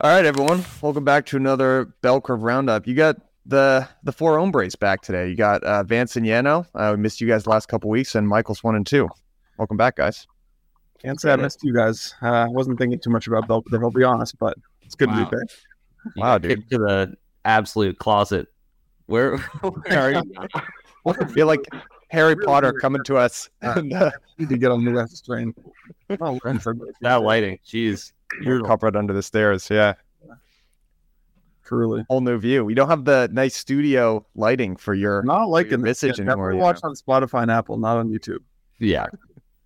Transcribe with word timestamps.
All 0.00 0.10
right, 0.10 0.24
everyone. 0.26 0.64
Welcome 0.82 1.04
back 1.04 1.24
to 1.26 1.36
another 1.36 1.86
Bell 2.02 2.20
Curve 2.20 2.42
Roundup. 2.42 2.86
You 2.86 2.94
got 2.94 3.16
the 3.46 3.88
the 4.02 4.12
four 4.12 4.38
hombres 4.38 4.76
back 4.76 5.00
today. 5.00 5.28
You 5.30 5.36
got 5.36 5.62
uh, 5.64 5.82
Vance 5.84 6.16
and 6.16 6.26
Yano. 6.26 6.66
Uh, 6.74 6.92
we 6.94 7.00
missed 7.02 7.20
you 7.20 7.26
guys 7.26 7.44
the 7.44 7.50
last 7.50 7.66
couple 7.68 7.88
weeks, 7.88 8.14
and 8.14 8.28
Michael's 8.28 8.62
one 8.62 8.76
and 8.76 8.86
two. 8.86 9.08
Welcome 9.58 9.78
back, 9.78 9.96
guys. 9.96 10.26
Can't 11.02 11.18
say 11.20 11.32
I 11.32 11.36
missed 11.36 11.60
you 11.62 11.72
guys. 11.72 12.14
Uh, 12.22 12.26
I 12.28 12.48
wasn't 12.48 12.78
thinking 12.78 12.98
too 12.98 13.10
much 13.10 13.26
about 13.26 13.48
Bell, 13.48 13.62
curve. 13.62 13.82
I'll 13.82 13.90
be 13.90 14.04
honest, 14.04 14.38
but 14.38 14.58
it's 14.82 14.94
good 14.94 15.08
Wow. 15.08 15.24
to 15.24 15.30
be 15.30 15.36
back. 15.36 15.48
Wow, 16.16 16.38
dude. 16.38 16.50
kicked 16.58 16.70
to 16.72 16.78
the 16.78 17.14
absolute 17.44 17.98
closet. 17.98 18.48
Where, 19.06 19.36
where 19.60 19.98
are 19.98 20.10
you? 20.12 20.22
I 21.06 21.24
feel 21.32 21.46
like 21.46 21.64
Harry 22.08 22.36
Potter 22.36 22.72
coming 22.72 23.02
to 23.04 23.16
us. 23.16 23.48
Uh, 23.62 23.74
and, 23.76 23.92
uh, 23.94 24.10
Need 24.38 24.50
to 24.50 24.58
get 24.58 24.70
on 24.70 24.84
the 24.84 24.90
last 24.90 25.24
train. 25.24 25.54
Oh, 26.20 26.38
Renford, 26.44 26.80
that 27.00 27.22
lighting. 27.22 27.58
Jeez. 27.66 28.12
You're 28.42 28.62
covered 28.62 28.96
under 28.96 29.12
the 29.12 29.22
stairs. 29.22 29.68
Yeah, 29.70 29.94
truly. 31.64 32.04
whole 32.08 32.20
new 32.20 32.38
view. 32.38 32.64
We 32.64 32.74
don't 32.74 32.88
have 32.88 33.04
the 33.04 33.28
nice 33.32 33.56
studio 33.56 34.24
lighting 34.34 34.76
for 34.76 34.94
your. 34.94 35.22
Not 35.22 35.48
like 35.48 35.70
your 35.70 35.78
message 35.78 36.18
Yeah, 36.18 36.24
anymore, 36.24 36.50
definitely 36.52 36.56
you 36.56 36.62
watch 36.62 36.80
on 36.82 36.94
Spotify 36.94 37.42
and 37.42 37.50
Apple, 37.50 37.76
not 37.78 37.96
on 37.96 38.08
YouTube. 38.08 38.38
Yeah. 38.78 39.06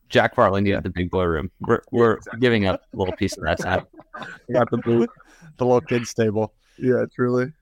Jack 0.09 0.35
Farland, 0.35 0.35
Farley 0.35 0.61
needed 0.63 0.83
the 0.83 0.91
big 0.91 1.11
boy 1.11 1.25
room. 1.25 1.51
We're, 1.61 1.83
we're 1.93 2.19
giving 2.41 2.67
up 2.67 2.83
a 2.93 2.97
little 2.97 3.15
piece 3.15 3.37
of 3.37 3.45
that 3.45 3.61
side. 3.61 3.87
Got 4.53 4.69
the 4.71 4.79
boot. 4.79 5.09
the 5.57 5.65
little 5.65 5.81
kids 5.81 6.13
table. 6.13 6.53
yeah, 6.79 7.05
truly. 7.15 7.53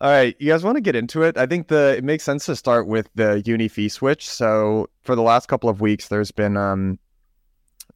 All 0.00 0.10
right, 0.10 0.36
you 0.38 0.48
guys 0.48 0.62
want 0.62 0.76
to 0.76 0.80
get 0.82 0.94
into 0.96 1.22
it? 1.22 1.38
I 1.38 1.46
think 1.46 1.68
the 1.68 1.94
it 1.96 2.04
makes 2.04 2.22
sense 2.24 2.44
to 2.46 2.56
start 2.56 2.86
with 2.86 3.08
the 3.14 3.40
uni 3.46 3.66
fee 3.68 3.88
switch. 3.88 4.28
So 4.28 4.90
for 5.04 5.14
the 5.14 5.22
last 5.22 5.46
couple 5.48 5.70
of 5.70 5.80
weeks, 5.80 6.08
there's 6.08 6.30
been 6.30 6.56
um, 6.56 6.98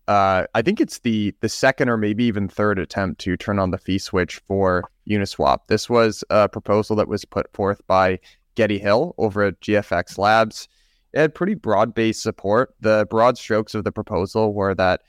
uh, 0.08 0.46
I 0.54 0.62
think 0.62 0.80
it's 0.80 1.00
the 1.00 1.34
the 1.40 1.48
second 1.48 1.88
or 1.88 1.96
maybe 1.96 2.24
even 2.24 2.48
third 2.48 2.78
attempt 2.78 3.20
to 3.22 3.36
turn 3.36 3.58
on 3.58 3.70
the 3.70 3.78
fee 3.78 3.98
switch 3.98 4.40
for 4.48 4.84
Uniswap. 5.08 5.66
This 5.68 5.88
was 5.88 6.24
a 6.30 6.48
proposal 6.48 6.96
that 6.96 7.08
was 7.08 7.24
put 7.24 7.52
forth 7.52 7.80
by 7.86 8.18
Getty 8.54 8.78
Hill 8.78 9.14
over 9.18 9.42
at 9.44 9.60
GFX 9.60 10.18
Labs. 10.18 10.68
It 11.12 11.20
had 11.20 11.34
pretty 11.34 11.54
broad 11.54 11.94
based 11.94 12.22
support. 12.22 12.74
The 12.80 13.06
broad 13.10 13.38
strokes 13.38 13.74
of 13.74 13.84
the 13.84 13.92
proposal 13.92 14.54
were 14.54 14.74
that 14.74 15.02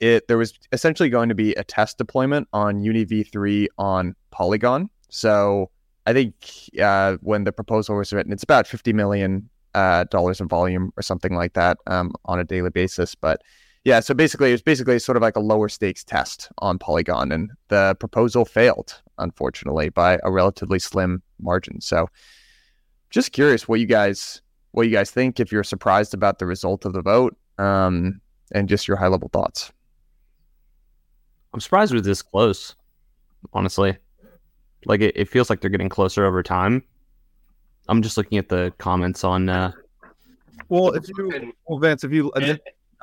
it 0.00 0.28
there 0.28 0.38
was 0.38 0.52
essentially 0.72 1.08
going 1.08 1.28
to 1.28 1.34
be 1.34 1.54
a 1.54 1.64
test 1.64 1.98
deployment 1.98 2.48
on 2.52 2.82
Uni 2.82 3.06
v3 3.06 3.66
on 3.78 4.14
Polygon. 4.30 4.90
So 5.08 5.70
I 6.06 6.12
think 6.12 6.34
uh, 6.82 7.16
when 7.20 7.44
the 7.44 7.52
proposal 7.52 7.96
was 7.96 8.12
written, 8.12 8.32
it's 8.32 8.42
about 8.42 8.66
fifty 8.66 8.92
million 8.92 9.48
uh, 9.74 10.04
dollars 10.04 10.40
in 10.40 10.48
volume 10.48 10.92
or 10.96 11.02
something 11.02 11.34
like 11.34 11.54
that 11.54 11.78
um, 11.86 12.12
on 12.24 12.38
a 12.38 12.44
daily 12.44 12.70
basis. 12.70 13.14
But 13.14 13.42
yeah, 13.84 14.00
so 14.00 14.14
basically, 14.14 14.48
it 14.48 14.52
was 14.52 14.62
basically 14.62 14.98
sort 14.98 15.16
of 15.16 15.22
like 15.22 15.36
a 15.36 15.40
lower 15.40 15.68
stakes 15.68 16.02
test 16.02 16.50
on 16.58 16.78
Polygon, 16.78 17.30
and 17.32 17.50
the 17.68 17.94
proposal 18.00 18.44
failed, 18.44 19.02
unfortunately, 19.18 19.90
by 19.90 20.18
a 20.24 20.32
relatively 20.32 20.78
slim 20.78 21.22
margin. 21.40 21.80
So, 21.80 22.08
just 23.10 23.32
curious 23.32 23.68
what 23.68 23.80
you 23.80 23.86
guys 23.86 24.40
what 24.72 24.86
you 24.86 24.92
guys 24.92 25.10
think. 25.10 25.38
If 25.38 25.52
you're 25.52 25.64
surprised 25.64 26.14
about 26.14 26.38
the 26.38 26.46
result 26.46 26.84
of 26.84 26.94
the 26.94 27.02
vote, 27.02 27.36
um, 27.58 28.20
and 28.52 28.68
just 28.68 28.88
your 28.88 28.96
high 28.96 29.08
level 29.08 29.28
thoughts. 29.32 29.70
I'm 31.52 31.60
surprised 31.60 31.92
we're 31.94 32.00
this 32.00 32.22
close, 32.22 32.74
honestly. 33.52 33.96
Like, 34.86 35.00
it, 35.00 35.16
it 35.16 35.28
feels 35.28 35.48
like 35.48 35.60
they're 35.60 35.70
getting 35.70 35.88
closer 35.88 36.24
over 36.26 36.42
time. 36.42 36.82
I'm 37.88 38.02
just 38.02 38.16
looking 38.16 38.38
at 38.38 38.48
the 38.48 38.72
comments 38.78 39.24
on. 39.24 39.48
Uh, 39.48 39.72
Well, 40.68 40.90
if 40.90 41.06
you, 41.08 41.52
well, 41.66 41.78
Vance, 41.78 42.02
if 42.02 42.12
you, 42.12 42.32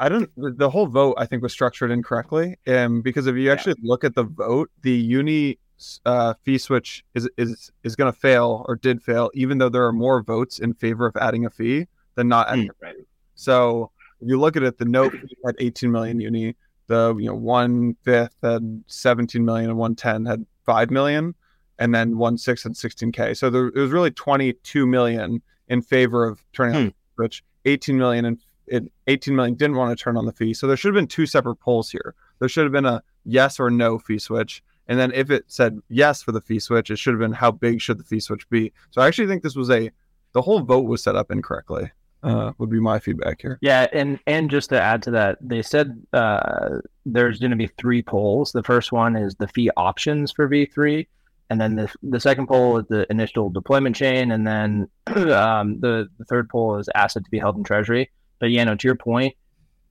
I 0.01 0.09
don't, 0.09 0.29
the 0.35 0.69
whole 0.69 0.87
vote 0.87 1.13
I 1.19 1.27
think 1.27 1.43
was 1.43 1.53
structured 1.53 1.91
incorrectly. 1.91 2.57
Um, 2.65 3.01
because 3.01 3.27
if 3.27 3.35
you 3.35 3.51
actually 3.51 3.75
look 3.83 4.03
at 4.03 4.15
the 4.15 4.23
vote, 4.23 4.71
the 4.81 4.91
uni 4.91 5.59
uh, 6.05 6.33
fee 6.43 6.57
switch 6.57 7.05
is 7.13 7.29
is 7.37 7.71
is 7.83 7.95
going 7.95 8.11
to 8.11 8.19
fail 8.19 8.65
or 8.67 8.75
did 8.75 9.01
fail, 9.01 9.29
even 9.35 9.59
though 9.59 9.69
there 9.69 9.85
are 9.85 9.93
more 9.93 10.23
votes 10.23 10.57
in 10.57 10.73
favor 10.73 11.05
of 11.05 11.15
adding 11.17 11.45
a 11.45 11.51
fee 11.51 11.87
than 12.15 12.27
not 12.27 12.49
adding 12.49 12.69
a 12.69 12.73
fee. 12.73 13.03
So 13.35 13.91
if 14.19 14.27
you 14.27 14.39
look 14.39 14.57
at 14.57 14.63
it, 14.63 14.79
the 14.79 14.85
note 14.85 15.13
had 15.45 15.55
18 15.59 15.91
million 15.91 16.19
uni, 16.19 16.55
the 16.87 17.15
you 17.19 17.27
know 17.27 17.35
one 17.35 17.95
fifth 18.01 18.35
had 18.41 18.83
17 18.87 19.45
million, 19.45 19.69
and 19.69 19.77
one 19.77 19.93
ten 19.93 20.25
had 20.25 20.43
five 20.65 20.89
million, 20.89 21.35
and 21.77 21.93
then 21.93 22.17
one 22.17 22.39
six 22.39 22.63
had 22.63 22.73
16k. 22.73 23.37
So 23.37 23.51
there 23.51 23.67
it 23.67 23.75
was 23.75 23.91
really 23.91 24.11
22 24.11 24.87
million 24.87 25.43
in 25.67 25.83
favor 25.83 26.25
of 26.25 26.43
turning 26.53 26.75
on 26.75 26.85
the 26.87 26.93
switch. 27.15 27.43
18 27.65 27.95
million 27.95 28.25
and 28.25 28.39
it 28.67 28.91
18 29.07 29.35
million 29.35 29.55
didn't 29.55 29.75
want 29.75 29.97
to 29.97 30.01
turn 30.01 30.17
on 30.17 30.25
the 30.25 30.31
fee. 30.31 30.53
So 30.53 30.67
there 30.67 30.77
should 30.77 30.89
have 30.89 30.99
been 30.99 31.07
two 31.07 31.25
separate 31.25 31.57
polls 31.57 31.89
here. 31.91 32.15
There 32.39 32.49
should 32.49 32.63
have 32.63 32.71
been 32.71 32.85
a 32.85 33.03
yes 33.25 33.59
or 33.59 33.69
no 33.69 33.99
fee 33.99 34.19
switch. 34.19 34.63
And 34.87 34.99
then 34.99 35.11
if 35.13 35.29
it 35.29 35.45
said 35.47 35.79
yes 35.89 36.21
for 36.21 36.31
the 36.31 36.41
fee 36.41 36.59
switch, 36.59 36.89
it 36.89 36.97
should 36.97 37.13
have 37.13 37.19
been 37.19 37.33
how 37.33 37.51
big 37.51 37.81
should 37.81 37.99
the 37.99 38.03
fee 38.03 38.19
switch 38.19 38.49
be. 38.49 38.73
So 38.91 39.01
I 39.01 39.07
actually 39.07 39.27
think 39.27 39.43
this 39.43 39.55
was 39.55 39.69
a 39.69 39.91
the 40.33 40.41
whole 40.41 40.61
vote 40.61 40.85
was 40.85 41.03
set 41.03 41.15
up 41.15 41.31
incorrectly. 41.31 41.91
Uh, 42.23 42.51
would 42.59 42.69
be 42.69 42.79
my 42.79 42.99
feedback 42.99 43.41
here. 43.41 43.57
Yeah, 43.61 43.87
and 43.91 44.19
and 44.27 44.47
just 44.47 44.69
to 44.69 44.79
add 44.79 45.01
to 45.03 45.11
that, 45.11 45.39
they 45.41 45.63
said 45.63 46.05
uh, 46.13 46.77
there's 47.03 47.39
going 47.39 47.49
to 47.49 47.57
be 47.57 47.71
three 47.79 48.03
polls. 48.03 48.51
The 48.51 48.61
first 48.61 48.91
one 48.91 49.15
is 49.15 49.33
the 49.35 49.47
fee 49.47 49.71
options 49.75 50.31
for 50.31 50.47
V3, 50.47 51.07
and 51.49 51.59
then 51.59 51.75
the 51.75 51.91
the 52.03 52.19
second 52.19 52.45
poll 52.45 52.77
is 52.77 52.85
the 52.89 53.07
initial 53.09 53.49
deployment 53.49 53.95
chain, 53.95 54.31
and 54.31 54.45
then 54.45 54.87
um, 55.07 55.79
the 55.79 56.09
the 56.19 56.25
third 56.25 56.47
poll 56.47 56.77
is 56.77 56.87
asset 56.93 57.23
to 57.23 57.31
be 57.31 57.39
held 57.39 57.57
in 57.57 57.63
treasury. 57.63 58.11
But 58.41 58.51
yeah, 58.51 58.65
no, 58.65 58.75
to 58.75 58.87
your 58.87 58.95
point, 58.95 59.35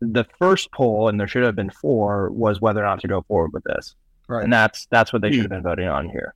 the 0.00 0.25
first 0.38 0.71
poll, 0.72 1.09
and 1.09 1.19
there 1.19 1.27
should 1.28 1.44
have 1.44 1.56
been 1.56 1.71
four, 1.71 2.31
was 2.31 2.61
whether 2.61 2.81
or 2.81 2.84
not 2.87 3.00
to 3.00 3.09
go 3.09 3.22
forward 3.22 3.53
with 3.55 3.65
this, 3.65 3.94
Right. 4.28 4.44
and 4.44 4.53
that's 4.53 4.87
that's 4.91 5.12
what 5.12 5.22
they 5.22 5.31
should 5.33 5.43
have 5.43 5.50
been 5.50 5.62
voting 5.62 5.88
on 5.88 6.09
here. 6.11 6.34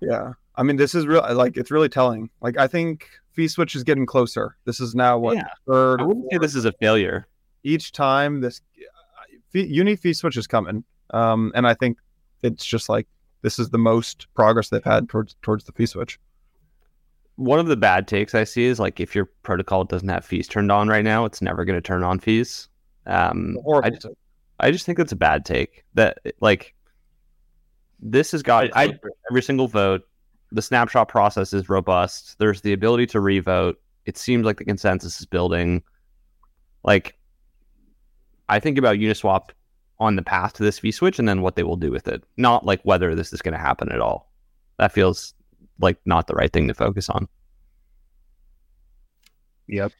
Yeah. 0.00 0.34
I 0.54 0.62
mean, 0.62 0.76
this 0.76 0.94
is 0.94 1.06
real. 1.06 1.26
Like, 1.34 1.56
it's 1.56 1.70
really 1.70 1.88
telling. 1.88 2.30
Like, 2.40 2.56
I 2.58 2.66
think 2.66 3.08
fee 3.32 3.48
switch 3.48 3.74
is 3.74 3.84
getting 3.84 4.06
closer. 4.06 4.56
This 4.64 4.80
is 4.80 4.94
now 4.94 5.18
what 5.18 5.36
Yeah. 5.36 5.48
third. 5.66 6.00
I 6.00 6.04
wouldn't 6.04 6.26
say 6.30 6.38
this 6.38 6.54
is 6.54 6.64
a 6.64 6.72
failure. 6.72 7.26
each 7.64 7.90
time 7.92 8.40
this 8.42 8.60
fee, 9.50 9.66
uni 9.66 9.96
fee 9.96 10.12
switch 10.12 10.36
is 10.36 10.46
coming. 10.46 10.84
Um, 11.10 11.50
and 11.54 11.66
I 11.66 11.74
think 11.74 11.98
it's 12.42 12.64
just 12.64 12.88
like 12.88 13.08
this 13.42 13.58
is 13.58 13.70
the 13.70 13.78
most 13.78 14.26
progress 14.34 14.68
they've 14.68 14.84
had 14.84 15.08
towards 15.08 15.34
towards 15.42 15.64
the 15.64 15.72
fee 15.72 15.86
switch. 15.86 16.18
One 17.36 17.58
of 17.58 17.66
the 17.66 17.76
bad 17.76 18.08
takes 18.08 18.34
I 18.34 18.44
see 18.44 18.64
is 18.64 18.80
like 18.80 18.98
if 18.98 19.14
your 19.14 19.26
protocol 19.42 19.84
doesn't 19.84 20.08
have 20.08 20.24
fees 20.24 20.48
turned 20.48 20.72
on 20.72 20.88
right 20.88 21.04
now, 21.04 21.24
it's 21.24 21.42
never 21.42 21.64
going 21.64 21.76
to 21.76 21.82
turn 21.82 22.02
on 22.02 22.18
fees. 22.18 22.68
Um, 23.06 23.56
I 23.84 23.90
just, 23.90 24.06
I 24.60 24.70
just 24.70 24.86
think 24.86 24.98
that's 24.98 25.12
a 25.12 25.16
bad 25.16 25.44
take. 25.44 25.84
That 25.94 26.18
like 26.40 26.74
this 28.00 28.32
has 28.32 28.42
got 28.42 28.74
I- 28.76 28.84
I- 28.86 28.98
every 29.30 29.42
single 29.42 29.68
vote. 29.68 30.02
The 30.52 30.62
snapshot 30.62 31.08
process 31.08 31.52
is 31.52 31.68
robust. 31.68 32.38
There's 32.38 32.60
the 32.60 32.72
ability 32.72 33.06
to 33.08 33.20
revote. 33.20 33.80
It 34.06 34.16
seems 34.16 34.46
like 34.46 34.58
the 34.58 34.64
consensus 34.64 35.20
is 35.20 35.26
building. 35.26 35.82
Like, 36.84 37.18
I 38.48 38.60
think 38.60 38.78
about 38.78 38.96
Uniswap 38.96 39.50
on 39.98 40.14
the 40.14 40.22
path 40.22 40.52
to 40.54 40.62
this 40.62 40.78
fee 40.78 40.92
switch 40.92 41.18
and 41.18 41.28
then 41.28 41.42
what 41.42 41.56
they 41.56 41.64
will 41.64 41.76
do 41.76 41.90
with 41.90 42.06
it, 42.06 42.22
not 42.36 42.64
like 42.64 42.80
whether 42.84 43.14
this 43.14 43.32
is 43.32 43.42
going 43.42 43.54
to 43.54 43.58
happen 43.58 43.90
at 43.90 44.00
all. 44.00 44.30
That 44.78 44.92
feels 44.92 45.34
like 45.80 45.98
not 46.04 46.26
the 46.26 46.34
right 46.34 46.52
thing 46.52 46.68
to 46.68 46.74
focus 46.74 47.08
on. 47.08 47.28
Yep. 49.68 49.92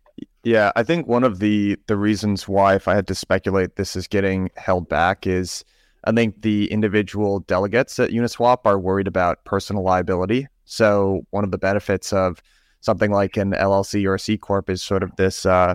Yeah, 0.44 0.70
I 0.76 0.84
think 0.84 1.08
one 1.08 1.24
of 1.24 1.40
the 1.40 1.76
the 1.88 1.96
reasons 1.96 2.46
why, 2.46 2.74
if 2.76 2.86
I 2.86 2.94
had 2.94 3.08
to 3.08 3.14
speculate, 3.14 3.76
this 3.76 3.96
is 3.96 4.06
getting 4.06 4.50
held 4.56 4.88
back 4.88 5.26
is 5.26 5.64
I 6.04 6.12
think 6.12 6.42
the 6.42 6.70
individual 6.70 7.40
delegates 7.40 7.98
at 7.98 8.10
Uniswap 8.10 8.58
are 8.64 8.78
worried 8.78 9.08
about 9.08 9.44
personal 9.44 9.82
liability. 9.82 10.46
So 10.64 11.22
one 11.30 11.42
of 11.42 11.50
the 11.50 11.58
benefits 11.58 12.12
of 12.12 12.40
something 12.80 13.10
like 13.10 13.36
an 13.36 13.52
LLC 13.52 14.06
or 14.06 14.14
a 14.14 14.18
C 14.18 14.38
corp 14.38 14.70
is 14.70 14.82
sort 14.82 15.02
of 15.02 15.14
this 15.16 15.44
uh, 15.44 15.74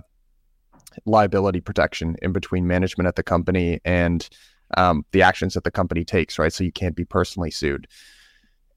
liability 1.05 1.59
protection 1.59 2.15
in 2.21 2.31
between 2.31 2.65
management 2.65 3.07
at 3.07 3.17
the 3.17 3.23
company 3.23 3.81
and 3.83 4.29
um, 4.77 5.05
the 5.11 5.21
actions 5.21 5.53
that 5.53 5.65
the 5.65 5.71
company 5.71 6.05
takes, 6.05 6.39
right? 6.39 6.53
So 6.53 6.63
you 6.63 6.71
can't 6.71 6.95
be 6.95 7.05
personally 7.05 7.51
sued. 7.51 7.87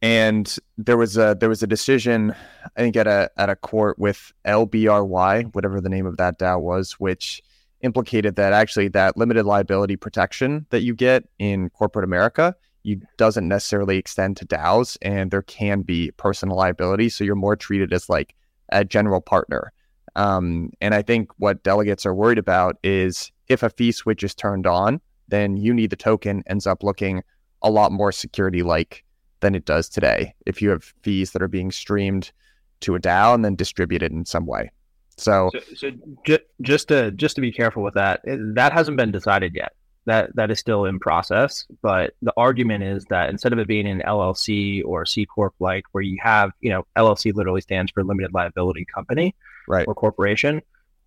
And 0.04 0.54
there 0.76 0.98
was 0.98 1.16
a 1.16 1.34
there 1.40 1.48
was 1.48 1.62
a 1.62 1.66
decision, 1.66 2.34
I 2.76 2.80
think 2.82 2.94
at 2.94 3.06
a 3.06 3.30
at 3.38 3.48
a 3.48 3.56
court 3.56 3.98
with 3.98 4.34
LBRY, 4.44 5.54
whatever 5.54 5.80
the 5.80 5.88
name 5.88 6.04
of 6.04 6.18
that 6.18 6.38
DAO 6.38 6.60
was, 6.60 6.92
which 7.00 7.42
implicated 7.80 8.36
that 8.36 8.52
actually 8.52 8.88
that 8.88 9.16
limited 9.16 9.46
liability 9.46 9.96
protection 9.96 10.66
that 10.68 10.82
you 10.82 10.94
get 10.94 11.24
in 11.38 11.70
corporate 11.70 12.04
America 12.04 12.54
you 12.84 13.00
doesn't 13.16 13.48
necessarily 13.48 13.96
extend 13.96 14.36
to 14.36 14.46
DAOs, 14.46 14.96
and 15.02 15.30
there 15.30 15.42
can 15.42 15.80
be 15.80 16.10
personal 16.12 16.56
liability. 16.56 17.08
So 17.08 17.24
you're 17.24 17.34
more 17.34 17.56
treated 17.56 17.92
as 17.92 18.08
like 18.08 18.34
a 18.68 18.84
general 18.84 19.20
partner. 19.20 19.72
Um, 20.16 20.70
and 20.80 20.94
I 20.94 21.02
think 21.02 21.30
what 21.38 21.64
delegates 21.64 22.06
are 22.06 22.14
worried 22.14 22.38
about 22.38 22.76
is 22.84 23.32
if 23.48 23.62
a 23.62 23.70
fee 23.70 23.90
switch 23.90 24.22
is 24.22 24.34
turned 24.34 24.66
on, 24.66 25.00
then 25.28 25.56
you 25.56 25.74
need 25.74 25.90
the 25.90 25.96
token 25.96 26.44
ends 26.46 26.66
up 26.66 26.82
looking 26.82 27.22
a 27.62 27.70
lot 27.70 27.90
more 27.90 28.12
security 28.12 28.62
like 28.62 29.02
than 29.44 29.54
it 29.54 29.66
does 29.66 29.88
today. 29.90 30.34
If 30.46 30.62
you 30.62 30.70
have 30.70 30.92
fees 31.02 31.32
that 31.32 31.42
are 31.42 31.48
being 31.48 31.70
streamed 31.70 32.32
to 32.80 32.94
a 32.94 33.00
DAO 33.00 33.34
and 33.34 33.44
then 33.44 33.54
distributed 33.54 34.10
in 34.10 34.24
some 34.24 34.46
way. 34.46 34.70
So, 35.16 35.50
so, 35.52 35.60
so 35.76 35.90
ju- 36.24 36.38
just 36.62 36.88
to 36.88 37.12
just 37.12 37.36
to 37.36 37.40
be 37.40 37.52
careful 37.52 37.82
with 37.82 37.94
that, 37.94 38.22
that 38.24 38.72
hasn't 38.72 38.96
been 38.96 39.12
decided 39.12 39.54
yet. 39.54 39.74
That 40.06 40.34
that 40.34 40.50
is 40.50 40.58
still 40.58 40.86
in 40.86 40.98
process. 40.98 41.66
But 41.82 42.14
the 42.22 42.32
argument 42.36 42.84
is 42.84 43.04
that 43.10 43.30
instead 43.30 43.52
of 43.52 43.58
it 43.58 43.68
being 43.68 43.86
an 43.86 44.02
LLC 44.04 44.82
or 44.84 45.06
C 45.06 45.26
corp 45.26 45.54
like, 45.60 45.84
where 45.92 46.02
you 46.02 46.18
have, 46.22 46.50
you 46.60 46.70
know, 46.70 46.84
LLC 46.96 47.32
literally 47.34 47.60
stands 47.60 47.92
for 47.92 48.02
limited 48.02 48.32
liability 48.34 48.86
company, 48.92 49.34
right, 49.68 49.86
or 49.86 49.94
corporation. 49.94 50.62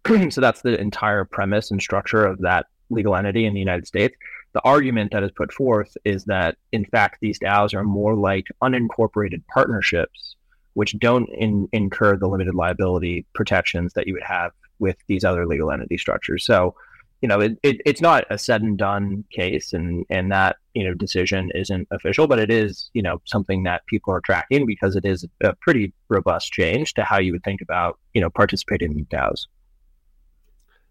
so 0.29 0.39
that's 0.39 0.61
the 0.61 0.79
entire 0.79 1.25
premise 1.25 1.71
and 1.71 1.81
structure 1.81 2.23
of 2.25 2.39
that 2.41 2.67
legal 2.89 3.15
entity 3.15 3.45
in 3.45 3.53
the 3.53 3.59
United 3.59 3.87
States. 3.87 4.15
The 4.57 4.63
argument 4.63 5.11
that 5.11 5.21
is 5.21 5.29
put 5.35 5.53
forth 5.53 5.95
is 6.03 6.25
that, 6.25 6.57
in 6.71 6.83
fact, 6.83 7.19
these 7.21 7.37
DAOs 7.37 7.75
are 7.75 7.83
more 7.83 8.15
like 8.15 8.47
unincorporated 8.63 9.43
partnerships 9.53 10.35
which 10.73 10.97
don't 10.97 11.29
in, 11.29 11.69
incur 11.73 12.17
the 12.17 12.27
limited 12.27 12.55
liability 12.55 13.27
protections 13.35 13.93
that 13.93 14.07
you 14.07 14.13
would 14.13 14.23
have 14.23 14.51
with 14.79 14.95
these 15.07 15.23
other 15.23 15.45
legal 15.45 15.71
entity 15.71 15.95
structures. 15.95 16.43
So, 16.43 16.73
you 17.21 17.27
know, 17.27 17.39
it, 17.39 17.59
it, 17.61 17.81
it's 17.85 18.01
not 18.01 18.25
a 18.31 18.37
said 18.39 18.63
and 18.63 18.79
done 18.79 19.23
case, 19.31 19.73
and 19.73 20.05
and 20.09 20.31
that 20.31 20.55
you 20.73 20.83
know 20.83 20.95
decision 20.95 21.51
isn't 21.53 21.87
official, 21.91 22.25
but 22.25 22.39
it 22.39 22.49
is 22.49 22.89
you 22.93 23.03
know 23.03 23.21
something 23.25 23.61
that 23.63 23.85
people 23.85 24.11
are 24.11 24.21
tracking 24.21 24.65
because 24.65 24.95
it 24.95 25.05
is 25.05 25.23
a 25.41 25.53
pretty 25.61 25.93
robust 26.09 26.51
change 26.51 26.95
to 26.95 27.03
how 27.03 27.19
you 27.19 27.31
would 27.31 27.43
think 27.43 27.61
about 27.61 27.99
you 28.15 28.21
know 28.21 28.31
participating 28.31 28.91
in 28.91 29.05
DAOs. 29.05 29.45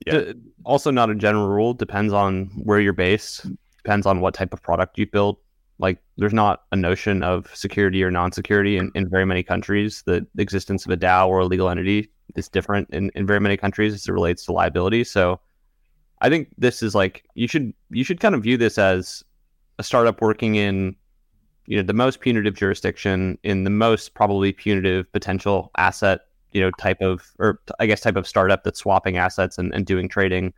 Yeah. 0.04 0.32
Also, 0.64 0.90
not 0.90 1.10
a 1.10 1.14
general 1.14 1.48
rule. 1.48 1.74
Depends 1.74 2.12
on 2.12 2.46
where 2.62 2.80
you're 2.80 2.92
based. 2.92 3.46
Mm. 3.46 3.56
Depends 3.82 4.06
on 4.06 4.20
what 4.20 4.34
type 4.34 4.52
of 4.52 4.62
product 4.62 4.98
you 4.98 5.06
build. 5.06 5.36
Like 5.78 5.98
there's 6.16 6.32
not 6.32 6.62
a 6.72 6.76
notion 6.76 7.22
of 7.22 7.54
security 7.54 8.02
or 8.02 8.10
non-security 8.10 8.78
in, 8.78 8.90
in 8.94 9.08
very 9.08 9.24
many 9.24 9.42
countries. 9.42 10.02
The 10.06 10.26
existence 10.38 10.86
of 10.86 10.90
a 10.90 10.96
DAO 10.96 11.28
or 11.28 11.40
a 11.40 11.44
legal 11.44 11.68
entity 11.68 12.10
is 12.34 12.48
different 12.48 12.88
in, 12.90 13.10
in 13.14 13.26
very 13.26 13.40
many 13.40 13.56
countries 13.56 13.94
as 13.94 14.08
it 14.08 14.12
relates 14.12 14.44
to 14.46 14.52
liability. 14.52 15.04
So 15.04 15.40
I 16.20 16.28
think 16.28 16.48
this 16.56 16.82
is 16.82 16.94
like 16.94 17.24
you 17.34 17.46
should 17.46 17.72
you 17.90 18.04
should 18.04 18.20
kind 18.20 18.34
of 18.34 18.42
view 18.42 18.56
this 18.56 18.78
as 18.78 19.22
a 19.78 19.82
startup 19.82 20.20
working 20.22 20.54
in 20.54 20.96
you 21.66 21.76
know 21.76 21.82
the 21.82 21.92
most 21.92 22.20
punitive 22.20 22.54
jurisdiction 22.54 23.38
in 23.42 23.64
the 23.64 23.70
most 23.70 24.14
probably 24.14 24.52
punitive 24.52 25.10
potential 25.12 25.70
asset 25.76 26.20
you 26.56 26.62
know 26.62 26.70
type 26.72 27.00
of 27.00 27.30
or 27.38 27.60
I 27.78 27.86
guess 27.86 28.00
type 28.00 28.16
of 28.16 28.26
startup 28.26 28.64
that's 28.64 28.80
swapping 28.80 29.16
assets 29.16 29.58
and, 29.58 29.72
and 29.74 29.86
doing 29.86 30.08
trading 30.08 30.52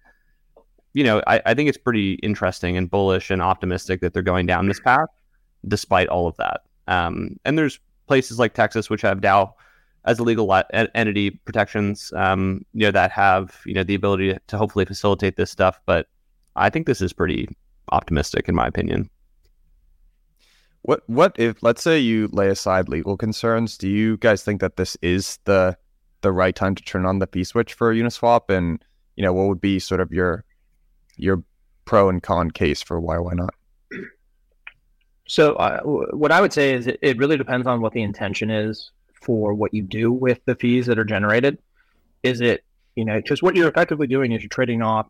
you 0.94 1.04
know, 1.04 1.22
I, 1.26 1.40
I 1.46 1.54
think 1.54 1.68
it's 1.68 1.78
pretty 1.78 2.14
interesting 2.14 2.76
and 2.76 2.90
bullish 2.90 3.30
and 3.30 3.42
optimistic 3.42 4.00
that 4.00 4.14
they're 4.14 4.22
going 4.22 4.46
down 4.46 4.66
this 4.66 4.80
path, 4.80 5.08
despite 5.66 6.08
all 6.08 6.26
of 6.26 6.36
that. 6.38 6.62
Um, 6.86 7.36
and 7.44 7.58
there's 7.58 7.78
places 8.06 8.38
like 8.38 8.54
Texas 8.54 8.88
which 8.88 9.02
have 9.02 9.20
DAO 9.20 9.52
as 10.04 10.18
a 10.18 10.22
legal 10.22 10.52
entity 10.72 11.30
protections, 11.30 12.12
um, 12.16 12.64
you 12.72 12.86
know, 12.86 12.90
that 12.90 13.10
have 13.10 13.60
you 13.66 13.74
know 13.74 13.84
the 13.84 13.94
ability 13.94 14.32
to, 14.32 14.40
to 14.46 14.58
hopefully 14.58 14.84
facilitate 14.84 15.36
this 15.36 15.50
stuff. 15.50 15.80
But 15.86 16.06
I 16.56 16.70
think 16.70 16.86
this 16.86 17.02
is 17.02 17.12
pretty 17.12 17.48
optimistic, 17.92 18.48
in 18.48 18.54
my 18.54 18.66
opinion. 18.66 19.10
What 20.82 21.02
what 21.06 21.36
if 21.38 21.62
let's 21.62 21.82
say 21.82 21.98
you 21.98 22.28
lay 22.32 22.48
aside 22.48 22.88
legal 22.88 23.16
concerns? 23.16 23.76
Do 23.76 23.88
you 23.88 24.16
guys 24.16 24.42
think 24.42 24.60
that 24.62 24.76
this 24.76 24.96
is 25.02 25.38
the 25.44 25.76
the 26.20 26.32
right 26.32 26.54
time 26.54 26.74
to 26.74 26.82
turn 26.82 27.06
on 27.06 27.18
the 27.18 27.26
fee 27.26 27.44
switch 27.44 27.74
for 27.74 27.94
Uniswap? 27.94 28.50
And 28.50 28.82
you 29.16 29.22
know, 29.22 29.32
what 29.32 29.48
would 29.48 29.60
be 29.60 29.78
sort 29.78 30.00
of 30.00 30.12
your 30.12 30.44
your 31.16 31.42
pro 31.84 32.08
and 32.08 32.22
con 32.22 32.50
case 32.50 32.82
for 32.82 33.00
why 33.00 33.18
why 33.18 33.32
not? 33.34 33.54
So 35.26 35.54
uh, 35.56 35.80
what 35.82 36.32
I 36.32 36.40
would 36.40 36.52
say 36.52 36.72
is 36.72 36.86
it, 36.86 36.98
it 37.02 37.18
really 37.18 37.36
depends 37.36 37.66
on 37.66 37.82
what 37.82 37.92
the 37.92 38.02
intention 38.02 38.50
is 38.50 38.90
for 39.12 39.52
what 39.52 39.74
you 39.74 39.82
do 39.82 40.10
with 40.10 40.40
the 40.46 40.54
fees 40.54 40.86
that 40.86 40.98
are 40.98 41.04
generated. 41.04 41.58
Is 42.22 42.40
it 42.40 42.64
you 42.96 43.04
know 43.04 43.16
because 43.16 43.42
what 43.42 43.54
you're 43.54 43.68
effectively 43.68 44.06
doing 44.06 44.32
is 44.32 44.42
you're 44.42 44.48
trading 44.48 44.82
off 44.82 45.08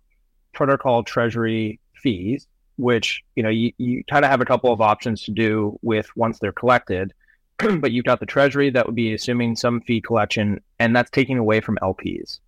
protocol 0.53 1.05
treasury 1.05 1.79
fees, 1.95 2.47
which 2.77 3.23
you 3.37 3.43
know 3.43 3.49
you, 3.49 3.73
you 3.79 4.03
kind 4.05 4.25
of 4.25 4.31
have 4.31 4.41
a 4.41 4.45
couple 4.45 4.73
of 4.73 4.81
options 4.81 5.23
to 5.23 5.31
do 5.31 5.79
with 5.83 6.15
once 6.17 6.39
they're 6.39 6.53
collected. 6.53 7.13
but 7.81 7.93
you've 7.93 8.05
got 8.05 8.21
the 8.21 8.27
treasury 8.27 8.71
that 8.71 8.87
would 8.87 8.95
be 8.95 9.15
assuming 9.15 9.57
some 9.57 9.81
fee 9.81 10.01
collection, 10.01 10.61
and 10.79 10.95
that's 10.95 11.11
taking 11.11 11.39
away 11.39 11.61
from 11.61 11.79
LPs. 11.83 12.39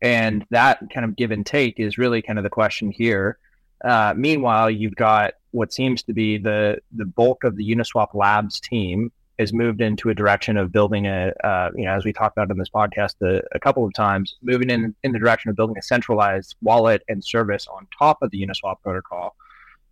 And 0.00 0.44
that 0.50 0.80
kind 0.92 1.04
of 1.04 1.16
give 1.16 1.30
and 1.30 1.44
take 1.46 1.80
is 1.80 1.98
really 1.98 2.22
kind 2.22 2.38
of 2.38 2.42
the 2.42 2.50
question 2.50 2.90
here. 2.90 3.38
Uh, 3.82 4.14
meanwhile, 4.16 4.70
you've 4.70 4.96
got 4.96 5.34
what 5.50 5.72
seems 5.72 6.02
to 6.02 6.12
be 6.12 6.38
the 6.38 6.78
the 6.92 7.04
bulk 7.04 7.44
of 7.44 7.56
the 7.56 7.74
Uniswap 7.74 8.14
Labs 8.14 8.60
team 8.60 9.12
has 9.38 9.52
moved 9.52 9.80
into 9.80 10.10
a 10.10 10.14
direction 10.14 10.56
of 10.56 10.70
building 10.70 11.06
a, 11.06 11.32
uh, 11.42 11.70
you 11.74 11.84
know, 11.84 11.92
as 11.92 12.04
we 12.04 12.12
talked 12.12 12.36
about 12.36 12.50
in 12.50 12.56
this 12.56 12.68
podcast 12.68 13.14
a, 13.22 13.42
a, 13.52 13.58
couple 13.58 13.84
of 13.84 13.92
times, 13.92 14.36
moving 14.42 14.70
in 14.70 14.94
in 15.02 15.10
the 15.10 15.18
direction 15.18 15.50
of 15.50 15.56
building 15.56 15.76
a 15.76 15.82
centralized 15.82 16.54
wallet 16.62 17.02
and 17.08 17.24
service 17.24 17.66
on 17.66 17.86
top 17.98 18.22
of 18.22 18.30
the 18.30 18.40
Uniswap 18.40 18.76
protocol. 18.82 19.34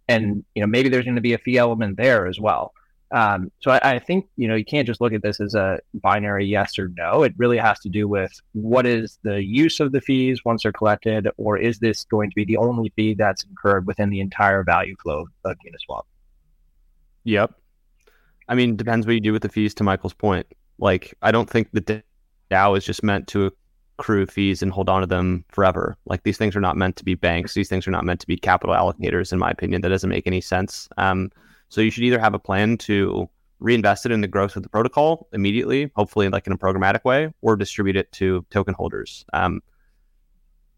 And 0.09 0.45
you 0.55 0.61
know, 0.61 0.67
maybe 0.67 0.89
there's 0.89 1.05
going 1.05 1.17
to 1.17 1.21
be 1.21 1.33
a 1.33 1.39
fee 1.39 1.59
element 1.59 1.97
there 1.97 2.27
as 2.27 2.39
well. 2.39 2.73
Um, 3.13 3.53
so 3.61 3.71
I, 3.71 3.97
I, 3.97 3.99
think 3.99 4.27
you 4.37 4.49
know 4.49 4.55
you 4.55 4.65
can't 4.65 4.87
just 4.87 5.03
look 5.03 5.13
at 5.13 5.23
this 5.23 5.39
as 5.39 5.55
a 5.55 5.81
binary 5.93 6.47
yes 6.47 6.79
or 6.79 6.89
no. 6.97 7.23
It 7.23 7.35
really 7.37 7.59
has 7.59 7.79
to 7.81 7.91
do 7.91 8.09
with 8.09 8.33
what 8.53 8.87
is 8.87 9.19
the 9.23 9.45
use 9.45 9.81
of 9.81 9.93
the 9.93 10.01
fees 10.01 10.47
once 10.47 10.63
they're 10.63 10.73
collected, 10.73 11.29
or 11.37 11.59
is 11.59 11.79
this 11.79 12.05
going 12.05 12.31
to 12.31 12.35
be 12.35 12.47
the 12.47 12.57
only 12.57 12.91
fee 12.97 13.13
that's 13.13 13.45
incurred 13.45 13.87
within 13.87 14.09
the 14.09 14.21
entire 14.21 14.65
value 14.65 14.97
flow 15.03 15.27
of 15.45 15.57
Uniswap? 15.59 16.05
Yep. 17.25 17.53
I 18.49 18.55
mean, 18.55 18.77
depends 18.77 19.07
what 19.07 19.15
you 19.15 19.21
do 19.21 19.33
with 19.33 19.43
the 19.43 19.51
fees. 19.51 19.75
To 19.75 19.85
Michael's 19.85 20.15
point, 20.15 20.47
like 20.79 21.15
I 21.21 21.33
don't 21.33 21.51
think 21.51 21.69
the 21.73 22.03
DAO 22.51 22.79
is 22.79 22.85
just 22.85 23.03
meant 23.03 23.29
to 23.29 23.53
accrue 23.99 24.25
fees 24.25 24.63
and 24.63 24.73
hold 24.73 24.89
on 24.89 25.03
to 25.03 25.07
them 25.07 25.45
forever. 25.49 25.99
Like 26.07 26.23
these 26.23 26.39
things 26.39 26.57
are 26.57 26.61
not 26.61 26.79
meant 26.79 26.97
to 26.97 27.05
be 27.05 27.15
banks. 27.15 27.53
These 27.53 27.69
things 27.69 27.87
are 27.87 27.93
not 27.93 28.05
meant 28.05 28.21
to 28.21 28.27
be 28.27 28.39
capital 28.39 28.75
allocators. 28.75 29.35
In 29.35 29.39
my 29.39 29.51
opinion, 29.51 29.83
that 29.83 29.91
doesn't 29.91 30.09
make 30.09 30.27
any 30.27 30.41
sense. 30.41 30.89
Um, 30.97 31.31
so 31.73 31.81
you 31.81 31.91
should 31.91 32.05
either 32.05 32.19
have 32.19 32.35
a 32.35 32.39
plan 32.39 32.77
to 32.77 33.27
reinvest 33.59 34.05
it 34.05 34.13
in 34.13 34.21
the 34.21 34.29
growth 34.29 34.57
of 34.57 34.63
the 34.63 34.69
protocol 34.69 35.27
immediately, 35.33 35.91
hopefully 35.97 36.29
like 36.29 36.47
in 36.47 36.53
a 36.53 36.59
programmatic 36.59 37.03
way, 37.03 37.33
or 37.41 37.57
distribute 37.57 37.97
it 37.97 38.13
to 38.13 38.45
token 38.51 38.75
holders. 38.75 39.25
Um, 39.33 39.63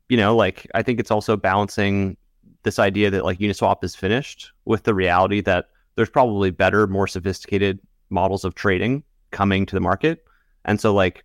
you 0.09 0.17
know, 0.17 0.37
like 0.37 0.71
I 0.73 0.83
think 0.83 1.01
it's 1.01 1.11
also 1.11 1.37
balancing 1.37 2.17
this 2.63 2.79
idea 2.79 3.11
that 3.11 3.25
like 3.25 3.41
Uniswap 3.41 3.83
is 3.83 3.97
finished 3.97 4.53
with 4.67 4.85
the 4.85 4.95
reality 4.95 5.41
that 5.41 5.71
there's 5.97 6.11
probably 6.11 6.53
better, 6.53 6.87
more 6.87 7.09
sophisticated 7.09 7.81
models 8.11 8.45
of 8.45 8.55
trading 8.55 9.03
coming 9.33 9.67
to 9.67 9.75
the 9.75 9.81
market. 9.81 10.25
And 10.65 10.81
so 10.81 10.95
like, 10.95 11.25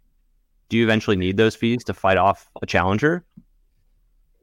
do 0.70 0.78
you 0.78 0.84
eventually 0.84 1.16
need 1.16 1.38
those 1.38 1.56
fees 1.56 1.84
to 1.84 1.94
fight 1.94 2.18
off 2.18 2.50
a 2.64 2.66
challenger? 2.66 3.24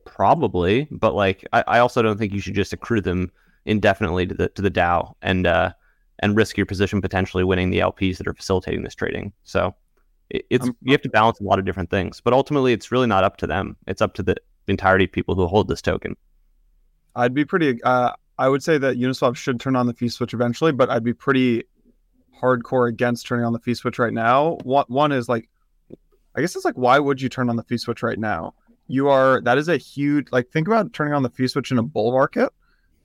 Probably, 0.04 0.86
but 0.92 1.16
like 1.16 1.44
I, 1.52 1.64
I 1.66 1.78
also 1.80 2.00
don't 2.00 2.16
think 2.16 2.32
you 2.32 2.40
should 2.40 2.54
just 2.54 2.72
accrue 2.72 3.00
them 3.00 3.32
indefinitely 3.66 4.26
to 4.26 4.34
the 4.34 4.48
to 4.50 4.62
the 4.62 4.70
DAO 4.70 5.12
and 5.20 5.46
uh, 5.46 5.72
and 6.20 6.36
risk 6.36 6.56
your 6.56 6.66
position 6.66 7.02
potentially 7.02 7.44
winning 7.44 7.70
the 7.70 7.80
LPs 7.80 8.16
that 8.18 8.26
are 8.26 8.34
facilitating 8.34 8.82
this 8.82 8.94
trading. 8.94 9.32
So 9.44 9.74
it, 10.30 10.46
it's 10.48 10.66
you 10.82 10.92
have 10.92 11.02
to 11.02 11.10
balance 11.10 11.40
a 11.40 11.44
lot 11.44 11.58
of 11.58 11.64
different 11.64 11.90
things, 11.90 12.20
but 12.20 12.32
ultimately 12.32 12.72
it's 12.72 12.90
really 12.90 13.06
not 13.06 13.24
up 13.24 13.36
to 13.38 13.46
them. 13.46 13.76
It's 13.86 14.00
up 14.00 14.14
to 14.14 14.22
the 14.22 14.36
entirety 14.68 15.04
of 15.04 15.12
people 15.12 15.34
who 15.34 15.46
hold 15.46 15.68
this 15.68 15.82
token. 15.82 16.16
I'd 17.14 17.34
be 17.34 17.44
pretty. 17.44 17.82
Uh, 17.82 18.12
I 18.38 18.48
would 18.48 18.62
say 18.62 18.78
that 18.78 18.96
Uniswap 18.96 19.36
should 19.36 19.60
turn 19.60 19.76
on 19.76 19.86
the 19.86 19.94
fee 19.94 20.08
switch 20.08 20.34
eventually, 20.34 20.72
but 20.72 20.90
I'd 20.90 21.04
be 21.04 21.14
pretty 21.14 21.64
hardcore 22.40 22.88
against 22.88 23.26
turning 23.26 23.46
on 23.46 23.52
the 23.52 23.58
fee 23.58 23.74
switch 23.74 23.98
right 23.98 24.12
now. 24.12 24.58
One, 24.62 24.84
one 24.88 25.12
is 25.12 25.26
like, 25.26 25.48
I 26.34 26.42
guess 26.42 26.54
it's 26.54 26.66
like, 26.66 26.76
why 26.76 26.98
would 26.98 27.20
you 27.20 27.30
turn 27.30 27.48
on 27.48 27.56
the 27.56 27.62
fee 27.62 27.78
switch 27.78 28.02
right 28.02 28.18
now? 28.18 28.54
You 28.88 29.08
are 29.08 29.40
that 29.40 29.58
is 29.58 29.68
a 29.68 29.78
huge 29.78 30.28
like 30.30 30.50
think 30.50 30.68
about 30.68 30.92
turning 30.92 31.12
on 31.12 31.24
the 31.24 31.30
fee 31.30 31.48
switch 31.48 31.72
in 31.72 31.78
a 31.78 31.82
bull 31.82 32.12
market 32.12 32.52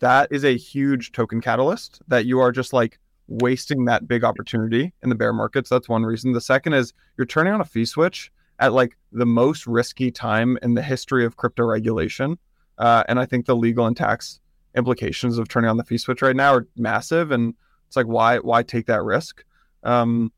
that 0.01 0.27
is 0.31 0.43
a 0.43 0.58
huge 0.58 1.12
token 1.13 1.41
catalyst 1.41 2.01
that 2.08 2.25
you 2.25 2.39
are 2.39 2.51
just 2.51 2.74
like 2.74 3.00
wasting 3.27 3.86
that 3.86 4.08
big 4.08 4.24
opportunity 4.24 4.93
in 5.01 5.10
the 5.10 5.15
bear 5.15 5.31
markets. 5.31 5.70
That's 5.70 5.88
one 5.88 6.03
reason. 6.03 6.34
The 6.34 6.41
second 6.41 6.74
is 6.74 6.93
you're 7.17 7.25
turning 7.25 7.53
on 7.53 7.62
a 7.62 7.65
fee 7.65 7.86
switch 7.86 8.31
at 8.60 8.74
like 8.74 8.98
the 9.12 9.25
most 9.25 9.65
risky 9.65 10.12
time 10.12 10.58
in 10.62 10.74
the 10.74 10.81
history 10.81 11.25
of 11.25 11.38
crypto 11.38 11.63
regulation. 11.63 12.38
Uh, 12.77 13.03
and 13.08 13.20
I 13.20 13.25
think 13.25 13.46
the 13.46 13.55
legal 13.55 13.86
and 13.86 13.96
tax 13.96 14.39
implications 14.75 15.38
of 15.38 15.48
turning 15.48 15.70
on 15.70 15.77
the 15.77 15.84
fee 15.84 15.98
switch 15.98 16.22
right 16.22 16.36
now 16.36 16.53
are 16.53 16.67
massive. 16.75 17.31
And 17.31 17.53
it's 17.88 17.96
like, 17.96 18.08
why, 18.08 18.39
why 18.39 18.63
take 18.63 18.88
that 18.88 19.03
risk? 19.03 19.43
Um, 19.84 20.31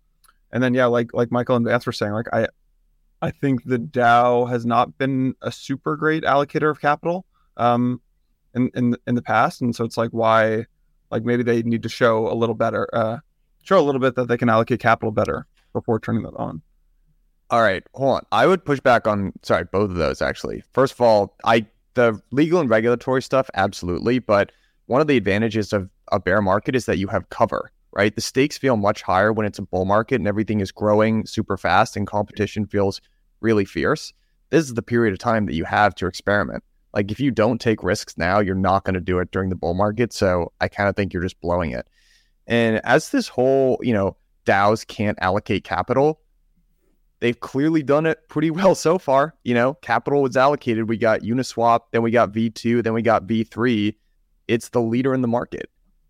and 0.52 0.62
then, 0.62 0.74
yeah, 0.74 0.86
like, 0.86 1.14
like 1.14 1.32
Michael 1.32 1.56
and 1.56 1.66
Vance 1.66 1.86
were 1.86 1.92
saying, 1.92 2.14
like, 2.14 2.28
I, 2.32 2.48
I 3.22 3.32
think 3.32 3.64
the 3.64 3.80
DAO 3.80 4.50
has 4.50 4.66
not 4.66 4.98
been 4.98 5.36
a 5.42 5.52
super 5.52 5.96
great 5.96 6.24
allocator 6.24 6.70
of 6.70 6.82
capital. 6.82 7.26
Um, 7.58 8.02
in 8.56 8.70
in 8.76 8.96
in 9.08 9.16
the 9.16 9.22
past, 9.22 9.62
and 9.62 9.76
so 9.76 9.84
it's 9.86 9.98
like 9.98 10.12
why 10.12 10.66
Like 11.12 11.24
maybe 11.24 11.44
they 11.44 11.62
need 11.62 11.84
to 11.84 11.90
show 11.90 12.28
a 12.28 12.34
little 12.34 12.56
better, 12.56 12.90
uh, 12.92 13.20
show 13.62 13.80
a 13.80 13.86
little 13.86 14.02
bit 14.02 14.16
that 14.16 14.28
they 14.28 14.38
can 14.38 14.50
allocate 14.50 14.80
capital 14.80 15.12
better 15.12 15.46
before 15.72 16.00
turning 16.00 16.24
that 16.24 16.36
on. 16.38 16.62
All 17.52 17.62
right, 17.62 17.84
hold 17.94 18.16
on. 18.16 18.26
I 18.32 18.48
would 18.48 18.66
push 18.66 18.80
back 18.80 19.08
on 19.08 19.32
sorry, 19.44 19.66
both 19.72 19.92
of 19.92 19.96
those 19.98 20.22
actually. 20.24 20.64
First 20.74 20.94
of 20.94 21.02
all, 21.02 21.36
I 21.44 21.68
the 21.94 22.20
legal 22.32 22.60
and 22.60 22.70
regulatory 22.70 23.22
stuff, 23.22 23.48
absolutely, 23.54 24.18
but 24.18 24.52
one 24.88 25.02
of 25.02 25.08
the 25.08 25.18
advantages 25.18 25.72
of 25.72 25.88
a 26.12 26.20
bear 26.20 26.42
market 26.42 26.76
is 26.76 26.88
that 26.88 26.98
you 26.98 27.08
have 27.08 27.30
cover, 27.30 27.72
right? 27.92 28.16
The 28.16 28.22
stakes 28.22 28.58
feel 28.58 28.76
much 28.76 29.04
higher 29.04 29.32
when 29.32 29.46
it's 29.46 29.60
a 29.60 29.62
bull 29.62 29.86
market 29.86 30.16
and 30.16 30.28
everything 30.28 30.60
is 30.60 30.72
growing 30.72 31.28
super 31.28 31.58
fast 31.58 31.96
and 31.96 32.08
competition 32.08 32.66
feels 32.66 33.00
really 33.40 33.66
fierce. 33.66 34.14
This 34.50 34.66
is 34.66 34.74
the 34.74 34.82
period 34.82 35.14
of 35.14 35.20
time 35.20 35.46
that 35.46 35.54
you 35.54 35.66
have 35.66 35.94
to 35.96 36.08
experiment. 36.08 36.64
Like 36.94 37.12
if 37.12 37.20
you 37.20 37.32
don't 37.32 37.60
take 37.60 37.84
risks 37.84 38.18
now, 38.18 38.40
you're 38.40 38.56
not 38.56 38.84
going 38.84 38.94
to 38.94 39.02
do 39.02 39.20
it 39.20 39.32
during 39.32 39.50
the 39.50 39.56
bull 39.56 39.74
market. 39.74 40.14
So 40.14 40.52
I 40.62 40.68
kind 40.68 40.88
of 40.88 40.96
think 40.96 41.14
you're 41.14 41.24
just 41.24 41.40
blowing 41.42 41.72
it. 41.72 41.88
And 42.46 42.82
as 42.84 43.10
this 43.10 43.28
whole, 43.28 43.80
you 43.82 43.94
know, 43.94 44.18
DAOs 44.46 44.86
can't 44.86 45.18
allocate 45.22 45.64
capital, 45.64 46.20
they've 47.20 47.40
clearly 47.40 47.84
done 47.84 48.06
it 48.06 48.20
pretty 48.28 48.52
well 48.52 48.76
so 48.76 49.00
far. 49.00 49.34
You 49.44 49.56
know, 49.56 49.74
capital 49.76 50.22
was 50.22 50.38
allocated. 50.38 50.90
We 50.90 50.98
got 50.98 51.22
Uniswap, 51.22 51.82
then 51.92 52.04
we 52.04 52.12
got 52.12 52.32
V2, 52.32 52.84
then 52.84 52.94
we 52.94 53.02
got 53.02 53.26
V3. 53.26 53.96
It's 54.48 54.70
the 54.70 54.82
leader 54.82 55.14
in 55.14 55.22
the 55.22 55.28
market. 55.28 55.70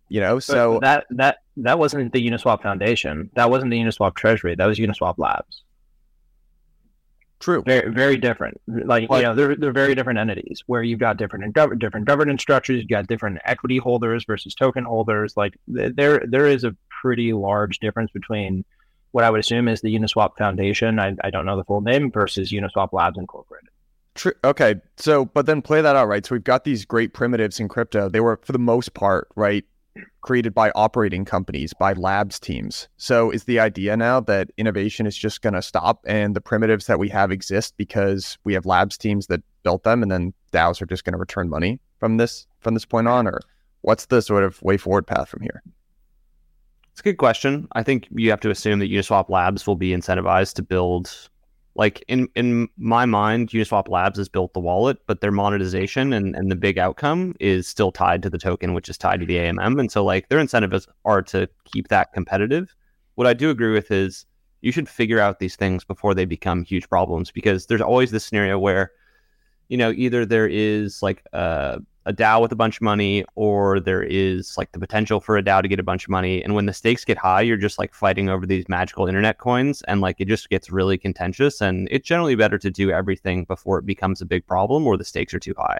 You 0.09 0.19
know, 0.19 0.37
so 0.39 0.79
that 0.81 1.05
that 1.11 1.37
that 1.57 1.79
wasn't 1.79 2.13
the 2.13 2.29
Uniswap 2.29 2.61
Foundation. 2.61 3.31
That 3.33 3.49
wasn't 3.49 3.71
the 3.71 3.79
Uniswap 3.79 4.15
Treasury. 4.15 4.53
That 4.53 4.65
was 4.65 4.77
Uniswap 4.77 5.15
Labs. 5.17 5.62
True. 7.43 7.61
Very 7.65 7.91
very 7.91 8.17
different. 8.17 8.59
Like 8.67 9.07
But- 9.09 9.17
you 9.17 9.23
know, 9.23 9.35
they're 9.35 9.55
they're 9.55 9.71
very 9.71 9.95
different 9.95 10.19
entities 10.19 10.63
where 10.67 10.81
you've 10.81 10.99
got 10.99 11.17
different 11.17 11.53
gov- 11.53 11.77
different 11.79 12.07
governance 12.07 12.41
structures. 12.41 12.79
You've 12.79 12.89
got 12.89 13.07
different 13.07 13.39
equity 13.45 13.77
holders 13.77 14.25
versus 14.25 14.55
token 14.55 14.83
holders. 14.85 15.35
Like 15.37 15.55
th- 15.73 15.93
there 15.95 16.23
there 16.27 16.47
is 16.47 16.63
a 16.63 16.75
pretty 17.01 17.33
large 17.33 17.79
difference 17.79 18.11
between 18.11 18.63
what 19.11 19.23
I 19.23 19.29
would 19.29 19.39
assume 19.39 19.67
is 19.67 19.81
the 19.81 19.93
Uniswap 19.95 20.37
Foundation. 20.37 20.99
I, 20.99 21.15
I 21.23 21.29
don't 21.29 21.45
know 21.45 21.55
the 21.57 21.63
full 21.65 21.81
name 21.81 22.11
versus 22.11 22.51
Uniswap 22.51 22.89
Labs 22.93 23.17
Incorporated. 23.19 23.69
True. 24.15 24.33
Okay. 24.43 24.75
So, 24.97 25.25
but 25.25 25.45
then 25.45 25.61
play 25.61 25.81
that 25.81 25.95
out, 25.95 26.07
right? 26.07 26.25
So 26.25 26.33
we've 26.35 26.43
got 26.43 26.63
these 26.63 26.85
great 26.85 27.13
primitives 27.13 27.59
in 27.59 27.67
crypto. 27.67 28.09
They 28.09 28.19
were, 28.19 28.39
for 28.43 28.51
the 28.51 28.59
most 28.59 28.93
part, 28.93 29.27
right, 29.35 29.65
created 30.21 30.53
by 30.53 30.71
operating 30.75 31.25
companies, 31.25 31.73
by 31.73 31.93
labs 31.93 32.39
teams. 32.39 32.87
So 32.97 33.29
is 33.29 33.43
the 33.43 33.59
idea 33.59 33.95
now 33.95 34.19
that 34.21 34.49
innovation 34.57 35.05
is 35.05 35.17
just 35.17 35.41
going 35.41 35.53
to 35.53 35.61
stop 35.61 36.03
and 36.07 36.35
the 36.35 36.41
primitives 36.41 36.87
that 36.87 36.99
we 36.99 37.09
have 37.09 37.31
exist 37.31 37.75
because 37.77 38.37
we 38.43 38.53
have 38.53 38.65
labs 38.65 38.97
teams 38.97 39.27
that 39.27 39.41
built 39.63 39.83
them, 39.83 40.01
and 40.01 40.11
then 40.11 40.33
DAOs 40.51 40.81
are 40.81 40.85
just 40.85 41.03
going 41.03 41.13
to 41.13 41.19
return 41.19 41.49
money 41.49 41.79
from 41.99 42.17
this 42.17 42.47
from 42.59 42.73
this 42.73 42.85
point 42.85 43.07
on, 43.07 43.27
or 43.27 43.39
what's 43.81 44.07
the 44.07 44.21
sort 44.21 44.43
of 44.43 44.61
way 44.61 44.77
forward 44.77 45.05
path 45.05 45.29
from 45.29 45.41
here? 45.41 45.61
It's 46.91 46.99
a 46.99 47.03
good 47.03 47.17
question. 47.17 47.67
I 47.73 47.83
think 47.83 48.07
you 48.11 48.29
have 48.29 48.39
to 48.41 48.51
assume 48.51 48.79
that 48.79 48.91
Uniswap 48.91 49.29
Labs 49.29 49.65
will 49.65 49.75
be 49.75 49.89
incentivized 49.89 50.53
to 50.55 50.63
build, 50.63 51.29
like 51.75 52.03
in 52.07 52.27
in 52.35 52.69
my 52.77 53.05
mind, 53.05 53.49
Uniswap 53.49 53.89
Labs 53.89 54.17
has 54.17 54.29
built 54.29 54.53
the 54.53 54.59
wallet, 54.59 54.97
but 55.07 55.21
their 55.21 55.31
monetization 55.31 56.13
and, 56.13 56.35
and 56.35 56.51
the 56.51 56.55
big 56.55 56.77
outcome 56.77 57.35
is 57.39 57.67
still 57.67 57.91
tied 57.91 58.21
to 58.23 58.29
the 58.29 58.37
token, 58.37 58.73
which 58.73 58.89
is 58.89 58.97
tied 58.97 59.19
to 59.21 59.25
the 59.25 59.37
AMM. 59.37 59.79
And 59.79 59.91
so, 59.91 60.03
like, 60.03 60.29
their 60.29 60.39
incentives 60.39 60.87
are 61.05 61.21
to 61.23 61.49
keep 61.65 61.87
that 61.87 62.13
competitive. 62.13 62.75
What 63.15 63.27
I 63.27 63.33
do 63.33 63.49
agree 63.49 63.71
with 63.71 63.89
is 63.89 64.25
you 64.61 64.71
should 64.71 64.87
figure 64.87 65.19
out 65.19 65.39
these 65.39 65.55
things 65.55 65.83
before 65.83 66.13
they 66.13 66.25
become 66.25 66.63
huge 66.63 66.87
problems 66.89 67.31
because 67.31 67.65
there's 67.65 67.81
always 67.81 68.11
this 68.11 68.25
scenario 68.25 68.59
where, 68.59 68.91
you 69.67 69.77
know, 69.77 69.91
either 69.91 70.25
there 70.25 70.47
is 70.47 71.01
like 71.01 71.23
a 71.33 71.81
a 72.05 72.13
DAO 72.13 72.41
with 72.41 72.51
a 72.51 72.55
bunch 72.55 72.77
of 72.77 72.81
money, 72.81 73.23
or 73.35 73.79
there 73.79 74.03
is 74.03 74.57
like 74.57 74.71
the 74.73 74.79
potential 74.79 75.21
for 75.21 75.37
a 75.37 75.43
DAO 75.43 75.61
to 75.61 75.67
get 75.67 75.79
a 75.79 75.83
bunch 75.83 76.03
of 76.03 76.09
money. 76.09 76.43
And 76.43 76.53
when 76.53 76.65
the 76.65 76.73
stakes 76.73 77.05
get 77.05 77.17
high, 77.17 77.41
you're 77.41 77.57
just 77.57 77.79
like 77.79 77.93
fighting 77.93 78.29
over 78.29 78.45
these 78.45 78.67
magical 78.67 79.07
internet 79.07 79.37
coins, 79.37 79.81
and 79.83 80.01
like 80.01 80.17
it 80.19 80.27
just 80.27 80.49
gets 80.49 80.69
really 80.69 80.97
contentious. 80.97 81.61
And 81.61 81.87
it's 81.91 82.07
generally 82.07 82.35
better 82.35 82.57
to 82.57 82.69
do 82.69 82.91
everything 82.91 83.45
before 83.45 83.79
it 83.79 83.85
becomes 83.85 84.21
a 84.21 84.25
big 84.25 84.45
problem 84.45 84.85
or 84.85 84.97
the 84.97 85.05
stakes 85.05 85.33
are 85.33 85.39
too 85.39 85.55
high. 85.57 85.79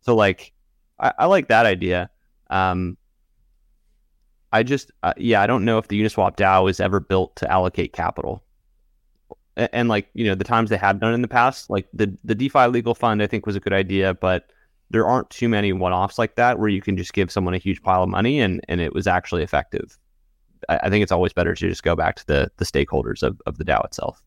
So 0.00 0.14
like, 0.14 0.52
I, 1.00 1.12
I 1.18 1.26
like 1.26 1.48
that 1.48 1.66
idea. 1.66 2.10
Um, 2.50 2.96
I 4.52 4.62
just, 4.62 4.92
uh, 5.02 5.14
yeah, 5.16 5.42
I 5.42 5.48
don't 5.48 5.64
know 5.64 5.78
if 5.78 5.88
the 5.88 6.00
Uniswap 6.00 6.36
DAO 6.36 6.70
is 6.70 6.78
ever 6.78 7.00
built 7.00 7.34
to 7.36 7.50
allocate 7.50 7.92
capital. 7.92 8.44
And, 9.56 9.68
and 9.72 9.88
like, 9.88 10.08
you 10.14 10.24
know, 10.26 10.36
the 10.36 10.44
times 10.44 10.70
they 10.70 10.76
have 10.76 11.00
done 11.00 11.14
in 11.14 11.22
the 11.22 11.28
past, 11.28 11.68
like 11.70 11.88
the 11.92 12.16
the 12.22 12.36
DeFi 12.36 12.68
legal 12.68 12.94
fund, 12.94 13.20
I 13.20 13.26
think 13.26 13.46
was 13.46 13.56
a 13.56 13.60
good 13.60 13.72
idea, 13.72 14.14
but 14.14 14.50
there 14.90 15.06
aren't 15.06 15.30
too 15.30 15.48
many 15.48 15.72
one-offs 15.72 16.18
like 16.18 16.36
that 16.36 16.58
where 16.58 16.68
you 16.68 16.80
can 16.80 16.96
just 16.96 17.14
give 17.14 17.30
someone 17.30 17.54
a 17.54 17.58
huge 17.58 17.82
pile 17.82 18.02
of 18.02 18.08
money 18.08 18.40
and, 18.40 18.60
and 18.68 18.80
it 18.80 18.92
was 18.92 19.06
actually 19.06 19.42
effective. 19.42 19.98
I, 20.68 20.78
I 20.84 20.90
think 20.90 21.02
it's 21.02 21.12
always 21.12 21.32
better 21.32 21.54
to 21.54 21.68
just 21.68 21.82
go 21.82 21.96
back 21.96 22.16
to 22.16 22.26
the 22.26 22.50
the 22.56 22.64
stakeholders 22.64 23.22
of, 23.22 23.40
of 23.46 23.58
the 23.58 23.64
DAO 23.64 23.84
itself. 23.84 24.22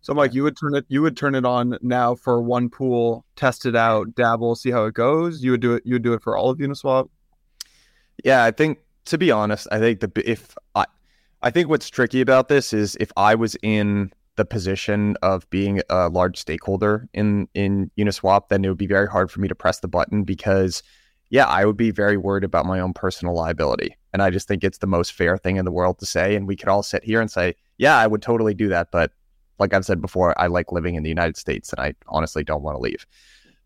So, 0.00 0.14
Mike, 0.14 0.32
you 0.32 0.42
would 0.44 0.56
turn 0.56 0.74
it. 0.74 0.84
You 0.88 1.02
would 1.02 1.16
turn 1.16 1.34
it 1.34 1.44
on 1.44 1.76
now 1.82 2.14
for 2.14 2.40
one 2.40 2.70
pool, 2.70 3.24
test 3.36 3.66
it 3.66 3.74
out, 3.74 4.14
dabble, 4.14 4.54
see 4.54 4.70
how 4.70 4.84
it 4.84 4.94
goes. 4.94 5.42
You 5.42 5.50
would 5.50 5.60
do 5.60 5.74
it. 5.74 5.82
You 5.84 5.94
would 5.94 6.02
do 6.02 6.14
it 6.14 6.22
for 6.22 6.36
all 6.36 6.50
of 6.50 6.58
Uniswap. 6.58 7.08
Yeah, 8.24 8.44
I 8.44 8.50
think 8.50 8.78
to 9.06 9.18
be 9.18 9.30
honest, 9.30 9.66
I 9.70 9.78
think 9.78 10.00
the 10.00 10.10
if 10.24 10.56
I, 10.74 10.86
I 11.42 11.50
think 11.50 11.68
what's 11.68 11.88
tricky 11.88 12.20
about 12.20 12.48
this 12.48 12.72
is 12.72 12.96
if 13.00 13.10
I 13.16 13.34
was 13.34 13.56
in 13.62 14.12
the 14.38 14.44
position 14.44 15.16
of 15.20 15.50
being 15.50 15.82
a 15.90 16.08
large 16.08 16.38
stakeholder 16.38 17.08
in 17.12 17.48
in 17.54 17.90
Uniswap, 17.98 18.48
then 18.48 18.64
it 18.64 18.68
would 18.68 18.78
be 18.78 18.86
very 18.86 19.08
hard 19.08 19.30
for 19.30 19.40
me 19.40 19.48
to 19.48 19.54
press 19.54 19.80
the 19.80 19.88
button 19.88 20.22
because, 20.22 20.82
yeah, 21.28 21.44
I 21.44 21.66
would 21.66 21.76
be 21.76 21.90
very 21.90 22.16
worried 22.16 22.44
about 22.44 22.64
my 22.64 22.78
own 22.80 22.94
personal 22.94 23.34
liability, 23.34 23.96
and 24.12 24.22
I 24.22 24.30
just 24.30 24.48
think 24.48 24.64
it's 24.64 24.78
the 24.78 24.86
most 24.86 25.12
fair 25.12 25.36
thing 25.36 25.56
in 25.56 25.64
the 25.64 25.72
world 25.72 25.98
to 25.98 26.06
say. 26.06 26.36
And 26.36 26.46
we 26.46 26.56
could 26.56 26.68
all 26.68 26.84
sit 26.84 27.04
here 27.04 27.20
and 27.20 27.30
say, 27.30 27.56
yeah, 27.76 27.98
I 27.98 28.06
would 28.06 28.22
totally 28.22 28.54
do 28.54 28.68
that, 28.68 28.90
but 28.92 29.12
like 29.58 29.74
I've 29.74 29.84
said 29.84 30.00
before, 30.00 30.40
I 30.40 30.46
like 30.46 30.70
living 30.70 30.94
in 30.94 31.02
the 31.02 31.08
United 31.08 31.36
States, 31.36 31.72
and 31.72 31.80
I 31.80 31.94
honestly 32.06 32.44
don't 32.44 32.62
want 32.62 32.76
to 32.76 32.80
leave. 32.80 33.04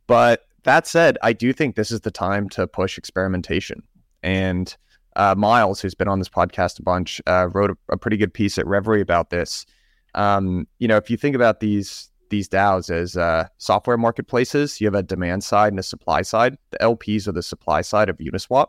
But 0.06 0.46
that 0.64 0.86
said, 0.86 1.18
I 1.22 1.34
do 1.34 1.52
think 1.52 1.76
this 1.76 1.90
is 1.90 2.00
the 2.00 2.10
time 2.10 2.48
to 2.50 2.66
push 2.66 2.96
experimentation. 2.96 3.82
And 4.22 4.74
uh, 5.16 5.34
Myles, 5.36 5.80
who's 5.82 5.94
been 5.94 6.08
on 6.08 6.18
this 6.18 6.30
podcast 6.30 6.78
a 6.78 6.82
bunch, 6.82 7.20
uh, 7.26 7.48
wrote 7.52 7.72
a, 7.72 7.76
a, 7.92 7.98
pretty 7.98 8.16
good 8.16 8.32
piece 8.32 8.56
at 8.56 8.66
Reverie 8.66 9.02
about 9.02 9.28
this. 9.28 9.66
Um, 10.14 10.66
you 10.78 10.88
know, 10.88 10.96
if 10.96 11.10
you 11.10 11.16
think 11.16 11.36
about 11.36 11.60
these 11.60 12.08
these 12.30 12.48
DAOs 12.48 12.90
as 12.90 13.16
uh, 13.16 13.46
software 13.58 13.98
marketplaces, 13.98 14.80
you 14.80 14.86
have 14.86 14.94
a 14.94 15.02
demand 15.02 15.44
side 15.44 15.72
and 15.72 15.78
a 15.78 15.82
supply 15.82 16.22
side. 16.22 16.56
The 16.70 16.78
LPs 16.78 17.28
are 17.28 17.32
the 17.32 17.42
supply 17.42 17.82
side 17.82 18.08
of 18.08 18.16
Uniswap. 18.16 18.68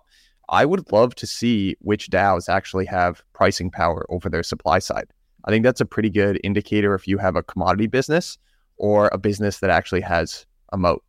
I 0.49 0.65
would 0.65 0.91
love 0.91 1.15
to 1.15 1.25
see 1.25 1.77
which 1.79 2.09
DAOs 2.09 2.49
actually 2.49 2.85
have 2.87 3.23
pricing 3.31 3.71
power 3.71 4.05
over 4.09 4.29
their 4.29 4.43
supply 4.43 4.79
side. 4.79 5.07
I 5.45 5.51
think 5.51 5.63
that's 5.63 5.81
a 5.81 5.85
pretty 5.85 6.09
good 6.09 6.39
indicator 6.43 6.93
if 6.93 7.07
you 7.07 7.17
have 7.17 7.35
a 7.35 7.43
commodity 7.43 7.87
business 7.87 8.37
or 8.77 9.09
a 9.13 9.17
business 9.17 9.59
that 9.59 9.69
actually 9.69 10.01
has 10.01 10.45
a 10.73 10.77
moat. 10.77 11.03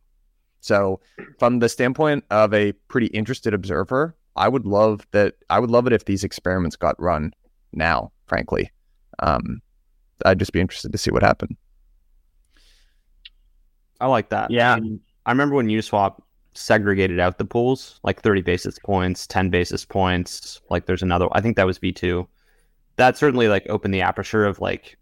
So, 0.61 0.99
from 1.37 1.59
the 1.59 1.69
standpoint 1.69 2.23
of 2.31 2.53
a 2.53 2.71
pretty 2.87 3.07
interested 3.07 3.53
observer, 3.53 4.15
I 4.35 4.47
would 4.47 4.65
love 4.65 5.05
that. 5.11 5.35
I 5.49 5.59
would 5.59 5.69
love 5.69 5.87
it 5.87 5.93
if 5.93 6.05
these 6.05 6.23
experiments 6.23 6.75
got 6.75 6.99
run 6.99 7.33
now. 7.73 8.11
Frankly, 8.25 8.71
um, 9.19 9.61
I'd 10.25 10.39
just 10.39 10.53
be 10.53 10.61
interested 10.61 10.91
to 10.91 10.97
see 10.97 11.11
what 11.11 11.23
happened. 11.23 11.55
I 13.99 14.07
like 14.07 14.29
that. 14.29 14.51
Yeah. 14.51 14.75
I, 14.75 14.79
I 15.25 15.31
remember 15.31 15.55
when 15.55 15.67
Uniswap 15.67 16.21
segregated 16.53 17.19
out 17.19 17.37
the 17.37 17.45
pools, 17.45 17.99
like 18.03 18.21
30 18.21 18.41
basis 18.41 18.79
points, 18.79 19.27
10 19.27 19.49
basis 19.49 19.85
points. 19.85 20.61
Like 20.69 20.85
there's 20.85 21.03
another, 21.03 21.27
I 21.31 21.41
think 21.41 21.57
that 21.57 21.65
was 21.65 21.79
V2. 21.79 22.27
That 22.97 23.17
certainly 23.17 23.47
like 23.47 23.65
opened 23.69 23.93
the 23.93 24.01
aperture 24.01 24.45
of 24.45 24.59
like 24.59 24.97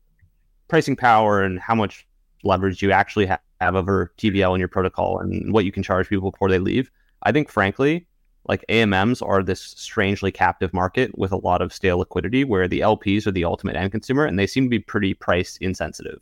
pricing 0.68 0.96
power 0.96 1.44
and 1.44 1.60
how 1.60 1.76
much 1.76 2.08
leverage 2.44 2.82
you 2.82 2.92
actually 2.92 3.28
have 3.28 3.76
over 3.76 4.12
TVL 4.18 4.54
in 4.54 4.60
your 4.60 4.68
protocol 4.68 5.20
and 5.20 5.54
what 5.54 5.66
you 5.66 5.72
can 5.72 5.84
charge 5.84 6.10
people 6.10 6.32
before 6.32 6.50
they 6.50 6.60
leave. 6.60 6.90
I 7.24 7.32
think, 7.32 7.50
frankly, 7.50 8.08
like 8.46 8.66
AMMs 8.70 9.22
are 9.22 9.42
this 9.42 9.62
strangely 9.62 10.32
captive 10.32 10.74
market 10.74 11.18
with 11.18 11.32
a 11.32 11.38
lot 11.38 11.62
of 11.62 11.74
stale 11.74 12.00
liquidity 12.00 12.44
where 12.44 12.68
the 12.68 12.82
LPs 12.82 13.26
are 13.26 13.32
the 13.32 13.46
ultimate 13.46 13.76
end 13.76 13.92
consumer 13.92 14.26
and 14.26 14.38
they 14.38 14.48
seem 14.48 14.66
to 14.66 14.70
be 14.70 14.80
pretty 14.80 15.14
price 15.14 15.58
insensitive. 15.58 16.22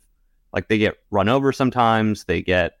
Like 0.52 0.68
they 0.68 0.78
get 0.78 0.98
run 1.10 1.28
over 1.28 1.52
sometimes, 1.52 2.24
they 2.24 2.42
get 2.42 2.74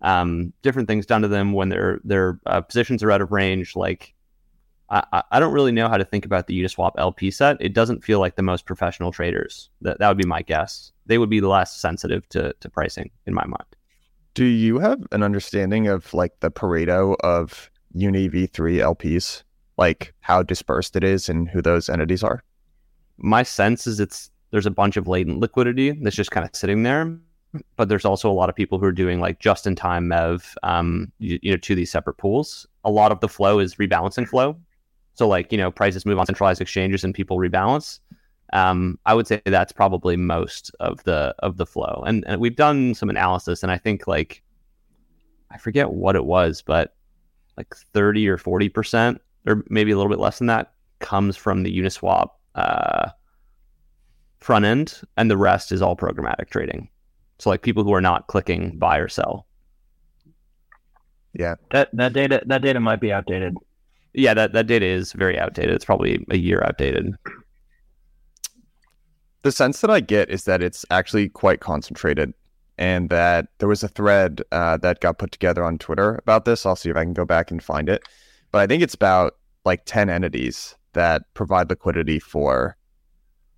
um, 0.00 0.52
different 0.62 0.88
things 0.88 1.06
done 1.06 1.22
to 1.22 1.28
them 1.28 1.52
when 1.52 1.68
their 1.68 2.00
their 2.04 2.40
uh, 2.46 2.62
positions 2.62 3.02
are 3.02 3.12
out 3.12 3.20
of 3.20 3.30
range. 3.30 3.76
Like 3.76 4.14
I, 4.88 5.22
I 5.30 5.38
don't 5.38 5.52
really 5.52 5.72
know 5.72 5.88
how 5.88 5.98
to 5.98 6.04
think 6.04 6.24
about 6.24 6.46
the 6.46 6.60
Uniswap 6.60 6.92
LP 6.98 7.30
set. 7.30 7.58
It 7.60 7.74
doesn't 7.74 8.02
feel 8.02 8.18
like 8.18 8.34
the 8.34 8.42
most 8.42 8.66
professional 8.66 9.12
traders. 9.12 9.68
That 9.82 9.98
that 9.98 10.08
would 10.08 10.18
be 10.18 10.26
my 10.26 10.42
guess. 10.42 10.90
They 11.06 11.18
would 11.18 11.30
be 11.30 11.40
less 11.40 11.76
sensitive 11.76 12.28
to 12.30 12.54
to 12.58 12.70
pricing 12.70 13.10
in 13.26 13.34
my 13.34 13.46
mind. 13.46 13.76
Do 14.34 14.44
you 14.44 14.78
have 14.78 15.06
an 15.12 15.22
understanding 15.22 15.86
of 15.88 16.12
like 16.14 16.40
the 16.40 16.50
Pareto 16.50 17.16
of 17.20 17.70
Uni 17.94 18.28
V3 18.28 18.78
LPs, 18.78 19.42
like 19.76 20.14
how 20.20 20.42
dispersed 20.42 20.96
it 20.96 21.04
is 21.04 21.28
and 21.28 21.48
who 21.48 21.62
those 21.62 21.88
entities 21.88 22.22
are? 22.22 22.42
My 23.18 23.42
sense 23.42 23.86
is 23.86 24.00
it's 24.00 24.30
there's 24.50 24.66
a 24.66 24.70
bunch 24.70 24.96
of 24.96 25.06
latent 25.06 25.38
liquidity 25.38 25.92
that's 25.92 26.16
just 26.16 26.30
kind 26.30 26.44
of 26.44 26.54
sitting 26.54 26.82
there, 26.82 27.16
but 27.76 27.88
there's 27.88 28.04
also 28.04 28.30
a 28.30 28.32
lot 28.32 28.48
of 28.48 28.54
people 28.54 28.78
who 28.78 28.86
are 28.86 28.92
doing 28.92 29.20
like 29.20 29.38
just 29.38 29.66
in 29.66 29.76
time 29.76 30.08
MEV, 30.08 30.54
um, 30.62 31.12
you, 31.18 31.38
you 31.42 31.50
know, 31.50 31.56
to 31.58 31.74
these 31.74 31.90
separate 31.90 32.16
pools. 32.16 32.66
A 32.84 32.90
lot 32.90 33.12
of 33.12 33.20
the 33.20 33.28
flow 33.28 33.58
is 33.58 33.76
rebalancing 33.76 34.28
flow. 34.28 34.56
So 35.14 35.28
like 35.28 35.52
you 35.52 35.58
know 35.58 35.70
prices 35.70 36.06
move 36.06 36.18
on 36.18 36.26
centralized 36.26 36.60
exchanges 36.60 37.04
and 37.04 37.14
people 37.14 37.36
rebalance. 37.36 38.00
Um, 38.52 38.98
I 39.06 39.14
would 39.14 39.26
say 39.26 39.40
that's 39.44 39.72
probably 39.72 40.16
most 40.16 40.74
of 40.80 41.02
the 41.04 41.34
of 41.40 41.56
the 41.56 41.66
flow. 41.66 42.02
And, 42.06 42.24
and 42.26 42.40
we've 42.40 42.56
done 42.56 42.94
some 42.94 43.10
analysis, 43.10 43.62
and 43.62 43.70
I 43.70 43.78
think 43.78 44.06
like 44.06 44.42
I 45.50 45.58
forget 45.58 45.90
what 45.90 46.16
it 46.16 46.24
was, 46.24 46.62
but 46.62 46.94
like 47.60 47.74
thirty 47.92 48.26
or 48.26 48.38
forty 48.38 48.68
percent, 48.68 49.20
or 49.46 49.64
maybe 49.68 49.90
a 49.90 49.96
little 49.96 50.10
bit 50.10 50.18
less 50.18 50.38
than 50.38 50.46
that, 50.46 50.72
comes 50.98 51.36
from 51.36 51.62
the 51.62 51.78
Uniswap 51.78 52.30
uh, 52.54 53.10
front 54.40 54.64
end, 54.64 55.00
and 55.16 55.30
the 55.30 55.36
rest 55.36 55.72
is 55.72 55.82
all 55.82 55.96
programmatic 55.96 56.48
trading. 56.50 56.88
So 57.38 57.50
like 57.50 57.62
people 57.62 57.84
who 57.84 57.92
are 57.92 58.00
not 58.00 58.26
clicking 58.26 58.78
buy 58.78 58.98
or 58.98 59.08
sell. 59.08 59.46
Yeah, 61.34 61.56
that 61.70 61.90
that 61.92 62.12
data 62.12 62.42
that 62.46 62.62
data 62.62 62.80
might 62.80 63.00
be 63.00 63.12
outdated. 63.12 63.56
Yeah, 64.14 64.34
that 64.34 64.52
that 64.54 64.66
data 64.66 64.86
is 64.86 65.12
very 65.12 65.38
outdated. 65.38 65.74
It's 65.74 65.84
probably 65.84 66.24
a 66.30 66.36
year 66.36 66.62
outdated. 66.64 67.14
The 69.42 69.52
sense 69.52 69.80
that 69.80 69.90
I 69.90 70.00
get 70.00 70.28
is 70.30 70.44
that 70.44 70.62
it's 70.62 70.84
actually 70.90 71.28
quite 71.28 71.60
concentrated, 71.60 72.34
and 72.80 73.10
that 73.10 73.46
there 73.58 73.68
was 73.68 73.82
a 73.82 73.88
thread 73.88 74.42
uh, 74.50 74.78
that 74.78 75.00
got 75.00 75.18
put 75.18 75.30
together 75.30 75.62
on 75.62 75.78
Twitter 75.78 76.16
about 76.16 76.46
this. 76.46 76.64
I'll 76.64 76.74
see 76.74 76.88
if 76.88 76.96
I 76.96 77.04
can 77.04 77.12
go 77.12 77.26
back 77.26 77.50
and 77.50 77.62
find 77.62 77.88
it, 77.88 78.02
but 78.50 78.60
I 78.60 78.66
think 78.66 78.82
it's 78.82 78.94
about 78.94 79.36
like 79.64 79.84
ten 79.84 80.08
entities 80.08 80.74
that 80.94 81.22
provide 81.34 81.70
liquidity 81.70 82.18
for, 82.18 82.76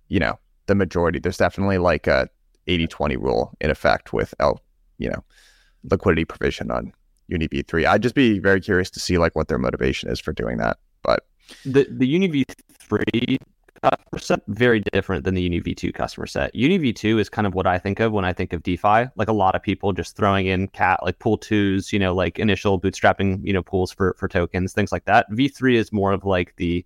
you 0.09 0.19
know, 0.19 0.37
the 0.67 0.75
majority. 0.75 1.19
There's 1.19 1.37
definitely 1.37 1.79
like 1.79 2.05
a 2.05 2.27
80-20 2.67 3.17
rule 3.17 3.53
in 3.59 3.71
effect 3.71 4.13
with 4.13 4.35
L, 4.39 4.61
you 4.99 5.09
know, 5.09 5.23
liquidity 5.89 6.25
provision 6.25 6.69
on 6.69 6.93
Uni 7.27 7.47
V3. 7.47 7.87
I'd 7.87 8.03
just 8.03 8.15
be 8.15 8.39
very 8.39 8.61
curious 8.61 8.89
to 8.91 8.99
see 8.99 9.17
like 9.17 9.35
what 9.35 9.47
their 9.47 9.57
motivation 9.57 10.09
is 10.09 10.19
for 10.19 10.33
doing 10.33 10.57
that. 10.57 10.77
But 11.01 11.25
the 11.65 11.87
the 11.89 12.07
Uni 12.07 12.29
V3 12.29 13.37
customer 13.83 14.19
set 14.19 14.41
very 14.47 14.79
different 14.91 15.23
than 15.23 15.35
the 15.35 15.41
Uni 15.41 15.61
V2 15.61 15.93
customer 15.93 16.25
set. 16.25 16.53
Uni 16.55 16.79
V2 16.79 17.19
is 17.19 17.29
kind 17.29 17.45
of 17.45 17.53
what 17.53 17.67
I 17.67 17.77
think 17.77 17.99
of 17.99 18.11
when 18.11 18.25
I 18.25 18.33
think 18.33 18.53
of 18.53 18.63
DeFi. 18.63 19.05
Like 19.15 19.27
a 19.27 19.33
lot 19.33 19.55
of 19.55 19.61
people 19.61 19.93
just 19.93 20.15
throwing 20.15 20.47
in 20.47 20.67
cat 20.69 20.99
like 21.03 21.19
pool 21.19 21.37
twos, 21.37 21.93
you 21.93 21.99
know, 21.99 22.15
like 22.15 22.39
initial 22.39 22.79
bootstrapping, 22.79 23.39
you 23.43 23.53
know, 23.53 23.61
pools 23.61 23.91
for 23.91 24.15
for 24.17 24.27
tokens, 24.27 24.73
things 24.73 24.91
like 24.91 25.05
that. 25.05 25.29
V3 25.31 25.75
is 25.75 25.91
more 25.91 26.11
of 26.11 26.25
like 26.25 26.55
the 26.57 26.85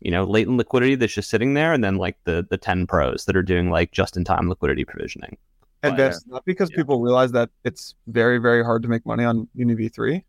you 0.00 0.10
know, 0.10 0.24
latent 0.24 0.58
liquidity 0.58 0.94
that's 0.94 1.14
just 1.14 1.30
sitting 1.30 1.54
there, 1.54 1.72
and 1.72 1.82
then 1.82 1.96
like 1.96 2.18
the 2.24 2.46
the 2.50 2.58
ten 2.58 2.86
pros 2.86 3.24
that 3.24 3.36
are 3.36 3.42
doing 3.42 3.70
like 3.70 3.92
just 3.92 4.16
in 4.16 4.24
time 4.24 4.48
liquidity 4.48 4.84
provisioning. 4.84 5.36
And 5.82 5.98
that's 5.98 6.26
not 6.26 6.44
because 6.44 6.70
yeah. 6.70 6.76
people 6.76 7.00
realize 7.00 7.32
that 7.32 7.50
it's 7.64 7.94
very 8.06 8.38
very 8.38 8.64
hard 8.64 8.82
to 8.82 8.88
make 8.88 9.06
money 9.06 9.24
on 9.24 9.48
Uni 9.54 9.74
V 9.74 9.88
three. 9.88 10.24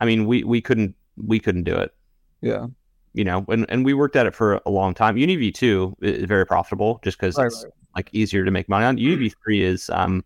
I 0.00 0.06
mean, 0.06 0.26
we 0.26 0.42
we 0.42 0.60
couldn't 0.60 0.94
we 1.16 1.38
couldn't 1.38 1.64
do 1.64 1.76
it. 1.76 1.94
Yeah. 2.40 2.66
You 3.12 3.24
know, 3.24 3.44
and, 3.48 3.66
and 3.68 3.84
we 3.84 3.92
worked 3.92 4.14
at 4.14 4.26
it 4.26 4.34
for 4.34 4.60
a 4.64 4.70
long 4.70 4.94
time. 4.94 5.16
Uni 5.16 5.36
V 5.36 5.50
two 5.50 5.96
is 6.00 6.24
very 6.24 6.46
profitable 6.46 7.00
just 7.02 7.18
because 7.18 7.36
right, 7.36 7.46
it's 7.46 7.64
right. 7.64 7.72
like 7.96 8.10
easier 8.12 8.44
to 8.44 8.50
make 8.50 8.68
money 8.68 8.84
on. 8.84 8.98
Uni 8.98 9.16
V 9.16 9.34
three 9.44 9.62
is 9.62 9.90
um 9.90 10.24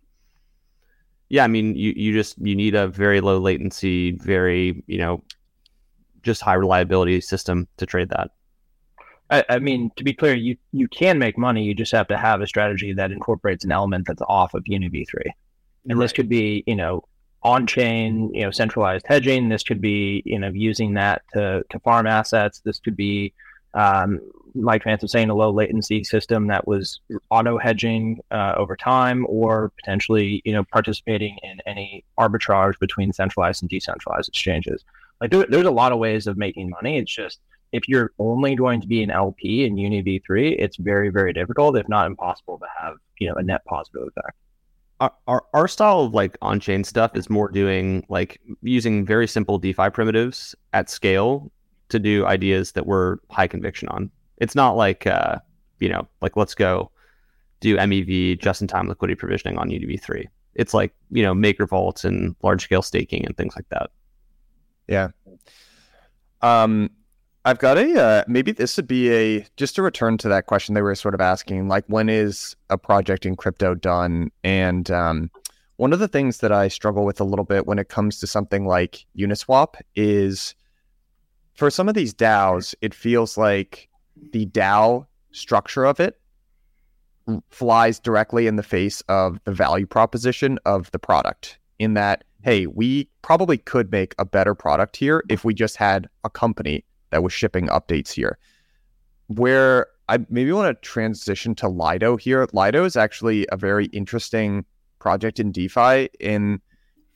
yeah, 1.28 1.44
I 1.44 1.48
mean 1.48 1.74
you, 1.74 1.92
you 1.96 2.12
just 2.12 2.38
you 2.38 2.54
need 2.54 2.74
a 2.74 2.88
very 2.88 3.20
low 3.20 3.38
latency, 3.38 4.12
very, 4.12 4.82
you 4.86 4.98
know, 4.98 5.22
just 6.22 6.42
high 6.42 6.54
reliability 6.54 7.20
system 7.20 7.66
to 7.78 7.86
trade 7.86 8.10
that. 8.10 8.30
I, 9.30 9.44
I, 9.48 9.58
mean, 9.58 9.90
to 9.96 10.04
be 10.04 10.12
clear, 10.12 10.34
you 10.34 10.56
you 10.72 10.86
can 10.88 11.18
make 11.18 11.38
money. 11.38 11.64
You 11.64 11.74
just 11.74 11.92
have 11.92 12.08
to 12.08 12.16
have 12.16 12.40
a 12.40 12.46
strategy 12.46 12.92
that 12.92 13.10
incorporates 13.10 13.64
an 13.64 13.72
element 13.72 14.06
that's 14.06 14.22
off 14.28 14.54
of 14.54 14.62
Uni 14.66 14.88
V 14.88 15.04
three, 15.06 15.32
and 15.88 15.98
right. 15.98 16.04
this 16.04 16.12
could 16.12 16.28
be 16.28 16.62
you 16.66 16.76
know 16.76 17.02
on 17.44 17.66
chain, 17.66 18.32
you 18.34 18.42
know, 18.42 18.50
centralized 18.50 19.06
hedging. 19.06 19.48
This 19.48 19.62
could 19.62 19.80
be 19.80 20.22
you 20.24 20.38
know 20.38 20.48
using 20.48 20.94
that 20.94 21.22
to 21.34 21.64
to 21.70 21.78
farm 21.80 22.06
assets. 22.06 22.60
This 22.64 22.78
could 22.78 22.96
be 22.96 23.32
um, 23.74 24.20
like 24.54 24.84
Vance 24.84 25.02
was 25.02 25.12
saying, 25.12 25.30
a 25.30 25.34
low 25.34 25.50
latency 25.50 26.04
system 26.04 26.46
that 26.46 26.66
was 26.66 27.00
auto 27.30 27.58
hedging 27.58 28.20
uh, 28.30 28.54
over 28.56 28.76
time, 28.76 29.26
or 29.28 29.72
potentially 29.80 30.42
you 30.44 30.52
know 30.52 30.64
participating 30.64 31.38
in 31.42 31.60
any 31.66 32.04
arbitrage 32.18 32.78
between 32.78 33.12
centralized 33.12 33.62
and 33.62 33.70
decentralized 33.70 34.28
exchanges. 34.28 34.84
Like 35.20 35.30
there, 35.30 35.46
there's 35.48 35.66
a 35.66 35.70
lot 35.70 35.92
of 35.92 35.98
ways 35.98 36.26
of 36.26 36.36
making 36.36 36.70
money. 36.70 36.98
It's 36.98 37.14
just 37.14 37.40
if 37.72 37.88
you're 37.88 38.12
only 38.18 38.54
going 38.54 38.80
to 38.80 38.86
be 38.86 39.02
an 39.02 39.10
LP 39.10 39.64
in 39.64 39.76
Uni 39.76 40.02
V3, 40.02 40.56
it's 40.58 40.76
very, 40.76 41.08
very 41.08 41.32
difficult, 41.32 41.76
if 41.76 41.88
not 41.88 42.06
impossible, 42.06 42.58
to 42.58 42.66
have 42.80 42.94
you 43.18 43.28
know 43.28 43.34
a 43.34 43.42
net 43.42 43.64
positive 43.64 44.02
effect. 44.08 44.36
Our, 45.26 45.44
our, 45.52 45.68
style 45.68 46.00
of 46.00 46.14
like 46.14 46.36
on-chain 46.42 46.84
stuff 46.84 47.16
is 47.16 47.28
more 47.30 47.48
doing 47.48 48.04
like 48.08 48.40
using 48.62 49.04
very 49.04 49.26
simple 49.26 49.58
DeFi 49.58 49.90
primitives 49.90 50.54
at 50.72 50.88
scale 50.90 51.50
to 51.88 51.98
do 51.98 52.26
ideas 52.26 52.72
that 52.72 52.86
we're 52.86 53.16
high 53.30 53.46
conviction 53.46 53.88
on. 53.88 54.10
It's 54.38 54.54
not 54.54 54.72
like 54.76 55.06
uh, 55.06 55.38
you 55.80 55.88
know, 55.88 56.06
like 56.20 56.36
let's 56.36 56.54
go 56.54 56.90
do 57.60 57.76
MEV 57.76 58.40
just-in-time 58.40 58.88
liquidity 58.88 59.18
provisioning 59.18 59.58
on 59.58 59.70
Uni 59.70 59.86
V3. 59.86 60.26
It's 60.54 60.74
like 60.74 60.94
you 61.10 61.22
know 61.22 61.34
maker 61.34 61.66
vaults 61.66 62.04
and 62.04 62.36
large-scale 62.42 62.82
staking 62.82 63.24
and 63.26 63.36
things 63.36 63.54
like 63.56 63.68
that. 63.70 63.90
Yeah. 64.88 65.08
Um, 66.42 66.90
I've 67.46 67.58
got 67.58 67.76
a 67.76 68.00
uh, 68.00 68.24
maybe 68.26 68.52
this 68.52 68.76
would 68.78 68.86
be 68.86 69.12
a 69.12 69.46
just 69.56 69.74
to 69.76 69.82
return 69.82 70.16
to 70.18 70.28
that 70.28 70.46
question 70.46 70.74
they 70.74 70.80
were 70.80 70.94
sort 70.94 71.14
of 71.14 71.20
asking, 71.20 71.68
like 71.68 71.84
when 71.88 72.08
is 72.08 72.56
a 72.70 72.78
project 72.78 73.26
in 73.26 73.36
crypto 73.36 73.74
done? 73.74 74.30
And 74.42 74.90
um, 74.90 75.30
one 75.76 75.92
of 75.92 75.98
the 75.98 76.08
things 76.08 76.38
that 76.38 76.52
I 76.52 76.68
struggle 76.68 77.04
with 77.04 77.20
a 77.20 77.24
little 77.24 77.44
bit 77.44 77.66
when 77.66 77.78
it 77.78 77.90
comes 77.90 78.18
to 78.20 78.26
something 78.26 78.64
like 78.64 79.04
Uniswap 79.18 79.74
is 79.94 80.54
for 81.54 81.70
some 81.70 81.86
of 81.86 81.94
these 81.94 82.14
DAOs, 82.14 82.74
it 82.80 82.94
feels 82.94 83.36
like 83.36 83.90
the 84.32 84.46
DAO 84.46 85.06
structure 85.32 85.84
of 85.84 86.00
it 86.00 86.18
flies 87.50 87.98
directly 87.98 88.46
in 88.46 88.56
the 88.56 88.62
face 88.62 89.02
of 89.02 89.38
the 89.44 89.52
value 89.52 89.86
proposition 89.86 90.58
of 90.64 90.90
the 90.92 90.98
product. 90.98 91.58
In 91.78 91.94
that, 91.94 92.24
hey, 92.42 92.66
we 92.66 93.08
probably 93.20 93.58
could 93.58 93.90
make 93.90 94.14
a 94.18 94.24
better 94.24 94.54
product 94.54 94.96
here 94.96 95.22
if 95.28 95.44
we 95.44 95.52
just 95.52 95.76
had 95.76 96.08
a 96.22 96.30
company 96.30 96.84
that 97.14 97.22
was 97.22 97.32
shipping 97.32 97.68
updates 97.68 98.10
here. 98.10 98.38
Where 99.28 99.86
I 100.08 100.18
maybe 100.28 100.50
want 100.50 100.76
to 100.76 100.86
transition 100.86 101.54
to 101.56 101.68
Lido 101.68 102.16
here. 102.16 102.46
Lido 102.52 102.84
is 102.84 102.96
actually 102.96 103.46
a 103.52 103.56
very 103.56 103.86
interesting 103.86 104.64
project 104.98 105.38
in 105.38 105.52
DeFi 105.52 106.08
in 106.18 106.60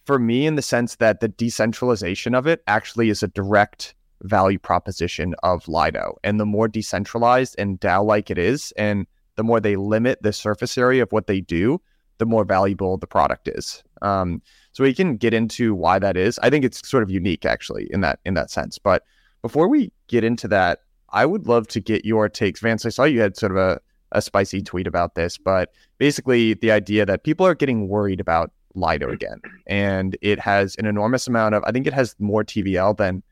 for 0.06 0.20
me 0.20 0.46
in 0.46 0.54
the 0.54 0.62
sense 0.62 0.96
that 0.96 1.18
the 1.18 1.26
decentralization 1.26 2.36
of 2.36 2.46
it 2.46 2.62
actually 2.68 3.10
is 3.10 3.24
a 3.24 3.28
direct 3.28 3.96
value 4.22 4.58
proposition 4.58 5.34
of 5.42 5.66
Lido. 5.66 6.16
And 6.22 6.38
the 6.38 6.46
more 6.46 6.68
decentralized 6.68 7.56
and 7.58 7.80
DAO 7.80 8.04
like 8.04 8.30
it 8.30 8.38
is, 8.38 8.72
and 8.76 9.04
the 9.34 9.42
more 9.42 9.58
they 9.58 9.74
limit 9.74 10.22
the 10.22 10.32
surface 10.32 10.78
area 10.78 11.02
of 11.02 11.10
what 11.10 11.26
they 11.26 11.40
do, 11.40 11.80
the 12.18 12.26
more 12.26 12.44
valuable 12.44 12.98
the 12.98 13.06
product 13.08 13.48
is. 13.48 13.82
Um, 14.00 14.42
so 14.70 14.84
we 14.84 14.94
can 14.94 15.16
get 15.16 15.34
into 15.34 15.74
why 15.74 15.98
that 15.98 16.16
is. 16.16 16.38
I 16.38 16.50
think 16.50 16.64
it's 16.64 16.88
sort 16.88 17.02
of 17.02 17.10
unique 17.10 17.44
actually 17.44 17.88
in 17.90 18.00
that 18.02 18.20
in 18.24 18.34
that 18.34 18.50
sense. 18.50 18.78
But 18.78 19.02
before 19.42 19.68
we 19.68 19.92
get 20.08 20.24
into 20.24 20.48
that, 20.48 20.80
I 21.10 21.26
would 21.26 21.46
love 21.46 21.68
to 21.68 21.80
get 21.80 22.04
your 22.04 22.28
takes. 22.28 22.60
Vance, 22.60 22.84
I 22.84 22.90
saw 22.90 23.04
you 23.04 23.20
had 23.20 23.36
sort 23.36 23.52
of 23.52 23.58
a, 23.58 23.80
a 24.12 24.22
spicy 24.22 24.62
tweet 24.62 24.86
about 24.86 25.14
this, 25.14 25.38
but 25.38 25.72
basically 25.98 26.54
the 26.54 26.70
idea 26.70 27.06
that 27.06 27.24
people 27.24 27.46
are 27.46 27.54
getting 27.54 27.88
worried 27.88 28.20
about 28.20 28.50
Lido 28.74 29.10
again. 29.10 29.40
And 29.66 30.16
it 30.20 30.38
has 30.38 30.76
an 30.76 30.86
enormous 30.86 31.26
amount 31.26 31.54
of, 31.54 31.64
I 31.64 31.72
think 31.72 31.86
it 31.86 31.92
has 31.92 32.14
more 32.18 32.44
TVL 32.44 32.96
than 32.96 33.22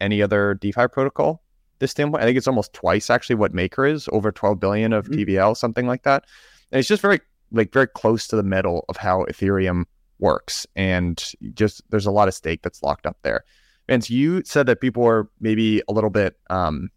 any 0.00 0.22
other 0.22 0.54
DeFi 0.54 0.88
protocol. 0.88 1.42
This 1.78 1.90
standpoint, 1.90 2.22
I 2.22 2.26
think 2.26 2.38
it's 2.38 2.46
almost 2.46 2.72
twice 2.72 3.10
actually 3.10 3.36
what 3.36 3.54
Maker 3.54 3.86
is, 3.86 4.08
over 4.12 4.30
12 4.30 4.60
billion 4.60 4.92
of 4.92 5.06
mm-hmm. 5.06 5.20
TVL, 5.20 5.56
something 5.56 5.86
like 5.86 6.02
that. 6.04 6.24
And 6.70 6.78
it's 6.78 6.88
just 6.88 7.02
very, 7.02 7.20
like, 7.50 7.72
very 7.72 7.88
close 7.88 8.26
to 8.28 8.36
the 8.36 8.42
middle 8.42 8.84
of 8.88 8.96
how 8.96 9.24
Ethereum 9.24 9.84
works. 10.18 10.66
And 10.76 11.22
just 11.54 11.82
there's 11.90 12.06
a 12.06 12.12
lot 12.12 12.28
of 12.28 12.34
stake 12.34 12.62
that's 12.62 12.82
locked 12.82 13.06
up 13.06 13.16
there. 13.22 13.44
And 13.88 14.08
you 14.08 14.42
said 14.44 14.66
that 14.66 14.80
people 14.80 15.04
are 15.06 15.28
maybe 15.40 15.82
a 15.88 15.92
little 15.92 16.10
bit 16.10 16.36
um, 16.50 16.90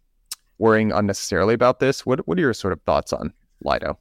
worrying 0.58 0.92
unnecessarily 0.92 1.54
about 1.54 1.80
this. 1.80 2.06
What 2.06 2.26
what 2.26 2.38
are 2.38 2.40
your 2.40 2.54
sort 2.54 2.72
of 2.72 2.80
thoughts 2.82 3.12
on 3.12 3.32
Lido? 3.62 3.98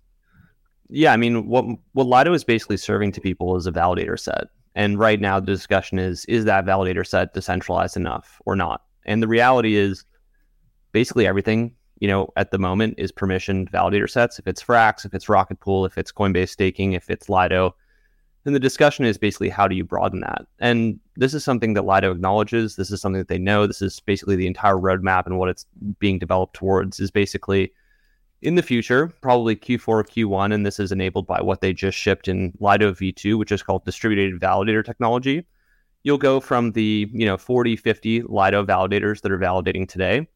Yeah, 0.89 1.13
I 1.13 1.17
mean, 1.17 1.47
what 1.47 1.65
what 1.93 2.07
Lido 2.07 2.33
is 2.33 2.43
basically 2.43 2.77
serving 2.77 3.11
to 3.13 3.21
people 3.21 3.55
is 3.55 3.67
a 3.67 3.71
validator 3.71 4.19
set, 4.19 4.45
and 4.75 4.99
right 4.99 5.19
now 5.19 5.39
the 5.39 5.47
discussion 5.47 5.99
is 5.99 6.25
is 6.25 6.45
that 6.45 6.65
validator 6.65 7.05
set 7.05 7.33
decentralized 7.33 7.97
enough 7.97 8.41
or 8.45 8.55
not? 8.55 8.83
And 9.05 9.21
the 9.21 9.27
reality 9.27 9.75
is, 9.75 10.05
basically 10.91 11.27
everything 11.27 11.75
you 11.99 12.07
know 12.07 12.31
at 12.35 12.51
the 12.51 12.57
moment 12.57 12.95
is 12.97 13.11
permissioned 13.11 13.69
validator 13.71 14.09
sets. 14.09 14.37
If 14.37 14.47
it's 14.47 14.63
Frax, 14.63 15.05
if 15.05 15.13
it's 15.13 15.27
Rocket 15.27 15.59
Pool, 15.59 15.85
if 15.85 15.97
it's 15.97 16.11
Coinbase 16.11 16.49
staking, 16.49 16.93
if 16.93 17.09
it's 17.09 17.29
Lido, 17.29 17.75
then 18.45 18.53
the 18.53 18.59
discussion 18.59 19.05
is 19.05 19.17
basically 19.17 19.49
how 19.49 19.67
do 19.67 19.75
you 19.75 19.83
broaden 19.83 20.21
that? 20.21 20.45
And 20.59 20.99
this 21.15 21.33
is 21.33 21.43
something 21.43 21.73
that 21.73 21.83
Lido 21.83 22.11
acknowledges. 22.11 22.75
This 22.75 22.91
is 22.91 23.01
something 23.01 23.19
that 23.19 23.27
they 23.27 23.39
know. 23.39 23.65
This 23.65 23.81
is 23.81 23.99
basically 23.99 24.35
the 24.35 24.47
entire 24.47 24.75
roadmap 24.75 25.25
and 25.25 25.39
what 25.39 25.49
it's 25.49 25.65
being 25.99 26.19
developed 26.19 26.53
towards 26.53 26.99
is 26.99 27.09
basically 27.09 27.73
in 28.43 28.53
the 28.53 28.61
future, 28.61 29.07
probably 29.21 29.55
Q4, 29.55 30.05
Q1, 30.05 30.53
and 30.53 30.63
this 30.63 30.79
is 30.79 30.91
enabled 30.91 31.25
by 31.25 31.41
what 31.41 31.61
they 31.61 31.73
just 31.73 31.97
shipped 31.97 32.27
in 32.27 32.53
Lido 32.59 32.91
V2, 32.91 33.39
which 33.39 33.51
is 33.51 33.63
called 33.63 33.83
distributed 33.83 34.39
validator 34.39 34.85
technology. 34.85 35.47
You'll 36.03 36.19
go 36.19 36.39
from 36.39 36.73
the, 36.73 37.09
you 37.11 37.25
know, 37.25 37.37
40, 37.37 37.75
50 37.75 38.21
Lido 38.23 38.63
validators 38.63 39.21
that 39.21 39.31
are 39.31 39.39
validating 39.39 39.89
today 39.89 40.27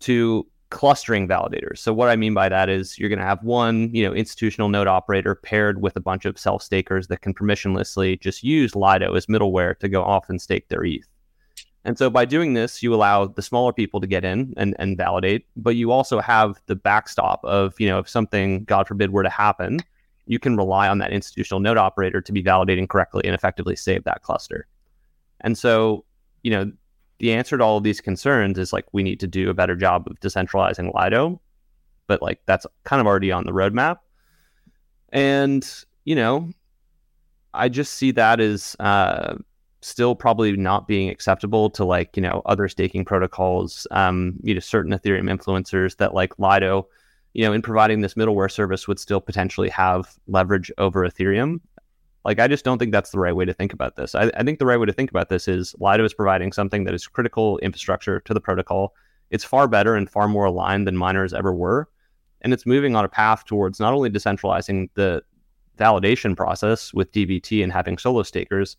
to 0.00 0.46
clustering 0.70 1.28
validators. 1.28 1.78
So 1.78 1.92
what 1.92 2.08
I 2.08 2.16
mean 2.16 2.32
by 2.32 2.48
that 2.48 2.68
is 2.68 2.98
you're 2.98 3.08
going 3.08 3.18
to 3.18 3.24
have 3.24 3.42
one, 3.42 3.92
you 3.94 4.04
know, 4.04 4.14
institutional 4.14 4.68
node 4.68 4.86
operator 4.86 5.34
paired 5.34 5.82
with 5.82 5.96
a 5.96 6.00
bunch 6.00 6.24
of 6.24 6.38
self 6.38 6.62
stakers 6.62 7.08
that 7.08 7.20
can 7.20 7.34
permissionlessly 7.34 8.20
just 8.20 8.42
use 8.42 8.74
Lido 8.74 9.14
as 9.14 9.26
middleware 9.26 9.78
to 9.78 9.88
go 9.88 10.02
off 10.02 10.28
and 10.28 10.40
stake 10.40 10.68
their 10.68 10.84
ETH. 10.84 11.06
And 11.84 11.98
so 11.98 12.10
by 12.10 12.24
doing 12.24 12.54
this, 12.54 12.82
you 12.82 12.94
allow 12.94 13.26
the 13.26 13.42
smaller 13.42 13.72
people 13.72 14.00
to 14.00 14.06
get 14.06 14.24
in 14.24 14.52
and, 14.56 14.76
and 14.78 14.96
validate, 14.96 15.46
but 15.56 15.76
you 15.76 15.90
also 15.90 16.20
have 16.20 16.60
the 16.66 16.76
backstop 16.76 17.42
of, 17.44 17.78
you 17.80 17.88
know, 17.88 17.98
if 17.98 18.08
something, 18.08 18.64
God 18.64 18.86
forbid, 18.86 19.10
were 19.10 19.22
to 19.22 19.30
happen, 19.30 19.80
you 20.26 20.38
can 20.38 20.56
rely 20.56 20.88
on 20.88 20.98
that 20.98 21.10
institutional 21.10 21.58
node 21.58 21.78
operator 21.78 22.20
to 22.20 22.32
be 22.32 22.42
validating 22.42 22.88
correctly 22.88 23.22
and 23.24 23.34
effectively 23.34 23.76
save 23.76 24.04
that 24.04 24.22
cluster. 24.22 24.66
And 25.40 25.56
so, 25.56 26.04
you 26.42 26.50
know, 26.50 26.70
the 27.20 27.32
answer 27.32 27.56
to 27.56 27.62
all 27.62 27.76
of 27.76 27.84
these 27.84 28.00
concerns 28.00 28.58
is 28.58 28.72
like 28.72 28.86
we 28.92 29.02
need 29.02 29.20
to 29.20 29.26
do 29.26 29.50
a 29.50 29.54
better 29.54 29.76
job 29.76 30.08
of 30.08 30.18
decentralizing 30.20 30.92
Lido, 30.94 31.40
but 32.06 32.20
like 32.20 32.40
that's 32.46 32.66
kind 32.84 33.00
of 33.00 33.06
already 33.06 33.30
on 33.30 33.44
the 33.44 33.52
roadmap. 33.52 33.98
And, 35.12 35.66
you 36.04 36.14
know, 36.14 36.50
I 37.52 37.68
just 37.68 37.94
see 37.94 38.10
that 38.12 38.40
as 38.40 38.74
uh, 38.80 39.36
still 39.82 40.14
probably 40.14 40.56
not 40.56 40.88
being 40.88 41.10
acceptable 41.10 41.70
to 41.70 41.84
like, 41.84 42.16
you 42.16 42.22
know, 42.22 42.42
other 42.46 42.68
staking 42.68 43.04
protocols, 43.04 43.86
um, 43.90 44.36
you 44.42 44.54
know, 44.54 44.60
certain 44.60 44.92
Ethereum 44.92 45.30
influencers 45.30 45.96
that 45.98 46.14
like 46.14 46.38
Lido, 46.38 46.88
you 47.34 47.44
know, 47.44 47.52
in 47.52 47.62
providing 47.62 48.00
this 48.00 48.14
middleware 48.14 48.50
service 48.50 48.88
would 48.88 48.98
still 48.98 49.20
potentially 49.20 49.68
have 49.68 50.14
leverage 50.26 50.72
over 50.78 51.06
Ethereum. 51.08 51.60
Like, 52.24 52.38
I 52.38 52.48
just 52.48 52.64
don't 52.64 52.78
think 52.78 52.92
that's 52.92 53.10
the 53.10 53.18
right 53.18 53.34
way 53.34 53.44
to 53.44 53.54
think 53.54 53.72
about 53.72 53.96
this. 53.96 54.14
I, 54.14 54.30
I 54.36 54.42
think 54.42 54.58
the 54.58 54.66
right 54.66 54.78
way 54.78 54.86
to 54.86 54.92
think 54.92 55.10
about 55.10 55.30
this 55.30 55.48
is 55.48 55.74
Lido 55.80 56.04
is 56.04 56.12
providing 56.12 56.52
something 56.52 56.84
that 56.84 56.94
is 56.94 57.06
critical 57.06 57.58
infrastructure 57.58 58.20
to 58.20 58.34
the 58.34 58.40
protocol. 58.40 58.94
It's 59.30 59.44
far 59.44 59.68
better 59.68 59.94
and 59.94 60.10
far 60.10 60.28
more 60.28 60.44
aligned 60.44 60.86
than 60.86 60.96
miners 60.96 61.32
ever 61.32 61.54
were. 61.54 61.88
And 62.42 62.52
it's 62.52 62.66
moving 62.66 62.94
on 62.94 63.04
a 63.04 63.08
path 63.08 63.44
towards 63.46 63.80
not 63.80 63.94
only 63.94 64.10
decentralizing 64.10 64.88
the 64.94 65.22
validation 65.78 66.36
process 66.36 66.92
with 66.92 67.12
DVT 67.12 67.62
and 67.62 67.72
having 67.72 67.96
solo 67.96 68.22
stakers, 68.22 68.76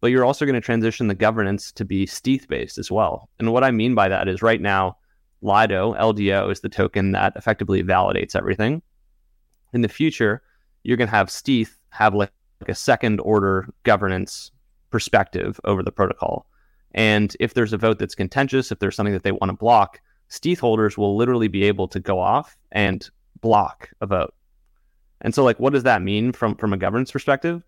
but 0.00 0.08
you're 0.08 0.24
also 0.24 0.44
going 0.44 0.54
to 0.54 0.60
transition 0.60 1.06
the 1.06 1.14
governance 1.14 1.70
to 1.72 1.84
be 1.84 2.06
stETH 2.06 2.48
based 2.48 2.78
as 2.78 2.90
well. 2.90 3.28
And 3.38 3.52
what 3.52 3.64
I 3.64 3.70
mean 3.70 3.94
by 3.94 4.08
that 4.08 4.28
is 4.28 4.42
right 4.42 4.60
now, 4.60 4.96
Lido, 5.42 5.94
LDO, 5.94 6.50
is 6.50 6.60
the 6.60 6.68
token 6.68 7.12
that 7.12 7.34
effectively 7.36 7.82
validates 7.82 8.34
everything. 8.34 8.82
In 9.72 9.82
the 9.82 9.88
future, 9.88 10.42
you're 10.82 10.96
going 10.96 11.08
to 11.08 11.14
have 11.14 11.30
stETH 11.30 11.78
have 11.90 12.14
like 12.14 12.32
like 12.60 12.68
a 12.68 12.74
second 12.74 13.20
order 13.20 13.68
governance 13.84 14.50
perspective 14.90 15.60
over 15.64 15.82
the 15.82 15.92
protocol. 15.92 16.46
And 16.92 17.36
if 17.40 17.54
there's 17.54 17.72
a 17.72 17.78
vote 17.78 17.98
that's 17.98 18.14
contentious, 18.14 18.72
if 18.72 18.78
there's 18.78 18.96
something 18.96 19.14
that 19.14 19.22
they 19.22 19.32
want 19.32 19.48
to 19.50 19.56
block, 19.56 20.00
stETH 20.28 20.58
holders 20.58 20.98
will 20.98 21.16
literally 21.16 21.48
be 21.48 21.64
able 21.64 21.88
to 21.88 22.00
go 22.00 22.18
off 22.18 22.56
and 22.72 23.08
block 23.40 23.90
a 24.00 24.06
vote. 24.06 24.34
And 25.20 25.34
so, 25.34 25.44
like, 25.44 25.60
what 25.60 25.72
does 25.72 25.82
that 25.84 26.02
mean 26.02 26.32
from 26.32 26.56
from 26.56 26.72
a 26.72 26.78
governance 26.78 27.12
perspective? 27.12 27.62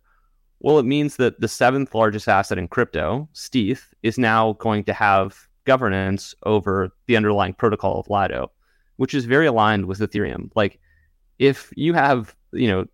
Well, 0.61 0.78
it 0.78 0.85
means 0.87 1.16
that 1.16 1.40
the 1.40 1.48
seventh 1.48 1.94
largest 1.94 2.28
asset 2.28 2.59
in 2.59 2.68
crypto, 2.68 3.28
stETH, 3.33 3.92
is 4.02 4.16
now 4.16 4.55
going 4.55 4.85
to 4.85 4.92
have 4.92 5.48
governance 5.64 6.35
over 6.44 6.90
the 7.07 7.16
underlying 7.16 7.55
protocol 7.55 8.00
of 8.00 8.09
Lido, 8.09 8.50
which 8.96 9.14
is 9.14 9.24
very 9.24 9.46
aligned 9.46 9.87
with 9.87 9.98
Ethereum. 9.98 10.50
Like, 10.55 10.78
if 11.38 11.72
you 11.76 11.94
have, 11.94 12.35
you 12.52 12.68
know, 12.68 12.87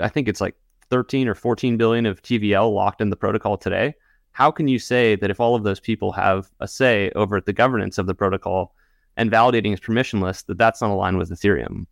I 0.00 0.08
think 0.08 0.26
it's 0.28 0.40
like 0.40 0.56
13 0.92 1.26
or 1.26 1.34
14 1.34 1.78
billion 1.78 2.04
of 2.04 2.20
TVL 2.20 2.70
locked 2.70 3.00
in 3.00 3.08
the 3.08 3.16
protocol 3.16 3.56
today, 3.56 3.94
how 4.32 4.50
can 4.50 4.68
you 4.68 4.78
say 4.78 5.16
that 5.16 5.30
if 5.30 5.40
all 5.40 5.54
of 5.54 5.64
those 5.64 5.80
people 5.80 6.12
have 6.12 6.50
a 6.60 6.68
say 6.68 7.10
over 7.16 7.40
the 7.40 7.54
governance 7.54 7.96
of 7.96 8.04
the 8.04 8.14
protocol 8.14 8.74
and 9.16 9.30
validating 9.30 9.72
is 9.72 9.80
permissionless, 9.80 10.44
that 10.44 10.58
that's 10.58 10.82
not 10.82 10.90
aligned 10.90 11.16
with 11.16 11.30
Ethereum? 11.30 11.86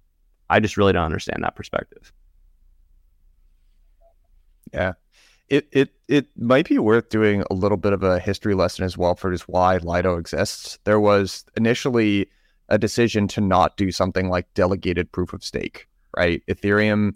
I 0.50 0.60
just 0.60 0.76
really 0.76 0.92
don't 0.92 1.06
understand 1.06 1.42
that 1.42 1.56
perspective. 1.56 2.12
Yeah. 4.74 4.92
It, 5.48 5.66
it 5.72 5.94
it 6.06 6.28
might 6.36 6.68
be 6.68 6.78
worth 6.78 7.08
doing 7.08 7.42
a 7.50 7.54
little 7.54 7.78
bit 7.78 7.94
of 7.94 8.02
a 8.02 8.18
history 8.18 8.54
lesson 8.54 8.84
as 8.84 8.98
well 8.98 9.14
for 9.14 9.32
just 9.32 9.48
why 9.48 9.78
Lido 9.78 10.18
exists. 10.18 10.78
There 10.84 11.00
was 11.00 11.46
initially 11.56 12.28
a 12.68 12.76
decision 12.76 13.28
to 13.28 13.40
not 13.40 13.78
do 13.78 13.90
something 13.90 14.28
like 14.28 14.52
delegated 14.52 15.10
proof 15.10 15.32
of 15.32 15.42
stake, 15.42 15.88
right? 16.14 16.42
Ethereum 16.48 17.14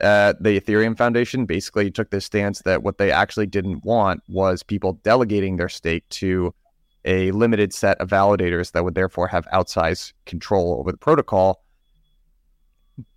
uh, 0.00 0.34
the 0.40 0.60
Ethereum 0.60 0.96
Foundation 0.96 1.46
basically 1.46 1.90
took 1.90 2.10
this 2.10 2.24
stance 2.24 2.62
that 2.62 2.82
what 2.82 2.98
they 2.98 3.10
actually 3.10 3.46
didn't 3.46 3.84
want 3.84 4.22
was 4.28 4.62
people 4.62 4.94
delegating 5.04 5.56
their 5.56 5.68
stake 5.68 6.08
to 6.10 6.54
a 7.04 7.30
limited 7.32 7.72
set 7.72 7.98
of 8.00 8.08
validators 8.08 8.72
that 8.72 8.84
would 8.84 8.94
therefore 8.94 9.26
have 9.26 9.46
outsized 9.52 10.12
control 10.26 10.78
over 10.78 10.92
the 10.92 10.98
protocol. 10.98 11.62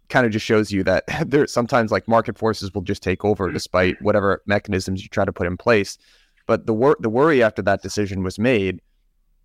Kind 0.10 0.26
of 0.26 0.32
just 0.32 0.46
shows 0.46 0.72
you 0.72 0.84
that 0.84 1.04
there 1.26 1.48
sometimes 1.48 1.92
like 1.92 2.08
market 2.08 2.38
forces 2.38 2.74
will 2.74 2.82
just 2.82 3.04
take 3.04 3.26
over 3.26 3.52
despite 3.52 4.02
whatever 4.02 4.42
mechanisms 4.46 5.04
you 5.04 5.10
try 5.10 5.26
to 5.26 5.34
put 5.34 5.48
in 5.48 5.58
place. 5.58 5.98
But 6.48 6.66
the 6.66 6.74
wor- 6.74 6.98
the 7.00 7.10
worry 7.10 7.42
after 7.42 7.62
that 7.64 7.82
decision 7.82 8.24
was 8.24 8.38
made 8.38 8.82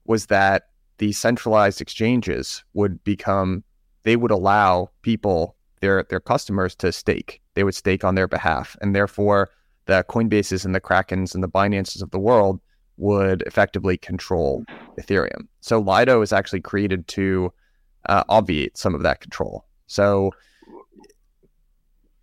was 0.04 0.26
that 0.26 0.64
the 0.98 1.12
centralized 1.12 1.80
exchanges 1.80 2.64
would 2.74 3.02
become 3.04 3.62
they 4.02 4.16
would 4.16 4.30
allow 4.30 4.90
people 5.02 5.56
their 5.80 6.04
their 6.10 6.20
customers 6.20 6.74
to 6.76 6.92
stake. 6.92 7.40
They 7.54 7.64
would 7.64 7.74
stake 7.74 8.04
on 8.04 8.14
their 8.14 8.28
behalf, 8.28 8.76
and 8.80 8.94
therefore 8.94 9.50
the 9.86 10.04
Coinbases 10.08 10.64
and 10.64 10.74
the 10.74 10.80
Krakens 10.80 11.34
and 11.34 11.42
the 11.42 11.48
Binances 11.48 12.02
of 12.02 12.10
the 12.10 12.18
world 12.18 12.60
would 12.98 13.42
effectively 13.42 13.96
control 13.96 14.64
Ethereum. 15.00 15.46
So 15.60 15.78
Lido 15.78 16.20
is 16.20 16.32
actually 16.32 16.60
created 16.60 17.06
to 17.08 17.52
uh, 18.08 18.24
obviate 18.28 18.76
some 18.76 18.94
of 18.94 19.02
that 19.02 19.20
control. 19.20 19.64
So 19.86 20.32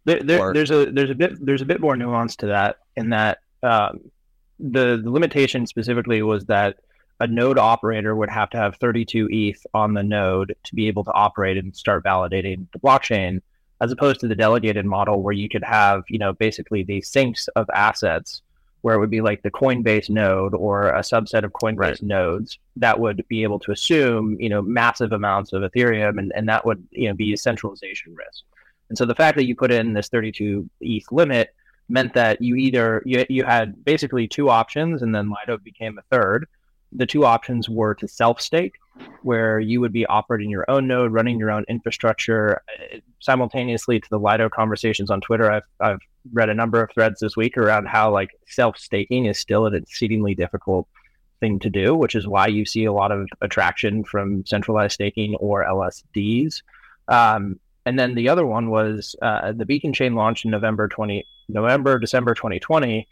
there, 0.03 0.21
there, 0.21 0.39
or, 0.39 0.53
there's 0.53 0.71
a 0.71 0.91
there's 0.91 1.09
a 1.09 1.15
bit 1.15 1.43
there's 1.43 1.61
a 1.61 1.65
bit 1.65 1.81
more 1.81 1.95
nuance 1.95 2.35
to 2.37 2.47
that 2.47 2.77
in 2.95 3.09
that 3.09 3.39
um, 3.63 3.99
the, 4.59 5.01
the 5.03 5.09
limitation 5.09 5.65
specifically 5.65 6.21
was 6.21 6.45
that 6.45 6.77
a 7.19 7.27
node 7.27 7.57
operator 7.57 8.15
would 8.15 8.29
have 8.29 8.49
to 8.49 8.57
have 8.57 8.75
32 8.75 9.29
ETH 9.31 9.65
on 9.73 9.93
the 9.93 10.03
node 10.03 10.55
to 10.63 10.75
be 10.75 10.87
able 10.87 11.03
to 11.03 11.13
operate 11.13 11.57
and 11.57 11.75
start 11.75 12.03
validating 12.03 12.67
the 12.71 12.79
blockchain, 12.79 13.41
as 13.81 13.91
opposed 13.91 14.19
to 14.19 14.27
the 14.27 14.35
delegated 14.35 14.85
model 14.85 15.21
where 15.21 15.33
you 15.33 15.47
could 15.47 15.63
have, 15.63 16.03
you 16.09 16.19
know, 16.19 16.33
basically 16.33 16.83
the 16.83 17.01
sinks 17.01 17.47
of 17.49 17.69
assets 17.73 18.41
where 18.81 18.95
it 18.95 18.99
would 18.99 19.09
be 19.09 19.21
like 19.21 19.41
the 19.41 19.49
Coinbase 19.49 20.11
node 20.11 20.53
or 20.53 20.89
a 20.89 20.99
subset 20.99 21.43
of 21.43 21.51
Coinbase 21.53 21.77
right. 21.79 22.03
nodes 22.03 22.59
that 22.75 22.99
would 22.99 23.25
be 23.27 23.41
able 23.41 23.57
to 23.59 23.71
assume, 23.71 24.39
you 24.39 24.49
know, 24.49 24.61
massive 24.61 25.11
amounts 25.11 25.53
of 25.53 25.63
Ethereum 25.63 26.19
and, 26.19 26.31
and 26.35 26.47
that 26.47 26.65
would, 26.65 26.85
you 26.91 27.07
know, 27.07 27.15
be 27.15 27.33
a 27.33 27.37
centralization 27.37 28.13
risk. 28.13 28.43
And 28.89 28.97
so 28.97 29.05
the 29.05 29.15
fact 29.15 29.37
that 29.37 29.47
you 29.47 29.55
put 29.55 29.71
in 29.71 29.93
this 29.93 30.09
32 30.09 30.69
ETH 30.81 31.11
limit 31.11 31.55
meant 31.89 32.13
that 32.13 32.41
you 32.41 32.55
either 32.55 33.01
you, 33.05 33.25
you 33.29 33.43
had 33.43 33.83
basically 33.85 34.27
two 34.27 34.49
options 34.49 35.01
and 35.01 35.15
then 35.15 35.31
Lido 35.31 35.57
became 35.57 35.97
a 35.97 36.15
third 36.15 36.47
the 36.95 37.05
two 37.05 37.25
options 37.25 37.69
were 37.69 37.93
to 37.95 38.07
self 38.07 38.41
stake, 38.41 38.75
where 39.23 39.59
you 39.59 39.81
would 39.81 39.93
be 39.93 40.05
operating 40.05 40.49
your 40.49 40.65
own 40.69 40.87
node, 40.87 41.11
running 41.11 41.39
your 41.39 41.51
own 41.51 41.65
infrastructure. 41.67 42.61
Uh, 42.79 42.97
simultaneously 43.19 43.99
to 43.99 44.09
the 44.09 44.19
Lido 44.19 44.49
conversations 44.49 45.09
on 45.09 45.19
Twitter, 45.19 45.51
I've, 45.51 45.63
I've 45.79 45.99
read 46.31 46.49
a 46.49 46.53
number 46.53 46.81
of 46.81 46.91
threads 46.91 47.19
this 47.19 47.35
week 47.35 47.57
around 47.57 47.87
how 47.87 48.11
like 48.11 48.29
self 48.47 48.77
staking 48.77 49.25
is 49.25 49.37
still 49.37 49.65
an 49.65 49.75
exceedingly 49.75 50.35
difficult 50.35 50.87
thing 51.39 51.59
to 51.59 51.69
do, 51.69 51.95
which 51.95 52.15
is 52.15 52.27
why 52.27 52.47
you 52.47 52.65
see 52.65 52.85
a 52.85 52.93
lot 52.93 53.11
of 53.11 53.27
attraction 53.41 54.03
from 54.03 54.45
centralized 54.45 54.93
staking 54.93 55.35
or 55.35 55.65
LSDs. 55.65 56.61
Um, 57.07 57.59
and 57.85 57.99
then 57.99 58.15
the 58.15 58.29
other 58.29 58.45
one 58.45 58.69
was 58.69 59.15
uh, 59.21 59.51
the 59.51 59.65
Beacon 59.65 59.93
chain 59.93 60.15
launched 60.15 60.45
in 60.45 60.51
November 60.51 60.87
20, 60.87 61.25
November, 61.49 61.99
December 61.99 62.33
2020 62.33 63.07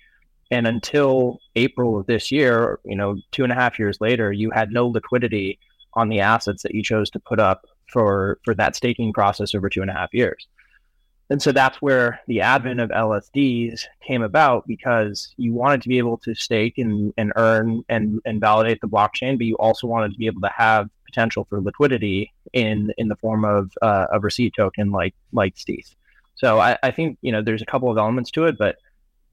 and 0.52 0.68
until 0.68 1.40
April 1.56 2.00
of 2.00 2.06
this 2.06 2.32
year, 2.32 2.80
you 2.86 2.96
know, 2.96 3.18
two 3.32 3.44
and 3.44 3.52
a 3.52 3.56
half 3.56 3.80
years 3.80 4.00
later, 4.00 4.32
you 4.32 4.52
had 4.52 4.72
no 4.72 4.88
liquidity 4.88 5.60
on 5.94 6.10
the 6.10 6.20
assets 6.20 6.64
that 6.64 6.74
you 6.76 6.84
chose 6.84 7.10
to 7.12 7.20
put 7.20 7.40
up 7.40 7.66
for 7.92 8.40
for 8.44 8.54
that 8.56 8.76
staking 8.76 9.14
process 9.14 9.54
over 9.54 9.70
two 9.70 9.82
and 9.82 9.92
a 9.92 9.94
half 9.94 10.14
years. 10.14 10.48
And 11.30 11.42
so 11.42 11.52
that's 11.52 11.82
where 11.82 12.20
the 12.28 12.42
advent 12.42 12.80
of 12.80 12.90
LSDs 12.90 13.86
came 14.06 14.22
about 14.22 14.68
because 14.68 15.34
you 15.38 15.54
wanted 15.54 15.82
to 15.82 15.90
be 15.90 15.98
able 15.98 16.18
to 16.20 16.36
stake 16.36 16.78
and, 16.78 17.14
and 17.18 17.32
earn 17.38 17.84
and, 17.90 18.20
and 18.26 18.42
validate 18.42 18.82
the 18.82 18.88
blockchain, 18.88 19.38
but 19.38 19.48
you 19.48 19.56
also 19.56 19.88
wanted 19.88 20.12
to 20.12 20.18
be 20.18 20.28
able 20.28 20.42
to 20.42 20.52
have 20.56 20.90
potential 21.06 21.46
for 21.50 21.62
liquidity 21.62 22.34
in 22.52 22.92
in 22.98 23.08
the 23.08 23.16
form 23.16 23.46
of 23.46 23.72
uh, 23.82 24.08
a 24.12 24.20
receipt 24.20 24.54
token 24.56 24.92
like 24.92 25.16
like 25.32 25.56
stETH. 25.56 25.96
So 26.36 26.60
I, 26.60 26.78
I 26.84 26.92
think 26.92 27.18
you 27.22 27.32
know 27.32 27.42
there's 27.42 27.62
a 27.62 27.68
couple 27.68 27.90
of 27.90 27.98
elements 27.98 28.32
to 28.32 28.46
it, 28.46 28.58
but 28.58 28.78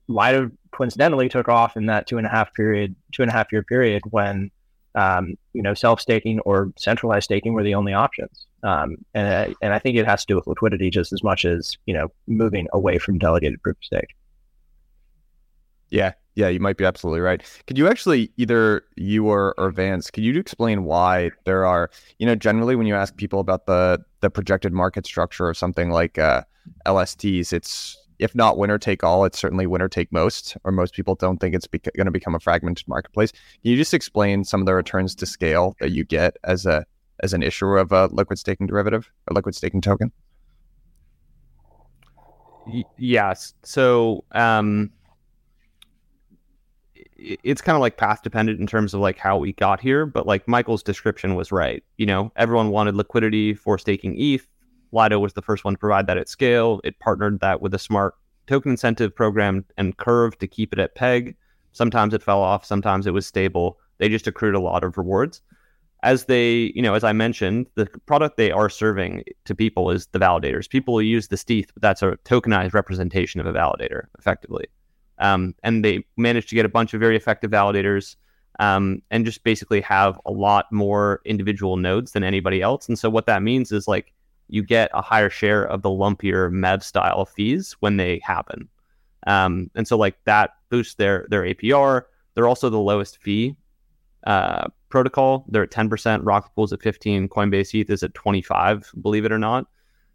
Lido 0.07 0.51
coincidentally 0.71 1.29
took 1.29 1.47
off 1.47 1.77
in 1.77 1.85
that 1.87 2.07
two 2.07 2.17
and 2.17 2.27
a 2.27 2.29
half 2.29 2.53
period, 2.53 2.95
two 3.11 3.21
and 3.21 3.29
a 3.29 3.33
half 3.33 3.51
year 3.51 3.63
period 3.63 4.03
when 4.09 4.51
um, 4.95 5.35
you 5.53 5.61
know 5.61 5.73
self 5.73 6.01
staking 6.01 6.39
or 6.41 6.71
centralized 6.77 7.25
staking 7.25 7.53
were 7.53 7.63
the 7.63 7.75
only 7.75 7.93
options. 7.93 8.45
Um, 8.63 8.97
and 9.13 9.27
I, 9.27 9.55
and 9.61 9.73
I 9.73 9.79
think 9.79 9.97
it 9.97 10.05
has 10.05 10.21
to 10.21 10.27
do 10.27 10.35
with 10.35 10.47
liquidity 10.47 10.89
just 10.89 11.13
as 11.13 11.23
much 11.23 11.45
as 11.45 11.77
you 11.85 11.93
know 11.93 12.09
moving 12.27 12.67
away 12.73 12.97
from 12.97 13.17
delegated 13.17 13.61
proof 13.61 13.77
of 13.77 13.83
stake. 13.83 14.15
Yeah, 15.89 16.13
yeah, 16.35 16.47
you 16.47 16.59
might 16.59 16.77
be 16.77 16.85
absolutely 16.85 17.19
right. 17.19 17.43
Could 17.67 17.77
you 17.77 17.87
actually 17.87 18.31
either 18.37 18.83
you 18.95 19.27
or, 19.27 19.53
or 19.57 19.71
Vance, 19.71 20.09
could 20.09 20.23
you 20.23 20.39
explain 20.39 20.85
why 20.85 21.31
there 21.45 21.65
are, 21.65 21.91
you 22.19 22.25
know, 22.25 22.35
generally 22.35 22.75
when 22.77 22.87
you 22.87 22.95
ask 22.95 23.15
people 23.17 23.39
about 23.39 23.65
the 23.65 24.03
the 24.21 24.29
projected 24.29 24.71
market 24.71 25.05
structure 25.05 25.49
of 25.49 25.57
something 25.57 25.89
like 25.89 26.17
uh, 26.17 26.43
LSTs, 26.85 27.51
it's 27.51 27.97
if 28.21 28.35
not 28.35 28.57
winner 28.57 28.77
take 28.77 29.03
all, 29.03 29.25
it's 29.25 29.39
certainly 29.39 29.65
winner 29.65 29.89
take 29.89 30.11
most, 30.11 30.55
or 30.63 30.71
most 30.71 30.93
people 30.93 31.15
don't 31.15 31.39
think 31.39 31.55
it's 31.55 31.67
going 31.67 32.05
to 32.05 32.11
become 32.11 32.35
a 32.35 32.39
fragmented 32.39 32.87
marketplace. 32.87 33.31
Can 33.31 33.71
you 33.71 33.75
just 33.75 33.95
explain 33.95 34.43
some 34.43 34.59
of 34.59 34.67
the 34.67 34.75
returns 34.75 35.15
to 35.15 35.25
scale 35.25 35.75
that 35.79 35.91
you 35.91 36.05
get 36.05 36.37
as 36.43 36.65
a 36.65 36.85
as 37.23 37.33
an 37.33 37.43
issuer 37.43 37.77
of 37.77 37.91
a 37.91 38.07
liquid 38.07 38.37
staking 38.39 38.67
derivative 38.67 39.11
or 39.27 39.33
liquid 39.33 39.55
staking 39.55 39.81
token? 39.81 40.11
Yes. 42.97 43.55
So 43.63 44.23
um, 44.33 44.91
it's 47.17 47.61
kind 47.61 47.75
of 47.75 47.81
like 47.81 47.97
path 47.97 48.21
dependent 48.21 48.59
in 48.59 48.67
terms 48.67 48.93
of 48.93 48.99
like 48.99 49.17
how 49.17 49.37
we 49.37 49.53
got 49.53 49.79
here, 49.79 50.05
but 50.05 50.27
like 50.27 50.47
Michael's 50.47 50.83
description 50.83 51.33
was 51.35 51.51
right. 51.51 51.83
You 51.97 52.05
know, 52.05 52.31
everyone 52.35 52.69
wanted 52.69 52.95
liquidity 52.95 53.55
for 53.55 53.79
staking 53.79 54.15
ETH. 54.19 54.47
Lido 54.91 55.19
was 55.19 55.33
the 55.33 55.41
first 55.41 55.63
one 55.63 55.73
to 55.73 55.77
provide 55.77 56.07
that 56.07 56.17
at 56.17 56.29
scale. 56.29 56.81
It 56.83 56.99
partnered 56.99 57.39
that 57.39 57.61
with 57.61 57.73
a 57.73 57.79
smart 57.79 58.15
token 58.47 58.71
incentive 58.71 59.15
program 59.15 59.65
and 59.77 59.97
Curve 59.97 60.37
to 60.39 60.47
keep 60.47 60.73
it 60.73 60.79
at 60.79 60.95
peg. 60.95 61.35
Sometimes 61.71 62.13
it 62.13 62.23
fell 62.23 62.41
off, 62.41 62.65
sometimes 62.65 63.07
it 63.07 63.13
was 63.13 63.25
stable. 63.25 63.79
They 63.97 64.09
just 64.09 64.27
accrued 64.27 64.55
a 64.55 64.59
lot 64.59 64.83
of 64.83 64.97
rewards. 64.97 65.41
As 66.03 66.25
they, 66.25 66.71
you 66.73 66.81
know, 66.81 66.95
as 66.95 67.03
I 67.03 67.13
mentioned, 67.13 67.67
the 67.75 67.85
product 68.07 68.35
they 68.35 68.51
are 68.51 68.69
serving 68.69 69.23
to 69.45 69.53
people 69.53 69.91
is 69.91 70.07
the 70.07 70.19
validators. 70.19 70.67
People 70.67 70.99
use 71.01 71.27
the 71.27 71.37
stETH, 71.37 71.71
but 71.73 71.81
that's 71.81 72.01
a 72.01 72.17
tokenized 72.25 72.73
representation 72.73 73.39
of 73.39 73.45
a 73.45 73.53
validator, 73.53 74.05
effectively. 74.17 74.65
Um, 75.19 75.53
and 75.63 75.85
they 75.85 76.03
managed 76.17 76.49
to 76.49 76.55
get 76.55 76.65
a 76.65 76.69
bunch 76.69 76.95
of 76.95 76.99
very 76.99 77.15
effective 77.15 77.51
validators 77.51 78.15
um, 78.59 79.01
and 79.11 79.25
just 79.25 79.43
basically 79.43 79.79
have 79.81 80.19
a 80.25 80.31
lot 80.31 80.65
more 80.71 81.21
individual 81.25 81.77
nodes 81.77 82.11
than 82.11 82.23
anybody 82.23 82.61
else. 82.61 82.87
And 82.87 82.97
so 82.97 83.09
what 83.09 83.27
that 83.27 83.43
means 83.43 83.71
is 83.71 83.87
like 83.87 84.11
you 84.51 84.61
get 84.63 84.91
a 84.93 85.01
higher 85.01 85.29
share 85.29 85.63
of 85.63 85.81
the 85.81 85.89
lumpier 85.89 86.51
MEV 86.51 86.83
style 86.83 87.25
fees 87.25 87.75
when 87.79 87.97
they 87.97 88.19
happen. 88.23 88.67
Um, 89.25 89.71
and 89.75 89.87
so 89.87 89.97
like 89.97 90.17
that 90.25 90.51
boosts 90.69 90.95
their 90.95 91.25
their 91.29 91.43
APR. 91.43 92.03
They're 92.35 92.47
also 92.47 92.69
the 92.69 92.79
lowest 92.79 93.17
fee 93.17 93.55
uh, 94.27 94.67
protocol. 94.89 95.45
They're 95.47 95.63
at 95.63 95.71
10%, 95.71 96.19
Rocket 96.23 96.51
Pool's 96.55 96.73
at 96.73 96.81
15, 96.81 97.29
Coinbase 97.29 97.79
ETH 97.79 97.89
is 97.89 98.03
at 98.03 98.13
25, 98.13 98.91
believe 99.01 99.25
it 99.25 99.31
or 99.31 99.39
not. 99.39 99.67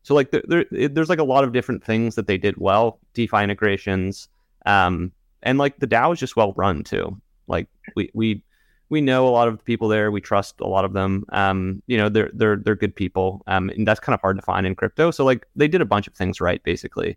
So 0.03 0.14
like 0.14 0.31
there, 0.31 0.42
there, 0.46 0.88
there's 0.88 1.09
like 1.09 1.18
a 1.18 1.25
lot 1.25 1.42
of 1.42 1.53
different 1.53 1.83
things 1.83 2.14
that 2.14 2.27
they 2.27 2.38
did 2.38 2.57
well, 2.59 3.01
DeFi 3.14 3.42
integrations, 3.42 4.29
um, 4.64 5.12
and 5.42 5.59
like 5.59 5.79
the 5.79 5.87
DAO 5.87 6.12
is 6.12 6.20
just 6.20 6.37
well 6.37 6.53
run 6.57 6.85
too. 6.85 7.20
Like 7.49 7.68
we 7.96 8.11
we 8.14 8.42
we 8.88 9.01
know 9.01 9.27
a 9.27 9.31
lot 9.31 9.49
of 9.49 9.57
the 9.57 9.64
people 9.64 9.88
there. 9.88 10.11
We 10.11 10.20
trust 10.20 10.61
a 10.61 10.66
lot 10.66 10.85
of 10.85 10.92
them. 10.92 11.25
Um, 11.31 11.83
you 11.87 11.96
know, 11.96 12.09
they're 12.09 12.31
they're 12.35 12.57
they're 12.57 12.77
good 12.77 12.94
people. 12.94 13.42
Um, 13.46 13.70
and 13.70 13.87
that's 13.87 14.01
kind 14.01 14.14
of 14.14 14.20
hard 14.20 14.37
to 14.37 14.42
find 14.42 14.66
in 14.66 14.75
crypto. 14.75 15.11
So 15.11 15.25
like 15.25 15.46
they 15.57 15.68
did 15.68 15.81
a 15.81 15.87
bunch 15.87 16.07
of 16.07 16.14
things 16.14 16.40
right, 16.40 16.62
basically. 16.62 17.16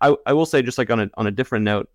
I, 0.00 0.16
I 0.26 0.32
will 0.32 0.46
say 0.46 0.62
just 0.62 0.78
like 0.78 0.90
on 0.90 1.00
a 1.00 1.10
on 1.14 1.26
a 1.26 1.30
different 1.30 1.64
note, 1.64 1.90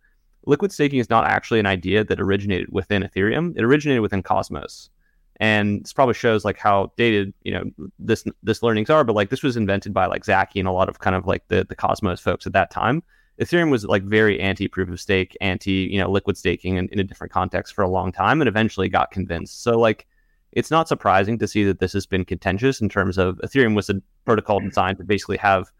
liquid 0.46 0.72
staking 0.72 1.00
is 1.00 1.10
not 1.10 1.26
actually 1.26 1.60
an 1.60 1.66
idea 1.66 2.04
that 2.04 2.20
originated 2.20 2.68
within 2.72 3.04
Ethereum. 3.04 3.58
It 3.58 3.64
originated 3.64 4.02
within 4.02 4.24
Cosmos. 4.24 4.90
And 5.38 5.84
this 5.84 5.94
probably 5.94 6.14
shows 6.14 6.46
like 6.46 6.60
how 6.60 6.92
dated, 6.96 7.34
you 7.44 7.52
know, 7.52 7.64
this 7.98 8.24
this 8.44 8.62
learnings 8.62 8.92
are, 8.92 9.04
but 9.04 9.16
like 9.16 9.30
this 9.30 9.42
was 9.42 9.58
invented 9.58 9.94
by 9.94 10.06
like 10.06 10.24
Zaki 10.26 10.60
and 10.60 10.70
a 10.70 10.72
lot 10.72 10.90
of 10.90 11.00
kind 11.00 11.16
of 11.16 11.26
like 11.26 11.48
the 11.48 11.66
the 11.68 11.76
Cosmos 11.76 12.20
folks 12.20 12.46
at 12.46 12.54
that 12.54 12.70
time. 12.70 13.02
Ethereum 13.41 13.72
was 13.72 13.86
like 13.86 14.04
very 14.04 14.39
anti 14.39 14.67
proof 14.67 14.89
of 14.89 15.00
stake, 15.00 15.36
anti 15.41 15.89
you 15.91 16.00
know 16.00 16.10
liquid 16.10 16.38
staking 16.38 16.76
in, 16.76 16.88
in 16.89 17.00
a 17.00 17.04
different 17.04 17.34
context 17.34 17.74
for 17.74 17.84
a 17.84 17.89
long 17.89 18.12
time, 18.12 18.41
and 18.41 18.48
eventually 18.48 18.89
got 18.89 19.12
convinced. 19.12 19.63
So 19.63 19.80
like, 19.80 20.06
it's 20.52 20.69
not 20.69 20.88
surprising 20.88 21.39
to 21.39 21.48
see 21.48 21.63
that 21.63 21.80
this 21.80 21.93
has 21.93 22.06
been 22.06 22.26
contentious 22.26 22.82
in 22.82 22.89
terms 22.89 23.17
of 23.17 23.39
Ethereum 23.43 23.76
was 23.76 23.89
a 23.89 24.02
protocol 24.26 24.60
designed 24.60 24.98
to 25.00 25.04
basically 25.04 25.38
have 25.38 25.72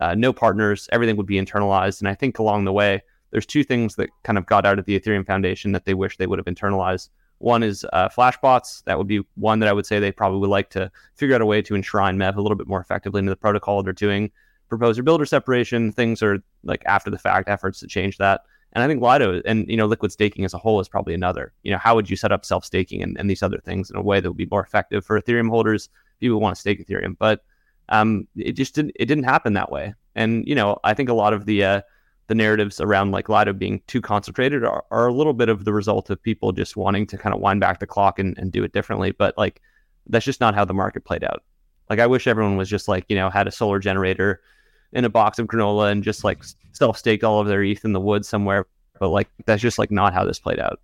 uh, 0.00 0.14
no 0.14 0.32
partners, 0.32 0.88
everything 0.92 1.16
would 1.16 1.26
be 1.26 1.40
internalized, 1.40 2.00
and 2.00 2.08
I 2.08 2.14
think 2.14 2.38
along 2.38 2.64
the 2.64 2.72
way, 2.72 3.02
there's 3.30 3.46
two 3.46 3.64
things 3.64 3.96
that 3.96 4.10
kind 4.22 4.38
of 4.38 4.46
got 4.46 4.64
out 4.64 4.78
of 4.78 4.84
the 4.84 4.98
Ethereum 4.98 5.26
Foundation 5.26 5.72
that 5.72 5.84
they 5.84 5.94
wish 5.94 6.16
they 6.16 6.26
would 6.26 6.38
have 6.38 6.46
internalized. 6.46 7.10
One 7.38 7.62
is 7.62 7.86
uh, 7.92 8.08
Flashbots. 8.08 8.82
That 8.84 8.98
would 8.98 9.06
be 9.06 9.20
one 9.36 9.60
that 9.60 9.68
I 9.68 9.72
would 9.72 9.86
say 9.86 9.98
they 9.98 10.10
probably 10.10 10.40
would 10.40 10.50
like 10.50 10.70
to 10.70 10.90
figure 11.14 11.34
out 11.34 11.40
a 11.40 11.46
way 11.46 11.62
to 11.62 11.74
enshrine 11.74 12.16
MEV 12.16 12.36
a 12.36 12.40
little 12.40 12.56
bit 12.56 12.66
more 12.66 12.80
effectively 12.80 13.20
into 13.20 13.30
the 13.30 13.36
protocol 13.36 13.82
they're 13.82 13.92
doing 13.92 14.30
proposer 14.68 15.02
builder 15.02 15.26
separation. 15.26 15.92
Things 15.92 16.22
are 16.22 16.38
like 16.64 16.82
after 16.86 17.10
the 17.10 17.18
fact 17.18 17.48
efforts 17.48 17.80
to 17.80 17.86
change 17.86 18.18
that. 18.18 18.42
And 18.72 18.84
I 18.84 18.86
think 18.86 19.02
Lido 19.02 19.40
and 19.44 19.68
you 19.68 19.76
know 19.76 19.86
liquid 19.86 20.12
staking 20.12 20.44
as 20.44 20.54
a 20.54 20.58
whole 20.58 20.80
is 20.80 20.88
probably 20.88 21.14
another. 21.14 21.52
You 21.62 21.72
know, 21.72 21.78
how 21.78 21.94
would 21.94 22.10
you 22.10 22.16
set 22.16 22.32
up 22.32 22.44
self 22.44 22.64
staking 22.64 23.02
and, 23.02 23.18
and 23.18 23.30
these 23.30 23.42
other 23.42 23.58
things 23.58 23.90
in 23.90 23.96
a 23.96 24.02
way 24.02 24.20
that 24.20 24.28
would 24.28 24.36
be 24.36 24.48
more 24.50 24.62
effective 24.62 25.04
for 25.04 25.20
Ethereum 25.20 25.48
holders? 25.48 25.88
People 26.20 26.40
want 26.40 26.54
to 26.54 26.60
stake 26.60 26.86
Ethereum, 26.86 27.16
but 27.18 27.44
um, 27.88 28.28
it 28.36 28.52
just 28.52 28.74
didn't 28.74 28.92
it 28.96 29.06
didn't 29.06 29.24
happen 29.24 29.54
that 29.54 29.72
way. 29.72 29.94
And 30.14 30.46
you 30.46 30.54
know, 30.54 30.78
I 30.84 30.94
think 30.94 31.08
a 31.08 31.14
lot 31.14 31.32
of 31.32 31.46
the 31.46 31.64
uh, 31.64 31.80
the 32.26 32.34
narratives 32.34 32.80
around 32.80 33.10
like 33.10 33.28
Lido 33.28 33.54
being 33.54 33.80
too 33.86 34.00
concentrated 34.00 34.64
are, 34.64 34.84
are 34.90 35.06
a 35.06 35.12
little 35.12 35.32
bit 35.32 35.48
of 35.48 35.64
the 35.64 35.72
result 35.72 36.10
of 36.10 36.22
people 36.22 36.52
just 36.52 36.76
wanting 36.76 37.06
to 37.06 37.18
kind 37.18 37.34
of 37.34 37.40
wind 37.40 37.60
back 37.60 37.80
the 37.80 37.86
clock 37.86 38.18
and, 38.18 38.36
and 38.38 38.52
do 38.52 38.62
it 38.64 38.72
differently. 38.72 39.12
But 39.12 39.36
like 39.38 39.62
that's 40.06 40.24
just 40.24 40.40
not 40.40 40.54
how 40.54 40.64
the 40.64 40.74
market 40.74 41.04
played 41.04 41.24
out. 41.24 41.42
Like 41.88 42.00
I 42.00 42.06
wish 42.06 42.26
everyone 42.26 42.56
was 42.56 42.68
just 42.68 42.86
like 42.86 43.06
you 43.08 43.16
know 43.16 43.30
had 43.30 43.48
a 43.48 43.52
solar 43.52 43.78
generator 43.78 44.42
in 44.92 45.04
a 45.04 45.08
box 45.08 45.38
of 45.38 45.46
granola 45.46 45.90
and 45.92 46.02
just 46.02 46.24
like 46.24 46.42
self 46.72 46.98
staked 46.98 47.24
all 47.24 47.40
of 47.40 47.46
their 47.46 47.62
ETH 47.62 47.84
in 47.84 47.92
the 47.92 48.00
woods 48.00 48.28
somewhere. 48.28 48.66
But 48.98 49.08
like 49.08 49.28
that's 49.46 49.62
just 49.62 49.78
like 49.78 49.90
not 49.90 50.14
how 50.14 50.24
this 50.24 50.38
played 50.38 50.58
out. 50.58 50.80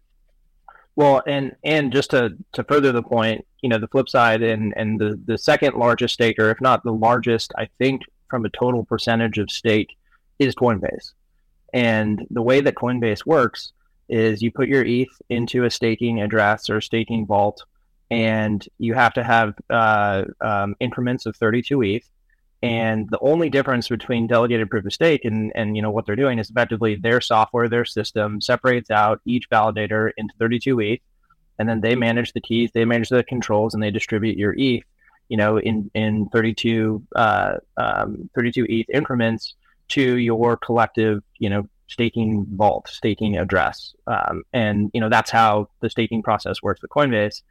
Well, 0.96 1.22
and 1.26 1.56
and 1.64 1.92
just 1.92 2.10
to 2.10 2.36
to 2.52 2.64
further 2.64 2.92
the 2.92 3.02
point, 3.02 3.44
you 3.62 3.68
know, 3.68 3.78
the 3.78 3.88
flip 3.88 4.08
side 4.08 4.42
and 4.42 4.72
and 4.76 5.00
the 5.00 5.20
the 5.26 5.38
second 5.38 5.74
largest 5.74 6.14
staker, 6.14 6.50
if 6.50 6.60
not 6.60 6.84
the 6.84 6.92
largest, 6.92 7.52
I 7.58 7.68
think 7.78 8.02
from 8.28 8.44
a 8.44 8.50
total 8.50 8.84
percentage 8.84 9.38
of 9.38 9.50
stake, 9.50 9.96
is 10.38 10.54
Coinbase. 10.54 11.12
And 11.72 12.24
the 12.30 12.42
way 12.42 12.60
that 12.60 12.76
Coinbase 12.76 13.26
works 13.26 13.72
is 14.08 14.42
you 14.42 14.52
put 14.52 14.68
your 14.68 14.84
ETH 14.84 15.10
into 15.28 15.64
a 15.64 15.70
staking 15.70 16.20
address 16.20 16.70
or 16.70 16.80
staking 16.80 17.26
vault, 17.26 17.64
and 18.10 18.66
you 18.78 18.94
have 18.94 19.14
to 19.14 19.24
have 19.24 19.54
uh, 19.70 20.24
um, 20.40 20.76
increments 20.78 21.26
of 21.26 21.36
32 21.36 21.82
ETH. 21.82 22.10
And 22.64 23.10
the 23.10 23.18
only 23.20 23.50
difference 23.50 23.88
between 23.88 24.26
delegated 24.26 24.70
proof 24.70 24.86
of 24.86 24.92
stake 24.94 25.26
and, 25.26 25.52
and 25.54 25.76
you 25.76 25.82
know 25.82 25.90
what 25.90 26.06
they're 26.06 26.16
doing 26.16 26.38
is 26.38 26.48
effectively 26.48 26.94
their 26.94 27.20
software, 27.20 27.68
their 27.68 27.84
system 27.84 28.40
separates 28.40 28.90
out 28.90 29.20
each 29.26 29.50
validator 29.50 30.12
into 30.16 30.32
32 30.38 30.80
ETH, 30.80 31.00
and 31.58 31.68
then 31.68 31.82
they 31.82 31.94
manage 31.94 32.32
the 32.32 32.40
keys, 32.40 32.70
they 32.72 32.86
manage 32.86 33.10
the 33.10 33.22
controls, 33.22 33.74
and 33.74 33.82
they 33.82 33.90
distribute 33.90 34.38
your 34.38 34.54
ETH, 34.56 34.82
you 35.28 35.36
know, 35.36 35.58
in 35.58 35.90
in 35.94 36.30
32 36.30 37.02
uh, 37.14 37.56
um, 37.76 38.30
32 38.34 38.64
ETH 38.70 38.88
increments 38.88 39.56
to 39.88 40.16
your 40.16 40.56
collective, 40.56 41.22
you 41.38 41.50
know, 41.50 41.68
staking 41.88 42.46
vault, 42.54 42.88
staking 42.88 43.36
address, 43.36 43.94
um, 44.06 44.42
and 44.54 44.90
you 44.94 45.02
know 45.02 45.10
that's 45.10 45.30
how 45.30 45.68
the 45.80 45.90
staking 45.90 46.22
process 46.22 46.62
works 46.62 46.80
with 46.80 46.90
Coinbase. 46.90 47.42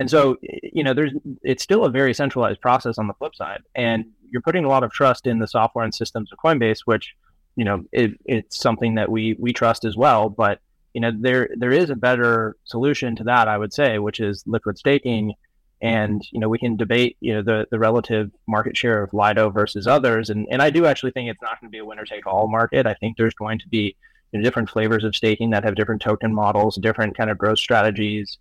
And 0.00 0.08
so, 0.10 0.36
you 0.42 0.84
know, 0.84 0.94
there's 0.94 1.12
it's 1.42 1.62
still 1.62 1.84
a 1.84 1.90
very 1.90 2.14
centralized 2.14 2.60
process 2.60 2.98
on 2.98 3.08
the 3.08 3.14
flip 3.14 3.34
side, 3.34 3.62
and 3.74 4.04
you're 4.30 4.42
putting 4.42 4.64
a 4.64 4.68
lot 4.68 4.84
of 4.84 4.92
trust 4.92 5.26
in 5.26 5.38
the 5.38 5.48
software 5.48 5.84
and 5.84 5.94
systems 5.94 6.30
of 6.32 6.38
Coinbase, 6.38 6.80
which 6.84 7.14
you 7.56 7.64
know 7.64 7.84
it, 7.90 8.12
it's 8.24 8.58
something 8.58 8.94
that 8.94 9.10
we 9.10 9.34
we 9.38 9.52
trust 9.52 9.84
as 9.84 9.96
well. 9.96 10.28
But 10.28 10.60
you 10.94 11.00
know 11.00 11.10
there 11.18 11.48
there 11.56 11.72
is 11.72 11.90
a 11.90 11.96
better 11.96 12.56
solution 12.64 13.16
to 13.16 13.24
that, 13.24 13.48
I 13.48 13.58
would 13.58 13.72
say, 13.72 13.98
which 13.98 14.20
is 14.20 14.44
liquid 14.46 14.78
staking. 14.78 15.34
And 15.80 16.22
you 16.32 16.40
know 16.40 16.48
we 16.48 16.58
can 16.58 16.76
debate 16.76 17.16
you 17.20 17.34
know 17.34 17.42
the, 17.42 17.66
the 17.70 17.78
relative 17.78 18.30
market 18.46 18.76
share 18.76 19.02
of 19.02 19.12
Lido 19.14 19.50
versus 19.50 19.86
others, 19.86 20.30
and 20.30 20.46
and 20.50 20.62
I 20.62 20.70
do 20.70 20.86
actually 20.86 21.12
think 21.12 21.28
it's 21.28 21.42
not 21.42 21.60
going 21.60 21.70
to 21.70 21.74
be 21.74 21.78
a 21.78 21.84
winner 21.84 22.04
take 22.04 22.26
all 22.26 22.48
market. 22.48 22.86
I 22.86 22.94
think 22.94 23.16
there's 23.16 23.34
going 23.34 23.58
to 23.60 23.68
be 23.68 23.96
you 24.32 24.38
know, 24.38 24.44
different 24.44 24.70
flavors 24.70 25.04
of 25.04 25.16
staking 25.16 25.50
that 25.50 25.64
have 25.64 25.76
different 25.76 26.02
token 26.02 26.34
models, 26.34 26.76
different 26.76 27.16
kind 27.16 27.30
of 27.30 27.38
growth 27.38 27.58
strategies, 27.58 28.38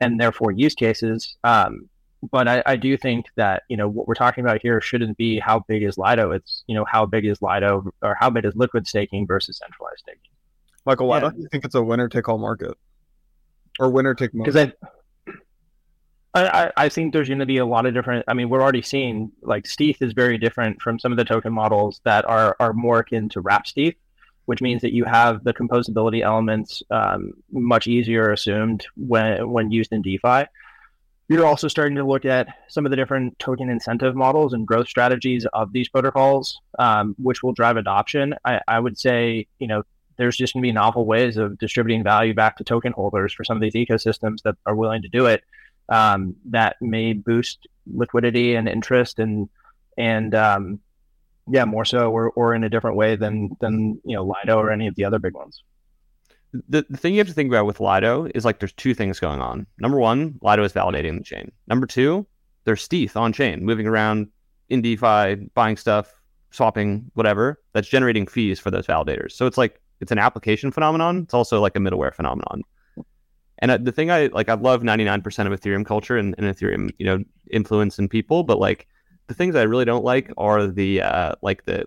and 0.00 0.20
therefore 0.20 0.52
use 0.52 0.74
cases. 0.74 1.36
Um, 1.44 1.88
but 2.30 2.48
I, 2.48 2.62
I, 2.66 2.76
do 2.76 2.96
think 2.96 3.26
that 3.36 3.62
you 3.68 3.76
know 3.76 3.88
what 3.88 4.06
we're 4.06 4.14
talking 4.14 4.44
about 4.44 4.60
here 4.60 4.80
shouldn't 4.80 5.16
be 5.16 5.38
how 5.38 5.64
big 5.68 5.82
is 5.82 5.96
Lido. 5.96 6.32
It's 6.32 6.64
you 6.66 6.74
know 6.74 6.84
how 6.84 7.06
big 7.06 7.24
is 7.24 7.40
Lido 7.40 7.90
or 8.02 8.16
how 8.18 8.28
big 8.28 8.44
is 8.44 8.54
liquid 8.54 8.86
staking 8.86 9.26
versus 9.26 9.58
centralized 9.58 10.00
staking. 10.00 10.30
Michael, 10.84 11.08
why 11.08 11.16
yeah. 11.16 11.20
don't 11.20 11.38
you 11.38 11.48
think 11.50 11.64
it's 11.64 11.74
a 11.74 11.82
winner 11.82 12.08
take 12.08 12.28
all 12.28 12.38
market 12.38 12.76
or 13.78 13.90
winner 13.90 14.14
take 14.14 14.34
most? 14.34 14.44
Because 14.44 14.72
I, 16.34 16.46
I, 16.46 16.72
I 16.76 16.88
think 16.88 17.12
there's 17.12 17.28
going 17.28 17.40
to 17.40 17.46
be 17.46 17.58
a 17.58 17.66
lot 17.66 17.86
of 17.86 17.94
different. 17.94 18.24
I 18.28 18.34
mean, 18.34 18.48
we're 18.48 18.62
already 18.62 18.82
seeing 18.82 19.32
like 19.42 19.66
stETH 19.66 20.00
is 20.00 20.12
very 20.12 20.38
different 20.38 20.80
from 20.80 20.98
some 20.98 21.12
of 21.12 21.18
the 21.18 21.24
token 21.24 21.52
models 21.52 22.00
that 22.04 22.24
are 22.26 22.56
are 22.60 22.72
more 22.72 23.00
akin 23.00 23.28
to 23.30 23.40
wrap 23.40 23.66
stETH, 23.66 23.96
which 24.50 24.60
means 24.60 24.82
that 24.82 24.92
you 24.92 25.04
have 25.04 25.44
the 25.44 25.54
composability 25.54 26.22
elements 26.22 26.82
um, 26.90 27.32
much 27.52 27.86
easier 27.86 28.32
assumed 28.32 28.84
when 28.96 29.48
when 29.52 29.70
used 29.70 29.92
in 29.92 30.02
DeFi 30.02 30.46
you're 31.28 31.46
also 31.46 31.68
starting 31.68 31.96
to 31.96 32.02
look 32.02 32.24
at 32.24 32.48
some 32.68 32.84
of 32.84 32.90
the 32.90 32.96
different 32.96 33.38
token 33.38 33.70
incentive 33.70 34.16
models 34.16 34.52
and 34.52 34.66
growth 34.66 34.88
strategies 34.88 35.46
of 35.52 35.72
these 35.72 35.88
protocols, 35.88 36.60
um, 36.80 37.14
which 37.22 37.40
will 37.44 37.52
drive 37.52 37.76
adoption. 37.76 38.34
I, 38.44 38.60
I, 38.66 38.80
would 38.80 38.98
say, 38.98 39.46
you 39.60 39.68
know, 39.68 39.84
there's 40.16 40.36
just 40.36 40.54
going 40.54 40.62
to 40.64 40.66
be 40.66 40.72
novel 40.72 41.06
ways 41.06 41.36
of 41.36 41.56
distributing 41.56 42.02
value 42.02 42.34
back 42.34 42.56
to 42.56 42.64
token 42.64 42.92
holders 42.92 43.32
for 43.32 43.44
some 43.44 43.56
of 43.56 43.60
these 43.62 43.74
ecosystems 43.74 44.42
that 44.42 44.56
are 44.66 44.74
willing 44.74 45.02
to 45.02 45.08
do 45.08 45.26
it. 45.26 45.44
Um, 45.88 46.34
that 46.46 46.74
may 46.80 47.12
boost 47.12 47.68
liquidity 47.86 48.56
and 48.56 48.68
interest 48.68 49.20
and 49.20 49.48
and 49.96 50.34
um, 50.34 50.80
yeah, 51.48 51.64
more 51.64 51.84
so 51.84 52.10
or, 52.10 52.30
or 52.30 52.54
in 52.54 52.64
a 52.64 52.68
different 52.68 52.96
way 52.96 53.16
than 53.16 53.50
than 53.60 54.00
you 54.04 54.16
know 54.16 54.24
Lido 54.24 54.58
or 54.58 54.70
any 54.70 54.86
of 54.86 54.94
the 54.94 55.04
other 55.04 55.18
big 55.18 55.34
ones. 55.34 55.62
The, 56.68 56.84
the 56.90 56.96
thing 56.96 57.14
you 57.14 57.18
have 57.18 57.28
to 57.28 57.32
think 57.32 57.48
about 57.48 57.66
with 57.66 57.78
Lido 57.78 58.26
is 58.34 58.44
like 58.44 58.58
there's 58.58 58.72
two 58.72 58.92
things 58.92 59.20
going 59.20 59.40
on. 59.40 59.66
Number 59.78 59.98
one, 59.98 60.38
Lido 60.42 60.64
is 60.64 60.72
validating 60.72 61.16
the 61.16 61.24
chain. 61.24 61.52
Number 61.68 61.86
two, 61.86 62.26
there's 62.64 62.82
stETH 62.82 63.16
on 63.16 63.32
chain, 63.32 63.64
moving 63.64 63.86
around 63.86 64.28
in 64.68 64.82
DeFi, 64.82 65.48
buying 65.54 65.76
stuff, 65.76 66.12
swapping, 66.50 67.10
whatever, 67.14 67.60
that's 67.72 67.88
generating 67.88 68.26
fees 68.26 68.58
for 68.58 68.70
those 68.70 68.86
validators. 68.86 69.32
So 69.32 69.46
it's 69.46 69.58
like 69.58 69.80
it's 70.00 70.12
an 70.12 70.18
application 70.18 70.72
phenomenon. 70.72 71.18
It's 71.18 71.34
also 71.34 71.60
like 71.60 71.76
a 71.76 71.78
middleware 71.78 72.14
phenomenon. 72.14 72.62
And 73.58 73.70
uh, 73.70 73.78
the 73.78 73.92
thing 73.92 74.10
I 74.10 74.26
like, 74.28 74.48
I 74.48 74.54
love 74.54 74.82
99% 74.82 75.18
of 75.46 75.60
Ethereum 75.60 75.84
culture 75.84 76.16
and, 76.16 76.34
and 76.38 76.46
Ethereum, 76.46 76.90
you 76.98 77.06
know, 77.06 77.22
influence 77.50 77.98
in 77.98 78.08
people, 78.08 78.42
but 78.42 78.58
like 78.58 78.88
the 79.30 79.34
things 79.34 79.54
I 79.54 79.62
really 79.62 79.84
don't 79.84 80.02
like 80.02 80.32
are 80.36 80.66
the 80.66 81.02
uh, 81.02 81.34
like 81.40 81.64
the 81.64 81.86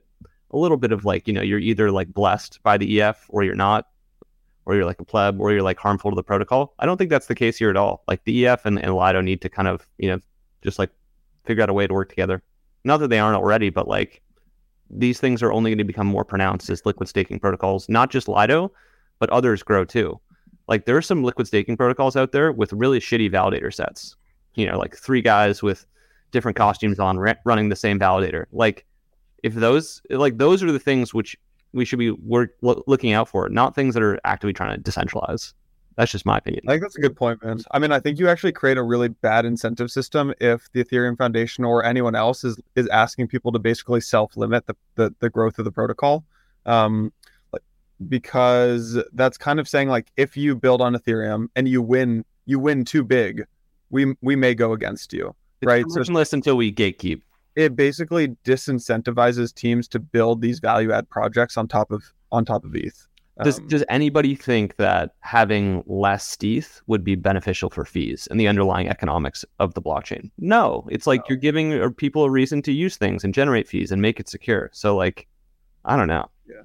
a 0.52 0.58
little 0.58 0.78
bit 0.78 0.94
of 0.94 1.04
like 1.04 1.28
you 1.28 1.34
know 1.34 1.42
you're 1.42 1.60
either 1.60 1.92
like 1.92 2.14
blessed 2.14 2.64
by 2.64 2.78
the 2.78 3.02
EF 3.02 3.26
or 3.28 3.44
you're 3.44 3.54
not, 3.54 3.90
or 4.66 4.76
you're 4.76 4.86
like 4.86 5.02
a 5.02 5.04
pleb 5.04 5.42
or 5.42 5.52
you're 5.52 5.62
like 5.62 5.78
harmful 5.78 6.10
to 6.10 6.16
the 6.16 6.24
protocol. 6.24 6.74
I 6.80 6.86
don't 6.86 6.96
think 6.96 7.10
that's 7.10 7.28
the 7.28 7.36
case 7.36 7.58
here 7.58 7.70
at 7.70 7.76
all. 7.76 8.02
Like 8.08 8.24
the 8.24 8.48
EF 8.48 8.66
and, 8.66 8.82
and 8.82 8.96
Lido 8.96 9.20
need 9.20 9.42
to 9.42 9.50
kind 9.50 9.68
of 9.68 9.86
you 9.98 10.10
know 10.10 10.20
just 10.62 10.80
like 10.80 10.90
figure 11.44 11.62
out 11.62 11.70
a 11.70 11.74
way 11.74 11.86
to 11.86 11.94
work 11.94 12.08
together. 12.08 12.42
Not 12.86 13.02
that 13.02 13.10
they 13.10 13.20
aren't 13.20 13.36
already, 13.36 13.70
but 13.70 13.90
like 13.90 14.22
these 14.90 15.20
things 15.20 15.44
are 15.44 15.52
only 15.52 15.70
going 15.70 15.80
to 15.80 15.84
become 15.84 16.08
more 16.08 16.24
pronounced 16.24 16.70
as 16.70 16.86
liquid 16.86 17.10
staking 17.10 17.40
protocols, 17.40 17.90
not 17.90 18.10
just 18.10 18.30
Lido, 18.30 18.72
but 19.20 19.30
others 19.32 19.64
grow 19.64 19.84
too. 19.84 20.18
Like 20.70 20.86
there 20.86 20.96
are 20.96 21.02
some 21.02 21.26
liquid 21.26 21.48
staking 21.48 21.76
protocols 21.76 22.16
out 22.16 22.32
there 22.32 22.54
with 22.54 22.72
really 22.72 23.02
shitty 23.02 23.30
validator 23.30 23.74
sets. 23.74 24.16
You 24.56 24.66
know, 24.66 24.80
like 24.80 24.96
three 24.96 25.22
guys 25.22 25.62
with 25.62 25.86
different 26.34 26.58
costumes 26.58 27.00
on 27.00 27.18
running 27.46 27.70
the 27.70 27.76
same 27.78 27.98
validator. 27.98 28.46
Like 28.52 28.86
if 29.44 29.54
those 29.54 30.02
like 30.10 30.38
those 30.38 30.62
are 30.62 30.72
the 30.72 30.80
things 30.80 31.14
which 31.14 31.38
we 31.72 31.86
should 31.86 32.00
be 32.00 32.12
work, 32.12 32.52
lo- 32.62 32.84
looking 32.88 33.14
out 33.14 33.30
for, 33.30 33.48
not 33.50 33.76
things 33.76 33.94
that 33.94 34.04
are 34.04 34.20
actively 34.26 34.54
trying 34.54 34.82
to 34.82 34.92
decentralize. 34.92 35.54
That's 35.96 36.12
just 36.12 36.26
my 36.26 36.40
opinion. 36.40 36.64
I 36.68 36.72
think 36.72 36.82
that's 36.82 36.98
a 36.98 37.02
good 37.02 37.16
point, 37.16 37.44
man. 37.44 37.60
I 37.70 37.78
mean, 37.78 37.92
I 37.92 38.00
think 38.00 38.18
you 38.18 38.28
actually 38.28 38.52
create 38.52 38.78
a 38.78 38.84
really 38.84 39.10
bad 39.10 39.46
incentive 39.46 39.92
system 39.92 40.34
if 40.42 40.72
the 40.72 40.84
Ethereum 40.84 41.16
Foundation 41.18 41.64
or 41.64 41.86
anyone 41.86 42.16
else 42.16 42.44
is 42.44 42.60
is 42.76 42.88
asking 42.88 43.28
people 43.28 43.52
to 43.52 43.60
basically 43.60 44.02
self 44.02 44.36
limit 44.36 44.66
the, 44.66 44.76
the, 44.96 45.14
the 45.20 45.30
growth 45.30 45.60
of 45.60 45.66
the 45.66 45.72
protocol. 45.72 46.26
Um, 46.66 47.14
because 48.10 49.02
that's 49.14 49.38
kind 49.38 49.60
of 49.60 49.68
saying 49.68 49.88
like 49.88 50.12
if 50.18 50.36
you 50.36 50.56
build 50.56 50.82
on 50.82 50.96
Ethereum 50.96 51.48
and 51.56 51.68
you 51.68 51.82
win 51.82 52.26
you 52.46 52.60
win 52.60 52.86
too 52.86 53.04
big, 53.04 53.46
we 53.92 54.16
we 54.22 54.36
may 54.36 54.56
go 54.56 54.74
against 54.74 55.14
you 55.14 55.36
it's 55.64 55.98
right? 55.98 56.06
So 56.06 56.26
until 56.34 56.58
we 56.58 56.72
gatekeep. 56.72 57.22
It 57.56 57.76
basically 57.76 58.30
disincentivizes 58.46 59.54
teams 59.54 59.88
to 59.90 60.00
build 60.00 60.42
these 60.42 60.60
value 60.60 60.92
add 60.92 61.10
projects 61.10 61.56
on 61.58 61.68
top 61.68 61.92
of 61.92 62.04
on 62.32 62.46
top 62.46 62.66
of 62.66 62.76
ETH. 62.76 63.08
Does 63.42 63.60
um, 63.60 63.68
does 63.68 63.84
anybody 63.90 64.36
think 64.36 64.76
that 64.76 65.16
having 65.22 65.84
less 65.88 66.38
ETH 66.42 66.82
would 66.86 67.04
be 67.04 67.16
beneficial 67.16 67.70
for 67.70 67.84
fees 67.84 68.28
and 68.30 68.40
the 68.40 68.48
underlying 68.48 68.88
economics 68.90 69.44
of 69.60 69.74
the 69.74 69.82
blockchain? 69.82 70.30
No, 70.38 70.88
it's 70.92 71.08
like 71.08 71.22
no. 71.22 71.26
you're 71.30 71.38
giving 71.38 71.82
uh, 71.82 71.90
people 71.98 72.26
a 72.26 72.30
reason 72.30 72.62
to 72.64 72.72
use 72.72 72.96
things 72.96 73.24
and 73.24 73.34
generate 73.34 73.68
fees 73.68 73.92
and 73.92 74.02
make 74.02 74.20
it 74.20 74.30
secure. 74.30 74.70
So 74.72 74.96
like, 74.96 75.28
I 75.86 75.96
don't 75.98 76.08
know. 76.08 76.30
Yeah. 76.48 76.62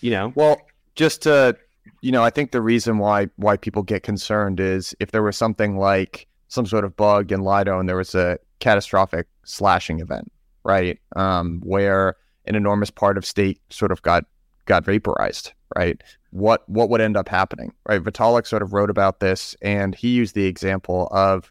You 0.00 0.10
know. 0.12 0.32
Well, 0.34 0.62
just 0.94 1.22
to 1.22 1.56
you 2.00 2.10
know, 2.10 2.24
I 2.24 2.30
think 2.30 2.52
the 2.52 2.62
reason 2.62 2.96
why 2.96 3.28
why 3.36 3.58
people 3.58 3.82
get 3.82 4.02
concerned 4.02 4.60
is 4.60 4.94
if 4.98 5.10
there 5.10 5.22
was 5.22 5.36
something 5.36 5.76
like 5.76 6.26
some 6.50 6.66
sort 6.66 6.84
of 6.84 6.94
bug 6.96 7.32
in 7.32 7.40
Lido 7.40 7.78
and 7.78 7.88
there 7.88 7.96
was 7.96 8.14
a 8.14 8.38
catastrophic 8.58 9.26
slashing 9.44 10.00
event, 10.00 10.30
right? 10.64 10.98
Um, 11.16 11.60
where 11.64 12.16
an 12.44 12.56
enormous 12.56 12.90
part 12.90 13.16
of 13.16 13.24
state 13.24 13.60
sort 13.70 13.92
of 13.92 14.02
got 14.02 14.24
got 14.66 14.84
vaporized, 14.84 15.52
right? 15.76 16.02
What 16.30 16.68
what 16.68 16.90
would 16.90 17.00
end 17.00 17.16
up 17.16 17.28
happening, 17.28 17.72
right? 17.88 18.02
Vitalik 18.02 18.46
sort 18.46 18.62
of 18.62 18.72
wrote 18.72 18.90
about 18.90 19.20
this, 19.20 19.56
and 19.62 19.94
he 19.94 20.08
used 20.08 20.34
the 20.34 20.46
example 20.46 21.08
of 21.12 21.50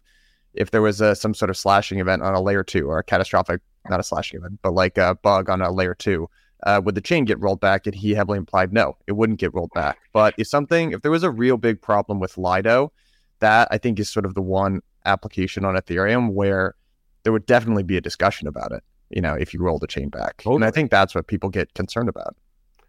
if 0.52 0.70
there 0.70 0.82
was 0.82 1.00
a 1.00 1.14
some 1.16 1.32
sort 1.34 1.50
of 1.50 1.56
slashing 1.56 1.98
event 1.98 2.22
on 2.22 2.34
a 2.34 2.40
layer 2.40 2.62
two 2.62 2.88
or 2.88 2.98
a 2.98 3.04
catastrophic, 3.04 3.62
not 3.88 4.00
a 4.00 4.04
slashing 4.04 4.38
event, 4.38 4.58
but 4.62 4.74
like 4.74 4.98
a 4.98 5.14
bug 5.22 5.48
on 5.48 5.62
a 5.62 5.72
layer 5.72 5.94
two, 5.94 6.28
uh, 6.64 6.80
would 6.84 6.94
the 6.94 7.00
chain 7.00 7.24
get 7.24 7.40
rolled 7.40 7.60
back? 7.60 7.86
And 7.86 7.94
he 7.94 8.12
heavily 8.12 8.36
implied 8.36 8.70
no, 8.70 8.98
it 9.06 9.12
wouldn't 9.12 9.40
get 9.40 9.54
rolled 9.54 9.72
back. 9.74 9.98
But 10.12 10.34
if 10.36 10.46
something, 10.46 10.92
if 10.92 11.00
there 11.00 11.10
was 11.10 11.22
a 11.22 11.30
real 11.30 11.56
big 11.56 11.80
problem 11.80 12.20
with 12.20 12.36
Lido, 12.36 12.92
that 13.38 13.68
I 13.70 13.78
think 13.78 13.98
is 13.98 14.10
sort 14.10 14.26
of 14.26 14.34
the 14.34 14.42
one 14.42 14.82
application 15.04 15.64
on 15.64 15.74
Ethereum 15.74 16.32
where 16.32 16.74
there 17.22 17.32
would 17.32 17.46
definitely 17.46 17.82
be 17.82 17.96
a 17.96 18.00
discussion 18.00 18.48
about 18.48 18.72
it. 18.72 18.82
You 19.10 19.20
know, 19.20 19.34
if 19.34 19.52
you 19.52 19.60
roll 19.60 19.78
the 19.78 19.86
chain 19.86 20.08
back, 20.08 20.38
totally. 20.38 20.56
and 20.56 20.64
I 20.64 20.70
think 20.70 20.90
that's 20.90 21.14
what 21.14 21.26
people 21.26 21.48
get 21.48 21.74
concerned 21.74 22.08
about. 22.08 22.36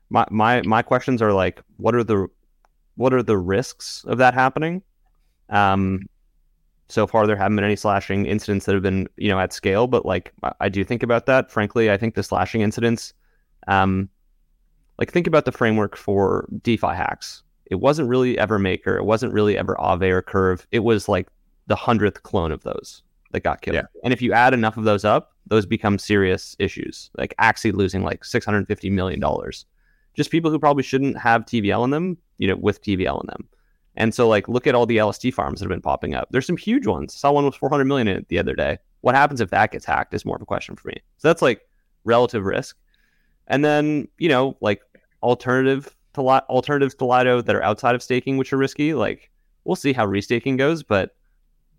My 0.10 0.26
my 0.30 0.62
my 0.62 0.82
questions 0.82 1.22
are 1.22 1.34
like, 1.34 1.62
what 1.78 1.96
are 1.96 2.04
the 2.04 2.28
what 2.96 3.14
are 3.14 3.24
the 3.24 3.38
risks 3.38 4.04
of 4.06 4.20
that 4.20 4.34
happening? 4.34 4.84
Um, 5.50 6.02
so 6.90 7.08
far 7.08 7.26
there 7.26 7.36
haven't 7.36 7.56
been 7.56 7.66
any 7.66 7.76
slashing 7.76 8.26
incidents 8.26 8.66
that 8.66 8.74
have 8.74 8.84
been 8.84 9.08
you 9.18 9.30
know 9.30 9.40
at 9.40 9.54
scale, 9.54 9.88
but 9.88 10.06
like 10.06 10.32
I, 10.44 10.52
I 10.62 10.70
do 10.70 10.84
think 10.84 11.02
about 11.02 11.26
that. 11.26 11.50
Frankly, 11.50 11.90
I 11.90 11.98
think 11.98 12.14
the 12.14 12.24
slashing 12.24 12.62
incidents, 12.62 13.14
um, 13.68 14.10
like 15.00 15.12
think 15.12 15.26
about 15.26 15.46
the 15.46 15.52
framework 15.52 15.98
for 15.98 16.48
DeFi 16.62 16.88
hacks. 16.88 17.42
It 17.66 17.80
wasn't 17.80 18.10
really 18.10 18.38
ever 18.38 18.60
Maker. 18.60 18.98
It 18.98 19.06
wasn't 19.06 19.34
really 19.34 19.58
ever 19.58 19.76
Aave 19.80 20.12
or 20.12 20.22
Curve. 20.22 20.68
It 20.72 20.80
was 20.80 21.08
like 21.08 21.28
the 21.72 21.76
hundredth 21.78 22.22
clone 22.24 22.52
of 22.52 22.64
those 22.64 23.02
that 23.32 23.44
got 23.44 23.62
killed. 23.62 23.76
Yeah. 23.76 23.86
And 24.04 24.12
if 24.12 24.22
you 24.22 24.34
add 24.34 24.54
enough 24.54 24.76
of 24.76 24.84
those 24.84 25.06
up, 25.06 25.38
those 25.48 25.66
become 25.66 25.98
serious 25.98 26.54
issues. 26.60 27.10
Like 27.18 27.34
Axie 27.40 27.72
losing 27.72 28.04
like 28.04 28.26
six 28.26 28.46
hundred 28.46 28.68
fifty 28.68 28.90
million 28.90 29.22
dollars, 29.22 29.66
just 30.14 30.32
people 30.32 30.52
who 30.52 30.60
probably 30.60 30.84
shouldn't 30.84 31.18
have 31.18 31.46
TVL 31.46 31.86
in 31.86 31.92
them, 31.92 32.18
you 32.40 32.48
know, 32.50 32.58
with 32.58 32.84
TVL 32.84 33.22
in 33.22 33.28
them. 33.28 33.48
And 33.96 34.14
so, 34.14 34.28
like, 34.28 34.50
look 34.50 34.68
at 34.68 34.76
all 34.76 34.86
the 34.86 35.02
LST 35.02 35.34
farms 35.34 35.60
that 35.60 35.66
have 35.66 35.70
been 35.70 35.82
popping 35.82 36.14
up. 36.14 36.28
There's 36.32 36.46
some 36.46 36.58
huge 36.58 36.88
ones. 36.88 37.14
Saw 37.14 37.32
one 37.32 37.46
with 37.46 37.56
400 37.56 37.86
million 37.86 38.10
in 38.10 38.18
it 38.18 38.28
the 38.28 38.40
other 38.40 38.54
day. 38.54 38.78
What 39.00 39.16
happens 39.16 39.40
if 39.40 39.50
that 39.52 39.72
gets 39.72 39.86
hacked 39.86 40.14
is 40.14 40.26
more 40.26 40.36
of 40.36 40.42
a 40.42 40.46
question 40.46 40.76
for 40.76 40.90
me. 40.90 40.96
So 41.18 41.30
that's 41.30 41.42
like 41.42 41.62
relative 42.04 42.46
risk. 42.46 42.78
And 43.48 43.64
then, 43.64 44.10
you 44.18 44.28
know, 44.28 44.58
like 44.60 44.82
alternative 45.24 45.96
to 46.16 46.22
alternatives 46.22 46.96
to 46.96 47.06
Lido 47.06 47.42
that 47.42 47.56
are 47.56 47.64
outside 47.64 47.96
of 47.96 48.04
staking, 48.04 48.38
which 48.38 48.52
are 48.52 48.58
risky. 48.58 48.94
Like, 48.94 49.30
we'll 49.64 49.76
see 49.76 49.94
how 49.94 50.06
restaking 50.06 50.58
goes, 50.58 50.84
but 50.84 51.16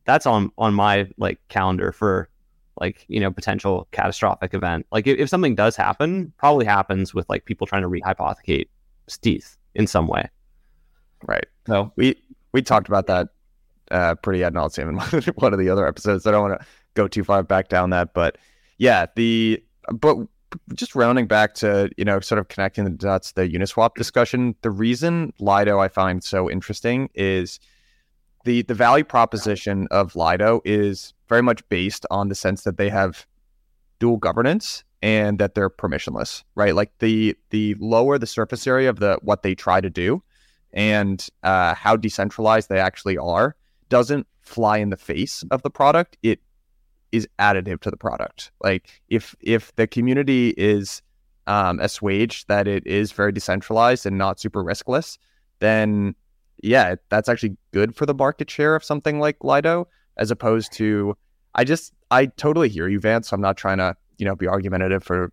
that's 0.04 0.26
on 0.26 0.50
on 0.58 0.74
my 0.74 1.08
like 1.16 1.40
calendar 1.48 1.92
for 1.92 2.28
like 2.80 3.04
you 3.08 3.20
know 3.20 3.30
potential 3.30 3.88
catastrophic 3.92 4.54
event. 4.54 4.86
Like 4.92 5.06
if, 5.06 5.18
if 5.18 5.28
something 5.28 5.54
does 5.54 5.76
happen, 5.76 6.32
probably 6.38 6.64
happens 6.64 7.14
with 7.14 7.28
like 7.28 7.44
people 7.44 7.66
trying 7.66 7.82
to 7.82 7.88
rehypothecate 7.88 8.68
stETH 9.06 9.56
in 9.74 9.86
some 9.86 10.06
way. 10.06 10.28
Right. 11.24 11.46
So 11.66 11.92
we 11.96 12.20
we 12.52 12.62
talked 12.62 12.88
about 12.88 13.06
that 13.06 13.28
uh, 13.90 14.14
pretty 14.16 14.42
ad 14.42 14.54
nauseum 14.54 14.88
in 14.88 15.34
one 15.34 15.52
of 15.52 15.58
the 15.58 15.68
other 15.68 15.86
episodes. 15.86 16.26
I 16.26 16.30
don't 16.30 16.48
want 16.48 16.60
to 16.60 16.66
go 16.94 17.08
too 17.08 17.24
far 17.24 17.42
back 17.42 17.68
down 17.68 17.90
that, 17.90 18.14
but 18.14 18.38
yeah, 18.78 19.06
the 19.14 19.62
but 19.92 20.16
just 20.74 20.94
rounding 20.94 21.26
back 21.26 21.54
to 21.54 21.90
you 21.96 22.04
know 22.04 22.20
sort 22.20 22.38
of 22.38 22.48
connecting 22.48 22.84
the 22.84 22.90
dots, 22.90 23.32
the 23.32 23.48
Uniswap 23.48 23.94
discussion. 23.94 24.54
The 24.62 24.70
reason 24.70 25.32
Lido 25.38 25.78
I 25.78 25.88
find 25.88 26.22
so 26.22 26.50
interesting 26.50 27.08
is 27.14 27.60
the 28.44 28.62
the 28.62 28.74
value 28.74 29.05
proposition 29.05 29.88
of 29.90 30.16
Lido 30.16 30.61
is 30.64 31.14
very 31.28 31.42
much 31.42 31.66
based 31.68 32.07
on 32.11 32.28
the 32.28 32.35
sense 32.35 32.64
that 32.64 32.76
they 32.76 32.88
have 32.88 33.26
dual 33.98 34.16
governance 34.16 34.85
and 35.02 35.38
that 35.38 35.55
they're 35.55 35.70
permissionless, 35.70 36.44
right? 36.55 36.74
Like 36.74 36.92
the 36.98 37.37
the 37.50 37.74
lower 37.78 38.18
the 38.18 38.26
surface 38.26 38.66
area 38.66 38.88
of 38.88 39.00
the 39.00 39.18
what 39.22 39.42
they 39.42 39.55
try 39.55 39.81
to 39.81 39.90
do 39.90 40.22
and 40.72 41.26
uh, 41.42 41.74
how 41.74 41.96
decentralized 41.96 42.68
they 42.68 42.78
actually 42.78 43.18
are 43.18 43.57
doesn't 43.88 44.26
fly 44.40 44.78
in 44.78 44.90
the 44.90 44.96
face 44.96 45.44
of 45.50 45.62
the 45.62 45.70
product. 45.70 46.16
It 46.23 46.40
is 47.10 47.29
additive 47.38 47.81
to 47.81 47.90
the 47.90 47.96
product. 47.96 48.52
Like 48.62 49.02
if 49.08 49.35
if 49.40 49.75
the 49.77 49.87
community 49.87 50.54
is 50.56 51.02
um, 51.46 51.81
assuaged 51.81 52.48
that 52.48 52.69
it 52.69 52.87
is 52.87 53.12
very 53.12 53.33
decentralized 53.33 54.06
and 54.06 54.16
not 54.16 54.40
super 54.40 54.62
riskless, 54.62 55.19
then 55.58 56.14
yeah, 56.63 56.94
that's 57.10 57.29
actually 57.29 57.56
good 57.73 57.94
for 57.94 58.06
the 58.06 58.15
market 58.15 58.48
share 58.48 58.75
of 58.75 58.85
something 58.85 59.19
like 59.19 59.42
Lido, 59.42 59.88
as 60.17 60.31
opposed 60.31 60.73
to 60.75 61.17
I 61.54 61.65
just 61.65 61.92
I 62.10 62.27
totally 62.27 62.69
hear 62.69 62.88
you, 62.88 63.00
Vance. 63.00 63.33
I'm 63.33 63.40
not 63.40 63.56
trying 63.56 63.79
to 63.79 63.96
you 64.19 64.25
know 64.25 64.37
be 64.37 64.48
argumentative 64.48 65.02
for 65.02 65.33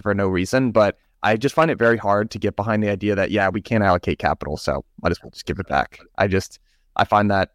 for 0.00 0.14
no 0.14 0.28
reason, 0.28 0.70
but 0.70 0.96
I 1.24 1.36
just 1.36 1.54
find 1.54 1.70
it 1.70 1.78
very 1.78 1.96
hard 1.96 2.30
to 2.30 2.38
get 2.38 2.54
behind 2.54 2.82
the 2.82 2.88
idea 2.88 3.16
that 3.16 3.32
yeah 3.32 3.48
we 3.48 3.60
can't 3.60 3.82
allocate 3.82 4.20
capital, 4.20 4.56
so 4.56 4.84
might 5.02 5.10
as 5.10 5.22
well 5.22 5.30
just 5.30 5.44
give 5.44 5.58
it 5.58 5.68
back. 5.68 5.98
I 6.16 6.28
just 6.28 6.60
I 6.96 7.04
find 7.04 7.30
that 7.30 7.50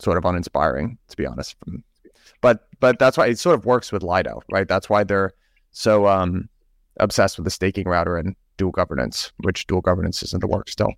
sort 0.00 0.18
of 0.18 0.24
uninspiring 0.24 0.98
to 1.08 1.16
be 1.16 1.24
honest. 1.24 1.56
But 2.40 2.68
but 2.80 2.98
that's 2.98 3.16
why 3.16 3.28
it 3.28 3.38
sort 3.38 3.58
of 3.58 3.64
works 3.64 3.92
with 3.92 4.02
Lido, 4.02 4.42
right? 4.50 4.66
That's 4.66 4.90
why 4.90 5.04
they're 5.04 5.32
so 5.70 6.08
um 6.08 6.48
obsessed 6.98 7.38
with 7.38 7.44
the 7.44 7.50
staking 7.50 7.86
router 7.86 8.16
and 8.16 8.34
dual 8.56 8.72
governance, 8.72 9.32
which 9.38 9.68
dual 9.68 9.82
governance 9.82 10.22
is 10.24 10.34
in 10.34 10.40
the 10.40 10.48
works 10.48 10.72
still. 10.72 10.92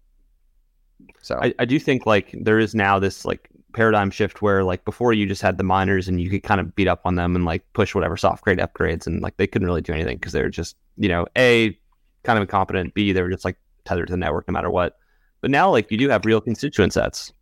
So. 1.23 1.39
I, 1.41 1.55
I 1.59 1.65
do 1.65 1.79
think 1.79 2.07
like 2.07 2.35
there 2.41 2.59
is 2.59 2.75
now 2.75 2.99
this 2.99 3.25
like 3.25 3.49
paradigm 3.73 4.11
shift 4.11 4.43
where 4.43 4.65
like 4.65 4.85
before 4.85 5.13
you 5.13 5.27
just 5.27 5.43
had 5.43 5.59
the 5.59 5.65
miners 5.65 6.09
and 6.09 6.21
you 6.21 6.31
could 6.31 6.43
kind 6.43 6.61
of 6.61 6.75
beat 6.75 6.89
up 6.89 7.03
on 7.05 7.15
them 7.15 7.37
and 7.37 7.45
like 7.45 7.65
push 7.73 7.95
whatever 7.95 8.17
soft 8.17 8.43
grade 8.43 8.59
upgrades 8.59 9.07
and 9.07 9.21
like 9.23 9.37
they 9.37 9.47
couldn't 9.47 9.67
really 9.67 9.81
do 9.81 9.93
anything 9.93 10.17
because 10.17 10.33
they're 10.33 10.49
just 10.49 10.77
you 10.97 11.09
know 11.09 11.27
a 11.37 11.79
kind 12.25 12.37
of 12.39 12.43
incompetent 12.43 12.93
b 12.95 13.13
they 13.13 13.23
were 13.23 13.31
just 13.31 13.45
like 13.45 13.57
tethered 13.85 14.09
to 14.09 14.13
the 14.13 14.17
network 14.17 14.49
no 14.49 14.53
matter 14.53 14.71
what. 14.71 14.99
But 15.41 15.51
now 15.51 15.71
like 15.71 15.91
you 15.91 15.99
do 15.99 16.09
have 16.09 16.25
real 16.25 16.41
constituent 16.41 16.93
sets. 16.93 17.33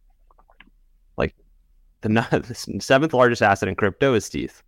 Like 1.17 1.35
the, 2.03 2.09
the 2.69 2.81
seventh 2.81 3.15
largest 3.15 3.43
asset 3.43 3.69
in 3.69 3.75
crypto 3.75 4.15
is 4.15 4.25
stETH 4.25 4.63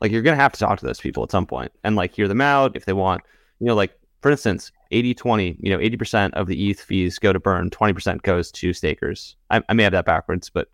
like 0.00 0.12
you're 0.12 0.22
gonna 0.22 0.36
have 0.36 0.52
to 0.52 0.60
talk 0.60 0.78
to 0.78 0.86
those 0.86 1.00
people 1.00 1.22
at 1.22 1.30
some 1.30 1.46
point 1.46 1.72
and 1.82 1.96
like 1.96 2.14
hear 2.14 2.28
them 2.28 2.40
out 2.40 2.76
if 2.76 2.84
they 2.84 2.92
want. 2.92 3.22
You 3.60 3.66
know 3.66 3.74
like 3.74 3.98
for 4.20 4.30
instance 4.30 4.70
80 4.94 5.14
20 5.14 5.56
you 5.60 5.70
know 5.70 5.78
80% 5.78 6.32
of 6.34 6.46
the 6.46 6.70
eth 6.70 6.80
fees 6.80 7.18
go 7.18 7.32
to 7.32 7.40
burn 7.40 7.70
20% 7.70 8.22
goes 8.22 8.50
to 8.52 8.72
stakers. 8.72 9.36
I, 9.50 9.62
I 9.68 9.72
may 9.74 9.82
have 9.82 9.92
that 9.92 10.04
backwards 10.04 10.48
but 10.48 10.68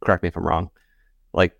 correct 0.00 0.22
me 0.22 0.28
if 0.28 0.36
i'm 0.36 0.46
wrong. 0.46 0.70
Like 1.32 1.52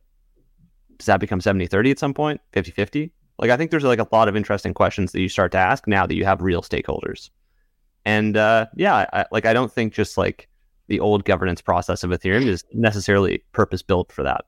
does 0.96 1.06
that 1.06 1.20
become 1.20 1.40
70 1.40 1.66
30 1.66 1.90
at 1.90 1.98
some 1.98 2.14
point? 2.14 2.40
50 2.52 2.72
50 2.72 3.12
like 3.38 3.50
i 3.50 3.56
think 3.56 3.70
there's 3.70 3.84
like 3.84 3.98
a 3.98 4.08
lot 4.12 4.28
of 4.28 4.36
interesting 4.36 4.74
questions 4.74 5.12
that 5.12 5.20
you 5.20 5.28
start 5.28 5.52
to 5.52 5.58
ask 5.58 5.86
now 5.86 6.06
that 6.06 6.14
you 6.14 6.24
have 6.24 6.42
real 6.42 6.62
stakeholders. 6.62 7.30
And 8.06 8.36
uh, 8.36 8.66
yeah 8.76 9.06
I, 9.12 9.26
like 9.30 9.44
i 9.44 9.52
don't 9.52 9.72
think 9.72 9.92
just 9.92 10.16
like 10.16 10.48
the 10.88 11.00
old 11.00 11.24
governance 11.24 11.60
process 11.60 12.02
of 12.02 12.10
ethereum 12.10 12.46
is 12.46 12.64
necessarily 12.72 13.44
purpose 13.52 13.80
built 13.80 14.10
for 14.10 14.24
that. 14.24 14.46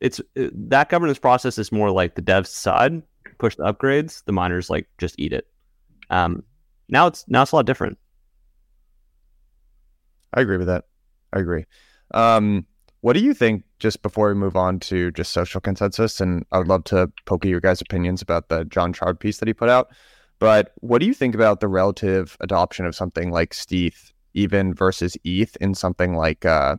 It's 0.00 0.20
uh, 0.38 0.48
that 0.54 0.88
governance 0.88 1.18
process 1.18 1.58
is 1.58 1.70
more 1.70 1.90
like 1.90 2.14
the 2.14 2.22
devs 2.22 2.46
side 2.46 3.02
push 3.40 3.56
the 3.56 3.64
upgrades 3.64 4.24
the 4.24 4.32
miners 4.32 4.70
like 4.70 4.86
just 4.98 5.14
eat 5.18 5.32
it 5.32 5.46
um, 6.10 6.42
now 6.88 7.06
it's 7.06 7.24
now 7.28 7.42
it's 7.42 7.52
a 7.52 7.56
lot 7.56 7.66
different. 7.66 7.98
I 10.34 10.40
agree 10.40 10.58
with 10.58 10.66
that. 10.66 10.84
I 11.32 11.40
agree. 11.40 11.64
Um, 12.12 12.66
what 13.00 13.14
do 13.14 13.20
you 13.20 13.32
think? 13.34 13.64
Just 13.78 14.02
before 14.02 14.28
we 14.28 14.34
move 14.34 14.56
on 14.56 14.78
to 14.80 15.10
just 15.12 15.32
social 15.32 15.60
consensus, 15.60 16.20
and 16.20 16.44
I 16.52 16.58
would 16.58 16.68
love 16.68 16.84
to 16.84 17.10
poke 17.24 17.46
your 17.46 17.60
guys' 17.60 17.80
opinions 17.80 18.20
about 18.20 18.48
the 18.48 18.64
Jon 18.66 18.92
Charb 18.92 19.20
piece 19.20 19.38
that 19.38 19.48
he 19.48 19.54
put 19.54 19.70
out. 19.70 19.88
But 20.38 20.72
what 20.80 20.98
do 20.98 21.06
you 21.06 21.14
think 21.14 21.34
about 21.34 21.60
the 21.60 21.68
relative 21.68 22.36
adoption 22.40 22.84
of 22.84 22.94
something 22.94 23.30
like 23.30 23.54
stETH, 23.54 24.12
even 24.34 24.74
versus 24.74 25.16
ETH, 25.24 25.56
in 25.56 25.74
something 25.74 26.14
like 26.14 26.44
uh, 26.44 26.76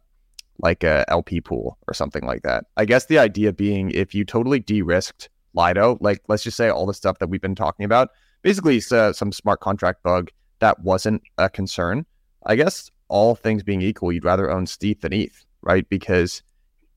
like 0.60 0.84
a 0.84 1.06
LP 1.08 1.42
pool 1.42 1.78
or 1.88 1.94
something 1.94 2.24
like 2.24 2.44
that? 2.44 2.66
I 2.78 2.86
guess 2.86 3.06
the 3.06 3.18
idea 3.18 3.52
being 3.52 3.90
if 3.92 4.14
you 4.14 4.26
totally 4.26 4.60
de-risked 4.60 5.30
Lido, 5.54 5.98
like 6.02 6.22
let's 6.28 6.44
just 6.44 6.58
say 6.58 6.70
all 6.70 6.86
the 6.86 6.94
stuff 6.94 7.18
that 7.20 7.30
we've 7.30 7.42
been 7.42 7.56
talking 7.56 7.86
about, 7.86 8.10
basically 8.42 8.82
uh, 8.92 9.14
some 9.14 9.32
smart 9.32 9.60
contract 9.60 10.04
bug 10.04 10.32
that 10.60 10.80
wasn't 10.82 11.22
a 11.38 11.50
concern. 11.50 12.06
I 12.46 12.56
guess 12.56 12.90
all 13.08 13.36
things 13.36 13.64
being 13.64 13.82
equal, 13.82 14.12
you'd 14.12 14.26
rather 14.26 14.50
own 14.50 14.66
stETH 14.66 15.02
than 15.02 15.14
ETH, 15.14 15.46
right? 15.62 15.88
Because 15.90 16.42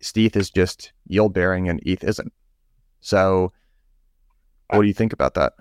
stETH 0.00 0.36
is 0.36 0.50
just 0.50 0.92
yield 1.06 1.34
bearing 1.34 1.68
and 1.68 1.80
ETH 1.84 2.04
isn't. 2.04 2.32
So, 3.00 3.52
what 4.70 4.82
do 4.82 4.86
you 4.86 4.94
think 4.94 5.12
about 5.12 5.34
that? 5.34 5.52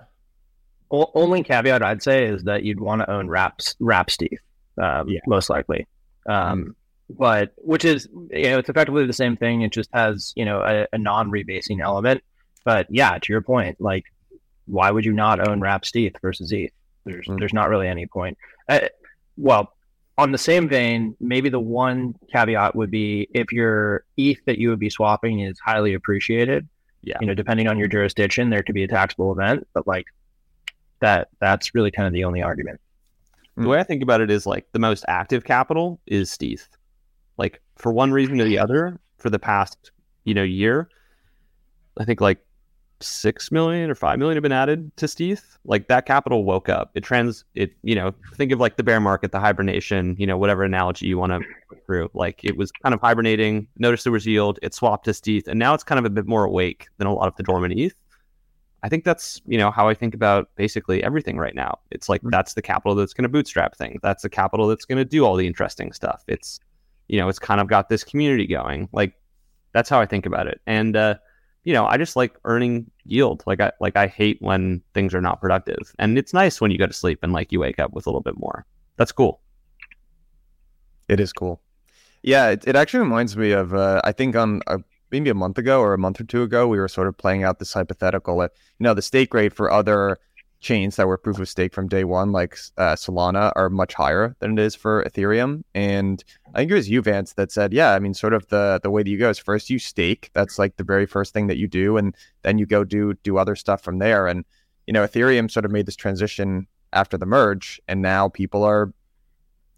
Well 0.90 1.10
only 1.14 1.42
caveat 1.42 1.82
I'd 1.82 2.02
say 2.02 2.26
is 2.26 2.44
that 2.44 2.62
you'd 2.62 2.80
want 2.80 3.00
to 3.00 3.10
own 3.10 3.28
Wrap 3.28 3.60
Wrap 3.80 4.10
stETH, 4.10 4.38
um, 4.80 5.08
yeah. 5.08 5.20
most 5.26 5.50
likely. 5.50 5.86
Um, 6.26 6.64
mm 6.64 6.74
But 7.10 7.52
which 7.58 7.84
is 7.84 8.08
you 8.30 8.44
know 8.44 8.58
it's 8.58 8.68
effectively 8.68 9.06
the 9.06 9.12
same 9.12 9.36
thing. 9.36 9.62
It 9.62 9.72
just 9.72 9.90
has 9.92 10.32
you 10.36 10.44
know 10.44 10.60
a, 10.60 10.86
a 10.92 10.98
non 10.98 11.30
rebasing 11.30 11.80
element. 11.80 12.22
But 12.64 12.86
yeah, 12.90 13.18
to 13.18 13.32
your 13.32 13.42
point, 13.42 13.78
like 13.80 14.04
why 14.66 14.90
would 14.90 15.04
you 15.04 15.12
not 15.12 15.46
own 15.46 15.60
Wrap 15.60 15.84
stETH 15.84 16.20
versus 16.20 16.52
ETH? 16.52 16.72
There's 17.04 17.26
mm. 17.26 17.38
there's 17.38 17.52
not 17.52 17.68
really 17.68 17.88
any 17.88 18.06
point. 18.06 18.38
Uh, 18.68 18.80
well, 19.36 19.74
on 20.16 20.32
the 20.32 20.38
same 20.38 20.68
vein, 20.68 21.16
maybe 21.20 21.48
the 21.48 21.60
one 21.60 22.14
caveat 22.32 22.74
would 22.76 22.90
be 22.90 23.28
if 23.34 23.52
your 23.52 24.04
ETH 24.16 24.44
that 24.46 24.58
you 24.58 24.70
would 24.70 24.78
be 24.78 24.90
swapping 24.90 25.40
is 25.40 25.58
highly 25.58 25.94
appreciated. 25.94 26.68
Yeah. 27.02 27.18
You 27.20 27.26
know, 27.26 27.34
depending 27.34 27.68
on 27.68 27.78
your 27.78 27.88
jurisdiction, 27.88 28.48
there 28.48 28.62
could 28.62 28.74
be 28.74 28.84
a 28.84 28.88
taxable 28.88 29.32
event, 29.32 29.66
but 29.74 29.86
like 29.86 30.06
that 31.00 31.28
that's 31.40 31.74
really 31.74 31.90
kind 31.90 32.06
of 32.06 32.12
the 32.14 32.24
only 32.24 32.42
argument. 32.42 32.80
The 33.56 33.68
way 33.68 33.78
I 33.78 33.84
think 33.84 34.02
about 34.02 34.20
it 34.20 34.32
is 34.32 34.46
like 34.46 34.66
the 34.72 34.80
most 34.80 35.04
active 35.06 35.44
capital 35.44 36.00
is 36.06 36.30
stETH. 36.30 36.68
Like 37.36 37.60
for 37.76 37.92
one 37.92 38.10
reason 38.10 38.40
or 38.40 38.44
the 38.44 38.58
other, 38.58 38.98
for 39.18 39.30
the 39.30 39.38
past, 39.38 39.92
you 40.24 40.34
know, 40.34 40.42
year, 40.42 40.88
I 41.96 42.04
think 42.04 42.20
like 42.20 42.44
six 43.00 43.50
million 43.50 43.90
or 43.90 43.94
five 43.94 44.18
million 44.18 44.36
have 44.36 44.42
been 44.42 44.52
added 44.52 44.94
to 44.96 45.06
stETH, 45.06 45.58
like 45.64 45.88
that 45.88 46.06
capital 46.06 46.44
woke 46.44 46.68
up. 46.68 46.90
It 46.94 47.02
trans 47.02 47.44
it, 47.54 47.74
you 47.82 47.94
know, 47.94 48.12
think 48.34 48.52
of 48.52 48.60
like 48.60 48.76
the 48.76 48.82
bear 48.82 49.00
market, 49.00 49.32
the 49.32 49.40
hibernation, 49.40 50.16
you 50.18 50.26
know, 50.26 50.38
whatever 50.38 50.64
analogy 50.64 51.06
you 51.06 51.18
want 51.18 51.32
to 51.32 51.40
put 51.68 51.84
through. 51.86 52.10
Like 52.14 52.44
it 52.44 52.56
was 52.56 52.72
kind 52.72 52.94
of 52.94 53.00
hibernating, 53.00 53.66
noticed 53.78 54.04
there 54.04 54.12
was 54.12 54.26
yield, 54.26 54.58
it 54.62 54.74
swapped 54.74 55.04
to 55.06 55.14
stETH, 55.14 55.48
and 55.48 55.58
now 55.58 55.74
it's 55.74 55.84
kind 55.84 55.98
of 55.98 56.04
a 56.04 56.10
bit 56.10 56.26
more 56.26 56.44
awake 56.44 56.88
than 56.98 57.06
a 57.06 57.14
lot 57.14 57.28
of 57.28 57.36
the 57.36 57.42
dormant 57.42 57.78
ETH. 57.78 57.94
I 58.82 58.88
think 58.90 59.04
that's, 59.04 59.40
you 59.46 59.56
know, 59.56 59.70
how 59.70 59.88
I 59.88 59.94
think 59.94 60.14
about 60.14 60.50
basically 60.56 61.02
everything 61.02 61.38
right 61.38 61.54
now. 61.54 61.78
It's 61.90 62.10
like 62.10 62.20
mm-hmm. 62.20 62.30
that's 62.30 62.52
the 62.52 62.62
capital 62.62 62.94
that's 62.94 63.14
going 63.14 63.22
to 63.22 63.30
bootstrap 63.30 63.76
things. 63.76 63.98
That's 64.02 64.22
the 64.22 64.28
capital 64.28 64.66
that's 64.68 64.84
going 64.84 64.98
to 64.98 65.06
do 65.06 65.24
all 65.24 65.36
the 65.36 65.46
interesting 65.46 65.92
stuff. 65.92 66.22
It's, 66.28 66.60
you 67.08 67.18
know, 67.18 67.28
it's 67.30 67.38
kind 67.38 67.62
of 67.62 67.66
got 67.66 67.88
this 67.88 68.04
community 68.04 68.46
going. 68.46 68.90
Like 68.92 69.14
that's 69.72 69.88
how 69.88 70.00
I 70.00 70.06
think 70.06 70.26
about 70.26 70.46
it. 70.46 70.60
And 70.66 70.96
uh 70.96 71.16
you 71.64 71.72
know, 71.72 71.86
I 71.86 71.96
just 71.96 72.14
like 72.14 72.38
earning 72.44 72.90
yield. 73.04 73.42
Like 73.46 73.60
I 73.60 73.72
like 73.80 73.96
I 73.96 74.06
hate 74.06 74.38
when 74.40 74.82
things 74.92 75.14
are 75.14 75.20
not 75.20 75.40
productive. 75.40 75.94
And 75.98 76.18
it's 76.18 76.32
nice 76.32 76.60
when 76.60 76.70
you 76.70 76.78
go 76.78 76.86
to 76.86 76.92
sleep 76.92 77.18
and 77.22 77.32
like 77.32 77.50
you 77.52 77.60
wake 77.60 77.78
up 77.78 77.92
with 77.92 78.06
a 78.06 78.10
little 78.10 78.22
bit 78.22 78.38
more. 78.38 78.66
That's 78.96 79.12
cool. 79.12 79.40
It 81.08 81.20
is 81.20 81.32
cool. 81.32 81.60
Yeah, 82.22 82.50
it, 82.50 82.64
it 82.66 82.76
actually 82.76 83.00
reminds 83.00 83.36
me 83.36 83.52
of 83.52 83.74
uh, 83.74 84.00
I 84.04 84.12
think 84.12 84.36
on 84.36 84.60
uh, 84.66 84.78
maybe 85.10 85.30
a 85.30 85.34
month 85.34 85.58
ago 85.58 85.80
or 85.80 85.94
a 85.94 85.98
month 85.98 86.20
or 86.20 86.24
two 86.24 86.42
ago 86.42 86.66
we 86.66 86.78
were 86.78 86.88
sort 86.88 87.08
of 87.08 87.16
playing 87.16 87.44
out 87.44 87.58
this 87.58 87.72
hypothetical. 87.72 88.40
you 88.42 88.48
know, 88.80 88.94
the 88.94 89.02
stake 89.02 89.34
rate 89.34 89.52
for 89.52 89.70
other 89.70 90.18
chains 90.64 90.96
that 90.96 91.06
were 91.06 91.18
proof 91.18 91.38
of 91.38 91.48
stake 91.48 91.72
from 91.72 91.86
day 91.86 92.02
one, 92.02 92.32
like 92.32 92.56
uh, 92.78 92.94
Solana, 92.94 93.52
are 93.54 93.70
much 93.70 93.94
higher 93.94 94.34
than 94.40 94.58
it 94.58 94.62
is 94.62 94.74
for 94.74 95.04
Ethereum. 95.04 95.62
And 95.74 96.24
I 96.54 96.58
think 96.58 96.70
it 96.70 96.74
was 96.74 96.88
you, 96.88 97.02
Vance, 97.02 97.34
that 97.34 97.52
said, 97.52 97.72
yeah, 97.72 97.92
I 97.92 97.98
mean, 98.00 98.14
sort 98.14 98.32
of 98.32 98.48
the 98.48 98.80
the 98.82 98.90
way 98.90 99.02
that 99.02 99.10
you 99.10 99.18
go 99.18 99.30
is 99.30 99.38
first 99.38 99.70
you 99.70 99.78
stake. 99.78 100.30
That's 100.32 100.58
like 100.58 100.76
the 100.76 100.84
very 100.84 101.06
first 101.06 101.32
thing 101.32 101.46
that 101.46 101.58
you 101.58 101.68
do, 101.68 101.96
and 101.96 102.16
then 102.42 102.58
you 102.58 102.66
go 102.66 102.82
do 102.82 103.14
do 103.22 103.38
other 103.38 103.54
stuff 103.54 103.82
from 103.82 103.98
there. 103.98 104.26
And 104.26 104.44
you 104.86 104.92
know, 104.92 105.06
Ethereum 105.06 105.50
sort 105.50 105.64
of 105.64 105.70
made 105.70 105.86
this 105.86 105.96
transition 105.96 106.66
after 106.92 107.16
the 107.16 107.26
merge, 107.26 107.80
and 107.86 108.02
now 108.02 108.28
people 108.28 108.64
are 108.64 108.92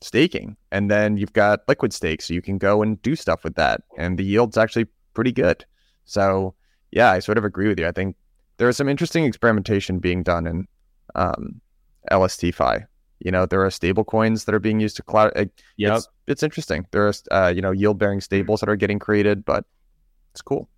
staking, 0.01 0.57
and 0.70 0.91
then 0.91 1.16
you've 1.16 1.32
got 1.32 1.61
liquid 1.68 1.93
stake, 1.93 2.22
so 2.22 2.32
you 2.32 2.43
can 2.43 2.59
go 2.59 2.82
and 2.82 3.03
do 3.03 3.16
stuff 3.16 3.45
with 3.45 3.57
that, 3.57 3.82
and 3.99 4.18
the 4.18 4.24
yield's 4.24 4.57
actually 4.57 4.87
pretty 5.14 5.32
good. 5.32 5.64
So 6.05 6.55
yeah, 6.93 7.11
I 7.11 7.18
sort 7.18 7.39
of 7.39 7.45
agree 7.45 7.68
with 7.68 7.80
you. 7.80 7.87
I 7.87 7.93
think 7.93 8.16
there 8.59 8.68
is 8.68 8.76
some 8.76 8.89
interesting 8.89 9.24
experimentation 9.24 9.99
being 9.99 10.22
done 10.22 10.47
in 10.47 10.66
um, 11.17 11.61
LSTFi. 12.11 12.87
You 13.21 13.31
know, 13.31 13.47
there 13.47 13.64
are 13.64 13.71
stable 13.71 14.05
coins 14.05 14.45
that 14.45 14.55
are 14.55 14.61
being 14.61 14.79
used 14.79 14.97
to 14.97 15.03
cloud. 15.03 15.33
yeah, 15.77 15.97
it's, 15.97 16.09
it's, 16.27 16.43
interesting. 16.43 16.87
There 16.91 17.09
are, 17.09 17.14
uh, 17.31 17.49
you 17.49 17.62
know, 17.62 17.73
yield 17.73 17.99
bearing 17.99 18.21
stables 18.21 18.61
that 18.61 18.69
are 18.69 18.77
getting 18.77 18.99
created, 18.99 19.45
but 19.45 19.64
it's 20.33 20.43
cool. 20.43 20.69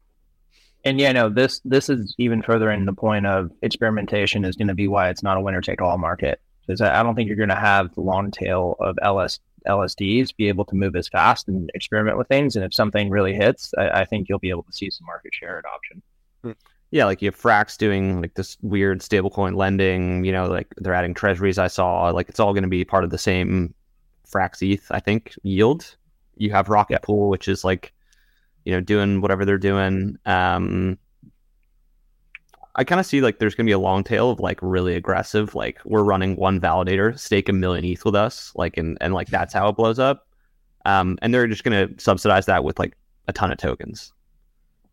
And 0.84 1.00
yeah, 1.00 1.10
no, 1.10 1.28
this 1.28 1.60
this 1.64 1.88
is 1.88 2.14
even 2.18 2.40
further 2.40 2.70
in 2.70 2.86
the 2.86 2.92
point 2.92 3.26
of 3.26 3.50
experimentation 3.62 4.44
is 4.44 4.54
going 4.54 4.68
to 4.68 4.74
be 4.74 4.86
why 4.86 5.10
it's 5.10 5.24
not 5.24 5.36
a 5.36 5.40
winner 5.40 5.60
take 5.60 5.82
all 5.82 5.98
market. 5.98 6.40
Because 6.64 6.80
I 6.80 7.02
don't 7.02 7.16
think 7.16 7.26
you're 7.26 7.36
going 7.36 7.48
to 7.48 7.56
have 7.56 7.92
the 7.94 8.02
long 8.02 8.30
tail 8.30 8.76
of 8.78 8.96
LS 9.02 9.40
LSDs 9.66 10.36
be 10.36 10.48
able 10.48 10.64
to 10.66 10.76
move 10.76 10.94
as 10.94 11.08
fast 11.08 11.48
and 11.48 11.70
experiment 11.74 12.16
with 12.16 12.28
things. 12.28 12.54
And 12.54 12.64
if 12.64 12.72
something 12.72 13.10
really 13.10 13.34
hits, 13.34 13.74
I, 13.76 13.88
I 13.88 14.04
think 14.04 14.28
you'll 14.28 14.38
be 14.38 14.50
able 14.50 14.62
to 14.62 14.72
see 14.72 14.90
some 14.90 15.06
market 15.06 15.34
share 15.34 15.58
adoption. 15.58 16.02
Yeah, 16.90 17.04
like 17.04 17.20
you 17.20 17.26
have 17.26 17.38
Frax 17.38 17.76
doing 17.76 18.22
like 18.22 18.34
this 18.34 18.56
weird 18.62 19.00
stablecoin 19.00 19.56
lending. 19.56 20.24
You 20.24 20.32
know, 20.32 20.48
like 20.48 20.68
they're 20.78 20.94
adding 20.94 21.14
treasuries. 21.14 21.58
I 21.58 21.66
saw 21.66 22.08
like 22.10 22.28
it's 22.28 22.40
all 22.40 22.52
going 22.52 22.62
to 22.62 22.68
be 22.68 22.84
part 22.84 23.04
of 23.04 23.10
the 23.10 23.18
same 23.18 23.74
Frax 24.30 24.62
ETH. 24.62 24.86
I 24.90 25.00
think 25.00 25.34
yield. 25.42 25.96
You 26.36 26.50
have 26.52 26.68
Rocket 26.68 26.94
yeah. 26.94 26.98
Pool, 27.02 27.28
which 27.28 27.48
is 27.48 27.64
like 27.64 27.92
you 28.64 28.72
know 28.72 28.80
doing 28.80 29.20
whatever 29.20 29.44
they're 29.44 29.58
doing. 29.58 30.16
Um, 30.24 30.98
I 32.74 32.84
kind 32.84 33.00
of 33.00 33.06
see 33.06 33.20
like 33.20 33.38
there's 33.38 33.54
going 33.54 33.66
to 33.66 33.68
be 33.68 33.74
a 33.74 33.78
long 33.78 34.04
tail 34.04 34.30
of 34.30 34.40
like 34.40 34.60
really 34.62 34.94
aggressive. 34.94 35.54
Like 35.54 35.80
we're 35.84 36.04
running 36.04 36.36
one 36.36 36.60
validator, 36.60 37.18
stake 37.18 37.48
a 37.48 37.52
million 37.52 37.84
ETH 37.84 38.04
with 38.04 38.14
us, 38.14 38.52
like 38.54 38.76
and 38.76 38.96
and 39.00 39.12
like 39.12 39.28
that's 39.28 39.52
how 39.52 39.68
it 39.68 39.76
blows 39.76 39.98
up. 39.98 40.28
Um, 40.84 41.18
and 41.20 41.34
they're 41.34 41.48
just 41.48 41.64
going 41.64 41.88
to 41.88 42.00
subsidize 42.02 42.46
that 42.46 42.64
with 42.64 42.78
like 42.78 42.96
a 43.26 43.32
ton 43.32 43.50
of 43.50 43.58
tokens. 43.58 44.12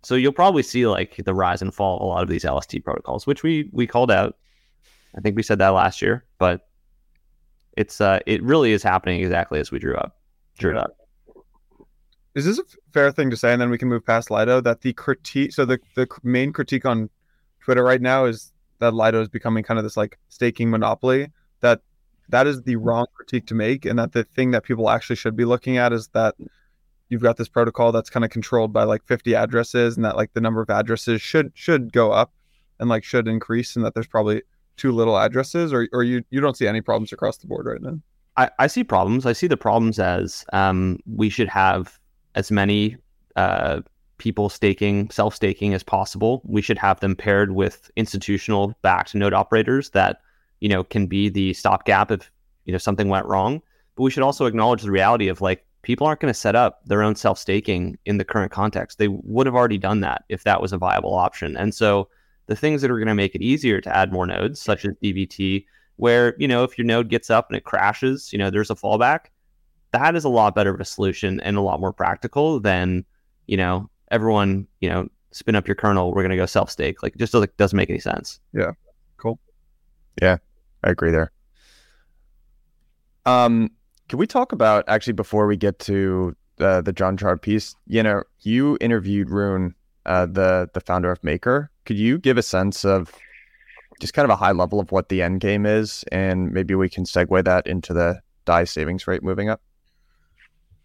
So 0.05 0.13
you'll 0.13 0.33
probably 0.33 0.61
see 0.61 0.85
like 0.85 1.15
the 1.25 1.33
rise 1.33 1.63
and 1.63 1.73
fall 1.73 1.97
of 1.97 2.03
a 2.03 2.05
lot 2.05 2.21
of 2.21 2.29
these 2.29 2.45
LST 2.45 2.83
protocols, 2.83 3.25
which 3.25 3.41
we 3.41 3.69
we 3.71 3.87
called 3.87 4.11
out. 4.11 4.37
I 5.17 5.21
think 5.21 5.35
we 5.35 5.41
said 5.41 5.57
that 5.57 5.69
last 5.69 5.99
year, 5.99 6.23
but 6.37 6.67
it's 7.75 7.99
uh 7.99 8.19
it 8.27 8.43
really 8.43 8.71
is 8.71 8.83
happening 8.83 9.19
exactly 9.19 9.59
as 9.59 9.71
we 9.71 9.79
drew 9.79 9.95
up. 9.95 10.15
Drew 10.59 10.71
it 10.71 10.77
up. 10.77 10.95
Is 12.35 12.45
this 12.45 12.59
a 12.59 12.63
fair 12.93 13.11
thing 13.11 13.31
to 13.31 13.37
say? 13.37 13.51
And 13.51 13.59
then 13.59 13.71
we 13.71 13.79
can 13.79 13.89
move 13.89 14.05
past 14.05 14.29
Lido 14.29 14.61
that 14.61 14.81
the 14.81 14.93
critique. 14.93 15.53
So 15.53 15.65
the 15.65 15.79
the 15.95 16.07
main 16.21 16.53
critique 16.53 16.85
on 16.85 17.09
Twitter 17.61 17.83
right 17.83 18.01
now 18.01 18.25
is 18.25 18.53
that 18.79 18.93
Lido 18.93 19.23
is 19.23 19.27
becoming 19.27 19.63
kind 19.63 19.79
of 19.79 19.83
this 19.83 19.97
like 19.97 20.19
staking 20.29 20.69
monopoly. 20.69 21.31
That 21.61 21.81
that 22.29 22.45
is 22.45 22.61
the 22.61 22.75
wrong 22.75 23.07
critique 23.15 23.47
to 23.47 23.55
make, 23.55 23.85
and 23.85 23.97
that 23.97 24.11
the 24.11 24.23
thing 24.23 24.51
that 24.51 24.65
people 24.65 24.87
actually 24.87 25.15
should 25.15 25.35
be 25.35 25.45
looking 25.45 25.77
at 25.77 25.93
is 25.93 26.09
that 26.09 26.35
you've 27.09 27.21
got 27.21 27.37
this 27.37 27.47
protocol 27.47 27.91
that's 27.91 28.09
kind 28.09 28.23
of 28.23 28.31
controlled 28.31 28.73
by 28.73 28.83
like 28.83 29.03
50 29.05 29.35
addresses, 29.35 29.95
and 29.95 30.05
that 30.05 30.15
like 30.15 30.33
the 30.33 30.41
number 30.41 30.61
of 30.61 30.69
addresses 30.69 31.21
should 31.21 31.51
should 31.53 31.91
go 31.91 32.11
up 32.11 32.31
and 32.79 32.89
like 32.89 33.03
should 33.03 33.27
increase, 33.27 33.75
and 33.75 33.85
that 33.85 33.93
there's 33.93 34.07
probably 34.07 34.41
too 34.77 34.91
little 34.91 35.17
addresses, 35.17 35.73
or 35.73 35.87
or 35.93 36.03
you 36.03 36.23
you 36.29 36.41
don't 36.41 36.57
see 36.57 36.67
any 36.67 36.81
problems 36.81 37.11
across 37.11 37.37
the 37.37 37.47
board 37.47 37.65
right 37.65 37.81
now. 37.81 37.99
I, 38.37 38.49
I 38.59 38.67
see 38.67 38.83
problems. 38.83 39.25
I 39.25 39.33
see 39.33 39.47
the 39.47 39.57
problems 39.57 39.97
as 39.97 40.45
um, 40.51 40.99
we 41.15 41.29
should 41.29 41.47
have 41.47 41.97
as 42.35 42.51
many 42.51 42.97
uh, 43.35 43.81
people 44.17 44.49
staking, 44.49 45.09
self 45.09 45.35
staking 45.35 45.73
as 45.73 45.83
possible. 45.83 46.41
We 46.45 46.61
should 46.61 46.77
have 46.77 46.99
them 46.99 47.15
paired 47.15 47.51
with 47.51 47.89
institutional 47.95 48.73
backed 48.81 49.15
node 49.15 49.33
operators 49.33 49.91
that 49.91 50.21
you 50.59 50.69
know 50.69 50.83
can 50.83 51.07
be 51.07 51.29
the 51.29 51.53
stopgap 51.53 52.11
if 52.11 52.29
you 52.65 52.71
know 52.71 52.77
something 52.77 53.09
went 53.09 53.25
wrong. 53.25 53.61
But 53.95 54.03
we 54.03 54.11
should 54.11 54.23
also 54.23 54.45
acknowledge 54.45 54.81
the 54.81 54.91
reality 54.91 55.29
of 55.29 55.39
like 55.39 55.65
people 55.85 56.05
aren't 56.05 56.19
going 56.19 56.33
to 56.33 56.39
set 56.39 56.55
up 56.55 56.81
their 56.85 57.01
own 57.01 57.15
self 57.15 57.39
staking 57.39 57.97
in 58.05 58.17
the 58.17 58.25
current 58.25 58.51
context. 58.51 58.97
They 58.97 59.07
would 59.07 59.45
have 59.45 59.55
already 59.55 59.77
done 59.77 60.01
that 60.01 60.25
if 60.27 60.43
that 60.43 60.61
was 60.61 60.73
a 60.73 60.77
viable 60.77 61.13
option. 61.13 61.55
And 61.55 61.73
so 61.73 62.09
the 62.47 62.55
things 62.55 62.81
that 62.81 62.91
are 62.91 62.97
going 62.97 63.07
to 63.07 63.15
make 63.15 63.35
it 63.35 63.41
easier 63.41 63.79
to 63.81 63.95
add 63.95 64.11
more 64.11 64.25
nodes, 64.25 64.61
such 64.61 64.83
as 64.83 64.93
DVT, 65.03 65.65
where 65.97 66.35
you 66.37 66.47
know 66.47 66.63
if 66.63 66.77
your 66.77 66.85
node 66.85 67.09
gets 67.09 67.29
up 67.29 67.49
and 67.49 67.57
it 67.57 67.63
crashes 67.63 68.31
you 68.33 68.39
know 68.39 68.49
there's 68.49 68.69
a 68.69 68.75
fallback 68.75 69.27
that 69.91 70.15
is 70.15 70.25
a 70.25 70.29
lot 70.29 70.55
better 70.55 70.73
of 70.73 70.81
a 70.81 70.85
solution 70.85 71.39
and 71.41 71.57
a 71.57 71.61
lot 71.61 71.79
more 71.79 71.93
practical 71.93 72.59
than 72.59 73.05
you 73.47 73.55
know 73.55 73.89
everyone 74.11 74.67
you 74.81 74.89
know 74.89 75.07
spin 75.31 75.55
up 75.55 75.67
your 75.67 75.75
kernel 75.75 76.13
we're 76.13 76.21
going 76.21 76.31
to 76.31 76.37
go 76.37 76.45
self 76.45 76.69
stake 76.69 77.01
like 77.03 77.13
it 77.13 77.19
just 77.19 77.33
doesn't, 77.33 77.55
doesn't 77.57 77.77
make 77.77 77.89
any 77.89 77.99
sense. 77.99 78.39
Yeah. 78.53 78.71
Cool. 79.17 79.39
Yeah. 80.21 80.37
I 80.83 80.89
agree 80.91 81.11
there. 81.11 81.31
Um 83.25 83.71
can 84.07 84.19
we 84.19 84.27
talk 84.27 84.51
about 84.51 84.83
actually 84.87 85.13
before 85.13 85.47
we 85.47 85.57
get 85.57 85.79
to 85.79 86.35
uh, 86.59 86.81
the 86.81 86.93
Jon 86.93 87.17
Charb 87.17 87.41
piece 87.41 87.75
you 87.87 88.03
know 88.03 88.23
you 88.41 88.77
interviewed 88.81 89.29
rune 89.29 89.75
uh, 90.05 90.25
the 90.25 90.69
the 90.73 90.79
founder 90.79 91.11
of 91.11 91.23
maker 91.23 91.71
could 91.85 91.97
you 91.97 92.17
give 92.17 92.37
a 92.37 92.43
sense 92.43 92.85
of 92.85 93.11
just 93.99 94.13
kind 94.13 94.25
of 94.25 94.29
a 94.29 94.35
high 94.35 94.51
level 94.51 94.79
of 94.79 94.91
what 94.91 95.09
the 95.09 95.21
end 95.21 95.39
game 95.39 95.65
is, 95.65 96.03
and 96.11 96.51
maybe 96.51 96.75
we 96.75 96.89
can 96.89 97.03
segue 97.03 97.43
that 97.45 97.65
into 97.67 97.93
the 97.93 98.21
DAI 98.45 98.65
savings 98.65 99.07
rate 99.07 99.23
moving 99.23 99.49
up. 99.49 99.61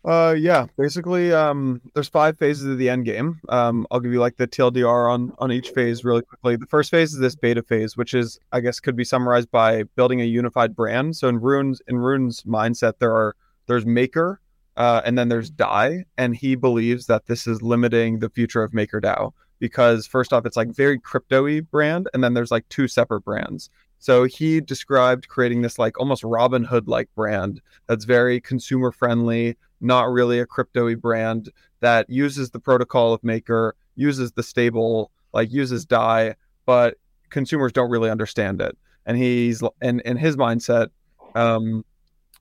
Uh, 0.03 0.35
yeah, 0.39 0.67
basically, 0.79 1.31
um, 1.33 1.81
there's 1.93 2.09
five 2.09 2.39
phases 2.39 2.67
of 2.67 2.79
the 2.79 2.89
end 2.89 3.05
game. 3.05 3.39
Um, 3.51 3.87
I'll 3.91 4.01
give 4.01 4.13
you 4.13 4.21
like 4.21 4.37
the 4.37 4.49
TLDR 4.49 5.13
on 5.13 5.33
on 5.39 5.53
each 5.53 5.71
phase 5.71 6.05
really 6.05 6.23
quickly. 6.23 6.57
The 6.57 6.67
first 6.67 6.91
phase 6.91 7.13
is 7.13 7.19
this 7.19 7.37
beta 7.37 7.63
phase, 7.63 7.99
which 7.99 8.15
is, 8.15 8.39
I 8.51 8.61
guess, 8.61 8.81
could 8.81 8.97
be 8.97 9.05
summarized 9.05 9.51
by 9.51 9.83
building 9.97 10.23
a 10.23 10.25
unified 10.25 10.75
brand. 10.75 11.17
So 11.17 11.29
in 11.29 11.39
Rune's 11.39 11.83
in 11.87 11.99
Rune's 11.99 12.43
mindset, 12.45 12.95
there 12.99 13.15
are 13.15 13.37
there's 13.67 13.85
Maker, 13.85 14.41
uh, 14.79 15.03
and 15.05 15.19
then 15.19 15.29
there's 15.29 15.51
DAI, 15.51 16.05
and 16.17 16.35
he 16.35 16.55
believes 16.55 17.07
that 17.07 17.27
this 17.27 17.47
is 17.47 17.61
limiting 17.61 18.21
the 18.21 18.31
future 18.31 18.63
of 18.63 18.73
MakerDAO 18.73 19.33
because 19.59 20.07
first 20.07 20.33
off, 20.33 20.47
it's 20.47 20.57
like 20.57 20.75
very 20.75 20.99
crypto-y 20.99 21.61
brand, 21.61 22.09
and 22.15 22.25
then 22.25 22.33
there's 22.33 22.51
like 22.51 22.69
two 22.71 22.89
separate 22.89 23.21
brands. 23.21 23.69
So 24.01 24.25
he 24.25 24.61
described 24.61 25.29
creating 25.29 25.63
this 25.63 25.79
like 25.79 26.01
almost 26.01 26.23
Robinhood 26.23 26.89
like 26.89 27.09
brand 27.15 27.61
that's 27.87 28.07
very 28.07 28.41
consumer 28.41 28.91
friendly, 28.91 29.57
not 29.81 30.11
really 30.11 30.41
a 30.41 30.47
crypto-y 30.47 30.95
brand 30.95 31.51
that 31.81 32.09
uses 32.09 32.51
the 32.51 32.59
protocol 32.59 33.13
of 33.13 33.23
Maker, 33.23 33.77
uses 33.97 34.33
the 34.33 34.43
stable, 34.43 35.11
like 35.35 35.53
uses 35.53 35.85
DAI, 35.85 36.35
but 36.65 36.97
consumers 37.29 37.73
don't 37.73 37.91
really 37.91 38.11
understand 38.11 38.61
it. 38.63 38.77
And 39.05 39.19
he's 39.19 39.63
and 39.83 40.01
in 40.03 40.17
his 40.17 40.37
mindset, 40.37 40.89
um, 41.35 41.85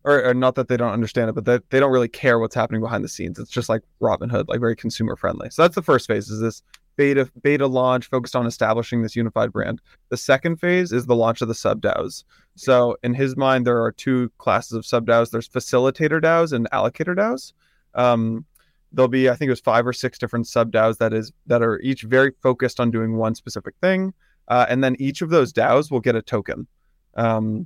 or, 0.05 0.29
or, 0.29 0.33
not 0.33 0.55
that 0.55 0.69
they 0.69 0.77
don't 0.77 0.93
understand 0.93 1.29
it, 1.29 1.33
but 1.33 1.45
that 1.45 1.69
they 1.71 1.79
don't 1.79 1.91
really 1.91 2.07
care 2.07 2.39
what's 2.39 2.55
happening 2.55 2.79
behind 2.79 3.03
the 3.03 3.09
scenes. 3.09 3.37
It's 3.37 3.51
just 3.51 3.67
like 3.67 3.81
Robinhood, 4.01 4.47
like 4.47 4.61
very 4.61 4.75
consumer 4.75 5.17
friendly. 5.17 5.49
So 5.49 5.61
that's 5.61 5.75
the 5.75 5.81
first 5.81 6.07
phase 6.07 6.29
is 6.29 6.39
this 6.39 6.63
beta 6.99 7.31
beta 7.41 7.65
launch 7.65 8.07
focused 8.07 8.35
on 8.35 8.45
establishing 8.45 9.01
this 9.01 9.15
unified 9.15 9.53
brand. 9.53 9.79
The 10.09 10.17
second 10.17 10.57
phase 10.57 10.91
is 10.91 11.05
the 11.05 11.15
launch 11.15 11.41
of 11.41 11.47
the 11.47 11.55
sub 11.55 11.81
DAOs. 11.81 12.25
So 12.55 12.97
in 13.03 13.13
his 13.13 13.37
mind, 13.37 13.65
there 13.65 13.81
are 13.81 13.93
two 13.93 14.29
classes 14.37 14.73
of 14.73 14.85
sub 14.85 15.07
DAOs. 15.07 15.31
There's 15.31 15.47
facilitator 15.47 16.21
DAOs 16.21 16.51
and 16.51 16.69
allocator 16.71 17.15
DAOs. 17.15 17.53
Um, 17.95 18.43
there'll 18.91 19.07
be, 19.07 19.29
I 19.29 19.35
think 19.35 19.47
it 19.47 19.51
was 19.51 19.61
five 19.61 19.87
or 19.87 19.93
six 19.93 20.17
different 20.17 20.45
sub 20.45 20.73
DAOs 20.73 20.97
that 20.97 21.13
is 21.13 21.31
that 21.47 21.61
are 21.61 21.79
each 21.79 22.01
very 22.01 22.33
focused 22.43 22.81
on 22.81 22.91
doing 22.91 23.15
one 23.15 23.33
specific 23.33 23.75
thing, 23.79 24.13
uh, 24.49 24.65
and 24.67 24.83
then 24.83 24.97
each 24.99 25.21
of 25.21 25.29
those 25.29 25.53
DAOs 25.53 25.89
will 25.89 26.01
get 26.01 26.17
a 26.17 26.21
token. 26.21 26.67
Um, 27.15 27.65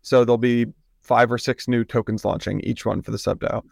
so 0.00 0.24
there'll 0.24 0.38
be 0.38 0.64
five 1.02 1.30
or 1.30 1.36
six 1.36 1.68
new 1.68 1.84
tokens 1.84 2.24
launching, 2.24 2.60
each 2.60 2.86
one 2.86 3.02
for 3.02 3.10
the 3.10 3.18
sub 3.18 3.38
DAO. 3.40 3.62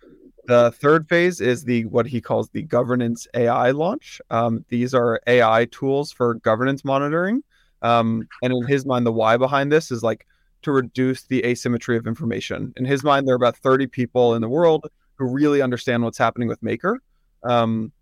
The 0.46 0.72
third 0.72 1.08
phase 1.08 1.40
is 1.40 1.64
the 1.64 1.86
what 1.86 2.06
he 2.06 2.20
calls 2.20 2.50
the 2.50 2.62
governance 2.62 3.26
AI 3.34 3.70
launch. 3.70 4.20
Um, 4.30 4.64
these 4.68 4.94
are 4.94 5.20
AI 5.26 5.66
tools 5.66 6.12
for 6.12 6.34
governance 6.34 6.84
monitoring. 6.84 7.42
Um, 7.82 8.28
and 8.42 8.52
in 8.52 8.66
his 8.66 8.86
mind, 8.86 9.06
the 9.06 9.12
why 9.12 9.36
behind 9.36 9.70
this 9.70 9.90
is 9.90 10.02
like 10.02 10.26
to 10.62 10.72
reduce 10.72 11.22
the 11.24 11.44
asymmetry 11.44 11.96
of 11.96 12.06
information. 12.06 12.72
In 12.76 12.84
his 12.84 13.04
mind, 13.04 13.28
there 13.28 13.34
are 13.34 13.36
about 13.36 13.56
30 13.56 13.86
people 13.86 14.34
in 14.34 14.42
the 14.42 14.48
world 14.48 14.86
who 15.16 15.26
really 15.26 15.62
understand 15.62 16.02
what's 16.02 16.18
happening 16.18 16.48
with 16.48 16.62
Maker. 16.62 17.00
Um, 17.42 17.92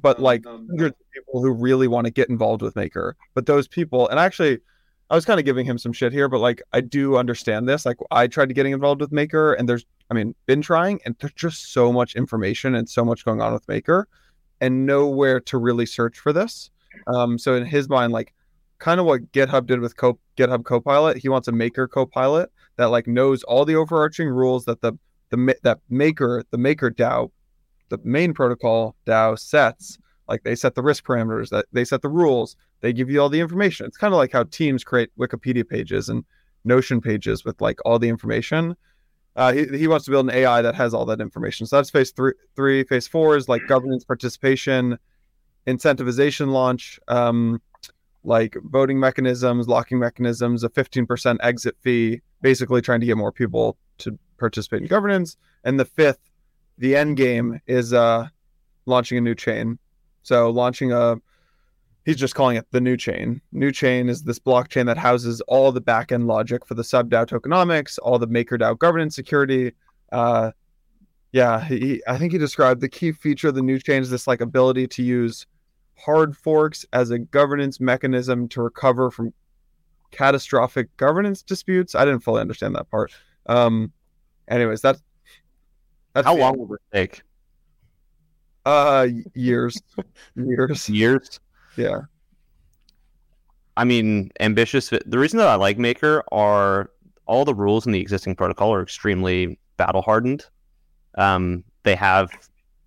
but 0.00 0.20
like 0.20 0.44
hundreds 0.44 0.94
of 0.94 1.12
people 1.12 1.42
who 1.42 1.50
really 1.52 1.88
want 1.88 2.04
to 2.04 2.10
get 2.12 2.28
involved 2.28 2.62
with 2.62 2.76
Maker. 2.76 3.16
But 3.34 3.46
those 3.46 3.66
people, 3.66 4.08
and 4.08 4.20
actually, 4.20 4.58
I 5.08 5.14
was 5.14 5.24
kind 5.24 5.38
of 5.38 5.46
giving 5.46 5.64
him 5.64 5.78
some 5.78 5.92
shit 5.92 6.12
here, 6.12 6.28
but 6.28 6.40
like 6.40 6.62
I 6.72 6.80
do 6.80 7.16
understand 7.16 7.68
this. 7.68 7.86
Like 7.86 7.96
I 8.10 8.26
tried 8.26 8.48
to 8.48 8.54
getting 8.54 8.72
involved 8.72 9.00
with 9.00 9.12
Maker, 9.12 9.54
and 9.54 9.68
there's, 9.68 9.86
I 10.10 10.14
mean, 10.14 10.34
been 10.46 10.62
trying, 10.62 11.00
and 11.04 11.16
there's 11.18 11.32
just 11.32 11.72
so 11.72 11.92
much 11.92 12.14
information 12.14 12.74
and 12.74 12.88
so 12.88 13.04
much 13.04 13.24
going 13.24 13.40
on 13.40 13.52
with 13.52 13.66
Maker, 13.68 14.08
and 14.60 14.86
nowhere 14.86 15.40
to 15.40 15.58
really 15.58 15.86
search 15.86 16.18
for 16.18 16.32
this. 16.32 16.70
Um, 17.06 17.38
so 17.38 17.54
in 17.54 17.66
his 17.66 17.88
mind, 17.88 18.12
like 18.12 18.32
kind 18.78 19.00
of 19.00 19.06
what 19.06 19.32
GitHub 19.32 19.66
did 19.66 19.80
with 19.80 19.96
Co- 19.96 20.18
GitHub 20.36 20.64
Copilot, 20.64 21.18
he 21.18 21.28
wants 21.28 21.48
a 21.48 21.52
Maker 21.52 21.88
Copilot 21.88 22.50
that 22.76 22.86
like 22.86 23.06
knows 23.06 23.42
all 23.44 23.64
the 23.64 23.76
overarching 23.76 24.28
rules 24.28 24.64
that 24.66 24.80
the 24.80 24.92
the 25.30 25.56
that 25.62 25.80
Maker 25.90 26.44
the 26.50 26.58
Maker 26.58 26.90
DAO, 26.90 27.30
the 27.88 27.98
main 28.04 28.32
protocol 28.32 28.94
DAO 29.06 29.38
sets. 29.38 29.98
Like 30.28 30.42
they 30.42 30.56
set 30.56 30.74
the 30.74 30.82
risk 30.82 31.04
parameters, 31.04 31.50
that 31.50 31.66
they 31.72 31.84
set 31.84 32.02
the 32.02 32.08
rules, 32.08 32.56
they 32.80 32.92
give 32.92 33.08
you 33.08 33.20
all 33.20 33.28
the 33.28 33.40
information. 33.40 33.86
It's 33.86 33.96
kind 33.96 34.12
of 34.12 34.18
like 34.18 34.32
how 34.32 34.42
teams 34.44 34.82
create 34.82 35.10
Wikipedia 35.18 35.68
pages 35.68 36.08
and 36.08 36.24
Notion 36.64 37.00
pages 37.00 37.44
with 37.44 37.60
like 37.60 37.78
all 37.84 38.00
the 38.00 38.08
information. 38.08 38.76
Uh, 39.36 39.52
he, 39.52 39.66
he 39.66 39.86
wants 39.86 40.06
to 40.06 40.10
build 40.10 40.28
an 40.28 40.34
AI 40.34 40.62
that 40.62 40.74
has 40.74 40.94
all 40.94 41.04
that 41.04 41.20
information. 41.20 41.66
So 41.66 41.76
that's 41.76 41.90
phase 41.90 42.10
three. 42.10 42.32
Three 42.56 42.84
phase 42.84 43.06
four 43.06 43.36
is 43.36 43.48
like 43.48 43.66
governance 43.68 44.02
participation, 44.02 44.98
incentivization 45.66 46.48
launch, 46.48 46.98
um, 47.06 47.60
like 48.24 48.56
voting 48.64 48.98
mechanisms, 48.98 49.68
locking 49.68 49.98
mechanisms, 49.98 50.64
a 50.64 50.70
fifteen 50.70 51.06
percent 51.06 51.38
exit 51.42 51.76
fee, 51.82 52.22
basically 52.40 52.80
trying 52.80 53.00
to 53.00 53.06
get 53.06 53.16
more 53.16 53.32
people 53.32 53.76
to 53.98 54.18
participate 54.38 54.82
in 54.82 54.88
governance. 54.88 55.36
And 55.64 55.78
the 55.78 55.84
fifth, 55.84 56.30
the 56.78 56.96
end 56.96 57.16
game 57.16 57.60
is 57.66 57.92
uh, 57.92 58.28
launching 58.86 59.18
a 59.18 59.20
new 59.20 59.34
chain. 59.34 59.78
So 60.22 60.50
launching 60.50 60.92
a 60.92 61.16
he's 62.06 62.16
just 62.16 62.36
calling 62.36 62.56
it 62.56 62.64
the 62.70 62.80
new 62.80 62.96
chain. 62.96 63.42
New 63.52 63.72
chain 63.72 64.08
is 64.08 64.22
this 64.22 64.38
blockchain 64.38 64.86
that 64.86 64.96
houses 64.96 65.42
all 65.42 65.72
the 65.72 65.82
backend 65.82 66.26
logic 66.26 66.64
for 66.64 66.74
the 66.74 66.84
sub 66.84 67.10
DAO 67.10 67.26
tokenomics, 67.26 67.98
all 68.00 68.18
the 68.18 68.28
MakerDAO 68.28 68.78
governance 68.78 69.14
security. 69.14 69.72
Uh, 70.12 70.52
yeah, 71.32 71.62
he, 71.64 72.00
I 72.06 72.16
think 72.16 72.32
he 72.32 72.38
described 72.38 72.80
the 72.80 72.88
key 72.88 73.10
feature 73.10 73.48
of 73.48 73.56
the 73.56 73.62
new 73.62 73.80
chain 73.80 74.00
is 74.00 74.08
this 74.08 74.28
like 74.28 74.40
ability 74.40 74.86
to 74.86 75.02
use 75.02 75.46
hard 75.98 76.36
forks 76.36 76.86
as 76.92 77.10
a 77.10 77.18
governance 77.18 77.80
mechanism 77.80 78.48
to 78.50 78.62
recover 78.62 79.10
from 79.10 79.34
catastrophic 80.12 80.96
governance 80.96 81.42
disputes. 81.42 81.96
I 81.96 82.04
didn't 82.04 82.20
fully 82.20 82.40
understand 82.40 82.76
that 82.76 82.88
part. 82.88 83.10
Um, 83.46 83.92
anyways, 84.46 84.80
that's, 84.80 85.02
that's 86.14 86.24
how 86.24 86.36
long 86.36 86.56
will 86.56 86.72
it 86.72 86.80
take? 86.92 87.22
Uh, 88.64 89.08
years, 89.34 89.82
years, 90.36 90.88
years. 90.88 91.40
Yeah. 91.76 92.02
I 93.76 93.84
mean, 93.84 94.30
ambitious. 94.40 94.88
The 94.88 95.18
reason 95.18 95.38
that 95.38 95.48
I 95.48 95.56
like 95.56 95.78
Maker 95.78 96.24
are 96.32 96.90
all 97.26 97.44
the 97.44 97.54
rules 97.54 97.86
in 97.86 97.92
the 97.92 98.00
existing 98.00 98.34
protocol 98.34 98.72
are 98.72 98.82
extremely 98.82 99.58
battle 99.76 100.02
hardened. 100.02 100.46
Um, 101.16 101.64
they 101.82 101.94
have 101.94 102.30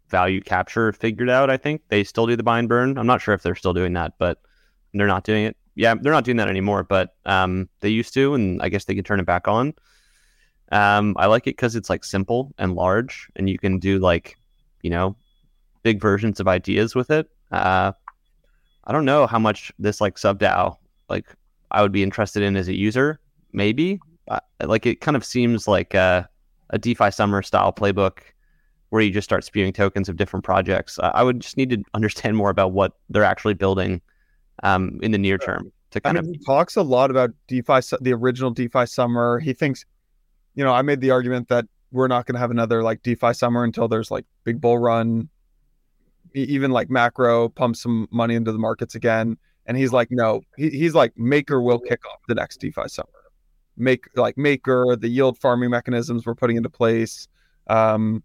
value 0.09 0.41
capture 0.41 0.91
figured 0.91 1.29
out. 1.29 1.49
I 1.49 1.57
think 1.57 1.81
they 1.89 2.03
still 2.03 2.25
do 2.25 2.35
the 2.35 2.43
buy 2.43 2.59
and 2.59 2.67
burn. 2.67 2.97
I'm 2.97 3.05
not 3.05 3.21
sure 3.21 3.33
if 3.33 3.43
they're 3.43 3.55
still 3.55 3.73
doing 3.73 3.93
that, 3.93 4.13
but 4.17 4.41
they're 4.93 5.07
not 5.07 5.23
doing 5.23 5.45
it. 5.45 5.57
Yeah, 5.75 5.95
they're 5.95 6.13
not 6.13 6.23
doing 6.23 6.37
that 6.37 6.49
anymore, 6.49 6.83
but 6.83 7.15
um, 7.25 7.69
they 7.79 7.89
used 7.89 8.13
to, 8.15 8.33
and 8.33 8.61
I 8.61 8.69
guess 8.69 8.85
they 8.85 8.95
can 8.95 9.03
turn 9.03 9.19
it 9.19 9.25
back 9.25 9.47
on. 9.47 9.73
Um, 10.71 11.15
I 11.17 11.27
like 11.27 11.43
it 11.43 11.51
because 11.51 11.75
it's 11.75 11.89
like 11.89 12.03
simple 12.03 12.53
and 12.57 12.73
large, 12.73 13.29
and 13.35 13.49
you 13.49 13.57
can 13.57 13.79
do 13.79 13.99
like, 13.99 14.35
you 14.81 14.89
know, 14.89 15.15
big 15.83 16.01
versions 16.01 16.39
of 16.39 16.47
ideas 16.47 16.95
with 16.95 17.11
it. 17.11 17.29
Uh, 17.51 17.93
I 18.89 18.91
don't 18.91 19.05
know 19.05 19.27
how 19.27 19.37
much 19.37 19.71
this 19.77 20.01
like 20.01 20.17
sub 20.17 20.39
DAO 20.39 20.75
like 21.09 21.25
I 21.71 21.81
would 21.81 21.91
be 21.91 22.03
interested 22.03 22.43
in 22.43 22.55
as 22.55 22.67
a 22.67 22.75
user. 22.75 23.19
Maybe 23.53 23.99
uh, 24.27 24.39
like 24.63 24.85
it 24.85 25.01
kind 25.01 25.15
of 25.15 25.23
seems 25.23 25.67
like 25.67 25.93
a, 25.93 26.27
a 26.71 26.79
DeFi 26.79 27.11
summer 27.11 27.41
style 27.43 27.71
playbook 27.71 28.19
where 28.89 29.01
you 29.01 29.11
just 29.11 29.25
start 29.25 29.43
spewing 29.43 29.71
tokens 29.71 30.09
of 30.09 30.17
different 30.17 30.43
projects. 30.43 30.97
I, 30.99 31.09
I 31.09 31.23
would 31.23 31.39
just 31.39 31.55
need 31.55 31.69
to 31.69 31.83
understand 31.93 32.35
more 32.35 32.49
about 32.49 32.71
what 32.71 32.93
they're 33.09 33.23
actually 33.23 33.53
building 33.53 34.01
um, 34.63 34.99
in 35.03 35.11
the 35.11 35.17
near 35.17 35.37
term 35.37 35.71
to 35.91 36.01
kind 36.01 36.17
I 36.17 36.21
mean, 36.21 36.31
of 36.31 36.35
he 36.35 36.45
talks 36.45 36.75
a 36.75 36.81
lot 36.81 37.11
about 37.11 37.31
DeFi, 37.47 37.81
the 38.01 38.13
original 38.13 38.51
DeFi 38.51 38.87
summer. 38.87 39.39
He 39.39 39.53
thinks, 39.53 39.85
you 40.55 40.63
know, 40.63 40.73
I 40.73 40.81
made 40.81 41.01
the 41.01 41.11
argument 41.11 41.47
that 41.49 41.65
we're 41.91 42.07
not 42.07 42.25
going 42.25 42.35
to 42.35 42.39
have 42.39 42.51
another 42.51 42.83
like 42.83 43.03
DeFi 43.03 43.33
summer 43.33 43.63
until 43.63 43.87
there's 43.87 44.11
like 44.11 44.25
big 44.43 44.59
bull 44.59 44.79
run, 44.79 45.29
even 46.33 46.71
like 46.71 46.89
macro 46.89 47.49
pump 47.49 47.75
some 47.75 48.07
money 48.11 48.35
into 48.35 48.51
the 48.51 48.57
markets 48.57 48.95
again. 48.95 49.37
And 49.65 49.77
he's 49.77 49.93
like, 49.93 50.09
no, 50.11 50.41
he, 50.57 50.69
he's 50.69 50.95
like, 50.95 51.17
Maker 51.17 51.61
will 51.61 51.79
kick 51.79 52.05
off 52.05 52.19
the 52.27 52.35
next 52.35 52.57
DeFi 52.57 52.87
summer. 52.87 53.07
Make 53.77 54.05
like 54.15 54.37
Maker, 54.37 54.95
the 54.95 55.07
yield 55.07 55.37
farming 55.37 55.69
mechanisms 55.69 56.25
we're 56.25 56.35
putting 56.35 56.57
into 56.57 56.69
place. 56.69 57.27
Um, 57.67 58.23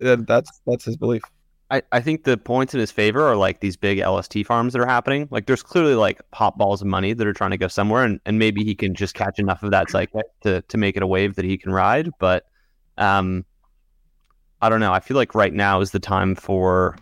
that's 0.00 0.60
that's 0.66 0.84
his 0.84 0.96
belief. 0.96 1.22
I, 1.70 1.82
I 1.92 2.00
think 2.00 2.24
the 2.24 2.36
points 2.36 2.74
in 2.74 2.80
his 2.80 2.90
favor 2.90 3.22
are 3.22 3.36
like 3.36 3.60
these 3.60 3.76
big 3.76 3.98
LST 3.98 4.44
farms 4.46 4.74
that 4.74 4.80
are 4.80 4.86
happening. 4.86 5.28
Like 5.30 5.46
there's 5.46 5.62
clearly 5.62 5.94
like 5.94 6.20
pop 6.30 6.58
balls 6.58 6.82
of 6.82 6.88
money 6.88 7.14
that 7.14 7.26
are 7.26 7.32
trying 7.32 7.52
to 7.52 7.56
go 7.56 7.68
somewhere 7.68 8.04
and, 8.04 8.20
and 8.26 8.38
maybe 8.38 8.62
he 8.64 8.74
can 8.74 8.94
just 8.94 9.14
catch 9.14 9.38
enough 9.38 9.62
of 9.62 9.70
that 9.70 9.90
cycle 9.90 10.22
to, 10.42 10.62
to 10.62 10.76
make 10.76 10.96
it 10.96 11.02
a 11.02 11.06
wave 11.06 11.36
that 11.36 11.44
he 11.44 11.56
can 11.56 11.72
ride. 11.72 12.10
But 12.18 12.44
um 12.98 13.44
I 14.64 14.70
don't 14.70 14.80
know. 14.80 14.94
I 14.94 15.00
feel 15.00 15.18
like 15.18 15.34
right 15.34 15.52
now 15.52 15.82
is 15.82 15.90
the 15.90 15.98
time 15.98 16.34
for 16.34 16.96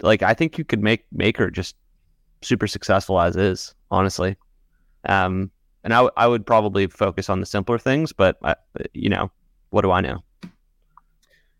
like 0.00 0.22
I 0.22 0.32
think 0.32 0.56
you 0.56 0.64
could 0.64 0.82
make 0.82 1.04
Maker 1.12 1.50
just 1.50 1.76
super 2.40 2.66
successful 2.66 3.20
as 3.20 3.36
is, 3.36 3.74
honestly. 3.90 4.38
Um 5.04 5.50
and 5.84 5.92
I, 5.92 5.98
w- 5.98 6.12
I 6.16 6.26
would 6.26 6.46
probably 6.46 6.86
focus 6.86 7.28
on 7.28 7.40
the 7.40 7.44
simpler 7.44 7.78
things, 7.78 8.14
but 8.14 8.38
I, 8.42 8.54
you 8.94 9.10
know, 9.10 9.30
what 9.68 9.82
do 9.82 9.90
I 9.90 10.00
know? 10.00 10.24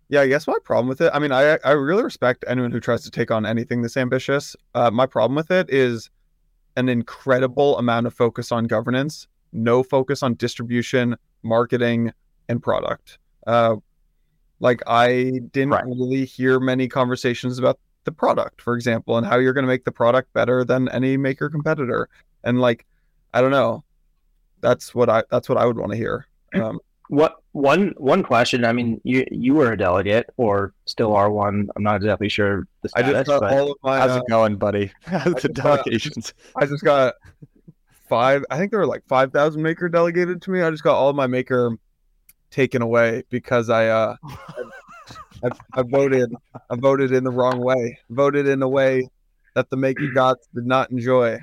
Yeah, 0.09 0.23
I 0.23 0.27
guess 0.29 0.47
my 0.47 0.57
problem 0.65 0.89
with 0.89 1.03
it. 1.03 1.11
I 1.13 1.19
mean, 1.19 1.33
I 1.33 1.59
I 1.63 1.73
really 1.73 2.03
respect 2.03 2.43
anyone 2.49 2.71
who 2.71 2.81
tries 2.81 3.03
to 3.03 3.11
take 3.11 3.31
on 3.31 3.45
anything 3.45 3.83
this 3.83 3.99
ambitious. 3.99 4.57
Uh, 4.75 4.91
my 4.91 5.05
problem 5.05 5.37
with 5.37 5.51
it 5.51 5.69
is 5.69 6.09
an 6.77 6.89
incredible 6.89 7.77
amount 7.77 8.07
of 8.07 8.15
focus 8.15 8.51
on 8.53 8.65
governance, 8.65 9.27
no 9.53 9.83
focus 9.83 10.23
on 10.23 10.33
distribution, 10.33 11.17
marketing, 11.43 12.15
and 12.49 12.63
product. 12.63 13.19
Uh, 13.47 13.77
like 14.61 14.81
I 14.87 15.41
didn't 15.53 15.71
Right. 15.71 15.85
really 15.87 16.25
hear 16.25 16.61
many 16.61 16.87
conversations 16.89 17.59
about 17.59 17.79
the 18.05 18.13
product, 18.13 18.63
for 18.63 18.75
example, 18.75 19.17
and 19.19 19.27
how 19.27 19.37
you're 19.39 19.53
going 19.53 19.65
to 19.65 19.69
make 19.69 19.85
the 19.85 19.93
product 19.93 20.33
better 20.33 20.65
than 20.65 20.89
any 20.91 21.17
maker 21.17 21.51
competitor. 21.51 22.09
And 22.45 22.61
like, 22.61 22.87
I 23.35 23.41
don't 23.41 23.51
know. 23.51 23.85
That's 24.61 24.95
what 24.95 25.09
I 25.09 25.23
that's 25.31 25.49
what 25.49 25.59
I 25.59 25.67
would 25.67 25.79
want 25.79 25.93
to 25.93 25.97
hear. 25.99 26.27
Um, 26.55 26.81
What 27.09 27.37
one 27.53 27.95
one 27.97 28.23
question? 28.23 28.65
I 28.65 28.73
mean, 28.73 29.01
you 29.05 29.27
you 29.31 29.55
were 29.55 29.73
a 29.73 29.77
delegate, 29.79 30.27
or 30.37 30.73
still 30.87 31.15
are 31.17 31.31
one. 31.31 31.69
I'm 31.75 31.83
not 31.83 31.97
exactly 31.97 32.29
sure 32.29 32.67
the 32.83 32.91
I 32.95 33.03
just 33.03 33.27
got 33.27 33.43
all 33.53 33.73
of 33.73 33.79
my 33.83 33.99
How's 33.99 34.11
uh, 34.13 34.21
it 34.21 34.29
going, 34.29 34.57
buddy? 34.57 34.93
How's 35.05 35.25
the 35.35 35.49
just 35.49 35.55
got- 35.55 35.85
delegations? 35.85 36.35
I 36.57 36.67
just 36.67 36.85
got 36.85 37.15
five. 38.09 38.45
I 38.51 38.59
think 38.59 38.71
there 38.71 38.81
were 38.81 38.87
like 38.87 39.03
five 39.09 39.33
thousand 39.33 39.63
maker 39.63 39.89
delegated 39.89 40.43
to 40.43 40.51
me. 40.51 40.63
I 40.63 40.71
just 40.71 40.83
got 40.83 40.95
all 40.97 41.09
of 41.09 41.17
my 41.17 41.27
maker 41.27 41.77
taken 42.51 42.83
away 42.83 43.23
because 43.31 43.71
I 43.71 43.89
uh 43.89 44.17
I, 45.43 45.51
I 45.75 45.83
voted 45.83 46.35
I 46.69 46.77
voted 46.77 47.13
in 47.13 47.25
the 47.25 47.31
wrong 47.31 47.61
way. 47.61 47.99
Voted 48.11 48.47
in 48.47 48.63
a 48.63 48.69
way 48.69 49.09
that 49.55 49.71
the 49.71 49.77
maker 49.77 50.09
gods 50.15 50.47
did 50.55 50.67
not 50.67 50.91
enjoy. 50.91 51.39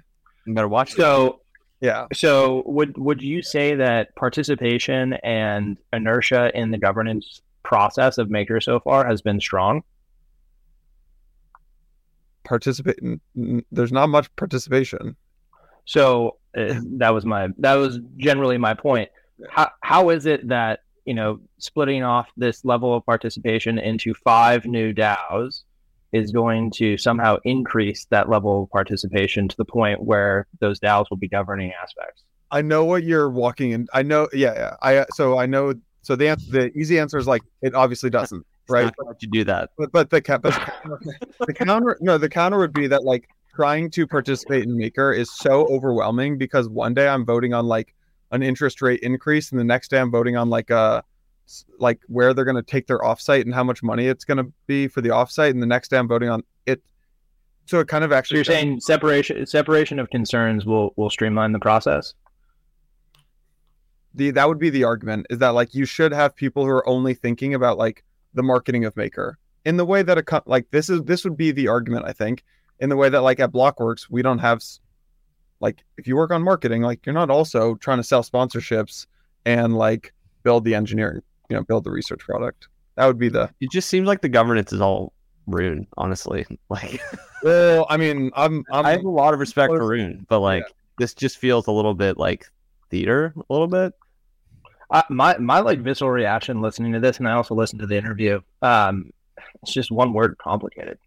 You 0.45 0.53
better 0.53 0.67
watch 0.67 0.91
this. 0.91 0.97
so 0.97 1.41
Yeah, 1.81 2.07
so 2.13 2.63
would 2.65 2.97
would 2.97 3.21
you 3.21 3.41
say 3.41 3.75
that 3.75 4.15
participation 4.15 5.13
and 5.23 5.77
inertia 5.93 6.51
in 6.53 6.71
the 6.71 6.77
governance 6.77 7.41
process 7.63 8.17
of 8.17 8.29
Maker 8.29 8.61
so 8.61 8.79
far 8.79 9.05
has 9.05 9.21
been 9.21 9.39
strong? 9.39 9.83
participate. 12.43 12.97
n- 13.03 13.19
n- 13.35 13.65
There's 13.71 13.91
not 13.91 14.07
much 14.07 14.33
participation. 14.37 15.17
So 15.85 16.37
uh, 16.57 16.79
that 16.97 17.13
was 17.13 17.25
my 17.25 17.49
that 17.57 17.75
was 17.75 17.99
generally 18.17 18.57
my 18.57 18.73
point. 18.73 19.09
How 19.49 19.69
how 19.81 20.09
is 20.09 20.25
it 20.25 20.47
that 20.47 20.79
you 21.07 21.13
know 21.13 21.39
splitting 21.57 22.03
off 22.03 22.27
this 22.37 22.63
level 22.65 22.93
of 22.95 23.05
participation 23.05 23.79
into 23.79 24.13
five 24.13 24.65
new 24.65 24.93
DAOs 24.93 25.63
is 26.11 26.31
going 26.31 26.71
to 26.71 26.97
somehow 26.97 27.37
increase 27.43 28.05
that 28.09 28.29
level 28.29 28.63
of 28.63 28.69
participation 28.69 29.47
to 29.47 29.57
the 29.57 29.65
point 29.65 30.03
where 30.03 30.47
those 30.59 30.79
DAOs 30.79 31.05
will 31.09 31.17
be 31.17 31.27
governing 31.27 31.71
aspects? 31.81 32.23
I 32.51 32.61
know 32.61 32.85
what 32.85 33.03
you're 33.03 33.29
walking 33.29 33.71
in. 33.71 33.87
I 33.93 34.03
know. 34.03 34.27
Yeah, 34.33 34.53
yeah. 34.53 34.75
I 34.81 35.05
so 35.13 35.37
I 35.37 35.45
know. 35.45 35.73
So 36.01 36.15
the 36.15 36.29
answer, 36.29 36.51
the 36.51 36.77
easy 36.77 36.99
answer 36.99 37.17
is 37.17 37.27
like 37.27 37.41
it 37.61 37.73
obviously 37.73 38.09
doesn't. 38.09 38.45
Right. 38.69 38.93
not 38.99 39.21
you 39.21 39.29
do 39.29 39.45
that. 39.45 39.69
But 39.77 39.93
but 39.93 40.09
the 40.09 40.21
but 41.39 41.47
the 41.47 41.53
counter 41.53 41.97
no 42.01 42.17
the 42.17 42.27
counter 42.27 42.57
would 42.57 42.73
be 42.73 42.85
that 42.87 43.05
like 43.05 43.29
trying 43.55 43.89
to 43.91 44.05
participate 44.05 44.63
in 44.63 44.75
Maker 44.75 45.13
is 45.13 45.33
so 45.33 45.65
overwhelming 45.67 46.37
because 46.37 46.67
one 46.67 46.93
day 46.93 47.07
I'm 47.07 47.25
voting 47.25 47.53
on 47.53 47.65
like 47.65 47.95
an 48.31 48.43
interest 48.43 48.81
rate 48.81 48.99
increase 49.01 49.51
and 49.51 49.59
the 49.59 49.63
next 49.63 49.89
day 49.89 49.99
I'm 49.99 50.11
voting 50.11 50.35
on 50.35 50.49
like 50.49 50.71
uh, 50.71 51.01
a 51.01 51.03
like 51.79 52.01
where 52.07 52.33
they're 52.33 52.45
going 52.45 52.55
to 52.55 52.63
take 52.63 52.87
their 52.87 52.99
offsite 52.99 53.41
and 53.41 53.53
how 53.53 53.63
much 53.63 53.81
money 53.81 54.07
it's 54.07 54.25
going 54.25 54.37
to 54.37 54.51
be 54.65 54.87
for 54.87 55.01
the 55.01 55.09
offsite 55.09 55.51
and 55.51 55.61
the 55.61 55.67
next 55.67 55.89
day 55.89 55.97
I'm 55.97 56.07
voting 56.07 56.29
on 56.29 56.43
it 56.65 56.81
so 57.65 57.79
it 57.79 57.87
kind 57.87 58.03
of 58.03 58.11
So 58.11 58.15
actually 58.15 58.37
you're 58.37 58.45
saying 58.45 58.81
separation 58.81 59.45
separation 59.45 59.99
of 59.99 60.09
concerns 60.09 60.65
will 60.65 60.93
will 60.95 61.09
streamline 61.09 61.51
the 61.51 61.59
process? 61.59 62.13
the 64.17 64.31
that 64.31 64.47
would 64.47 64.59
be 64.59 64.69
the 64.69 64.83
argument 64.83 65.27
is 65.29 65.37
that 65.39 65.49
like 65.49 65.73
you 65.73 65.85
should 65.85 66.11
have 66.11 66.35
people 66.35 66.65
who 66.65 66.71
are 66.71 66.87
only 66.89 67.13
thinking 67.13 67.53
about 67.53 67.77
like 67.77 68.03
the 68.33 68.43
marketing 68.43 68.83
of 68.83 68.95
maker 68.97 69.37
in 69.63 69.77
the 69.77 69.85
way 69.85 70.01
that 70.01 70.17
a 70.17 70.43
like 70.45 70.69
this 70.71 70.89
is 70.89 71.03
this 71.03 71.23
would 71.23 71.37
be 71.37 71.51
the 71.51 71.67
argument 71.67 72.05
i 72.05 72.11
think 72.11 72.43
in 72.79 72.89
the 72.89 72.95
way 72.97 73.09
that 73.09 73.21
like 73.21 73.39
at 73.39 73.51
blockworks 73.51 74.07
we 74.09 74.21
don't 74.21 74.39
have 74.39 74.61
like 75.59 75.83
if 75.97 76.07
you 76.07 76.15
work 76.15 76.31
on 76.31 76.43
marketing 76.43 76.81
like 76.81 77.05
you're 77.05 77.13
not 77.13 77.29
also 77.29 77.75
trying 77.75 77.97
to 77.97 78.03
sell 78.03 78.23
sponsorships 78.23 79.07
and 79.45 79.75
like 79.75 80.13
build 80.43 80.63
the 80.63 80.75
engineering 80.75 81.21
you 81.49 81.55
know 81.55 81.63
build 81.63 81.83
the 81.83 81.91
research 81.91 82.19
product 82.19 82.67
that 82.95 83.05
would 83.05 83.19
be 83.19 83.29
the 83.29 83.49
It 83.61 83.71
just 83.71 83.89
seems 83.89 84.07
like 84.07 84.21
the 84.21 84.29
governance 84.29 84.73
is 84.73 84.81
all 84.81 85.13
Rune, 85.45 85.87
honestly. 85.97 86.45
Like 86.69 86.99
well 87.43 87.85
i 87.89 87.97
mean 87.97 88.31
i'm 88.35 88.63
i'm 88.71 88.85
I 88.85 88.91
have 88.91 89.03
a 89.03 89.09
lot 89.09 89.33
of 89.33 89.39
respect 89.39 89.69
for 89.69 89.77
close- 89.77 89.89
Rune, 89.89 90.25
but 90.27 90.39
like 90.39 90.63
this 90.97 91.13
just 91.13 91.37
feels 91.37 91.67
a 91.67 91.71
little 91.71 91.93
bit 91.93 92.17
like 92.17 92.45
theater, 92.89 93.33
a 93.37 93.53
little 93.53 93.67
bit. 93.67 93.93
I, 94.91 95.03
my 95.09 95.37
my 95.37 95.59
like 95.59 95.79
visceral 95.79 96.09
reaction 96.11 96.61
listening 96.61 96.93
to 96.93 96.99
this, 96.99 97.19
and 97.19 97.27
I 97.27 97.33
also 97.33 97.55
listened 97.55 97.81
to 97.81 97.87
the 97.87 97.97
interview. 97.97 98.41
Um, 98.61 99.11
it's 99.61 99.73
just 99.73 99.91
one 99.91 100.13
word: 100.13 100.37
complicated. 100.37 100.97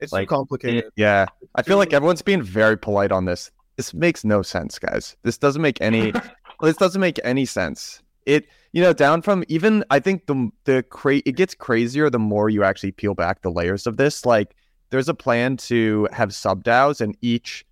it's 0.00 0.12
like, 0.12 0.28
too 0.28 0.34
complicated 0.34 0.84
Yeah, 0.96 1.26
I 1.54 1.62
feel 1.62 1.78
like 1.78 1.92
everyone's 1.92 2.22
being 2.22 2.42
very 2.42 2.76
polite 2.76 3.12
on 3.12 3.24
this. 3.24 3.50
This 3.76 3.92
makes 3.92 4.24
no 4.24 4.42
sense, 4.42 4.78
guys. 4.78 5.16
This 5.22 5.38
doesn't 5.38 5.62
make 5.62 5.80
any. 5.80 6.12
this 6.60 6.76
doesn't 6.76 7.00
make 7.00 7.18
any 7.24 7.44
sense. 7.44 8.02
It, 8.26 8.46
you 8.72 8.80
know, 8.80 8.92
down 8.92 9.20
from 9.20 9.44
even 9.48 9.84
I 9.90 10.00
think 10.00 10.26
the 10.26 10.50
the 10.64 10.82
cra- 10.82 11.22
it 11.26 11.36
gets 11.36 11.54
crazier 11.54 12.08
the 12.08 12.18
more 12.18 12.48
you 12.48 12.64
actually 12.64 12.92
peel 12.92 13.14
back 13.14 13.42
the 13.42 13.50
layers 13.50 13.86
of 13.86 13.96
this. 13.96 14.24
Like, 14.24 14.56
there's 14.90 15.08
a 15.08 15.14
plan 15.14 15.56
to 15.58 16.08
have 16.12 16.34
sub 16.34 16.64
DAOs, 16.64 17.00
and 17.00 17.16
each 17.20 17.66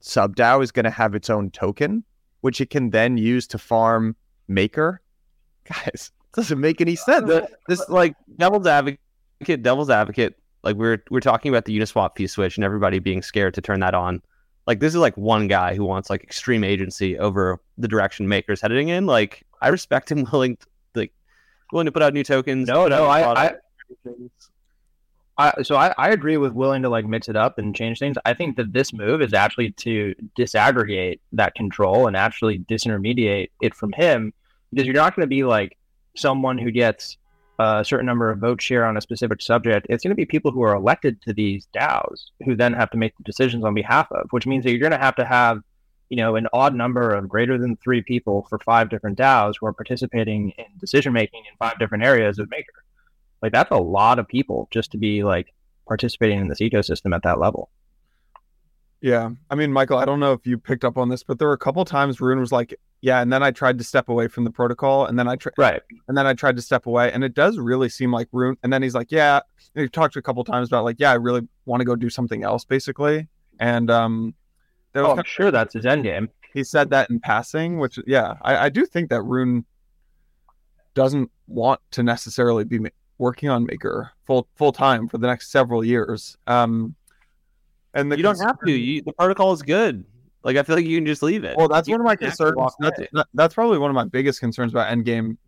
sub 0.00 0.34
DAO 0.36 0.62
is 0.62 0.72
going 0.72 0.84
to 0.84 0.90
have 0.90 1.14
its 1.14 1.30
own 1.30 1.50
token, 1.50 2.04
which 2.40 2.60
it 2.60 2.70
can 2.70 2.90
then 2.90 3.16
use 3.16 3.46
to 3.48 3.58
farm 3.58 4.16
Maker. 4.48 5.00
Guys, 5.64 6.10
doesn't 6.34 6.60
make 6.60 6.80
any 6.80 6.96
sense. 6.96 7.26
The, 7.26 7.48
this 7.68 7.88
like 7.88 8.14
devil's 8.36 8.66
advocate, 8.66 8.98
devil's 9.62 9.90
advocate. 9.90 10.36
Like 10.62 10.76
we're 10.76 10.98
we're 11.10 11.20
talking 11.20 11.50
about 11.50 11.66
the 11.66 11.78
Uniswap 11.78 12.16
fee 12.16 12.26
switch 12.26 12.56
and 12.56 12.64
everybody 12.64 12.98
being 12.98 13.22
scared 13.22 13.54
to 13.54 13.60
turn 13.60 13.80
that 13.80 13.94
on. 13.94 14.22
Like 14.66 14.80
this 14.80 14.94
is 14.94 15.00
like 15.00 15.16
one 15.16 15.46
guy 15.48 15.74
who 15.74 15.84
wants 15.84 16.08
like 16.10 16.22
extreme 16.22 16.64
agency 16.64 17.18
over 17.18 17.60
the 17.78 17.88
direction 17.88 18.28
Maker's 18.28 18.60
heading 18.60 18.88
in. 18.88 19.06
Like 19.06 19.44
I 19.60 19.68
respect 19.68 20.10
him 20.10 20.26
willing 20.32 20.56
to, 20.56 20.66
like 20.94 21.12
willing 21.72 21.86
to 21.86 21.92
put 21.92 22.02
out 22.02 22.14
new 22.14 22.24
tokens. 22.24 22.68
No, 22.68 22.88
no, 22.88 23.04
new 23.04 23.04
I- 23.04 23.54
I, 25.36 25.62
so 25.62 25.74
I, 25.74 25.92
I 25.98 26.10
agree 26.10 26.36
with 26.36 26.52
willing 26.52 26.82
to 26.82 26.88
like 26.88 27.06
mix 27.06 27.28
it 27.28 27.34
up 27.34 27.58
and 27.58 27.74
change 27.74 27.98
things. 27.98 28.16
I 28.24 28.34
think 28.34 28.56
that 28.56 28.72
this 28.72 28.92
move 28.92 29.20
is 29.20 29.34
actually 29.34 29.72
to 29.72 30.14
disaggregate 30.38 31.18
that 31.32 31.56
control 31.56 32.06
and 32.06 32.16
actually 32.16 32.60
disintermediate 32.60 33.50
it 33.60 33.74
from 33.74 33.92
him 33.92 34.32
because 34.70 34.86
you're 34.86 34.94
not 34.94 35.16
going 35.16 35.26
to 35.26 35.28
be 35.28 35.42
like 35.42 35.76
someone 36.14 36.56
who 36.56 36.70
gets 36.70 37.18
a 37.58 37.84
certain 37.84 38.06
number 38.06 38.30
of 38.30 38.38
vote 38.38 38.60
share 38.60 38.84
on 38.84 38.96
a 38.96 39.00
specific 39.00 39.40
subject. 39.40 39.86
It's 39.88 40.02
going 40.02 40.10
to 40.10 40.16
be 40.16 40.24
people 40.24 40.50
who 40.50 40.62
are 40.62 40.74
elected 40.74 41.22
to 41.22 41.32
these 41.32 41.68
DAOs 41.74 42.30
who 42.44 42.56
then 42.56 42.72
have 42.72 42.90
to 42.90 42.96
make 42.96 43.16
the 43.16 43.24
decisions 43.24 43.64
on 43.64 43.74
behalf 43.74 44.10
of, 44.10 44.26
which 44.30 44.46
means 44.46 44.64
that 44.64 44.70
you're 44.70 44.80
going 44.80 44.92
to 44.92 44.98
have 44.98 45.16
to 45.16 45.24
have, 45.24 45.60
you 46.08 46.16
know, 46.16 46.36
an 46.36 46.48
odd 46.52 46.74
number 46.74 47.10
of 47.10 47.28
greater 47.28 47.56
than 47.58 47.76
three 47.76 48.02
people 48.02 48.46
for 48.48 48.58
five 48.58 48.88
different 48.88 49.18
DAOs 49.18 49.54
who 49.60 49.66
are 49.66 49.72
participating 49.72 50.50
in 50.50 50.64
decision 50.78 51.12
making 51.12 51.44
in 51.48 51.56
five 51.58 51.78
different 51.78 52.04
areas 52.04 52.38
of 52.38 52.50
Maker. 52.50 52.84
Like 53.40 53.52
that's 53.52 53.70
a 53.70 53.76
lot 53.76 54.18
of 54.18 54.26
people 54.26 54.68
just 54.70 54.92
to 54.92 54.98
be 54.98 55.22
like 55.22 55.52
participating 55.86 56.40
in 56.40 56.48
this 56.48 56.60
ecosystem 56.60 57.14
at 57.14 57.22
that 57.22 57.38
level. 57.38 57.70
Yeah. 59.00 59.30
I 59.50 59.54
mean, 59.54 59.70
Michael, 59.72 59.98
I 59.98 60.04
don't 60.06 60.20
know 60.20 60.32
if 60.32 60.46
you 60.46 60.56
picked 60.56 60.84
up 60.84 60.96
on 60.96 61.08
this, 61.10 61.22
but 61.22 61.38
there 61.38 61.48
were 61.48 61.54
a 61.54 61.58
couple 61.58 61.84
times 61.84 62.20
Rune 62.20 62.40
was 62.40 62.52
like, 62.52 62.74
yeah, 63.02 63.20
and 63.20 63.30
then 63.30 63.42
I 63.42 63.50
tried 63.50 63.76
to 63.78 63.84
step 63.84 64.08
away 64.08 64.28
from 64.28 64.44
the 64.44 64.50
protocol 64.50 65.04
and 65.04 65.18
then 65.18 65.28
I 65.28 65.36
tried 65.36 65.52
Right. 65.58 65.82
and 66.08 66.16
then 66.16 66.26
I 66.26 66.32
tried 66.32 66.56
to 66.56 66.62
step 66.62 66.86
away. 66.86 67.12
And 67.12 67.22
it 67.22 67.34
does 67.34 67.58
really 67.58 67.90
seem 67.90 68.10
like 68.10 68.28
Rune 68.32 68.56
and 68.62 68.72
then 68.72 68.82
he's 68.82 68.94
like, 68.94 69.12
Yeah, 69.12 69.40
and 69.74 69.82
he 69.82 69.88
talked 69.90 70.16
a 70.16 70.22
couple 70.22 70.42
times 70.44 70.68
about 70.68 70.84
like, 70.84 70.96
yeah, 70.98 71.10
I 71.10 71.14
really 71.14 71.46
want 71.66 71.80
to 71.80 71.84
go 71.84 71.96
do 71.96 72.08
something 72.08 72.44
else, 72.44 72.64
basically. 72.64 73.28
And 73.60 73.90
um 73.90 74.34
Oh, 74.94 75.10
I'm 75.12 75.18
of- 75.18 75.26
sure 75.26 75.50
that's 75.50 75.74
his 75.74 75.84
end 75.84 76.04
game. 76.04 76.30
he 76.54 76.64
said 76.64 76.88
that 76.90 77.10
in 77.10 77.20
passing, 77.20 77.78
which 77.78 77.98
yeah, 78.06 78.34
I, 78.40 78.56
I 78.56 78.68
do 78.70 78.86
think 78.86 79.10
that 79.10 79.22
Rune 79.22 79.66
doesn't 80.94 81.30
want 81.46 81.80
to 81.90 82.02
necessarily 82.02 82.64
be 82.64 82.78
ma- 82.78 82.88
working 83.18 83.48
on 83.48 83.64
Maker 83.64 84.12
full 84.24 84.48
full 84.56 84.72
time 84.72 85.08
for 85.08 85.18
the 85.18 85.26
next 85.26 85.50
several 85.50 85.84
years. 85.84 86.36
Um, 86.46 86.94
and 87.94 88.12
the 88.12 88.16
you 88.16 88.22
don't 88.22 88.38
have 88.40 88.58
to. 88.66 88.72
You, 88.72 89.02
the 89.02 89.12
protocol 89.12 89.52
is 89.52 89.62
good. 89.62 90.04
Like 90.42 90.56
I 90.56 90.62
feel 90.62 90.76
like 90.76 90.84
you 90.84 90.98
can 90.98 91.06
just 91.06 91.22
leave 91.22 91.44
it. 91.44 91.56
Well, 91.56 91.68
that's 91.68 91.88
You 91.88 91.94
one 91.94 92.02
of 92.02 92.04
my 92.04 92.16
concerns. 92.16 92.56
That's, 92.78 93.00
that's 93.32 93.54
probably 93.54 93.78
one 93.78 93.90
of 93.90 93.94
my 93.94 94.04
biggest 94.04 94.40
concerns 94.40 94.72
about 94.72 94.92
Endgame. 94.94 95.38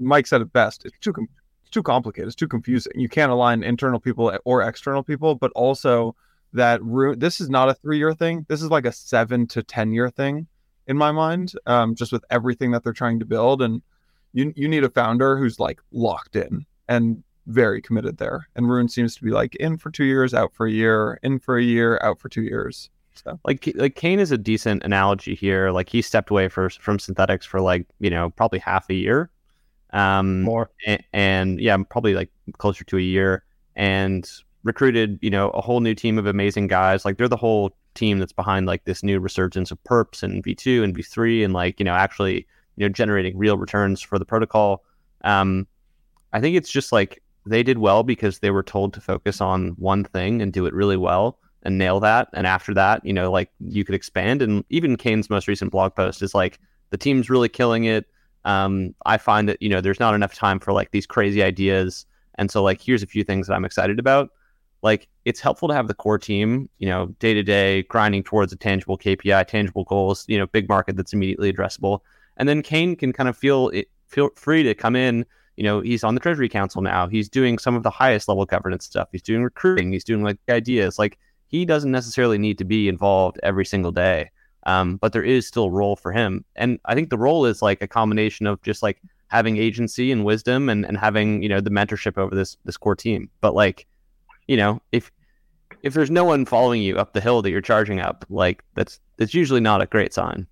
Mike 0.00 0.26
said 0.26 0.40
it 0.40 0.52
best. 0.52 0.84
It's 0.84 0.98
too 0.98 1.12
com- 1.12 1.28
it's 1.62 1.70
too 1.70 1.82
complicated. 1.82 2.26
It's 2.26 2.34
too 2.34 2.48
confusing. 2.48 2.92
You 2.96 3.08
can't 3.08 3.30
align 3.30 3.62
internal 3.62 4.00
people 4.00 4.36
or 4.44 4.62
external 4.62 5.04
people, 5.04 5.36
but 5.36 5.52
also 5.54 6.16
that 6.52 6.82
Rune. 6.82 7.18
This 7.18 7.40
is 7.40 7.48
not 7.48 7.68
a 7.68 7.74
three 7.74 7.98
year 7.98 8.14
thing. 8.14 8.44
This 8.48 8.62
is 8.62 8.70
like 8.70 8.86
a 8.86 8.92
seven 8.92 9.46
to 9.48 9.62
ten 9.62 9.92
year 9.92 10.10
thing 10.10 10.48
in 10.88 10.96
my 10.96 11.12
mind. 11.12 11.52
Um, 11.66 11.94
just 11.94 12.10
with 12.10 12.24
everything 12.30 12.72
that 12.72 12.82
they're 12.82 12.92
trying 12.92 13.20
to 13.20 13.26
build, 13.26 13.62
and 13.62 13.80
you 14.32 14.52
you 14.56 14.66
need 14.66 14.82
a 14.82 14.90
founder 14.90 15.38
who's 15.38 15.60
like 15.60 15.80
locked 15.92 16.34
in 16.34 16.66
and 16.88 17.22
very 17.46 17.80
committed 17.80 18.18
there. 18.18 18.48
And 18.56 18.68
Rune 18.68 18.88
seems 18.88 19.14
to 19.16 19.22
be 19.22 19.30
like 19.30 19.54
in 19.56 19.76
for 19.76 19.90
two 19.90 20.04
years, 20.04 20.34
out 20.34 20.54
for 20.54 20.66
a 20.66 20.70
year, 20.72 21.18
in 21.22 21.38
for 21.38 21.58
a 21.58 21.62
year, 21.62 22.00
out 22.02 22.20
for 22.20 22.28
two 22.28 22.42
years. 22.42 22.90
So 23.14 23.38
like 23.44 23.70
like 23.76 23.94
Kane 23.94 24.18
is 24.18 24.32
a 24.32 24.38
decent 24.38 24.82
analogy 24.82 25.34
here. 25.34 25.70
Like 25.70 25.88
he 25.88 26.02
stepped 26.02 26.30
away 26.30 26.48
for, 26.48 26.68
from 26.70 26.98
Synthetix 26.98 27.44
for 27.44 27.60
like 27.60 27.86
you 28.00 28.10
know 28.10 28.30
probably 28.30 28.58
half 28.58 28.90
a 28.90 28.94
year, 28.94 29.30
um, 29.92 30.42
More. 30.42 30.70
and, 30.86 31.02
and 31.12 31.60
yeah, 31.60 31.76
probably 31.88 32.14
like 32.14 32.30
closer 32.58 32.84
to 32.84 32.98
a 32.98 33.02
year, 33.02 33.44
and 33.76 34.28
recruited 34.64 35.18
you 35.22 35.30
know 35.30 35.50
a 35.50 35.60
whole 35.60 35.80
new 35.80 35.94
team 35.94 36.18
of 36.18 36.26
amazing 36.26 36.66
guys. 36.66 37.04
Like 37.04 37.16
they're 37.16 37.28
the 37.28 37.36
whole 37.36 37.76
team 37.94 38.18
that's 38.18 38.32
behind 38.32 38.66
like 38.66 38.84
this 38.84 39.04
new 39.04 39.20
resurgence 39.20 39.70
of 39.70 39.82
perps 39.84 40.22
and 40.24 40.42
V 40.42 40.54
two 40.54 40.82
and 40.82 40.94
V 40.94 41.02
three, 41.02 41.44
and 41.44 41.52
like 41.52 41.78
you 41.78 41.84
know 41.84 41.94
actually 41.94 42.46
you 42.76 42.84
know 42.84 42.88
generating 42.88 43.38
real 43.38 43.56
returns 43.56 44.02
for 44.02 44.18
the 44.18 44.24
protocol. 44.24 44.82
Um, 45.22 45.68
I 46.32 46.40
think 46.40 46.56
it's 46.56 46.70
just 46.70 46.90
like 46.90 47.22
they 47.46 47.62
did 47.62 47.78
well 47.78 48.02
because 48.02 48.38
they 48.38 48.50
were 48.50 48.62
told 48.62 48.94
to 48.94 49.00
focus 49.00 49.40
on 49.40 49.68
one 49.70 50.04
thing 50.04 50.40
and 50.40 50.52
do 50.52 50.66
it 50.66 50.74
really 50.74 50.96
well 50.96 51.38
and 51.62 51.78
nail 51.78 52.00
that. 52.00 52.28
And 52.32 52.46
after 52.46 52.74
that, 52.74 53.04
you 53.04 53.12
know, 53.12 53.30
like 53.30 53.50
you 53.60 53.84
could 53.84 53.94
expand. 53.94 54.42
And 54.42 54.64
even 54.70 54.96
Kane's 54.96 55.30
most 55.30 55.48
recent 55.48 55.70
blog 55.72 55.94
post 55.94 56.22
is 56.22 56.34
like 56.34 56.58
the 56.90 56.98
team's 56.98 57.30
really 57.30 57.48
killing 57.48 57.84
it. 57.84 58.06
Um, 58.44 58.94
I 59.06 59.16
find 59.16 59.48
that 59.48 59.60
you 59.62 59.68
know 59.68 59.80
there's 59.80 60.00
not 60.00 60.14
enough 60.14 60.34
time 60.34 60.60
for 60.60 60.72
like 60.72 60.90
these 60.90 61.06
crazy 61.06 61.42
ideas, 61.42 62.06
and 62.36 62.50
so 62.50 62.62
like 62.62 62.80
here's 62.80 63.02
a 63.02 63.06
few 63.06 63.24
things 63.24 63.46
that 63.46 63.54
I'm 63.54 63.64
excited 63.64 63.98
about. 63.98 64.30
Like 64.82 65.08
it's 65.24 65.40
helpful 65.40 65.66
to 65.68 65.74
have 65.74 65.88
the 65.88 65.94
core 65.94 66.18
team, 66.18 66.68
you 66.78 66.86
know, 66.86 67.06
day 67.18 67.32
to 67.32 67.42
day 67.42 67.84
grinding 67.84 68.22
towards 68.22 68.52
a 68.52 68.56
tangible 68.56 68.98
KPI, 68.98 69.46
tangible 69.46 69.84
goals, 69.84 70.26
you 70.28 70.38
know, 70.38 70.46
big 70.46 70.68
market 70.68 70.94
that's 70.96 71.14
immediately 71.14 71.50
addressable, 71.50 72.00
and 72.36 72.48
then 72.48 72.62
Kane 72.62 72.96
can 72.96 73.14
kind 73.14 73.30
of 73.30 73.36
feel 73.36 73.70
it, 73.70 73.88
feel 74.08 74.28
free 74.36 74.62
to 74.62 74.74
come 74.74 74.94
in. 74.94 75.24
You 75.56 75.64
know, 75.64 75.80
he's 75.80 76.04
on 76.04 76.14
the 76.14 76.20
Treasury 76.20 76.48
Council 76.48 76.82
now. 76.82 77.06
He's 77.06 77.28
doing 77.28 77.58
some 77.58 77.76
of 77.76 77.82
the 77.82 77.90
highest 77.90 78.28
level 78.28 78.44
governance 78.44 78.84
stuff. 78.84 79.08
He's 79.12 79.22
doing 79.22 79.42
recruiting. 79.42 79.92
He's 79.92 80.04
doing 80.04 80.22
like 80.22 80.38
ideas. 80.48 80.98
Like 80.98 81.18
he 81.48 81.64
doesn't 81.64 81.92
necessarily 81.92 82.38
need 82.38 82.58
to 82.58 82.64
be 82.64 82.88
involved 82.88 83.38
every 83.42 83.64
single 83.64 83.92
day. 83.92 84.30
Um, 84.66 84.96
but 84.96 85.12
there 85.12 85.22
is 85.22 85.46
still 85.46 85.64
a 85.64 85.70
role 85.70 85.94
for 85.94 86.10
him. 86.10 86.44
And 86.56 86.80
I 86.86 86.94
think 86.94 87.10
the 87.10 87.18
role 87.18 87.46
is 87.46 87.62
like 87.62 87.82
a 87.82 87.86
combination 87.86 88.46
of 88.46 88.62
just 88.62 88.82
like 88.82 89.00
having 89.28 89.56
agency 89.56 90.10
and 90.10 90.24
wisdom 90.24 90.68
and, 90.68 90.84
and 90.84 90.96
having, 90.96 91.42
you 91.42 91.48
know, 91.48 91.60
the 91.60 91.70
mentorship 91.70 92.18
over 92.18 92.34
this 92.34 92.56
this 92.64 92.76
core 92.76 92.96
team. 92.96 93.28
But 93.40 93.54
like, 93.54 93.86
you 94.48 94.56
know, 94.56 94.80
if 94.90 95.12
if 95.82 95.92
there's 95.92 96.10
no 96.10 96.24
one 96.24 96.46
following 96.46 96.80
you 96.80 96.96
up 96.96 97.12
the 97.12 97.20
hill 97.20 97.42
that 97.42 97.50
you're 97.50 97.60
charging 97.60 98.00
up, 98.00 98.24
like 98.30 98.64
that's 98.74 99.00
that's 99.18 99.34
usually 99.34 99.60
not 99.60 99.82
a 99.82 99.86
great 99.86 100.14
sign. 100.14 100.46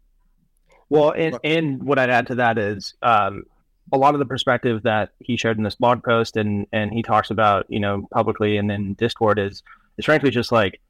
Well, 0.91 1.15
and, 1.17 1.39
and 1.43 1.83
what 1.83 1.99
I'd 1.99 2.11
add 2.11 2.27
to 2.27 2.35
that 2.35 2.59
is 2.59 2.95
um, 3.01 3.45
a 3.91 3.99
lot 3.99 4.14
of 4.14 4.20
the 4.20 4.26
perspective 4.26 4.83
that 4.83 5.11
he 5.18 5.37
shared 5.37 5.59
in 5.59 5.64
this 5.64 5.74
blog 5.74 6.03
post 6.03 6.37
and 6.37 6.66
and 6.72 6.93
he 6.93 7.03
talks 7.03 7.30
about, 7.30 7.66
you 7.68 7.80
know, 7.80 8.07
publicly 8.12 8.57
and 8.57 8.70
then 8.70 8.95
Discord 8.95 9.39
is 9.39 9.62
is 9.99 10.05
frankly 10.05 10.30
just 10.30 10.53
like 10.53 10.80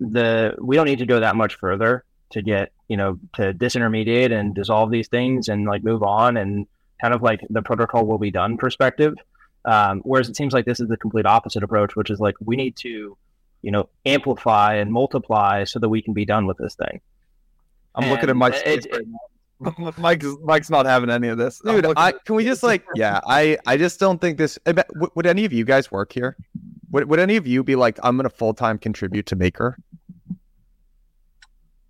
the 0.00 0.54
we 0.60 0.76
don't 0.76 0.86
need 0.86 0.98
to 0.98 1.06
go 1.06 1.20
that 1.20 1.36
much 1.36 1.56
further 1.56 2.04
to 2.30 2.42
get, 2.42 2.72
you 2.88 2.96
know, 2.96 3.18
to 3.34 3.52
disintermediate 3.54 4.32
and 4.32 4.54
dissolve 4.54 4.90
these 4.90 5.08
things 5.08 5.48
and 5.48 5.66
like 5.66 5.84
move 5.84 6.02
on 6.02 6.36
and 6.36 6.66
kind 7.00 7.14
of 7.14 7.22
like 7.22 7.40
the 7.50 7.62
protocol 7.62 8.06
will 8.06 8.18
be 8.18 8.30
done 8.30 8.56
perspective. 8.56 9.14
Um, 9.64 10.00
whereas 10.04 10.28
it 10.28 10.36
seems 10.36 10.52
like 10.52 10.64
this 10.64 10.80
is 10.80 10.88
the 10.88 10.96
complete 10.96 11.26
opposite 11.26 11.62
approach, 11.62 11.94
which 11.94 12.10
is 12.10 12.18
like 12.18 12.34
we 12.40 12.56
need 12.56 12.76
to, 12.76 13.16
you 13.62 13.70
know, 13.70 13.88
amplify 14.06 14.76
and 14.76 14.90
multiply 14.90 15.64
so 15.64 15.78
that 15.78 15.88
we 15.88 16.02
can 16.02 16.14
be 16.14 16.24
done 16.24 16.46
with 16.46 16.56
this 16.56 16.74
thing. 16.74 17.00
I'm 17.94 18.08
looking 18.08 18.30
at 18.30 18.36
my 18.36 18.50
it- 18.50 18.86
now. 18.92 19.18
Mike's 19.98 20.26
Mike's 20.42 20.70
not 20.70 20.86
having 20.86 21.10
any 21.10 21.28
of 21.28 21.38
this. 21.38 21.60
Dude, 21.60 21.84
looking 21.84 21.94
I, 21.96 22.12
can 22.24 22.34
we 22.34 22.44
just 22.44 22.62
like, 22.62 22.84
yeah, 22.94 23.20
I, 23.26 23.58
I 23.66 23.76
just 23.76 24.00
don't 24.00 24.20
think 24.20 24.38
this. 24.38 24.58
Eh, 24.66 24.72
would, 24.94 25.10
would 25.14 25.26
any 25.26 25.44
of 25.44 25.52
you 25.52 25.64
guys 25.64 25.90
work 25.90 26.12
here? 26.12 26.36
Would, 26.90 27.08
would 27.08 27.20
any 27.20 27.36
of 27.36 27.46
you 27.46 27.62
be 27.62 27.76
like, 27.76 27.98
I'm 28.02 28.16
gonna 28.16 28.30
full 28.30 28.54
time 28.54 28.78
contribute 28.78 29.26
to 29.26 29.36
Maker? 29.36 29.78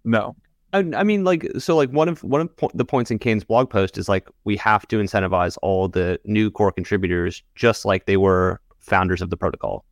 no. 0.04 0.36
I, 0.72 0.78
I 0.94 1.02
mean, 1.02 1.24
like, 1.24 1.48
so, 1.58 1.76
like, 1.76 1.90
one 1.90 2.08
of 2.08 2.22
one 2.22 2.40
of 2.40 2.56
po- 2.56 2.70
the 2.74 2.84
points 2.84 3.10
in 3.10 3.18
Kane's 3.18 3.42
blog 3.42 3.70
post 3.70 3.98
is 3.98 4.08
like 4.08 4.28
we 4.44 4.56
have 4.56 4.86
to 4.88 5.00
incentivize 5.00 5.58
all 5.62 5.88
the 5.88 6.20
new 6.24 6.48
core 6.48 6.70
contributors 6.70 7.42
just 7.56 7.84
like 7.84 8.06
they 8.06 8.16
were 8.16 8.60
founders 8.78 9.20
of 9.20 9.30
the 9.30 9.36
protocol, 9.36 9.84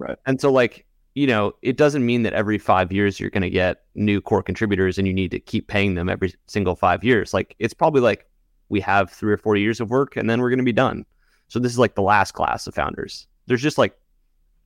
Right. 0.00 0.16
And 0.26 0.40
so, 0.40 0.50
like, 0.50 0.86
you 1.14 1.26
know, 1.26 1.52
it 1.62 1.76
doesn't 1.76 2.06
mean 2.06 2.22
that 2.22 2.32
every 2.32 2.58
five 2.58 2.92
years 2.92 3.18
you're 3.18 3.30
going 3.30 3.42
to 3.42 3.50
get 3.50 3.82
new 3.94 4.20
core 4.20 4.42
contributors 4.42 4.98
and 4.98 5.06
you 5.06 5.14
need 5.14 5.30
to 5.32 5.40
keep 5.40 5.66
paying 5.66 5.94
them 5.94 6.08
every 6.08 6.34
single 6.46 6.76
five 6.76 7.02
years. 7.02 7.34
Like, 7.34 7.56
it's 7.58 7.74
probably 7.74 8.00
like 8.00 8.26
we 8.68 8.80
have 8.80 9.10
three 9.10 9.32
or 9.32 9.36
four 9.36 9.56
years 9.56 9.80
of 9.80 9.90
work 9.90 10.16
and 10.16 10.30
then 10.30 10.40
we're 10.40 10.50
going 10.50 10.58
to 10.58 10.64
be 10.64 10.72
done. 10.72 11.04
So 11.48 11.58
this 11.58 11.72
is 11.72 11.78
like 11.78 11.96
the 11.96 12.02
last 12.02 12.32
class 12.32 12.66
of 12.66 12.74
founders. 12.74 13.26
There's 13.46 13.62
just 13.62 13.76
like, 13.76 13.96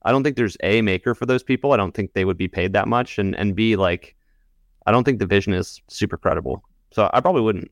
I 0.04 0.12
don't 0.12 0.22
think 0.22 0.36
there's 0.36 0.58
a 0.62 0.82
maker 0.82 1.14
for 1.14 1.24
those 1.26 1.42
people. 1.42 1.72
I 1.72 1.78
don't 1.78 1.94
think 1.94 2.12
they 2.12 2.26
would 2.26 2.36
be 2.36 2.48
paid 2.48 2.74
that 2.74 2.86
much, 2.86 3.18
and 3.18 3.34
and 3.36 3.56
b 3.56 3.74
like 3.74 4.14
I 4.86 4.92
don't 4.92 5.04
think 5.04 5.18
the 5.18 5.26
vision 5.26 5.54
is 5.54 5.80
super 5.88 6.18
credible. 6.18 6.62
So 6.90 7.10
I 7.12 7.20
probably 7.20 7.40
wouldn't, 7.40 7.70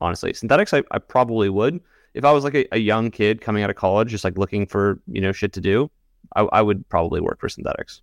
honestly. 0.00 0.32
Synthetix, 0.32 0.78
I, 0.78 0.84
I 0.94 0.98
probably 0.98 1.48
would. 1.48 1.80
If 2.12 2.24
I 2.24 2.32
was 2.32 2.44
like 2.44 2.54
a, 2.54 2.66
a 2.74 2.78
young 2.78 3.10
kid 3.10 3.40
coming 3.40 3.62
out 3.62 3.70
of 3.70 3.76
college, 3.76 4.10
just 4.10 4.24
like 4.24 4.36
looking 4.36 4.66
for, 4.66 5.00
you 5.06 5.20
know, 5.20 5.32
shit 5.32 5.54
to 5.54 5.60
do, 5.60 5.90
I, 6.36 6.42
I 6.52 6.60
would 6.60 6.86
probably 6.90 7.20
work 7.20 7.40
for 7.40 7.48
Synthetix. 7.48 8.02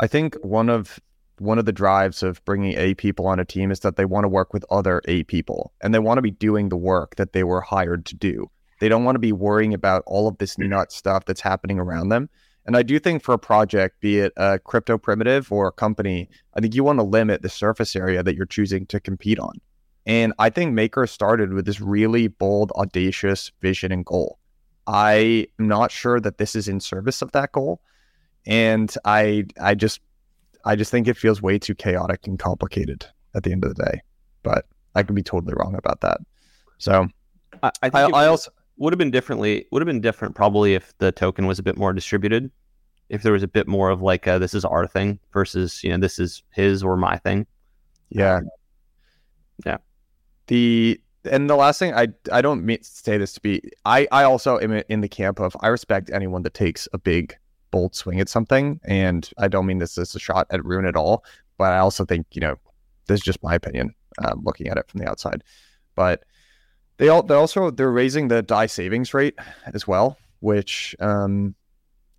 I 0.00 0.06
think 0.06 0.36
one 0.42 0.68
of 0.68 1.00
one 1.38 1.58
of 1.58 1.64
the 1.64 1.72
drives 1.72 2.22
of 2.22 2.44
bringing 2.44 2.76
A 2.76 2.94
people 2.94 3.26
on 3.26 3.38
a 3.38 3.44
team 3.44 3.70
is 3.70 3.80
that 3.80 3.96
they 3.96 4.04
want 4.04 4.24
to 4.24 4.28
work 4.28 4.52
with 4.52 4.64
other 4.70 5.00
A 5.06 5.22
people 5.24 5.72
and 5.80 5.94
they 5.94 5.98
want 6.00 6.18
to 6.18 6.22
be 6.22 6.32
doing 6.32 6.68
the 6.68 6.76
work 6.76 7.14
that 7.16 7.32
they 7.32 7.44
were 7.44 7.60
hired 7.60 8.04
to 8.06 8.16
do. 8.16 8.50
They 8.80 8.88
don't 8.88 9.04
want 9.04 9.14
to 9.16 9.20
be 9.20 9.32
worrying 9.32 9.74
about 9.74 10.02
all 10.06 10.28
of 10.28 10.38
this 10.38 10.56
mm-hmm. 10.56 10.70
nut 10.70 10.92
stuff 10.92 11.24
that's 11.24 11.40
happening 11.40 11.78
around 11.78 12.08
them. 12.08 12.28
And 12.66 12.76
I 12.76 12.82
do 12.82 12.98
think 12.98 13.22
for 13.22 13.32
a 13.32 13.38
project, 13.38 14.00
be 14.00 14.18
it 14.18 14.32
a 14.36 14.58
crypto 14.58 14.98
primitive 14.98 15.50
or 15.50 15.68
a 15.68 15.72
company, 15.72 16.28
I 16.54 16.60
think 16.60 16.74
you 16.74 16.84
want 16.84 16.98
to 16.98 17.04
limit 17.04 17.42
the 17.42 17.48
surface 17.48 17.96
area 17.96 18.22
that 18.22 18.34
you're 18.34 18.46
choosing 18.46 18.84
to 18.86 19.00
compete 19.00 19.38
on. 19.38 19.54
And 20.04 20.34
I 20.38 20.50
think 20.50 20.74
Maker 20.74 21.06
started 21.06 21.52
with 21.52 21.64
this 21.64 21.80
really 21.80 22.28
bold, 22.28 22.72
audacious 22.72 23.52
vision 23.62 23.90
and 23.90 24.04
goal. 24.04 24.38
I 24.86 25.46
am 25.58 25.68
not 25.68 25.90
sure 25.90 26.20
that 26.20 26.38
this 26.38 26.54
is 26.54 26.68
in 26.68 26.80
service 26.80 27.22
of 27.22 27.32
that 27.32 27.52
goal. 27.52 27.80
And 28.48 28.92
I 29.04 29.44
I 29.60 29.76
just 29.76 30.00
I 30.64 30.74
just 30.74 30.90
think 30.90 31.06
it 31.06 31.16
feels 31.16 31.40
way 31.40 31.58
too 31.58 31.74
chaotic 31.74 32.26
and 32.26 32.38
complicated 32.38 33.06
at 33.34 33.44
the 33.44 33.52
end 33.52 33.64
of 33.64 33.74
the 33.74 33.84
day. 33.84 34.00
But 34.42 34.66
I 34.94 35.02
could 35.04 35.14
be 35.14 35.22
totally 35.22 35.54
wrong 35.56 35.76
about 35.76 36.00
that. 36.00 36.18
So 36.78 37.08
I, 37.62 37.70
I 37.82 37.90
think 37.90 38.14
I, 38.14 38.24
I 38.24 38.26
also 38.26 38.50
would 38.78 38.92
have 38.92 38.98
been 38.98 39.10
differently. 39.10 39.66
Would 39.70 39.82
have 39.82 39.86
been 39.86 40.00
different 40.00 40.34
probably 40.34 40.74
if 40.74 40.96
the 40.98 41.12
token 41.12 41.46
was 41.46 41.58
a 41.58 41.62
bit 41.62 41.76
more 41.76 41.92
distributed. 41.92 42.50
If 43.10 43.22
there 43.22 43.32
was 43.32 43.42
a 43.42 43.48
bit 43.48 43.68
more 43.68 43.90
of 43.90 44.02
like 44.02 44.26
a, 44.26 44.38
this 44.38 44.54
is 44.54 44.64
our 44.64 44.86
thing 44.86 45.18
versus 45.32 45.84
you 45.84 45.90
know 45.90 45.98
this 45.98 46.18
is 46.18 46.42
his 46.50 46.82
or 46.82 46.96
my 46.96 47.18
thing. 47.18 47.46
yeah 48.10 48.36
um, 48.36 48.48
Yeah. 49.66 49.78
The 50.46 51.00
and 51.24 51.50
the 51.50 51.56
last 51.56 51.78
thing 51.78 51.92
I 51.94 52.08
I 52.32 52.40
don't 52.40 52.64
mean 52.64 52.82
say 52.82 53.18
this 53.18 53.34
to 53.34 53.40
be 53.40 53.62
I 53.84 54.08
I 54.10 54.24
also 54.24 54.58
am 54.58 54.72
in 54.88 55.00
the 55.02 55.08
camp 55.08 55.38
of 55.38 55.56
I 55.60 55.68
respect 55.68 56.10
anyone 56.10 56.42
that 56.42 56.54
takes 56.54 56.88
a 56.92 56.98
big 56.98 57.36
bold 57.70 57.94
swing 57.94 58.20
at 58.20 58.28
something 58.28 58.80
and 58.84 59.30
I 59.38 59.48
don't 59.48 59.66
mean 59.66 59.78
this 59.78 59.98
as 59.98 60.14
a 60.14 60.18
shot 60.18 60.46
at 60.50 60.64
Rune 60.64 60.86
at 60.86 60.96
all 60.96 61.24
but 61.56 61.72
I 61.72 61.78
also 61.78 62.04
think 62.04 62.26
you 62.32 62.40
know 62.40 62.56
this 63.06 63.20
is 63.20 63.24
just 63.24 63.42
my 63.42 63.54
opinion 63.54 63.94
um, 64.24 64.42
looking 64.44 64.68
at 64.68 64.76
it 64.76 64.88
from 64.88 65.00
the 65.00 65.08
outside 65.08 65.44
but 65.94 66.24
they 66.96 67.08
all 67.08 67.22
they 67.22 67.34
also 67.34 67.70
they're 67.70 67.90
raising 67.90 68.28
the 68.28 68.42
DAI 68.42 68.66
savings 68.66 69.14
rate 69.14 69.38
as 69.72 69.86
well 69.86 70.16
which 70.40 70.94
um 71.00 71.54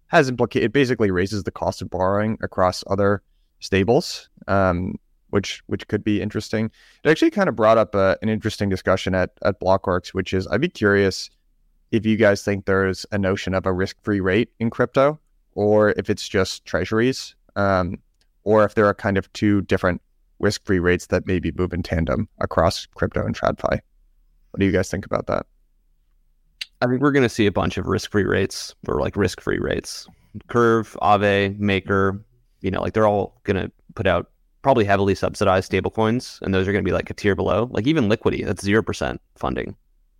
has 0.09 0.27
implicated 0.27 0.67
it 0.67 0.73
basically 0.73 1.11
raises 1.11 1.43
the 1.43 1.51
cost 1.51 1.81
of 1.81 1.89
borrowing 1.89 2.37
across 2.41 2.83
other 2.87 3.21
stables, 3.59 4.29
um, 4.47 4.95
which 5.29 5.61
which 5.67 5.87
could 5.87 6.03
be 6.03 6.21
interesting. 6.21 6.71
It 7.03 7.09
actually 7.09 7.31
kind 7.31 7.47
of 7.47 7.55
brought 7.55 7.77
up 7.77 7.95
a, 7.95 8.17
an 8.21 8.29
interesting 8.29 8.69
discussion 8.69 9.15
at 9.15 9.31
at 9.43 9.59
Blockworks, 9.59 10.09
which 10.09 10.33
is 10.33 10.47
I'd 10.47 10.61
be 10.61 10.69
curious 10.69 11.29
if 11.91 12.05
you 12.05 12.17
guys 12.17 12.43
think 12.43 12.65
there's 12.65 13.05
a 13.11 13.17
notion 13.17 13.53
of 13.53 13.65
a 13.65 13.73
risk-free 13.73 14.19
rate 14.19 14.49
in 14.59 14.69
crypto, 14.69 15.19
or 15.59 15.89
if 15.97 16.09
it's 16.09 16.25
just 16.29 16.63
treasuries, 16.63 17.35
um, 17.57 17.97
or 18.45 18.63
if 18.63 18.75
there 18.75 18.85
are 18.85 18.93
kind 18.93 19.17
of 19.17 19.31
two 19.33 19.61
different 19.63 20.01
risk-free 20.39 20.79
rates 20.79 21.07
that 21.07 21.27
maybe 21.27 21.51
move 21.57 21.73
in 21.73 21.83
tandem 21.83 22.29
across 22.39 22.85
crypto 22.95 23.25
and 23.25 23.37
TradFi. 23.37 23.81
What 24.51 24.59
do 24.59 24.65
you 24.65 24.71
guys 24.71 24.89
think 24.89 25.05
about 25.05 25.27
that? 25.27 25.45
I 26.81 26.87
think 26.87 27.01
we're 27.01 27.11
going 27.11 27.23
to 27.23 27.29
see 27.29 27.45
a 27.45 27.51
bunch 27.51 27.77
of 27.77 27.87
risk-free 27.87 28.23
rates 28.23 28.73
or 28.87 29.01
like 29.01 29.17
risk-free 29.17 29.59
rates. 29.59 30.07
Curve, 30.47 30.95
Aave, 31.01 31.59
Maker, 31.59 32.23
you 32.61 32.71
know, 32.71 32.81
like 32.81 32.93
they're 32.93 33.05
all 33.05 33.41
going 33.43 33.57
to 33.57 33.69
put 33.95 34.07
out 34.07 34.31
probably 34.61 34.85
heavily 34.85 35.13
subsidized 35.13 35.69
stablecoins, 35.69 36.41
and 36.41 36.53
those 36.53 36.69
are 36.69 36.71
going 36.71 36.85
to 36.85 36.89
be 36.89 36.93
like 36.93 37.09
a 37.09 37.13
tier 37.13 37.35
below. 37.35 37.67
Like 37.71 37.85
even 37.85 38.07
Liquity, 38.07 38.45
that's 38.45 38.63
zero 38.63 38.81
percent 38.81 39.19
funding. 39.35 39.75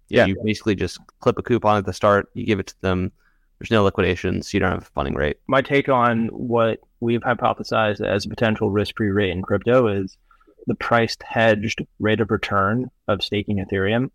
Yeah, 0.10 0.26
you 0.26 0.36
basically 0.44 0.76
just 0.76 1.00
clip 1.22 1.40
a 1.40 1.44
coupon 1.44 1.78
at 1.78 1.86
the 1.86 1.94
start, 1.94 2.28
you 2.34 2.46
give 2.46 2.60
it 2.60 2.68
to 2.68 2.82
them. 2.82 3.14
There's 3.60 3.72
no 3.72 3.84
liquidations, 3.84 4.54
you 4.54 4.60
don't 4.60 4.72
have 4.72 4.84
a 4.84 4.86
funding 4.86 5.16
rate. 5.16 5.38
My 5.48 5.62
take 5.62 5.90
on 5.90 6.28
what 6.28 6.80
we've 7.02 7.22
hypothesized 7.22 8.06
as 8.06 8.26
a 8.26 8.30
potential 8.30 8.70
risk-free 8.70 9.10
rate 9.10 9.32
in 9.32 9.42
crypto 9.42 9.88
is 9.88 10.18
the 10.68 10.76
priced 10.76 11.24
hedged 11.24 11.86
rate 12.00 12.22
of 12.22 12.32
return 12.32 12.90
of 13.08 13.24
staking 13.24 13.58
Ethereum 13.58 14.12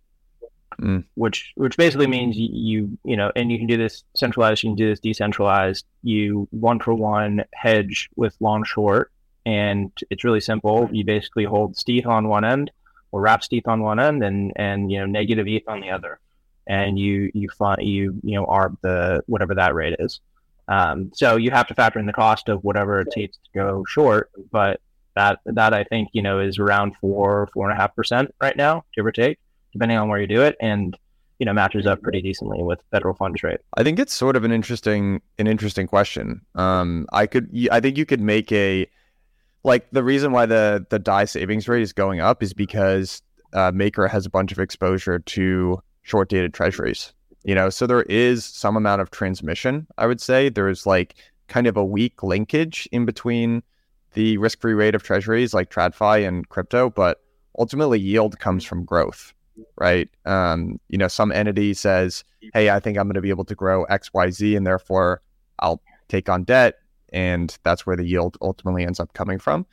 mm. 0.81 1.05
which 1.15 1.53
which 1.57 1.77
basically 1.77 2.07
means 2.07 2.37
you, 2.37 2.49
you 2.53 2.99
you 3.05 3.17
know, 3.17 3.31
and 3.37 3.51
you 3.51 3.59
can 3.59 3.67
do 3.67 3.77
this 3.77 4.05
centralized, 4.15 4.63
you 4.63 4.71
can 4.71 4.77
do 4.77 4.89
this 4.89 5.01
decentralized. 5.01 5.85
You 6.03 6.49
one 6.51 6.81
for 6.81 6.95
one 6.95 7.45
hedge 7.55 8.09
with 8.17 8.37
long 8.41 8.65
short, 8.65 9.13
and 9.47 9.91
it's 10.11 10.25
really 10.25 10.41
simple. 10.41 10.89
You 10.93 11.05
basically 11.05 11.45
hold 11.45 11.77
stETH 11.77 12.07
on 12.07 12.29
one 12.29 12.45
end, 12.45 12.71
or 13.13 13.21
wrap 13.21 13.43
stETH 13.43 13.67
on 13.69 13.83
one 13.83 14.01
end, 14.01 14.23
and 14.23 14.53
and 14.57 14.91
you 14.91 14.99
know 14.99 15.07
negative 15.07 15.47
ETH 15.47 15.69
on 15.69 15.81
the 15.81 15.91
other, 15.91 16.19
and 16.67 16.99
you 16.99 17.31
you 17.35 17.49
find 17.51 17.83
you 17.83 18.19
you 18.23 18.35
know 18.35 18.47
arb 18.47 18.77
the 18.83 19.23
whatever 19.27 19.55
that 19.55 19.75
rate 19.75 19.97
is. 19.99 20.21
Um, 20.67 21.11
so 21.13 21.37
you 21.37 21.51
have 21.51 21.67
to 21.67 21.75
factor 21.75 21.99
in 21.99 22.07
the 22.07 22.13
cost 22.13 22.49
of 22.49 22.65
whatever 22.65 23.01
it 23.01 23.09
takes 23.11 23.37
to 23.37 23.51
go 23.55 23.85
short, 23.87 24.31
but 24.51 24.81
that 25.15 25.41
that 25.45 25.75
I 25.75 25.85
think 25.85 26.09
you 26.13 26.23
know 26.23 26.41
is 26.41 26.59
around 26.59 26.97
four 27.01 27.49
four 27.53 27.69
and 27.69 27.79
a 27.79 27.81
half 27.81 27.95
percent 27.95 28.35
right 28.41 28.57
now, 28.57 28.85
give 28.95 29.07
or 29.07 29.13
take 29.13 29.39
depending 29.73 29.99
on 29.99 30.09
where 30.09 30.21
you 30.21 30.27
do 30.27 30.41
it, 30.43 30.57
and 30.61 30.97
you 31.39 31.47
know 31.47 31.53
matches 31.53 31.87
up 31.87 32.01
pretty 32.01 32.23
decently 32.23 32.63
with 32.63 32.81
federal 32.91 33.15
funds 33.15 33.43
rate. 33.43 33.61
I 33.77 33.83
think 33.83 33.99
it's 33.99 34.15
sort 34.15 34.37
of 34.37 34.45
an 34.45 34.53
interesting 34.53 35.21
an 35.39 35.47
interesting 35.47 35.87
question. 35.87 36.41
Um, 36.55 37.07
I 37.13 37.27
could 37.27 37.51
I 37.71 37.81
think 37.81 37.99
you 37.99 38.07
could 38.07 38.21
make 38.21 38.51
a 38.53 38.89
like 39.65 39.91
the 39.91 40.05
reason 40.05 40.33
why 40.33 40.47
the 40.47 40.87
the 40.91 40.99
DAI 40.99 41.27
savings 41.27 41.69
rate 41.69 41.83
is 41.83 41.93
going 41.93 42.21
up 42.21 42.43
is 42.43 42.53
because 42.55 43.23
uh, 43.53 43.73
Maker 43.75 44.09
has 44.09 44.27
a 44.27 44.31
bunch 44.31 44.53
of 44.53 44.59
exposure 44.59 45.19
to 45.19 45.81
short 46.05 46.29
dated 46.29 46.55
treasuries. 46.55 47.13
You 47.43 47.55
know, 47.55 47.69
so 47.69 47.87
there 47.87 48.05
is 48.05 48.45
some 48.45 48.77
amount 48.77 49.03
of 49.03 49.11
transmission. 49.11 49.87
I 49.99 50.07
would 50.07 50.21
say 50.21 50.49
there's 50.49 50.87
like 50.87 51.17
kind 51.49 51.67
of 51.67 51.77
a 51.77 51.85
weak 51.85 52.23
linkage 52.23 52.89
in 52.91 53.05
between 53.05 53.63
the 54.15 54.39
risk 54.39 54.61
free 54.61 54.73
rate 54.73 54.95
of 54.95 55.03
treasuries 55.03 55.53
like 55.53 55.71
TradFi 55.71 56.27
and 56.27 56.49
crypto, 56.49 56.89
but 56.89 57.21
ultimately 57.59 57.99
yield 58.01 58.39
comes 58.39 58.65
from 58.65 58.85
growth 58.85 59.35
right? 59.77 60.09
Um, 60.25 60.81
you 60.89 60.99
know, 60.99 61.09
some 61.09 61.33
entity 61.33 61.75
says, 61.75 62.25
"Hey, 62.53 62.71
I 62.71 62.81
think 62.81 62.99
I'm 62.99 63.07
going 63.07 63.15
to 63.15 63.21
be 63.21 63.31
able 63.31 63.45
to 63.47 63.55
grow 63.55 63.85
X, 63.85 64.13
Y, 64.13 64.31
Z, 64.31 64.57
and 64.57 64.67
therefore 64.67 65.23
I'll 65.59 65.83
take 66.09 66.29
on 66.29 66.45
debt," 66.45 66.79
and 67.13 67.57
that's 67.63 67.87
where 67.87 67.97
the 67.97 68.05
yield 68.05 68.37
ultimately 68.41 68.85
ends 68.85 69.01
up 69.01 69.13
coming 69.15 69.39
from. 69.39 69.67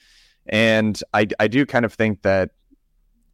And 0.48 1.02
I, 1.14 1.28
I 1.40 1.48
do 1.48 1.66
kind 1.66 1.86
of 1.86 1.94
think 1.94 2.24
that, 2.24 2.52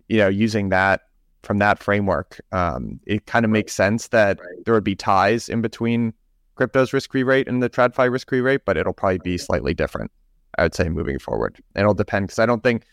you 0.09 0.17
know, 0.17 0.27
using 0.27 0.69
that 0.69 1.01
from 1.43 1.59
that 1.59 1.79
framework, 1.79 2.39
um, 2.51 2.99
it 3.05 3.25
kind 3.25 3.45
of 3.45 3.51
makes 3.51 3.73
sense 3.73 4.09
that 4.09 4.39
there 4.65 4.73
would 4.73 4.83
be 4.83 4.95
ties 4.95 5.49
in 5.49 5.61
between 5.61 6.13
crypto's 6.55 6.91
risk-free 6.93 7.23
rate 7.23 7.47
and 7.47 7.61
the 7.61 7.69
TradFi 7.69 8.11
risk-free 8.11 8.41
rate, 8.41 8.61
but 8.65 8.77
it'll 8.77 8.93
probably 8.93 9.19
be 9.19 9.37
slightly 9.37 9.73
different. 9.73 10.11
I 10.57 10.63
would 10.63 10.73
say 10.73 10.89
moving 10.89 11.19
forward. 11.19 11.57
It'll 11.75 11.93
depend 11.93 12.27
because 12.27 12.39
I 12.39 12.45
don't 12.47 12.63
think 12.63 12.83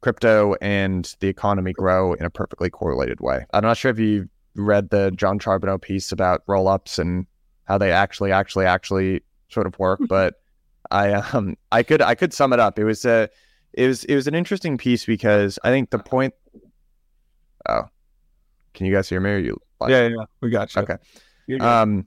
crypto 0.00 0.54
and 0.62 1.14
the 1.20 1.28
economy 1.28 1.72
grow 1.72 2.14
in 2.14 2.24
a 2.24 2.30
perfectly 2.30 2.70
correlated 2.70 3.20
way. 3.20 3.44
I'm 3.52 3.62
not 3.62 3.76
sure 3.76 3.90
if 3.90 3.98
you 3.98 4.28
read 4.54 4.90
the 4.90 5.10
Jon 5.10 5.38
Charbonneau 5.38 5.78
piece 5.78 6.12
about 6.12 6.44
rollups 6.46 6.98
and 6.98 7.26
how 7.64 7.76
they 7.76 7.92
actually, 7.92 8.32
actually, 8.32 8.64
actually 8.64 9.22
sort 9.50 9.66
of 9.66 9.78
work, 9.78 10.00
but 10.08 10.40
I 10.90 11.12
um 11.12 11.56
I 11.70 11.82
could 11.82 12.02
I 12.02 12.14
could 12.14 12.32
sum 12.32 12.52
it 12.52 12.60
up. 12.60 12.78
It 12.78 12.84
was 12.84 13.04
a 13.04 13.28
it 13.72 13.86
was 13.86 14.04
it 14.04 14.14
was 14.14 14.26
an 14.26 14.34
interesting 14.34 14.76
piece 14.78 15.04
because 15.04 15.58
I 15.62 15.70
think 15.70 15.90
the 15.90 15.98
point. 15.98 16.34
Oh, 17.68 17.84
can 18.74 18.86
you 18.86 18.92
guys 18.92 19.08
hear 19.08 19.20
me? 19.20 19.30
Or 19.30 19.38
you? 19.38 19.60
Yeah, 19.88 20.08
yeah, 20.08 20.24
we 20.40 20.50
got 20.50 20.74
you. 20.74 20.82
Okay. 20.82 20.96
Um, 21.60 22.06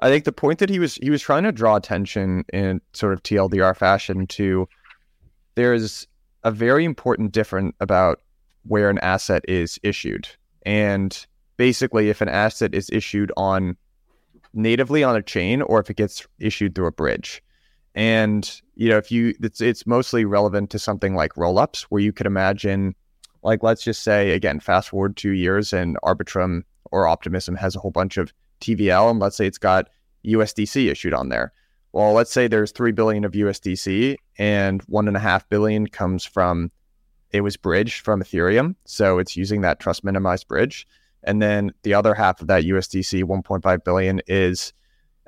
I 0.00 0.08
think 0.08 0.24
the 0.24 0.32
point 0.32 0.58
that 0.58 0.70
he 0.70 0.78
was 0.78 0.96
he 0.96 1.10
was 1.10 1.22
trying 1.22 1.44
to 1.44 1.52
draw 1.52 1.76
attention 1.76 2.44
in 2.52 2.80
sort 2.92 3.12
of 3.12 3.22
TLDR 3.22 3.76
fashion 3.76 4.26
to 4.28 4.68
there's 5.54 6.06
a 6.44 6.50
very 6.50 6.84
important 6.84 7.32
difference 7.32 7.74
about 7.80 8.20
where 8.64 8.90
an 8.90 8.98
asset 8.98 9.42
is 9.48 9.78
issued. 9.82 10.28
And 10.64 11.26
basically, 11.56 12.10
if 12.10 12.20
an 12.20 12.28
asset 12.28 12.74
is 12.74 12.90
issued 12.92 13.32
on 13.36 13.76
natively 14.52 15.04
on 15.04 15.16
a 15.16 15.22
chain 15.22 15.62
or 15.62 15.80
if 15.80 15.90
it 15.90 15.96
gets 15.96 16.26
issued 16.38 16.74
through 16.74 16.86
a 16.86 16.92
bridge. 16.92 17.42
And 17.94 18.60
you 18.76 18.88
know, 18.88 18.98
if 18.98 19.10
you 19.10 19.34
it's 19.40 19.60
it's 19.60 19.86
mostly 19.86 20.24
relevant 20.24 20.70
to 20.70 20.78
something 20.78 21.14
like 21.14 21.34
rollups, 21.34 21.82
where 21.82 22.00
you 22.00 22.12
could 22.12 22.26
imagine, 22.26 22.94
like 23.42 23.62
let's 23.62 23.82
just 23.82 24.02
say 24.02 24.30
again, 24.30 24.60
fast 24.60 24.90
forward 24.90 25.16
two 25.16 25.32
years 25.32 25.72
and 25.72 25.96
Arbitrum 26.02 26.62
or 26.90 27.06
Optimism 27.06 27.56
has 27.56 27.76
a 27.76 27.78
whole 27.78 27.90
bunch 27.90 28.16
of 28.16 28.32
TVL, 28.60 29.10
and 29.10 29.20
let's 29.20 29.36
say 29.36 29.46
it's 29.46 29.58
got 29.58 29.88
USDC 30.24 30.90
issued 30.90 31.14
on 31.14 31.28
there 31.28 31.52
well, 31.92 32.12
let's 32.12 32.30
say 32.30 32.48
there's 32.48 32.72
three 32.72 32.92
billion 32.92 33.24
of 33.24 33.32
USDC 33.32 34.16
and 34.38 34.82
one 34.82 35.08
and 35.08 35.16
a 35.16 35.20
half 35.20 35.48
billion 35.48 35.86
comes 35.86 36.24
from 36.24 36.70
it 37.30 37.40
was 37.40 37.56
bridged 37.56 38.04
from 38.04 38.22
Ethereum. 38.22 38.74
So 38.84 39.18
it's 39.18 39.36
using 39.36 39.60
that 39.62 39.80
trust 39.80 40.04
minimized 40.04 40.48
bridge. 40.48 40.86
And 41.24 41.42
then 41.42 41.72
the 41.82 41.94
other 41.94 42.14
half 42.14 42.40
of 42.40 42.46
that 42.46 42.64
USDC 42.64 43.24
1.5 43.24 43.84
billion 43.84 44.20
is 44.26 44.72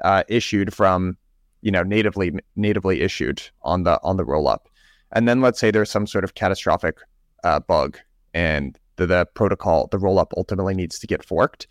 uh, 0.02 0.22
issued 0.28 0.72
from, 0.72 1.16
you 1.62 1.70
know, 1.70 1.82
natively 1.82 2.32
natively 2.56 3.00
issued 3.00 3.42
on 3.62 3.82
the 3.82 4.00
on 4.02 4.16
the 4.16 4.24
roll 4.24 4.48
up. 4.48 4.68
And 5.12 5.28
then 5.28 5.40
let's 5.40 5.58
say 5.58 5.70
there's 5.70 5.90
some 5.90 6.06
sort 6.06 6.24
of 6.24 6.34
catastrophic 6.34 6.98
uh, 7.44 7.60
bug 7.60 7.98
and 8.34 8.78
the, 8.96 9.06
the 9.06 9.26
protocol, 9.34 9.88
the 9.90 9.98
rollup 9.98 10.32
ultimately 10.36 10.74
needs 10.74 10.98
to 10.98 11.06
get 11.06 11.24
forked. 11.24 11.66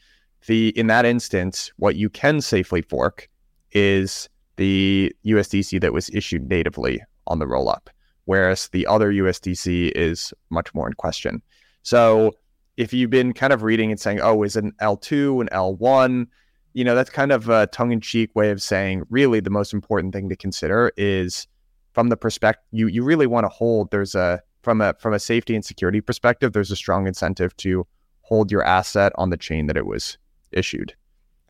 The 0.48 0.70
in 0.70 0.88
that 0.88 1.06
instance, 1.06 1.72
what 1.78 1.96
you 1.96 2.10
can 2.10 2.42
safely 2.42 2.82
fork 2.82 3.30
is 3.72 4.30
the 4.56 5.14
USDC 5.26 5.80
that 5.82 5.94
was 5.94 6.10
issued 6.10 6.50
natively 6.50 7.02
on 7.28 7.40
the 7.40 7.46
rollup, 7.46 7.88
whereas 8.26 8.70
the 8.70 8.88
other 8.88 9.12
USDC 9.12 9.92
is 9.96 10.34
much 10.50 10.74
more 10.74 10.88
in 10.88 10.94
question. 10.94 11.42
So 11.84 12.34
if 12.78 12.94
you've 12.94 13.10
been 13.10 13.34
kind 13.34 13.54
of 13.54 13.64
reading 13.64 13.92
and 13.92 14.00
saying, 14.00 14.22
oh, 14.22 14.44
is 14.44 14.56
an 14.56 14.72
L2 14.82 15.42
and 15.42 15.52
L1? 15.52 16.28
You 16.74 16.84
know, 16.84 16.96
that's 16.96 17.10
kind 17.10 17.32
of 17.32 17.50
a 17.50 17.68
tongue 17.68 17.92
in 17.92 18.00
cheek 18.00 18.36
way 18.36 18.52
of 18.52 18.62
saying, 18.62 19.04
really, 19.10 19.40
the 19.40 19.50
most 19.50 19.74
important 19.74 20.14
thing 20.14 20.30
to 20.30 20.36
consider 20.36 20.92
is 20.96 21.48
from 21.94 22.10
the 22.10 22.18
perspective 22.18 22.64
you, 22.72 22.88
you 22.88 23.04
really 23.04 23.28
want 23.28 23.44
to 23.44 23.50
hold, 23.50 23.92
there's 23.92 24.16
a, 24.16 24.42
from 24.62 24.82
a, 24.82 24.94
from 25.00 25.14
a 25.14 25.20
safety 25.20 25.56
and 25.56 25.64
security 25.64 26.02
perspective, 26.02 26.54
there's 26.54 26.72
a 26.72 26.76
strong 26.76 27.08
incentive 27.08 27.56
to 27.58 27.88
hold 28.22 28.52
your 28.52 28.64
asset 28.64 29.12
on 29.16 29.30
the 29.30 29.38
chain 29.38 29.68
that 29.68 29.78
it 29.78 29.86
was 29.86 30.18
issued. 30.52 30.94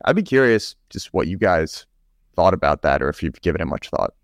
I'd 0.04 0.16
be 0.16 0.22
curious 0.22 0.76
just 0.88 1.12
what 1.12 1.28
you 1.28 1.36
guys 1.36 1.86
thought 2.34 2.54
about 2.54 2.82
that 2.82 3.02
or 3.02 3.08
if 3.08 3.22
you've 3.22 3.40
given 3.42 3.60
it 3.60 3.66
much 3.66 3.90
thought. 3.90 4.14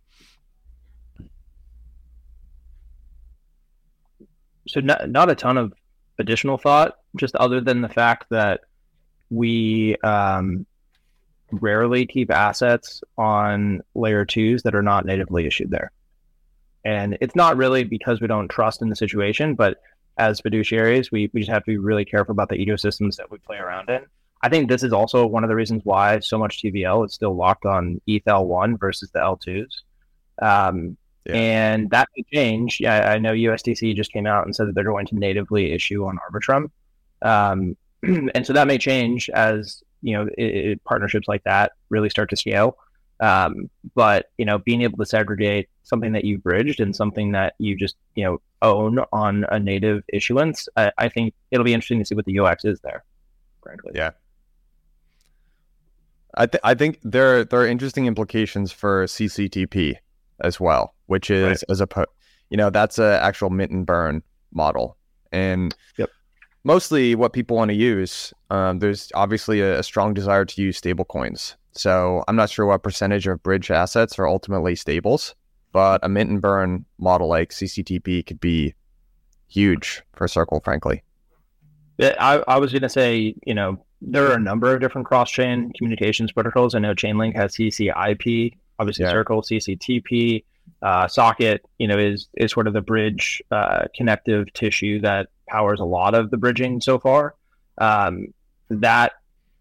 So 4.69 4.81
not 4.81 5.09
not 5.11 5.31
a 5.31 5.35
ton 5.35 5.59
of 5.59 5.73
additional 6.19 6.59
thought, 6.59 6.97
just 7.17 7.37
other 7.37 7.61
than 7.61 7.83
the 7.83 7.89
fact 7.89 8.27
that 8.31 8.63
we 9.31 9.97
um, 10.03 10.67
rarely 11.53 12.07
keep 12.07 12.31
assets 12.31 13.03
on 13.19 13.83
layer 13.95 14.25
twos 14.25 14.63
that 14.63 14.75
are 14.75 14.83
not 14.83 15.05
natively 15.05 15.47
issued 15.47 15.71
there. 15.71 15.93
And 16.87 17.19
it's 17.21 17.35
not 17.35 17.57
really 17.57 17.83
because 17.83 18.21
we 18.21 18.29
don't 18.29 18.47
trust 18.47 18.81
in 18.81 18.89
the 18.89 18.95
situation, 18.95 19.57
but 19.57 19.79
as 20.19 20.41
fiduciaries, 20.41 21.11
we, 21.11 21.29
we 21.35 21.41
just 21.41 21.51
have 21.51 21.65
to 21.65 21.73
be 21.73 21.79
really 21.79 22.05
careful 22.05 22.31
about 22.31 22.49
the 22.49 22.65
ecosystems 22.65 23.17
that 23.17 23.29
we 23.29 23.39
play 23.39 23.57
around 23.57 23.91
in. 23.91 24.03
I 24.41 24.49
think 24.49 24.69
this 24.69 24.85
is 24.85 24.93
also 24.93 25.27
one 25.27 25.43
of 25.43 25.49
the 25.49 25.57
reasons 25.57 25.85
why 25.85 26.21
so 26.21 26.39
much 26.39 26.63
TVL 26.63 27.05
is 27.05 27.13
still 27.13 27.35
locked 27.35 27.67
on 27.67 28.01
ETH 28.07 28.25
L1 28.25 28.79
versus 28.79 29.11
the 29.11 29.19
L2s. 29.19 29.67
Um, 30.41 30.97
yeah. 31.25 31.35
And 31.35 31.91
that 31.91 32.09
could 32.15 32.29
change. 32.29 32.79
Yeah, 32.79 33.11
I 33.11 33.19
know 33.19 33.33
USDC 33.33 33.97
just 33.97 34.13
came 34.13 34.29
out 34.29 34.45
and 34.45 34.55
said 34.55 34.69
that 34.69 34.77
they're 34.77 34.85
going 34.85 35.07
to 35.07 35.19
natively 35.19 35.73
issue 35.73 36.07
on 36.07 36.21
Arbitrum. 36.31 36.71
Um, 37.21 37.77
and 38.05 38.47
so 38.47 38.53
that 38.53 38.69
may 38.69 38.79
change 38.79 39.29
as 39.31 39.83
you 40.03 40.13
know 40.13 40.29
it, 40.39 40.45
it, 40.45 40.85
partnerships 40.85 41.27
like 41.27 41.43
that 41.45 41.73
really 41.89 42.11
start 42.11 42.31
to 42.31 42.37
scale. 42.37 42.79
Um, 43.21 43.71
but 43.95 44.31
you 44.39 44.45
know, 44.45 44.59
being 44.59 44.83
able 44.83 44.99
to 44.99 45.07
segregate 45.07 45.69
something 45.83 46.13
that 46.13 46.25
you 46.25 46.39
bridged 46.39 46.81
and 46.81 46.95
something 46.95 47.33
that 47.33 47.55
you 47.59 47.77
just 47.77 47.97
you 48.15 48.25
know 48.25 48.41
own 48.63 48.99
on 49.13 49.45
a 49.51 49.59
native 49.59 50.03
issuance, 50.09 50.69
I, 50.77 50.93
I 50.99 51.09
think 51.09 51.35
it'll 51.51 51.65
be 51.65 51.75
interesting 51.75 51.99
to 52.01 52.05
see 52.05 52.15
what 52.15 52.27
the 52.27 52.39
UX 52.39 52.65
is 52.65 52.81
there. 52.81 53.05
Frankly, 53.63 53.93
yeah. 53.95 54.11
I 56.35 56.47
th- 56.47 56.61
I 56.63 56.75
think 56.75 56.99
there 57.03 57.45
there 57.45 57.61
are 57.61 57.67
interesting 57.67 58.07
implications 58.07 58.71
for 58.73 59.07
CCTP 59.07 59.97
as 60.41 60.61
well, 60.61 60.95
which 61.07 61.31
is 61.31 61.47
right. 61.47 61.71
as 61.71 61.81
a 61.81 61.89
you 62.51 62.57
know 62.57 62.71
that's 62.71 62.99
a 62.99 63.19
actual 63.23 63.51
mint 63.51 63.71
and 63.73 63.87
burn 63.87 64.23
model, 64.53 64.97
and 65.33 65.75
yep. 65.97 66.11
Mostly 66.67 67.15
what 67.15 67.33
people 67.33 67.57
want 67.57 67.71
to 67.71 67.77
use. 67.77 68.35
Um, 68.51 68.81
there's 68.81 69.11
obviously 69.15 69.61
a, 69.61 69.79
a 69.79 69.83
strong 69.83 70.13
desire 70.13 70.45
to 70.45 70.61
use 70.61 70.81
stablecoins. 70.81 71.55
So 71.73 72.25
I'm 72.27 72.35
not 72.35 72.51
sure 72.51 72.67
what 72.67 72.83
percentage 72.83 73.29
of 73.29 73.43
bridge 73.43 73.71
assets 73.71 74.19
are 74.19 74.27
ultimately 74.27 74.75
stables, 74.75 75.37
but 75.73 76.01
a 76.03 76.09
mint 76.09 76.29
and 76.29 76.43
burn 76.43 76.85
model 76.99 77.29
like 77.29 77.51
CCTP 77.51 78.27
could 78.27 78.41
be 78.41 78.75
huge 79.47 80.03
for 80.15 80.27
Circle, 80.27 80.61
frankly. 80.61 81.03
I, 82.01 82.43
I 82.49 82.59
was 82.59 82.73
going 82.73 82.83
to 82.83 82.89
say, 82.89 83.35
you 83.47 83.55
know, 83.55 83.79
there 84.03 84.27
are 84.27 84.35
a 84.35 84.41
number 84.41 84.75
of 84.75 84.81
different 84.81 85.07
cross-chain 85.07 85.73
communications 85.79 86.33
protocols. 86.33 86.75
I 86.75 86.81
know 86.81 86.95
Chainlink 86.95 87.37
has 87.37 87.55
CCIP, 87.55 88.57
obviously 88.79 89.05
yeah. 89.05 89.13
Circle, 89.13 89.43
CCTP, 89.43 90.45
uh, 90.83 91.09
Socket. 91.09 91.65
You 91.79 91.89
know, 91.89 91.99
is 91.99 92.29
is 92.35 92.53
sort 92.53 92.67
of 92.67 92.73
the 92.73 92.81
bridge 92.81 93.43
uh, 93.51 93.87
connective 93.95 94.53
tissue 94.53 95.01
that 95.01 95.29
powers 95.49 95.81
a 95.81 95.85
lot 95.85 96.15
of 96.15 96.31
the 96.31 96.37
bridging 96.37 96.81
so 96.81 96.99
far. 96.99 97.35
Um, 97.79 98.29
that 98.71 99.13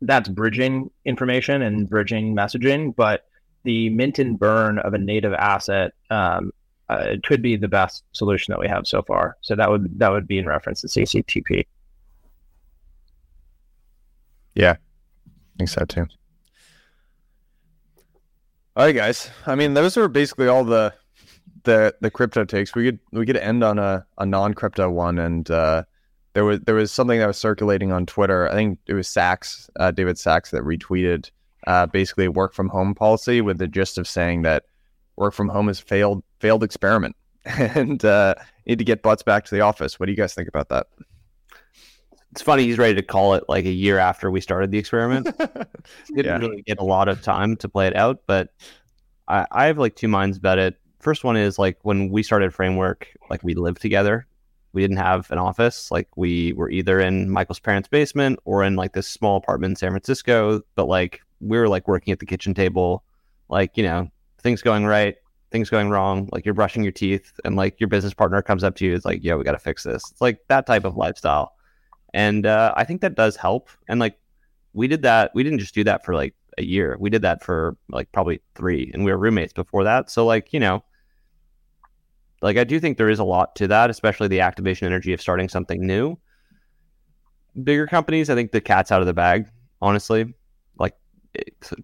that's 0.01 0.29
bridging 0.29 0.89
information 1.05 1.61
and 1.61 1.89
bridging 1.89 2.35
messaging, 2.35 2.95
but 2.95 3.25
the 3.63 3.89
mint 3.89 4.19
and 4.19 4.37
burn 4.39 4.79
of 4.79 4.93
a 4.93 4.97
native 4.97 5.33
asset 5.33 5.93
um, 6.09 6.51
uh, 6.89 7.15
could 7.23 7.41
be 7.41 7.55
the 7.55 7.67
best 7.67 8.03
solution 8.11 8.51
that 8.51 8.59
we 8.59 8.67
have 8.67 8.87
so 8.87 9.01
far. 9.01 9.37
So 9.41 9.55
that 9.55 9.69
would 9.69 9.99
that 9.99 10.11
would 10.11 10.27
be 10.27 10.37
in 10.37 10.45
reference 10.45 10.81
to 10.81 10.87
CCTP. 10.87 11.65
Yeah, 14.53 14.71
I 14.71 15.57
think 15.57 15.69
so 15.69 15.85
too. 15.85 16.07
All 18.77 18.83
right, 18.83 18.95
guys. 18.95 19.29
I 19.45 19.55
mean, 19.55 19.73
those 19.73 19.95
are 19.95 20.09
basically 20.09 20.49
all 20.49 20.65
the 20.65 20.93
the 21.63 21.95
the 22.01 22.11
crypto 22.11 22.43
takes. 22.43 22.75
We 22.75 22.83
could 22.83 22.99
we 23.13 23.25
could 23.25 23.37
end 23.37 23.63
on 23.63 23.79
a, 23.79 24.05
a 24.17 24.25
non 24.25 24.53
crypto 24.53 24.89
one, 24.89 25.17
and 25.17 25.49
uh, 25.49 25.83
there 26.33 26.43
was 26.43 26.59
there 26.59 26.75
was 26.75 26.91
something 26.91 27.19
that 27.19 27.27
was 27.27 27.37
circulating 27.37 27.93
on 27.93 28.05
Twitter. 28.05 28.49
I 28.49 28.53
think 28.53 28.79
it 28.85 28.93
was 28.93 29.07
Sacks, 29.07 29.69
uh, 29.79 29.91
David 29.91 30.17
Sacks, 30.17 30.51
that 30.51 30.63
retweeted 30.63 31.31
uh, 31.67 31.85
basically 31.85 32.27
work 32.27 32.53
from 32.53 32.67
home 32.67 32.93
policy 32.93 33.39
with 33.39 33.59
the 33.59 33.67
gist 33.67 33.97
of 33.97 34.09
saying 34.09 34.41
that 34.41 34.65
work 35.15 35.33
from 35.33 35.47
home 35.47 35.69
is 35.69 35.79
failed 35.79 36.21
failed 36.41 36.61
experiment, 36.61 37.15
and 37.45 38.03
uh, 38.03 38.35
need 38.65 38.79
to 38.79 38.83
get 38.85 39.01
butts 39.01 39.23
back 39.23 39.45
to 39.45 39.55
the 39.55 39.61
office. 39.61 40.01
What 40.01 40.07
do 40.07 40.11
you 40.11 40.17
guys 40.17 40.33
think 40.33 40.49
about 40.49 40.67
that? 40.67 40.87
It's 42.35 42.41
funny 42.41 42.65
he's 42.65 42.77
ready 42.77 42.93
to 42.93 43.01
call 43.01 43.33
it 43.35 43.45
like 43.47 43.63
a 43.63 43.71
year 43.71 43.97
after 43.97 44.29
we 44.29 44.41
started 44.41 44.69
the 44.69 44.77
experiment. 44.77 45.25
Didn't 46.07 46.25
yeah. 46.25 46.37
really 46.37 46.63
get 46.63 46.79
a 46.79 46.83
lot 46.83 47.07
of 47.07 47.21
time 47.21 47.55
to 47.57 47.69
play 47.69 47.87
it 47.87 47.95
out, 47.95 48.23
but 48.27 48.49
I, 49.29 49.47
I 49.51 49.65
have 49.67 49.77
like 49.77 49.95
two 49.95 50.09
minds 50.09 50.35
about 50.35 50.59
it. 50.59 50.75
First 50.99 51.23
one 51.23 51.37
is 51.37 51.57
like 51.57 51.77
when 51.83 52.09
we 52.09 52.23
started 52.23 52.53
Framework, 52.53 53.07
like 53.29 53.41
we 53.41 53.53
lived 53.53 53.81
together. 53.81 54.27
We 54.73 54.81
didn't 54.81 54.97
have 54.97 55.31
an 55.31 55.37
office. 55.37 55.89
Like 55.91 56.09
we 56.17 56.51
were 56.51 56.69
either 56.69 56.99
in 56.99 57.29
Michael's 57.29 57.61
parents' 57.61 57.87
basement 57.87 58.37
or 58.43 58.65
in 58.65 58.75
like 58.75 58.91
this 58.91 59.07
small 59.07 59.37
apartment 59.37 59.71
in 59.71 59.75
San 59.77 59.91
Francisco. 59.91 60.59
But 60.75 60.89
like 60.89 61.21
we 61.39 61.57
were 61.57 61.69
like 61.69 61.87
working 61.87 62.11
at 62.11 62.19
the 62.19 62.25
kitchen 62.25 62.53
table, 62.53 63.05
like, 63.47 63.77
you 63.77 63.83
know, 63.83 64.09
things 64.41 64.61
going 64.61 64.85
right, 64.85 65.15
things 65.51 65.69
going 65.69 65.89
wrong. 65.89 66.27
Like 66.33 66.43
you're 66.43 66.53
brushing 66.53 66.83
your 66.83 66.91
teeth 66.91 67.31
and 67.45 67.55
like 67.55 67.79
your 67.79 67.87
business 67.87 68.13
partner 68.13 68.41
comes 68.41 68.65
up 68.65 68.75
to 68.75 68.85
you, 68.85 68.93
is 68.93 69.05
like, 69.05 69.23
yo, 69.23 69.37
we 69.37 69.45
got 69.45 69.53
to 69.53 69.57
fix 69.57 69.83
this. 69.83 70.03
It's 70.11 70.19
like 70.19 70.39
that 70.49 70.65
type 70.65 70.83
of 70.83 70.97
lifestyle 70.97 71.54
and 72.15 72.45
uh, 72.45 72.73
I 72.77 72.85
think 72.85 73.01
that 73.01 73.13
does 73.13 73.35
help. 73.35 73.69
And 73.89 73.99
like 73.99 74.17
we 74.73 74.87
did 74.87 75.01
that, 75.01 75.31
we 75.35 75.43
didn't 75.43 75.59
just 75.59 75.75
do 75.75 75.83
that 75.83 76.05
for 76.05 76.15
like 76.15 76.33
a 76.57 76.63
year. 76.63 76.95
We 76.97 77.09
did 77.09 77.21
that 77.23 77.43
for 77.43 77.75
like 77.89 78.09
probably 78.13 78.39
three, 78.55 78.89
and 78.93 79.03
we 79.03 79.11
were 79.11 79.17
roommates 79.17 79.51
before 79.51 79.83
that. 79.83 80.09
So 80.09 80.25
like 80.25 80.53
you 80.53 80.61
know, 80.61 80.83
like 82.41 82.55
I 82.55 82.63
do 82.63 82.79
think 82.79 82.97
there 82.97 83.09
is 83.09 83.19
a 83.19 83.25
lot 83.25 83.53
to 83.57 83.67
that, 83.67 83.89
especially 83.89 84.29
the 84.29 84.39
activation 84.39 84.87
energy 84.87 85.11
of 85.11 85.21
starting 85.21 85.49
something 85.49 85.85
new. 85.85 86.17
Bigger 87.61 87.85
companies, 87.85 88.29
I 88.29 88.35
think 88.35 88.53
the 88.53 88.61
cat's 88.61 88.93
out 88.93 89.01
of 89.01 89.07
the 89.07 89.13
bag. 89.13 89.47
Honestly, 89.81 90.33
like 90.79 90.95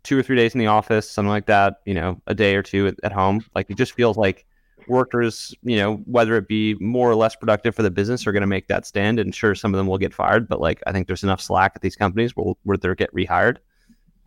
two 0.04 0.18
or 0.18 0.24
three 0.24 0.38
days 0.38 0.56
in 0.56 0.60
the 0.60 0.68
office, 0.68 1.12
something 1.12 1.30
like 1.30 1.48
that. 1.48 1.82
You 1.86 1.94
know, 1.94 2.22
a 2.28 2.34
day 2.34 2.56
or 2.56 2.64
two 2.64 2.96
at 3.04 3.12
home. 3.12 3.44
Like 3.54 3.70
it 3.70 3.76
just 3.76 3.92
feels 3.92 4.16
like 4.16 4.46
workers, 4.88 5.56
you 5.64 5.78
know, 5.78 5.98
whether 6.06 6.36
it 6.36 6.48
be 6.48 6.76
more 6.76 7.10
or 7.10 7.16
less 7.16 7.36
productive 7.36 7.76
for 7.76 7.84
the 7.84 7.92
business, 7.92 8.26
are 8.26 8.32
going 8.32 8.42
to 8.42 8.48
make 8.48 8.68
that 8.68 8.86
stand. 8.86 9.20
And 9.20 9.34
sure, 9.34 9.56
some 9.56 9.74
of 9.74 9.78
them 9.78 9.88
will 9.88 9.98
get 9.98 10.14
fired, 10.14 10.48
but 10.48 10.62
like 10.62 10.82
I 10.88 10.92
think 10.92 11.08
there's 11.08 11.24
enough 11.24 11.42
slack 11.42 11.74
at 11.76 11.82
these 11.82 11.96
companies 11.96 12.36
where, 12.36 12.54
where 12.64 12.78
they'll 12.78 12.94
get 12.94 13.14
rehired. 13.14 13.58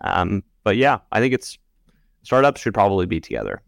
Um, 0.01 0.43
but 0.65 0.77
yeah, 0.77 0.99
I 1.13 1.21
think 1.21 1.35
it's 1.35 1.59
startups 2.23 2.61
should 2.61 2.75
probably 2.75 3.07
be 3.07 3.21
together. 3.21 3.63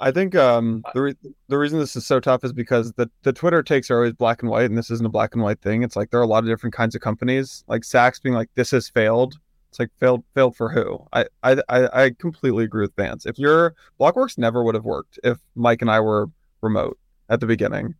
I 0.00 0.10
think 0.10 0.34
um, 0.34 0.82
the 0.94 1.00
re- 1.02 1.16
the 1.48 1.58
reason 1.58 1.78
this 1.78 1.94
is 1.94 2.06
so 2.06 2.20
tough 2.20 2.42
is 2.42 2.54
because 2.54 2.92
the 2.92 3.10
the 3.22 3.32
Twitter 3.32 3.62
takes 3.62 3.90
are 3.90 3.96
always 3.96 4.14
black 4.14 4.42
and 4.42 4.50
white, 4.50 4.64
and 4.64 4.78
this 4.78 4.90
isn't 4.90 5.04
a 5.04 5.10
black 5.10 5.34
and 5.34 5.42
white 5.42 5.60
thing. 5.60 5.82
It's 5.82 5.94
like 5.94 6.10
there 6.10 6.20
are 6.20 6.24
a 6.24 6.26
lot 6.26 6.42
of 6.42 6.48
different 6.48 6.74
kinds 6.74 6.94
of 6.94 7.02
companies, 7.02 7.64
like 7.68 7.84
Sacks 7.84 8.18
being 8.18 8.34
like 8.34 8.48
this 8.54 8.70
has 8.70 8.88
failed, 8.88 9.38
it's 9.70 9.78
like 9.78 9.90
failed 9.98 10.24
failed 10.34 10.56
for 10.56 10.68
who? 10.68 11.06
I 11.12 11.26
I 11.42 11.62
I 11.68 12.10
completely 12.18 12.64
agree 12.64 12.82
with 12.82 12.94
Vance. 12.96 13.24
If 13.24 13.38
your 13.38 13.74
Blockworks 14.00 14.36
never 14.36 14.64
would 14.64 14.74
have 14.74 14.84
worked 14.84 15.18
if 15.22 15.38
Mike 15.54 15.80
and 15.80 15.90
I 15.90 16.00
were 16.00 16.28
remote 16.60 16.98
at 17.28 17.40
the 17.40 17.46
beginning. 17.46 17.94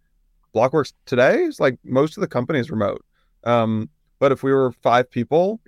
Blockworks 0.55 0.93
today 1.07 1.43
is 1.45 1.61
like 1.61 1.79
most 1.85 2.17
of 2.17 2.21
the 2.23 2.27
company 2.27 2.59
is 2.59 2.71
remote. 2.71 3.05
Um, 3.45 3.89
but 4.19 4.33
if 4.33 4.43
we 4.43 4.53
were 4.53 4.73
five 4.73 5.11
people, 5.11 5.61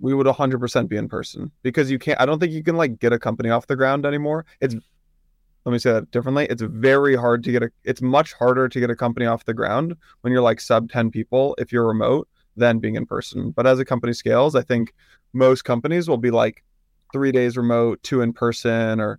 we 0.00 0.12
would 0.12 0.26
100% 0.26 0.88
be 0.88 0.96
in 0.96 1.08
person 1.08 1.50
because 1.62 1.90
you 1.90 1.98
can't. 1.98 2.20
I 2.20 2.26
don't 2.26 2.40
think 2.40 2.52
you 2.52 2.62
can 2.62 2.76
like 2.76 2.98
get 2.98 3.12
a 3.12 3.18
company 3.18 3.50
off 3.50 3.68
the 3.68 3.76
ground 3.76 4.04
anymore. 4.04 4.44
It's 4.60 4.74
let 5.64 5.72
me 5.72 5.78
say 5.78 5.92
that 5.92 6.10
differently. 6.10 6.46
It's 6.50 6.60
very 6.60 7.16
hard 7.16 7.42
to 7.44 7.52
get 7.52 7.62
a. 7.62 7.70
It's 7.84 8.02
much 8.02 8.32
harder 8.34 8.68
to 8.68 8.80
get 8.80 8.90
a 8.90 8.96
company 8.96 9.24
off 9.24 9.44
the 9.44 9.54
ground 9.54 9.96
when 10.20 10.32
you're 10.32 10.42
like 10.42 10.60
sub 10.60 10.90
10 10.90 11.10
people 11.10 11.54
if 11.58 11.72
you're 11.72 11.86
remote 11.86 12.28
than 12.56 12.78
being 12.78 12.94
in 12.96 13.06
person. 13.06 13.50
But 13.50 13.66
as 13.66 13.78
a 13.78 13.84
company 13.84 14.12
scales, 14.12 14.54
I 14.54 14.62
think 14.62 14.94
most 15.32 15.62
companies 15.64 16.08
will 16.08 16.18
be 16.18 16.30
like 16.30 16.62
three 17.12 17.32
days 17.32 17.56
remote, 17.56 18.02
two 18.02 18.20
in 18.20 18.32
person, 18.32 19.00
or 19.00 19.18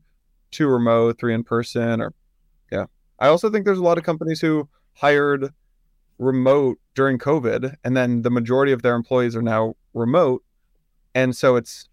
two 0.52 0.68
remote, 0.68 1.20
three 1.20 1.34
in 1.34 1.44
person, 1.44 2.02
or 2.02 2.14
yeah. 2.72 2.86
I 3.20 3.28
also 3.28 3.50
think 3.50 3.66
there's 3.66 3.80
a 3.80 3.84
lot 3.84 3.98
of 3.98 4.04
companies 4.04 4.42
who 4.42 4.68
hired 4.94 5.54
remote 6.18 6.80
during 6.96 7.18
COVID, 7.20 7.76
and 7.84 7.96
then 7.96 8.22
the 8.22 8.32
majority 8.32 8.72
of 8.72 8.82
their 8.82 8.96
employees 8.96 9.36
are 9.36 9.42
now 9.42 9.76
remote, 9.94 10.44
and 11.14 11.36
so 11.36 11.56
it's 11.56 11.88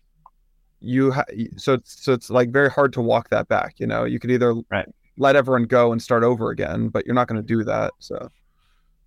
you 0.80 1.12
ha- 1.12 1.24
so 1.56 1.74
it's 1.74 2.04
so 2.04 2.12
it's 2.12 2.30
like 2.30 2.50
very 2.50 2.70
hard 2.70 2.92
to 2.94 3.00
walk 3.00 3.30
that 3.30 3.48
back. 3.48 3.74
You 3.78 3.86
know, 3.86 4.04
you 4.04 4.18
could 4.18 4.30
either 4.30 4.54
right. 4.70 4.88
let 5.16 5.36
everyone 5.36 5.64
go 5.64 5.92
and 5.92 6.02
start 6.02 6.22
over 6.24 6.50
again, 6.50 6.88
but 6.88 7.06
you're 7.06 7.14
not 7.14 7.28
going 7.28 7.40
to 7.40 7.46
do 7.46 7.64
that. 7.64 7.92
So 7.98 8.30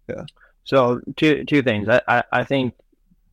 yeah. 0.09 0.23
So 0.65 0.99
two 1.15 1.45
two 1.45 1.61
things. 1.61 1.87
I, 1.87 2.01
I, 2.07 2.23
I 2.31 2.43
think, 2.43 2.73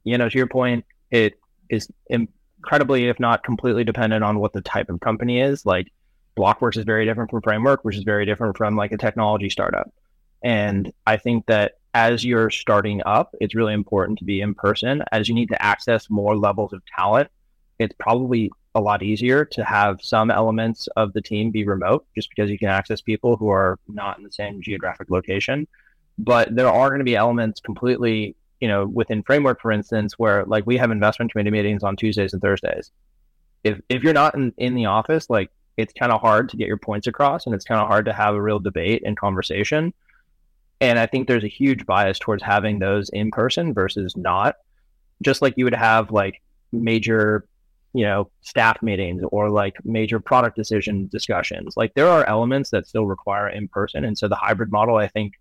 you 0.04 0.16
know, 0.18 0.28
to 0.28 0.38
your 0.38 0.46
point, 0.46 0.84
it 1.10 1.34
is 1.68 1.90
incredibly, 2.08 3.08
if 3.08 3.18
not 3.18 3.42
completely, 3.42 3.84
dependent 3.84 4.22
on 4.22 4.38
what 4.38 4.52
the 4.52 4.60
type 4.60 4.88
of 4.90 5.00
company 5.00 5.40
is. 5.40 5.66
Like 5.66 5.88
Blockworks 6.36 6.76
is 6.76 6.84
very 6.84 7.04
different 7.04 7.30
from 7.30 7.42
Framework, 7.42 7.84
which 7.84 7.96
is 7.96 8.04
very 8.04 8.26
different 8.26 8.56
from 8.56 8.76
like 8.76 8.92
a 8.92 8.98
technology 8.98 9.50
startup. 9.50 9.90
And 10.44 10.92
I 11.06 11.16
think 11.16 11.46
that 11.46 11.74
as 11.94 12.24
you're 12.24 12.50
starting 12.50 13.02
up, 13.04 13.34
it's 13.40 13.54
really 13.54 13.74
important 13.74 14.18
to 14.18 14.24
be 14.24 14.40
in 14.40 14.54
person. 14.54 15.02
As 15.12 15.28
you 15.28 15.34
need 15.34 15.48
to 15.48 15.62
access 15.62 16.08
more 16.08 16.36
levels 16.36 16.72
of 16.72 16.82
talent, 16.96 17.30
it's 17.78 17.94
probably 17.98 18.50
a 18.74 18.80
lot 18.80 19.02
easier 19.02 19.44
to 19.44 19.64
have 19.64 20.00
some 20.02 20.30
elements 20.30 20.88
of 20.96 21.12
the 21.12 21.20
team 21.20 21.50
be 21.50 21.64
remote 21.64 22.06
just 22.14 22.30
because 22.30 22.50
you 22.50 22.58
can 22.58 22.68
access 22.68 23.02
people 23.02 23.36
who 23.36 23.48
are 23.48 23.78
not 23.88 24.16
in 24.18 24.24
the 24.24 24.32
same 24.32 24.62
geographic 24.62 25.10
location 25.10 25.66
but 26.18 26.54
there 26.54 26.68
are 26.68 26.88
going 26.88 27.00
to 27.00 27.04
be 27.04 27.16
elements 27.16 27.60
completely 27.60 28.36
you 28.62 28.68
know 28.68 28.86
within 28.86 29.22
framework 29.24 29.60
for 29.60 29.72
instance 29.72 30.18
where 30.18 30.44
like 30.44 30.64
we 30.66 30.76
have 30.76 30.92
investment 30.92 31.32
committee 31.32 31.50
meetings 31.50 31.82
on 31.82 31.96
tuesdays 31.96 32.32
and 32.32 32.40
thursdays. 32.40 32.92
If 33.64 33.80
if 33.88 34.02
you're 34.02 34.12
not 34.12 34.34
in, 34.34 34.54
in 34.56 34.74
the 34.74 34.86
office 34.86 35.28
like 35.28 35.50
it's 35.76 35.92
kind 35.92 36.12
of 36.12 36.20
hard 36.20 36.48
to 36.50 36.56
get 36.56 36.68
your 36.68 36.76
points 36.76 37.06
across 37.06 37.44
and 37.44 37.54
it's 37.54 37.64
kind 37.64 37.80
of 37.80 37.88
hard 37.88 38.04
to 38.04 38.12
have 38.12 38.34
a 38.34 38.42
real 38.42 38.60
debate 38.60 39.02
and 39.04 39.16
conversation. 39.16 39.92
And 40.80 40.98
i 40.98 41.06
think 41.06 41.26
there's 41.26 41.44
a 41.44 41.48
huge 41.48 41.84
bias 41.86 42.18
towards 42.20 42.42
having 42.42 42.78
those 42.78 43.08
in 43.10 43.30
person 43.32 43.74
versus 43.74 44.16
not. 44.16 44.56
Just 45.22 45.42
like 45.42 45.54
you 45.56 45.64
would 45.64 45.74
have 45.74 46.12
like 46.12 46.40
major 46.70 47.44
you 47.94 48.04
know 48.04 48.30
staff 48.42 48.80
meetings 48.80 49.22
or 49.32 49.50
like 49.50 49.74
major 49.84 50.20
product 50.20 50.56
decision 50.56 51.08
discussions. 51.08 51.76
Like 51.76 51.94
there 51.94 52.08
are 52.08 52.24
elements 52.26 52.70
that 52.70 52.86
still 52.86 53.06
require 53.06 53.48
in 53.48 53.66
person 53.66 54.04
and 54.04 54.16
so 54.16 54.28
the 54.28 54.36
hybrid 54.36 54.70
model 54.70 54.96
i 54.96 55.08
think 55.08 55.34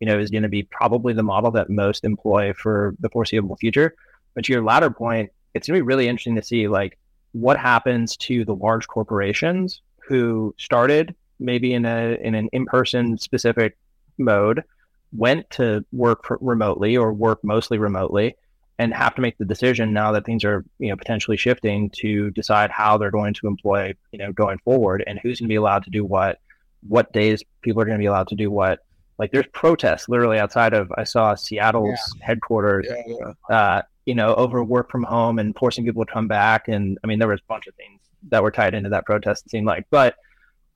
you 0.00 0.06
know, 0.06 0.18
is 0.18 0.30
going 0.30 0.42
to 0.42 0.48
be 0.48 0.62
probably 0.62 1.12
the 1.12 1.22
model 1.22 1.50
that 1.52 1.70
most 1.70 2.04
employ 2.04 2.52
for 2.52 2.94
the 3.00 3.08
foreseeable 3.08 3.56
future. 3.56 3.94
But 4.34 4.44
to 4.44 4.52
your 4.52 4.64
latter 4.64 4.90
point, 4.90 5.30
it's 5.54 5.66
going 5.66 5.78
to 5.78 5.82
be 5.82 5.86
really 5.86 6.08
interesting 6.08 6.36
to 6.36 6.42
see 6.42 6.68
like 6.68 6.98
what 7.32 7.58
happens 7.58 8.16
to 8.16 8.44
the 8.44 8.54
large 8.54 8.86
corporations 8.86 9.82
who 10.06 10.54
started 10.58 11.14
maybe 11.40 11.72
in 11.72 11.84
a 11.84 12.16
in 12.20 12.34
an 12.34 12.48
in-person 12.52 13.18
specific 13.18 13.76
mode, 14.18 14.64
went 15.12 15.48
to 15.50 15.84
work 15.92 16.24
remotely 16.40 16.96
or 16.96 17.12
work 17.12 17.42
mostly 17.42 17.78
remotely, 17.78 18.36
and 18.78 18.94
have 18.94 19.14
to 19.14 19.20
make 19.20 19.36
the 19.38 19.44
decision 19.44 19.92
now 19.92 20.12
that 20.12 20.24
things 20.24 20.44
are 20.44 20.64
you 20.78 20.88
know 20.88 20.96
potentially 20.96 21.36
shifting 21.36 21.90
to 21.90 22.30
decide 22.30 22.70
how 22.70 22.96
they're 22.96 23.10
going 23.10 23.34
to 23.34 23.46
employ 23.46 23.92
you 24.12 24.18
know 24.18 24.32
going 24.32 24.58
forward 24.58 25.02
and 25.06 25.18
who's 25.18 25.40
going 25.40 25.48
to 25.48 25.52
be 25.52 25.56
allowed 25.56 25.84
to 25.84 25.90
do 25.90 26.04
what 26.04 26.38
what 26.86 27.12
days 27.12 27.42
people 27.62 27.82
are 27.82 27.84
going 27.84 27.98
to 27.98 28.02
be 28.02 28.06
allowed 28.06 28.28
to 28.28 28.36
do 28.36 28.50
what 28.50 28.80
like 29.18 29.30
there's 29.32 29.46
protests 29.52 30.08
literally 30.08 30.38
outside 30.38 30.72
of 30.72 30.90
i 30.96 31.04
saw 31.04 31.34
seattle's 31.34 31.98
yeah. 32.16 32.26
headquarters 32.26 32.86
yeah, 32.88 33.02
yeah. 33.48 33.56
Uh, 33.56 33.82
you 34.06 34.14
know 34.14 34.34
over 34.34 34.62
work 34.64 34.90
from 34.90 35.02
home 35.02 35.38
and 35.38 35.56
forcing 35.56 35.84
people 35.84 36.04
to 36.04 36.12
come 36.12 36.28
back 36.28 36.68
and 36.68 36.98
i 37.02 37.06
mean 37.06 37.18
there 37.18 37.28
was 37.28 37.40
a 37.40 37.48
bunch 37.48 37.66
of 37.66 37.74
things 37.74 38.00
that 38.30 38.42
were 38.42 38.50
tied 38.50 38.74
into 38.74 38.88
that 38.88 39.04
protest 39.04 39.46
it 39.46 39.50
seemed 39.50 39.66
like 39.66 39.86
but 39.90 40.16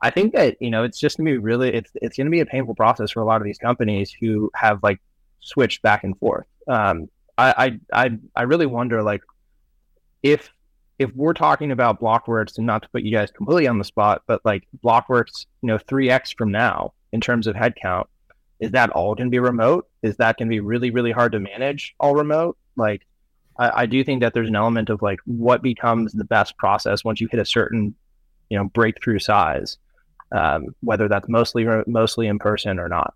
i 0.02 0.10
think 0.10 0.32
that 0.32 0.56
you 0.60 0.70
know 0.70 0.84
it's 0.84 0.98
just 0.98 1.16
going 1.16 1.26
to 1.26 1.32
be 1.32 1.38
really 1.38 1.72
it's 1.72 1.90
it's 1.96 2.16
going 2.16 2.26
to 2.26 2.30
be 2.30 2.40
a 2.40 2.46
painful 2.46 2.74
process 2.74 3.10
for 3.10 3.20
a 3.20 3.24
lot 3.24 3.40
of 3.40 3.44
these 3.44 3.58
companies 3.58 4.14
who 4.20 4.50
have 4.54 4.82
like 4.82 5.00
switched 5.40 5.82
back 5.82 6.04
and 6.04 6.18
forth 6.18 6.46
um, 6.68 7.08
I, 7.38 7.78
I 7.92 8.04
I 8.04 8.18
I 8.36 8.42
really 8.42 8.66
wonder 8.66 9.02
like 9.02 9.22
if 10.22 10.52
if 10.98 11.14
we're 11.16 11.32
talking 11.32 11.72
about 11.72 12.00
Blockworks 12.00 12.58
and 12.58 12.66
not 12.66 12.82
to 12.82 12.88
put 12.90 13.02
you 13.02 13.12
guys 13.12 13.30
completely 13.30 13.66
on 13.66 13.78
the 13.78 13.84
spot, 13.84 14.22
but 14.26 14.40
like 14.44 14.66
Blockworks, 14.84 15.46
you 15.62 15.66
know, 15.66 15.78
three 15.78 16.10
X 16.10 16.32
from 16.32 16.52
now 16.52 16.92
in 17.12 17.20
terms 17.20 17.46
of 17.46 17.56
headcount, 17.56 18.04
is 18.62 18.70
that 18.70 18.90
all 18.90 19.16
going 19.16 19.26
to 19.26 19.30
be 19.30 19.40
remote? 19.40 19.88
Is 20.02 20.16
that 20.18 20.38
going 20.38 20.46
to 20.46 20.50
be 20.50 20.60
really 20.60 20.90
really 20.90 21.10
hard 21.10 21.32
to 21.32 21.40
manage 21.40 21.94
all 21.98 22.14
remote? 22.14 22.56
Like, 22.76 23.04
I, 23.58 23.82
I 23.82 23.86
do 23.86 24.04
think 24.04 24.22
that 24.22 24.34
there's 24.34 24.48
an 24.48 24.54
element 24.56 24.88
of 24.88 25.02
like 25.02 25.18
what 25.26 25.62
becomes 25.62 26.12
the 26.12 26.24
best 26.24 26.56
process 26.56 27.04
once 27.04 27.20
you 27.20 27.26
hit 27.28 27.40
a 27.40 27.44
certain, 27.44 27.94
you 28.50 28.56
know, 28.56 28.68
breakthrough 28.68 29.18
size, 29.18 29.78
um, 30.30 30.76
whether 30.80 31.08
that's 31.08 31.28
mostly 31.28 31.66
mostly 31.88 32.28
in 32.28 32.38
person 32.38 32.78
or 32.78 32.88
not. 32.88 33.14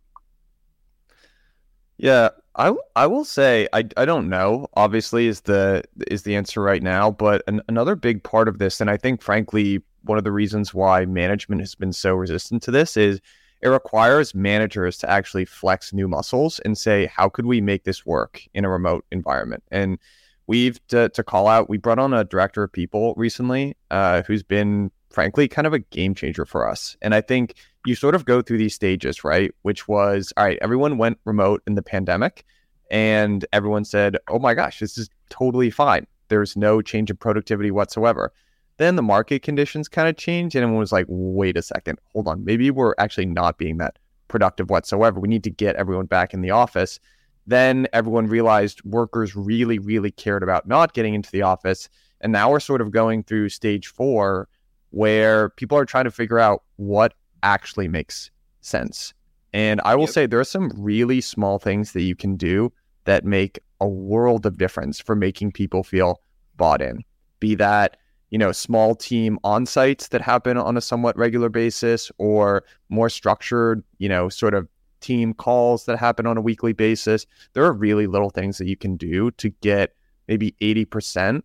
Yeah, 1.96 2.30
I 2.56 2.74
I 2.96 3.06
will 3.06 3.24
say 3.24 3.68
I 3.72 3.84
I 3.96 4.04
don't 4.04 4.28
know. 4.28 4.66
Obviously, 4.74 5.28
is 5.28 5.42
the 5.42 5.84
is 6.08 6.24
the 6.24 6.34
answer 6.34 6.60
right 6.60 6.82
now. 6.82 7.12
But 7.12 7.42
an, 7.46 7.62
another 7.68 7.94
big 7.94 8.24
part 8.24 8.48
of 8.48 8.58
this, 8.58 8.80
and 8.80 8.90
I 8.90 8.96
think 8.96 9.22
frankly 9.22 9.80
one 10.02 10.18
of 10.18 10.24
the 10.24 10.32
reasons 10.32 10.74
why 10.74 11.04
management 11.04 11.60
has 11.60 11.76
been 11.76 11.92
so 11.92 12.14
resistant 12.14 12.64
to 12.64 12.72
this 12.72 12.96
is 12.96 13.20
it 13.62 13.68
requires 13.68 14.34
managers 14.34 14.98
to 14.98 15.10
actually 15.10 15.44
flex 15.44 15.92
new 15.92 16.08
muscles 16.08 16.60
and 16.60 16.76
say 16.76 17.06
how 17.06 17.28
could 17.28 17.46
we 17.46 17.60
make 17.60 17.84
this 17.84 18.04
work 18.04 18.42
in 18.54 18.64
a 18.64 18.70
remote 18.70 19.04
environment 19.10 19.62
and 19.70 19.98
we've 20.46 20.84
to, 20.88 21.08
to 21.10 21.22
call 21.22 21.48
out 21.48 21.68
we 21.68 21.78
brought 21.78 21.98
on 21.98 22.12
a 22.12 22.24
director 22.24 22.62
of 22.62 22.72
people 22.72 23.14
recently 23.16 23.76
uh, 23.90 24.22
who's 24.26 24.42
been 24.42 24.90
frankly 25.10 25.48
kind 25.48 25.66
of 25.66 25.72
a 25.72 25.78
game 25.78 26.14
changer 26.14 26.44
for 26.44 26.68
us 26.68 26.96
and 27.00 27.14
i 27.14 27.20
think 27.20 27.54
you 27.86 27.94
sort 27.94 28.14
of 28.14 28.24
go 28.24 28.42
through 28.42 28.58
these 28.58 28.74
stages, 28.74 29.24
right? 29.24 29.52
Which 29.62 29.88
was, 29.88 30.32
all 30.36 30.44
right, 30.44 30.58
everyone 30.60 30.98
went 30.98 31.18
remote 31.24 31.62
in 31.66 31.76
the 31.76 31.82
pandemic 31.82 32.44
and 32.90 33.46
everyone 33.52 33.84
said, 33.84 34.16
oh 34.28 34.38
my 34.38 34.54
gosh, 34.54 34.80
this 34.80 34.98
is 34.98 35.08
totally 35.30 35.70
fine. 35.70 36.06
There's 36.28 36.56
no 36.56 36.82
change 36.82 37.10
in 37.10 37.16
productivity 37.16 37.70
whatsoever. 37.70 38.32
Then 38.78 38.96
the 38.96 39.02
market 39.02 39.42
conditions 39.42 39.88
kind 39.88 40.08
of 40.08 40.16
changed 40.16 40.54
and 40.54 40.62
everyone 40.62 40.80
was 40.80 40.92
like, 40.92 41.06
wait 41.08 41.56
a 41.56 41.62
second, 41.62 41.98
hold 42.12 42.28
on. 42.28 42.44
Maybe 42.44 42.70
we're 42.70 42.94
actually 42.98 43.26
not 43.26 43.58
being 43.58 43.78
that 43.78 43.98
productive 44.28 44.70
whatsoever. 44.70 45.18
We 45.18 45.28
need 45.28 45.44
to 45.44 45.50
get 45.50 45.76
everyone 45.76 46.06
back 46.06 46.34
in 46.34 46.42
the 46.42 46.50
office. 46.50 47.00
Then 47.46 47.86
everyone 47.92 48.26
realized 48.26 48.84
workers 48.84 49.34
really, 49.34 49.78
really 49.78 50.10
cared 50.10 50.42
about 50.42 50.66
not 50.66 50.94
getting 50.94 51.14
into 51.14 51.30
the 51.30 51.42
office. 51.42 51.88
And 52.20 52.32
now 52.32 52.50
we're 52.50 52.60
sort 52.60 52.80
of 52.80 52.90
going 52.90 53.22
through 53.22 53.48
stage 53.48 53.86
four 53.86 54.48
where 54.90 55.50
people 55.50 55.78
are 55.78 55.84
trying 55.84 56.04
to 56.04 56.10
figure 56.10 56.38
out 56.38 56.62
what 56.76 57.14
actually 57.42 57.88
makes 57.88 58.30
sense. 58.60 59.14
And 59.52 59.80
I 59.84 59.94
will 59.94 60.04
yep. 60.04 60.10
say 60.10 60.26
there 60.26 60.40
are 60.40 60.44
some 60.44 60.72
really 60.76 61.20
small 61.20 61.58
things 61.58 61.92
that 61.92 62.02
you 62.02 62.16
can 62.16 62.36
do 62.36 62.72
that 63.04 63.24
make 63.24 63.60
a 63.80 63.88
world 63.88 64.44
of 64.44 64.58
difference 64.58 65.00
for 65.00 65.14
making 65.14 65.52
people 65.52 65.82
feel 65.82 66.20
bought 66.56 66.82
in. 66.82 67.04
Be 67.40 67.54
that, 67.54 67.96
you 68.30 68.38
know, 68.38 68.52
small 68.52 68.94
team 68.94 69.38
on 69.44 69.66
sites 69.66 70.08
that 70.08 70.20
happen 70.20 70.56
on 70.56 70.76
a 70.76 70.80
somewhat 70.80 71.16
regular 71.16 71.48
basis 71.48 72.10
or 72.18 72.64
more 72.88 73.08
structured, 73.08 73.82
you 73.98 74.08
know, 74.08 74.28
sort 74.28 74.54
of 74.54 74.68
team 75.00 75.32
calls 75.32 75.84
that 75.84 75.98
happen 75.98 76.26
on 76.26 76.36
a 76.36 76.40
weekly 76.40 76.72
basis. 76.72 77.26
There 77.52 77.64
are 77.64 77.72
really 77.72 78.06
little 78.06 78.30
things 78.30 78.58
that 78.58 78.66
you 78.66 78.76
can 78.76 78.96
do 78.96 79.30
to 79.32 79.50
get 79.60 79.94
maybe 80.26 80.54
80% 80.60 81.42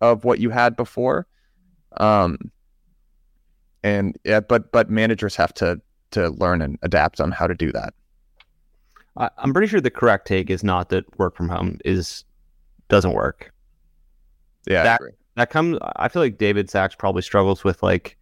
of 0.00 0.24
what 0.24 0.40
you 0.40 0.50
had 0.50 0.76
before. 0.76 1.26
Um, 1.98 2.50
and 3.82 4.18
yeah, 4.24 4.40
but 4.40 4.72
but 4.72 4.90
managers 4.90 5.36
have 5.36 5.54
to 5.54 5.80
to 6.10 6.30
learn 6.30 6.60
and 6.60 6.78
adapt 6.82 7.20
on 7.20 7.30
how 7.30 7.46
to 7.46 7.54
do 7.54 7.70
that. 7.72 7.94
I'm 9.16 9.52
pretty 9.52 9.68
sure 9.68 9.80
the 9.80 9.90
correct 9.90 10.26
take 10.26 10.50
is 10.50 10.62
not 10.62 10.90
that 10.90 11.18
work 11.18 11.36
from 11.36 11.48
home 11.48 11.78
is 11.84 12.24
doesn't 12.88 13.12
work. 13.12 13.52
Yeah, 14.66 14.82
that 14.82 15.00
that 15.36 15.50
comes. 15.50 15.78
I 15.96 16.08
feel 16.08 16.22
like 16.22 16.38
David 16.38 16.70
Sacks 16.70 16.94
probably 16.94 17.22
struggles 17.22 17.62
with 17.62 17.82
like 17.82 18.16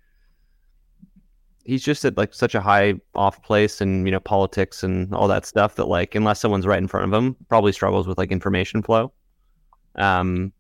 he's 1.65 1.83
just 1.83 2.05
at 2.05 2.17
like 2.17 2.35
such 2.35 2.55
a 2.55 2.61
high 2.61 2.95
off 3.15 3.43
place 3.43 3.81
and 3.81 4.07
you 4.07 4.13
know 4.13 4.21
politics 4.21 4.83
and 4.83 5.15
all 5.15 5.29
that 5.29 5.47
stuff 5.47 5.77
that 5.77 5.87
like 5.87 6.15
unless 6.15 6.41
someone's 6.41 6.67
right 6.67 6.79
in 6.79 6.89
front 6.89 7.13
of 7.13 7.17
him, 7.17 7.37
probably 7.49 7.73
struggles 7.73 8.07
with 8.07 8.19
like 8.19 8.31
information 8.31 8.83
flow. 8.83 9.13
Um, 9.97 10.53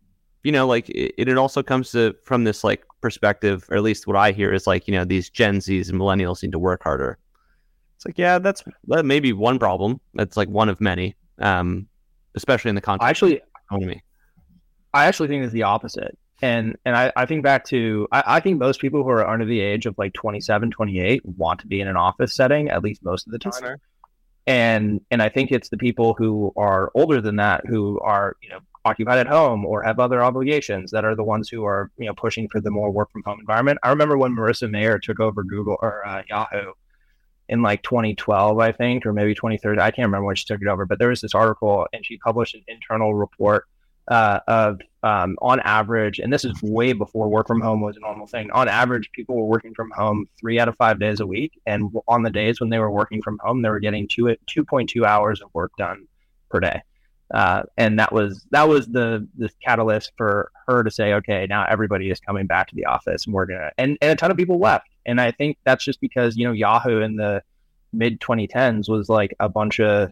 you 0.44 0.52
know, 0.52 0.66
like 0.66 0.88
it, 0.90 1.14
it 1.16 1.36
also 1.36 1.62
comes 1.62 1.90
to 1.92 2.14
from 2.22 2.44
this 2.44 2.62
like 2.62 2.84
perspective, 3.00 3.66
or 3.70 3.76
at 3.76 3.82
least 3.82 4.07
what 4.07 4.16
I 4.16 4.30
hear 4.30 4.52
is 4.52 4.66
like, 4.66 4.86
you 4.86 4.94
know, 4.94 5.05
these 5.05 5.28
Gen 5.28 5.59
Zs 5.59 5.90
and 5.90 5.98
millennials 5.98 6.42
need 6.42 6.52
to 6.52 6.59
work 6.59 6.84
harder. 6.84 7.18
It's 7.96 8.07
like, 8.07 8.18
yeah, 8.18 8.38
that's 8.38 8.62
that 8.88 9.05
may 9.05 9.18
be 9.18 9.32
one 9.32 9.59
problem. 9.59 10.00
That's 10.14 10.36
like 10.36 10.48
one 10.48 10.68
of 10.68 10.80
many, 10.80 11.16
um, 11.40 11.88
especially 12.36 12.68
in 12.68 12.74
the 12.76 12.80
context 12.80 13.09
actually, 13.09 13.40
economy. 13.68 14.02
I 14.92 15.07
actually 15.07 15.28
think 15.28 15.42
it's 15.42 15.52
the 15.52 15.64
opposite. 15.64 16.16
And 16.43 16.76
and 16.85 16.97
I, 16.97 17.12
I 17.16 17.26
think 17.26 17.43
back 17.43 17.64
to 17.66 18.09
I, 18.12 18.22
I 18.26 18.41
think 18.41 18.59
most 18.59 18.80
people 18.80 19.03
who 19.03 19.11
are 19.11 19.26
under 19.26 19.45
the 19.45 19.61
age 19.61 19.87
of 19.87 19.97
like 19.97 20.12
27, 20.14 20.70
28 20.70 21.24
want 21.24 21.61
to 21.61 21.66
be 21.66 21.80
in 21.80 21.89
an 21.89 21.97
office 21.97 22.35
setting 22.35 22.68
at 22.68 22.82
least 22.82 23.05
most 23.05 23.26
of 23.26 23.32
the 23.32 23.39
time. 23.39 23.53
And 24.47 25.01
and 25.11 25.22
I 25.22 25.28
think 25.28 25.53
it's 25.53 25.68
the 25.68 25.78
people 25.78 26.14
who 26.14 26.53
are 26.57 26.91
older 26.95 27.20
than 27.20 27.37
that 27.37 27.66
who 27.66 28.01
are, 28.01 28.37
you 28.43 28.51
know, 28.51 28.59
occupied 28.85 29.18
at 29.18 29.26
home 29.26 29.64
or 29.64 29.82
have 29.82 29.99
other 29.99 30.22
obligations 30.22 30.91
that 30.91 31.05
are 31.05 31.14
the 31.14 31.24
ones 31.24 31.49
who 31.49 31.64
are 31.64 31.91
you 31.97 32.07
know 32.07 32.14
pushing 32.14 32.49
for 32.49 32.61
the 32.61 32.70
more 32.70 32.91
work 32.91 33.11
from 33.11 33.22
home 33.22 33.41
environment. 33.41 33.78
I 33.82 33.91
remember 33.91 34.18
when 34.18 34.37
Marissa 34.37 34.70
Mayer 34.70 34.99
took 34.99 35.20
over 35.20 35.43
Google 35.43 35.76
or 35.80 36.07
uh, 36.07 36.22
Yahoo 36.28 36.72
in 37.49 37.62
like 37.62 37.82
2012, 37.82 38.59
I 38.59 38.72
think, 38.72 39.07
or 39.07 39.12
maybe 39.12 39.35
2013. 39.35 39.78
I 39.78 39.91
can't 39.91 40.07
remember 40.07 40.26
when 40.26 40.37
she 40.37 40.47
took 40.47 40.62
it 40.62 40.68
over, 40.68 40.87
but 40.87 40.99
there 40.99 41.09
was 41.09 41.20
this 41.20 41.35
article 41.35 41.87
and 41.93 42.05
she 42.05 42.16
published 42.18 42.55
an 42.55 42.64
internal 42.68 43.15
report 43.15 43.66
uh, 44.09 44.40
of 44.47 44.81
um, 45.05 45.36
on 45.43 45.60
average, 45.60 46.18
and 46.18 46.32
this 46.32 46.47
is 46.47 46.60
way 46.62 46.94
before 46.94 47.28
work 47.28 47.47
from 47.47 47.60
home 47.60 47.82
was 47.82 47.98
a 47.98 48.01
normal 48.01 48.26
thing. 48.26 48.51
On 48.52 48.66
average, 48.66 49.10
people 49.12 49.36
were 49.36 49.44
working 49.44 49.74
from 49.74 49.90
home 49.90 50.26
three 50.40 50.59
out 50.59 50.66
of 50.66 50.76
five 50.76 50.98
days 50.98 51.20
a 51.20 51.26
week, 51.26 51.60
and 51.66 51.94
on 52.09 52.22
the 52.22 52.31
days 52.31 52.59
when 52.59 52.70
they 52.70 52.78
were 52.78 52.90
working 52.90 53.20
from 53.20 53.39
home, 53.44 53.60
they 53.60 53.68
were 53.68 53.81
getting 53.81 54.09
two 54.09 54.35
2.2 54.48 55.05
hours 55.05 55.43
of 55.43 55.52
work 55.52 55.72
done 55.76 56.09
per 56.48 56.59
day. 56.59 56.82
Uh, 57.35 57.64
and 57.76 57.98
that 57.98 58.12
was 58.12 58.47
that 58.51 58.66
was 58.66 58.86
the 58.86 59.28
the 59.36 59.51
catalyst 59.62 60.12
for 60.16 60.51
her 60.66 60.82
to 60.82 60.90
say, 60.90 61.12
okay, 61.12 61.47
now 61.47 61.66
everybody 61.68 62.10
is 62.10 62.18
coming 62.18 62.47
back 62.47 62.68
to 62.68 62.74
the 62.74 62.86
office, 62.86 63.26
and 63.26 63.35
we're 63.35 63.47
gonna. 63.47 63.72
And, 63.76 63.98
and 64.01 64.12
a 64.12 64.16
ton 64.16 64.31
of 64.31 64.39
people 64.39 64.59
left, 64.59 64.89
and 65.05 65.20
I 65.20 65.32
think 65.32 65.59
that's 65.64 65.85
just 65.85 66.01
because 66.01 66.35
you 66.39 66.47
know 66.47 66.52
Yahoo 66.52 67.02
in 67.02 67.16
the 67.16 67.43
mid 67.93 68.20
2010s 68.20 68.89
was 68.89 69.10
like 69.10 69.35
a 69.39 69.51
bunch 69.51 69.81
of 69.81 70.10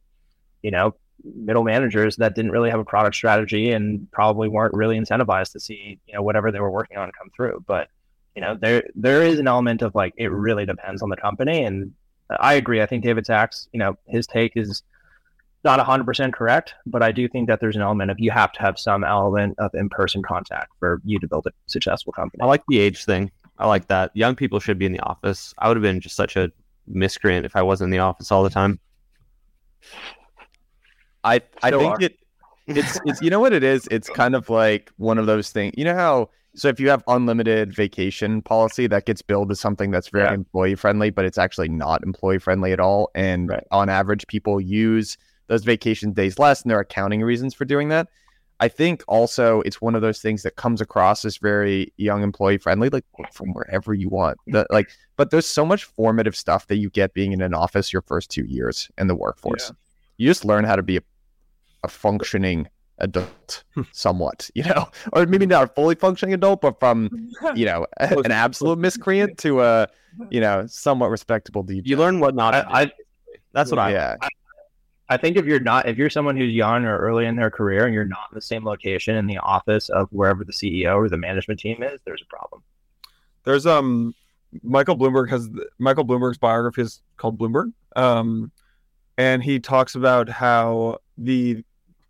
you 0.62 0.70
know 0.70 0.94
middle 1.24 1.65
managers 1.65 2.16
that 2.16 2.35
didn't 2.35 2.51
really 2.51 2.70
have 2.70 2.81
a 2.81 2.85
product 2.85 3.16
strategy 3.16 3.73
and 3.73 4.11
probably 4.12 4.49
weren't 4.49 4.74
really 4.74 4.99
incentivized 4.99 5.53
to 5.53 5.61
see 5.61 5.99
you 6.07 6.15
know 6.15 6.23
whatever 6.23 6.51
they 6.51 6.61
were 6.61 6.70
working 6.70 6.99
on 6.99 7.11
come 7.19 7.31
through. 7.35 7.62
But 7.66 7.89
you 8.35 8.43
know 8.43 8.57
there 8.61 8.85
there 8.94 9.23
is 9.23 9.39
an 9.39 9.49
element 9.49 9.82
of 9.82 9.94
like 9.94 10.15
it 10.16 10.31
really 10.31 10.66
depends 10.66 11.03
on 11.03 11.11
the 11.11 11.16
company, 11.16 11.65
and 11.65 11.93
I 12.40 12.55
agree. 12.55 12.81
I 12.82 12.86
think 12.86 13.05
David 13.05 13.27
Sacks, 13.27 13.69
you 13.73 13.78
know, 13.78 13.97
his 14.07 14.27
take 14.27 14.53
is 14.57 14.82
not 15.65 15.78
100% 15.78 16.32
correct, 16.32 16.74
but 16.86 17.03
I 17.03 17.12
do 17.12 17.28
think 17.28 17.49
that 17.49 17.61
there's 17.61 17.77
an 17.77 17.82
element 17.82 18.11
of 18.11 18.19
you 18.19 18.31
have 18.31 18.53
to 18.53 18.61
have 18.61 18.78
some 18.78 19.05
element 19.05 19.55
of 19.59 19.73
in 19.74 19.89
person 19.89 20.23
contact 20.23 20.73
for 20.78 21.01
you 21.05 21.20
to 21.20 21.28
build 21.28 21.47
a 21.47 21.53
successful 21.66 22.12
company. 22.12 22.43
I 22.43 22.47
like 22.47 22.65
the 22.69 22.81
age 22.81 23.05
thing. 23.05 23.31
I 23.59 23.66
like 23.66 23.86
that. 23.89 24.11
Young 24.15 24.35
people 24.35 24.59
should 24.59 24.78
be 24.78 24.86
in 24.86 24.93
the 24.93 25.01
office. 25.01 25.55
I 25.59 25.69
would 25.69 25.77
have 25.77 25.82
been 25.82 26.01
just 26.01 26.16
such 26.16 26.36
a 26.36 26.51
miscreant 26.86 27.47
if 27.47 27.55
I 27.55 27.62
wasn't 27.62 27.89
in 27.89 27.90
the 27.93 27.99
office 27.99 28.32
all 28.32 28.43
the 28.43 28.51
time. 28.51 28.81
I 31.24 31.40
I 31.62 31.69
Still 31.69 31.81
think 31.81 32.01
are. 32.01 32.05
it 32.05 32.19
it's 32.66 33.01
it's 33.05 33.23
you 33.23 33.31
know 33.31 33.40
what 33.40 33.53
it 33.53 33.62
is? 33.62 33.89
It's 33.90 34.09
kind 34.09 34.35
of 34.35 34.49
like 34.49 34.90
one 34.97 35.19
of 35.19 35.27
those 35.27 35.51
things. 35.51 35.74
You 35.77 35.85
know 35.85 35.94
how 35.94 36.31
so 36.55 36.69
if 36.69 36.78
you 36.78 36.90
have 36.90 37.03
unlimited 37.09 37.74
vacation 37.74 38.43
policy 38.43 38.86
that 38.86 39.07
gets 39.07 39.23
billed 39.23 39.51
as 39.51 39.61
something 39.61 39.90
that's 39.90 40.09
very 40.09 40.24
yeah. 40.24 40.35
employee 40.35 40.74
friendly, 40.74 41.11
but 41.11 41.24
it's 41.24 41.39
actually 41.39 41.69
not 41.70 42.03
employee 42.03 42.39
friendly 42.39 42.73
at 42.73 42.81
all. 42.81 43.11
And 43.15 43.49
right. 43.49 43.65
on 43.70 43.89
average, 43.89 44.27
people 44.27 44.61
use 44.61 45.16
those 45.47 45.65
vacation 45.65 46.12
days 46.12 46.39
less, 46.39 46.62
and 46.62 46.70
there 46.70 46.78
are 46.78 46.82
accounting 46.82 47.23
reasons 47.23 47.55
for 47.55 47.65
doing 47.65 47.89
that. 47.89 48.09
I 48.61 48.69
think 48.69 49.03
also 49.09 49.61
it's 49.62 49.81
one 49.81 49.97
of 49.97 50.03
those 50.03 50.20
things 50.20 50.43
that 50.44 50.55
comes 50.55 50.81
across 50.81 51.24
as 51.24 51.39
very 51.39 51.93
young 51.97 52.23
employee 52.23 52.59
friendly, 52.59 52.90
like 52.90 53.05
work 53.19 53.32
from 53.32 53.53
wherever 53.55 53.93
you 53.93 54.09
want. 54.09 54.39
The, 54.47 54.61
mm-hmm. 54.61 54.73
like, 54.73 54.90
but 55.16 55.31
there's 55.31 55.47
so 55.47 55.66
much 55.66 55.85
formative 55.85 56.36
stuff 56.36 56.69
that 56.69 56.77
you 56.77 56.89
get 56.90 57.12
being 57.12 57.32
in 57.32 57.40
an 57.40 57.55
office 57.55 57.93
your 57.93 58.03
first 58.03 58.31
two 58.31 58.44
years 58.44 58.89
in 58.99 59.09
the 59.09 59.16
workforce. 59.16 59.73
You 60.19 60.28
just 60.28 60.44
learn 60.44 60.65
how 60.65 60.77
to 60.77 60.82
be 60.82 60.99
a, 60.99 61.01
a 61.82 61.88
functioning 61.88 62.68
adult, 62.98 63.64
somewhat, 63.92 64.50
you 64.54 64.64
know, 64.64 64.88
or 65.12 65.26
maybe 65.26 65.46
not 65.46 65.64
a 65.64 65.66
fully 65.68 65.94
functioning 65.94 66.34
adult, 66.34 66.60
but 66.60 66.80
from 66.80 67.28
you 67.54 67.66
know 67.66 67.86
an 67.98 68.32
absolute 68.32 68.78
miscreant 68.78 69.38
to 69.38 69.62
a 69.62 69.88
you 70.30 70.40
know 70.40 70.66
somewhat 70.66 71.10
respectable 71.10 71.64
DJ. 71.64 71.86
You 71.86 71.96
learn 71.96 72.20
what 72.20 72.34
not. 72.34 72.52
to 72.52 72.66
I. 72.70 72.92
That's 73.52 73.70
what 73.70 73.78
I. 73.78 73.92
yeah. 73.92 74.16
I 75.09 75.18
think 75.18 75.36
if 75.36 75.44
you're 75.44 75.60
not, 75.60 75.86
if 75.86 75.98
you're 75.98 76.09
someone 76.09 76.38
who's 76.38 76.54
young 76.54 76.86
or 76.86 76.96
early 76.96 77.26
in 77.26 77.36
their 77.36 77.50
career 77.50 77.84
and 77.84 77.92
you're 77.92 78.06
not 78.06 78.28
in 78.30 78.34
the 78.34 78.40
same 78.40 78.64
location 78.64 79.14
in 79.16 79.26
the 79.26 79.36
office 79.38 79.90
of 79.90 80.09
wherever 80.10 80.42
the 80.42 80.52
CEO 80.52 80.94
or 80.94 81.10
the 81.10 81.18
management 81.18 81.60
team 81.60 81.82
is, 81.82 82.00
there's 82.06 82.22
a 82.22 82.34
problem. 82.34 82.62
There's 83.44 83.66
um 83.66 84.14
Michael 84.62 84.96
Bloomberg 84.96 85.28
has 85.28 85.50
Michael 85.78 86.06
Bloomberg's 86.06 86.38
biography 86.38 86.82
is 86.82 87.02
called 87.18 87.38
Bloomberg. 87.38 87.72
Um 87.94 88.52
and 89.18 89.42
he 89.42 89.60
talks 89.60 89.96
about 89.96 90.30
how 90.30 90.98
the 91.18 91.62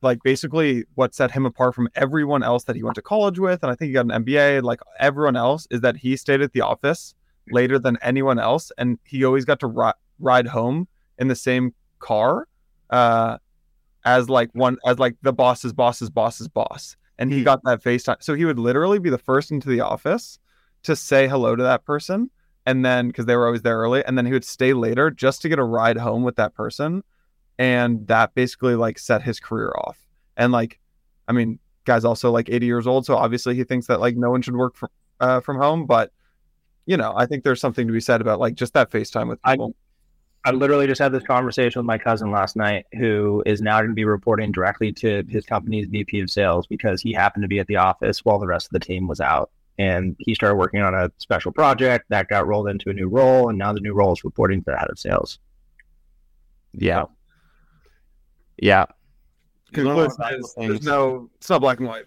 like 0.03 0.23
basically 0.23 0.85
what 0.95 1.15
set 1.15 1.31
him 1.31 1.47
apart 1.47 1.75
from 1.75 1.89
everyone 1.95 2.43
else 2.43 2.65
that 2.65 2.77
he 2.77 2.83
went 2.83 2.95
to 2.97 3.03
college 3.03 3.39
with 3.39 3.63
and 3.63 3.71
I 3.71 3.75
think 3.75 3.89
he 3.89 3.93
got 3.93 4.11
an 4.11 4.25
MBA 4.25 4.63
like 4.63 4.81
everyone 4.99 5.37
else 5.37 5.67
is 5.71 5.81
that 5.81 5.97
he 5.97 6.17
stayed 6.17 6.41
at 6.41 6.53
the 6.53 6.61
office 6.61 7.15
later 7.51 7.79
than 7.79 7.99
anyone 8.03 8.39
else 8.39 8.73
and 8.79 8.99
he 9.05 9.25
always 9.25 9.45
got 9.45 9.61
to 9.61 9.67
ri- 9.67 9.93
ride 10.19 10.47
home 10.47 10.89
in 11.19 11.29
the 11.29 11.37
same 11.37 11.75
car 11.99 12.49
uh 12.91 13.39
as 14.05 14.29
like 14.29 14.51
one 14.53 14.77
as 14.85 14.99
like 14.99 15.17
the 15.23 15.33
boss's 15.33 15.73
boss's 15.73 16.11
boss's 16.11 16.49
boss. 16.49 16.97
And 17.19 17.33
he 17.33 17.45
got 17.45 17.63
that 17.63 17.85
FaceTime 17.85 18.21
so 18.21 18.35
he 18.35 18.45
would 18.45 18.59
literally 18.59 18.99
be 18.99 19.11
the 19.11 19.19
first 19.19 19.53
into 19.53 19.69
the 19.69 19.81
office 19.81 20.41
to 20.83 20.97
say 20.97 21.29
hello 21.29 21.55
to 21.55 21.63
that 21.63 21.85
person 21.85 22.31
and 22.67 22.85
then 22.85 23.09
because 23.09 23.27
they 23.27 23.37
were 23.37 23.47
always 23.47 23.63
there 23.63 23.79
early 23.79 24.05
and 24.05 24.19
then 24.19 24.27
he 24.27 24.33
would 24.33 24.45
stay 24.45 24.73
later 24.73 25.11
just 25.11 25.43
to 25.43 25.49
get 25.49 25.61
a 25.61 25.65
ride 25.65 25.97
home 25.97 26.25
with 26.25 26.37
that 26.37 26.55
person 26.55 27.05
and 27.63 28.09
that 28.09 28.35
basically 28.35 28.75
like 28.75 28.99
set 28.99 29.23
his 29.23 29.39
career 29.39 29.73
off 29.85 29.97
and 30.37 30.53
like 30.53 30.81
i 31.29 31.33
mean 31.33 31.61
guy's 31.85 32.05
also 32.05 32.31
like 32.33 32.49
80 32.49 32.67
years 32.67 32.87
old 32.89 33.07
so 33.07 33.17
obviously 33.17 33.55
he 33.55 33.63
thinks 33.63 33.87
that 33.87 34.01
like 34.01 34.17
no 34.17 34.31
one 34.31 34.43
should 34.43 34.57
work 34.57 34.75
from 34.75 34.89
uh, 35.21 35.41
from 35.41 35.59
home 35.59 35.87
but 35.87 36.11
you 36.87 36.97
know 36.97 37.15
i 37.17 37.25
think 37.25 37.45
there's 37.45 37.61
something 37.61 37.87
to 37.87 37.93
be 37.93 38.01
said 38.01 38.21
about 38.21 38.41
like 38.41 38.55
just 38.55 38.75
that 38.75 38.91
facetime 38.91 39.29
with 39.29 39.39
I- 39.45 39.53
people 39.53 39.77
I 40.45 40.51
literally 40.51 40.89
just 40.89 41.01
had 41.01 41.13
this 41.13 41.23
conversation 41.23 41.79
with 41.79 41.87
my 41.87 41.99
cousin 41.99 42.33
last 42.33 42.57
night, 42.57 42.87
who 42.99 43.45
is 43.47 43.63
now 43.63 43.79
going 43.79 43.91
to 43.91 43.95
be 43.95 44.05
reporting 44.05 44.51
directly 44.51 44.91
to 44.95 45.23
his 45.29 45.47
company's 45.47 45.87
VP 45.87 46.19
of 46.19 46.31
sales 46.33 46.67
because 46.67 47.01
he 47.01 47.13
happened 47.13 47.43
to 47.43 47.49
be 47.49 47.61
at 47.61 47.69
the 47.69 47.77
office 47.77 48.25
while 48.25 48.41
the 48.41 48.47
rest 48.49 48.67
of 48.67 48.73
the 48.73 48.81
team 48.81 49.07
was 49.07 49.21
out. 49.21 49.53
And 49.79 50.17
he 50.19 50.35
started 50.35 50.57
working 50.57 50.81
on 50.81 50.95
a 50.95 51.13
special 51.19 51.53
project 51.53 52.07
that 52.09 52.27
got 52.27 52.49
rolled 52.49 52.67
into 52.67 52.91
a 52.91 52.93
new 52.93 53.07
role, 53.07 53.51
and 53.51 53.57
now 53.57 53.73
the 53.73 53.79
new 53.79 53.95
role 53.95 54.15
is 54.15 54.25
reporting 54.25 54.65
to 54.65 54.73
the 54.73 54.77
head 54.77 54.91
of 54.91 54.99
sales. 54.99 55.39
Yeah. 56.73 57.05
Yeah. 58.63 58.87
You 59.75 59.85
learn 59.85 59.97
Conclusion 59.97 60.17
all 60.23 60.29
kinds 60.31 60.55
of 60.57 60.63
is, 60.65 60.69
there's 60.69 60.83
no 60.87 61.29
it's 61.37 61.51
not 61.51 61.61
black 61.61 61.79
and 61.81 61.89
white 61.89 62.05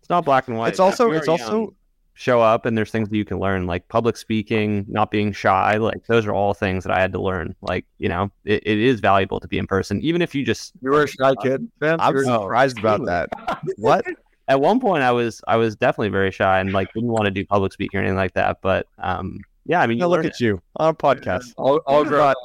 It's 0.00 0.10
not 0.10 0.24
black 0.24 0.46
and 0.48 0.56
white. 0.58 0.68
It's 0.68 0.80
also 0.80 1.06
Very 1.06 1.18
it's 1.18 1.28
also 1.28 1.74
show 2.14 2.40
up 2.40 2.64
and 2.66 2.76
there's 2.76 2.90
things 2.90 3.08
that 3.08 3.16
you 3.16 3.24
can 3.24 3.38
learn 3.38 3.66
like 3.66 3.86
public 3.88 4.16
speaking 4.16 4.84
not 4.88 5.10
being 5.10 5.32
shy 5.32 5.76
like 5.76 6.04
those 6.06 6.24
are 6.26 6.32
all 6.32 6.54
things 6.54 6.82
that 6.82 6.90
i 6.90 6.98
had 6.98 7.12
to 7.12 7.20
learn 7.20 7.54
like 7.60 7.84
you 7.98 8.08
know 8.08 8.30
it, 8.46 8.62
it 8.66 8.78
is 8.78 9.00
valuable 9.00 9.38
to 9.38 9.46
be 9.46 9.58
in 9.58 9.66
person 9.66 10.00
even 10.00 10.22
if 10.22 10.34
you 10.34 10.42
just 10.42 10.72
you 10.80 10.90
were 10.90 11.02
a 11.02 11.06
shy 11.08 11.34
kid 11.42 11.70
man 11.78 12.00
I'm 12.00 12.14
You 12.16 12.20
were- 12.20 12.24
surprised 12.24 12.78
about 12.78 13.04
that. 13.04 13.28
What? 13.76 14.06
at 14.48 14.58
one 14.60 14.80
point 14.80 15.02
i 15.02 15.12
was 15.12 15.42
i 15.46 15.56
was 15.56 15.76
definitely 15.76 16.08
very 16.08 16.30
shy 16.30 16.58
and 16.58 16.72
like 16.72 16.90
didn't 16.94 17.10
want 17.10 17.26
to 17.26 17.30
do 17.30 17.44
public 17.44 17.72
speaking 17.74 17.98
or 17.98 18.02
anything 18.02 18.16
like 18.16 18.32
that 18.32 18.62
but 18.62 18.86
um 18.98 19.38
yeah 19.66 19.82
i 19.82 19.86
mean 19.86 19.98
you 19.98 20.04
Now 20.04 20.08
look 20.08 20.16
learn 20.22 20.26
at 20.26 20.40
you 20.40 20.62
on 20.76 20.88
a 20.88 20.94
podcast. 20.94 21.52
all, 21.58 21.80
all 21.86 22.02
grown 22.04 22.28
up 22.30 22.36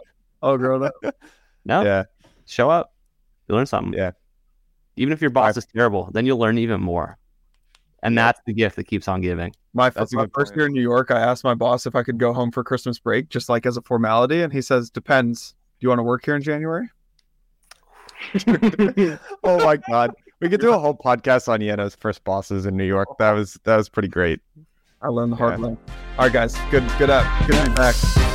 all 0.41 0.57
grown 0.57 0.83
up 0.83 0.93
no 1.65 1.81
Yeah. 1.83 2.03
show 2.45 2.69
up 2.69 2.91
you 3.47 3.55
learn 3.55 3.65
something 3.65 3.93
Yeah. 3.93 4.11
even 4.95 5.11
if 5.13 5.21
your 5.21 5.29
boss 5.31 5.57
is 5.57 5.65
terrible 5.65 6.09
then 6.13 6.25
you'll 6.25 6.37
learn 6.39 6.57
even 6.57 6.81
more 6.81 7.17
and 8.03 8.17
that's 8.17 8.39
the 8.45 8.53
gift 8.53 8.75
that 8.77 8.85
keeps 8.85 9.07
on 9.07 9.21
giving 9.21 9.53
My, 9.73 9.89
That's 9.91 10.11
my 10.13 10.25
first 10.33 10.51
point. 10.51 10.57
year 10.57 10.65
in 10.67 10.73
New 10.73 10.81
York, 10.81 11.11
I 11.11 11.19
asked 11.19 11.43
my 11.43 11.53
boss 11.53 11.85
if 11.85 11.95
I 11.95 12.01
could 12.03 12.17
go 12.17 12.33
home 12.33 12.51
for 12.51 12.63
Christmas 12.63 12.97
break, 12.99 13.29
just 13.29 13.47
like 13.47 13.65
as 13.67 13.77
a 13.77 13.81
formality, 13.83 14.41
and 14.41 14.51
he 14.51 14.59
says, 14.61 14.89
"Depends. 14.89 15.51
Do 15.79 15.85
you 15.85 15.89
want 15.89 15.99
to 15.99 16.03
work 16.03 16.25
here 16.25 16.35
in 16.35 16.41
January?" 16.41 16.89
oh 19.43 19.63
my 19.63 19.77
god. 19.77 20.13
We 20.39 20.49
could 20.49 20.61
do 20.61 20.73
a 20.73 20.79
whole 20.79 20.95
podcast 20.97 21.47
on 21.47 21.59
Yano's 21.59 21.95
first 21.95 22.23
bosses 22.23 22.65
in 22.65 22.75
New 22.75 22.85
York. 22.85 23.07
That 23.19 23.31
was 23.31 23.59
that 23.65 23.77
was 23.77 23.87
pretty 23.87 24.07
great. 24.09 24.41
I 25.01 25.07
learned 25.09 25.31
the 25.33 25.35
hard 25.37 25.59
way. 25.59 25.69
All 26.17 26.25
right, 26.25 26.33
guys. 26.33 26.55
Good, 26.71 26.83
good 26.97 27.09
up. 27.11 27.25
Good 27.47 27.63
to 27.63 27.69
be 27.69 27.75
back. 27.75 28.30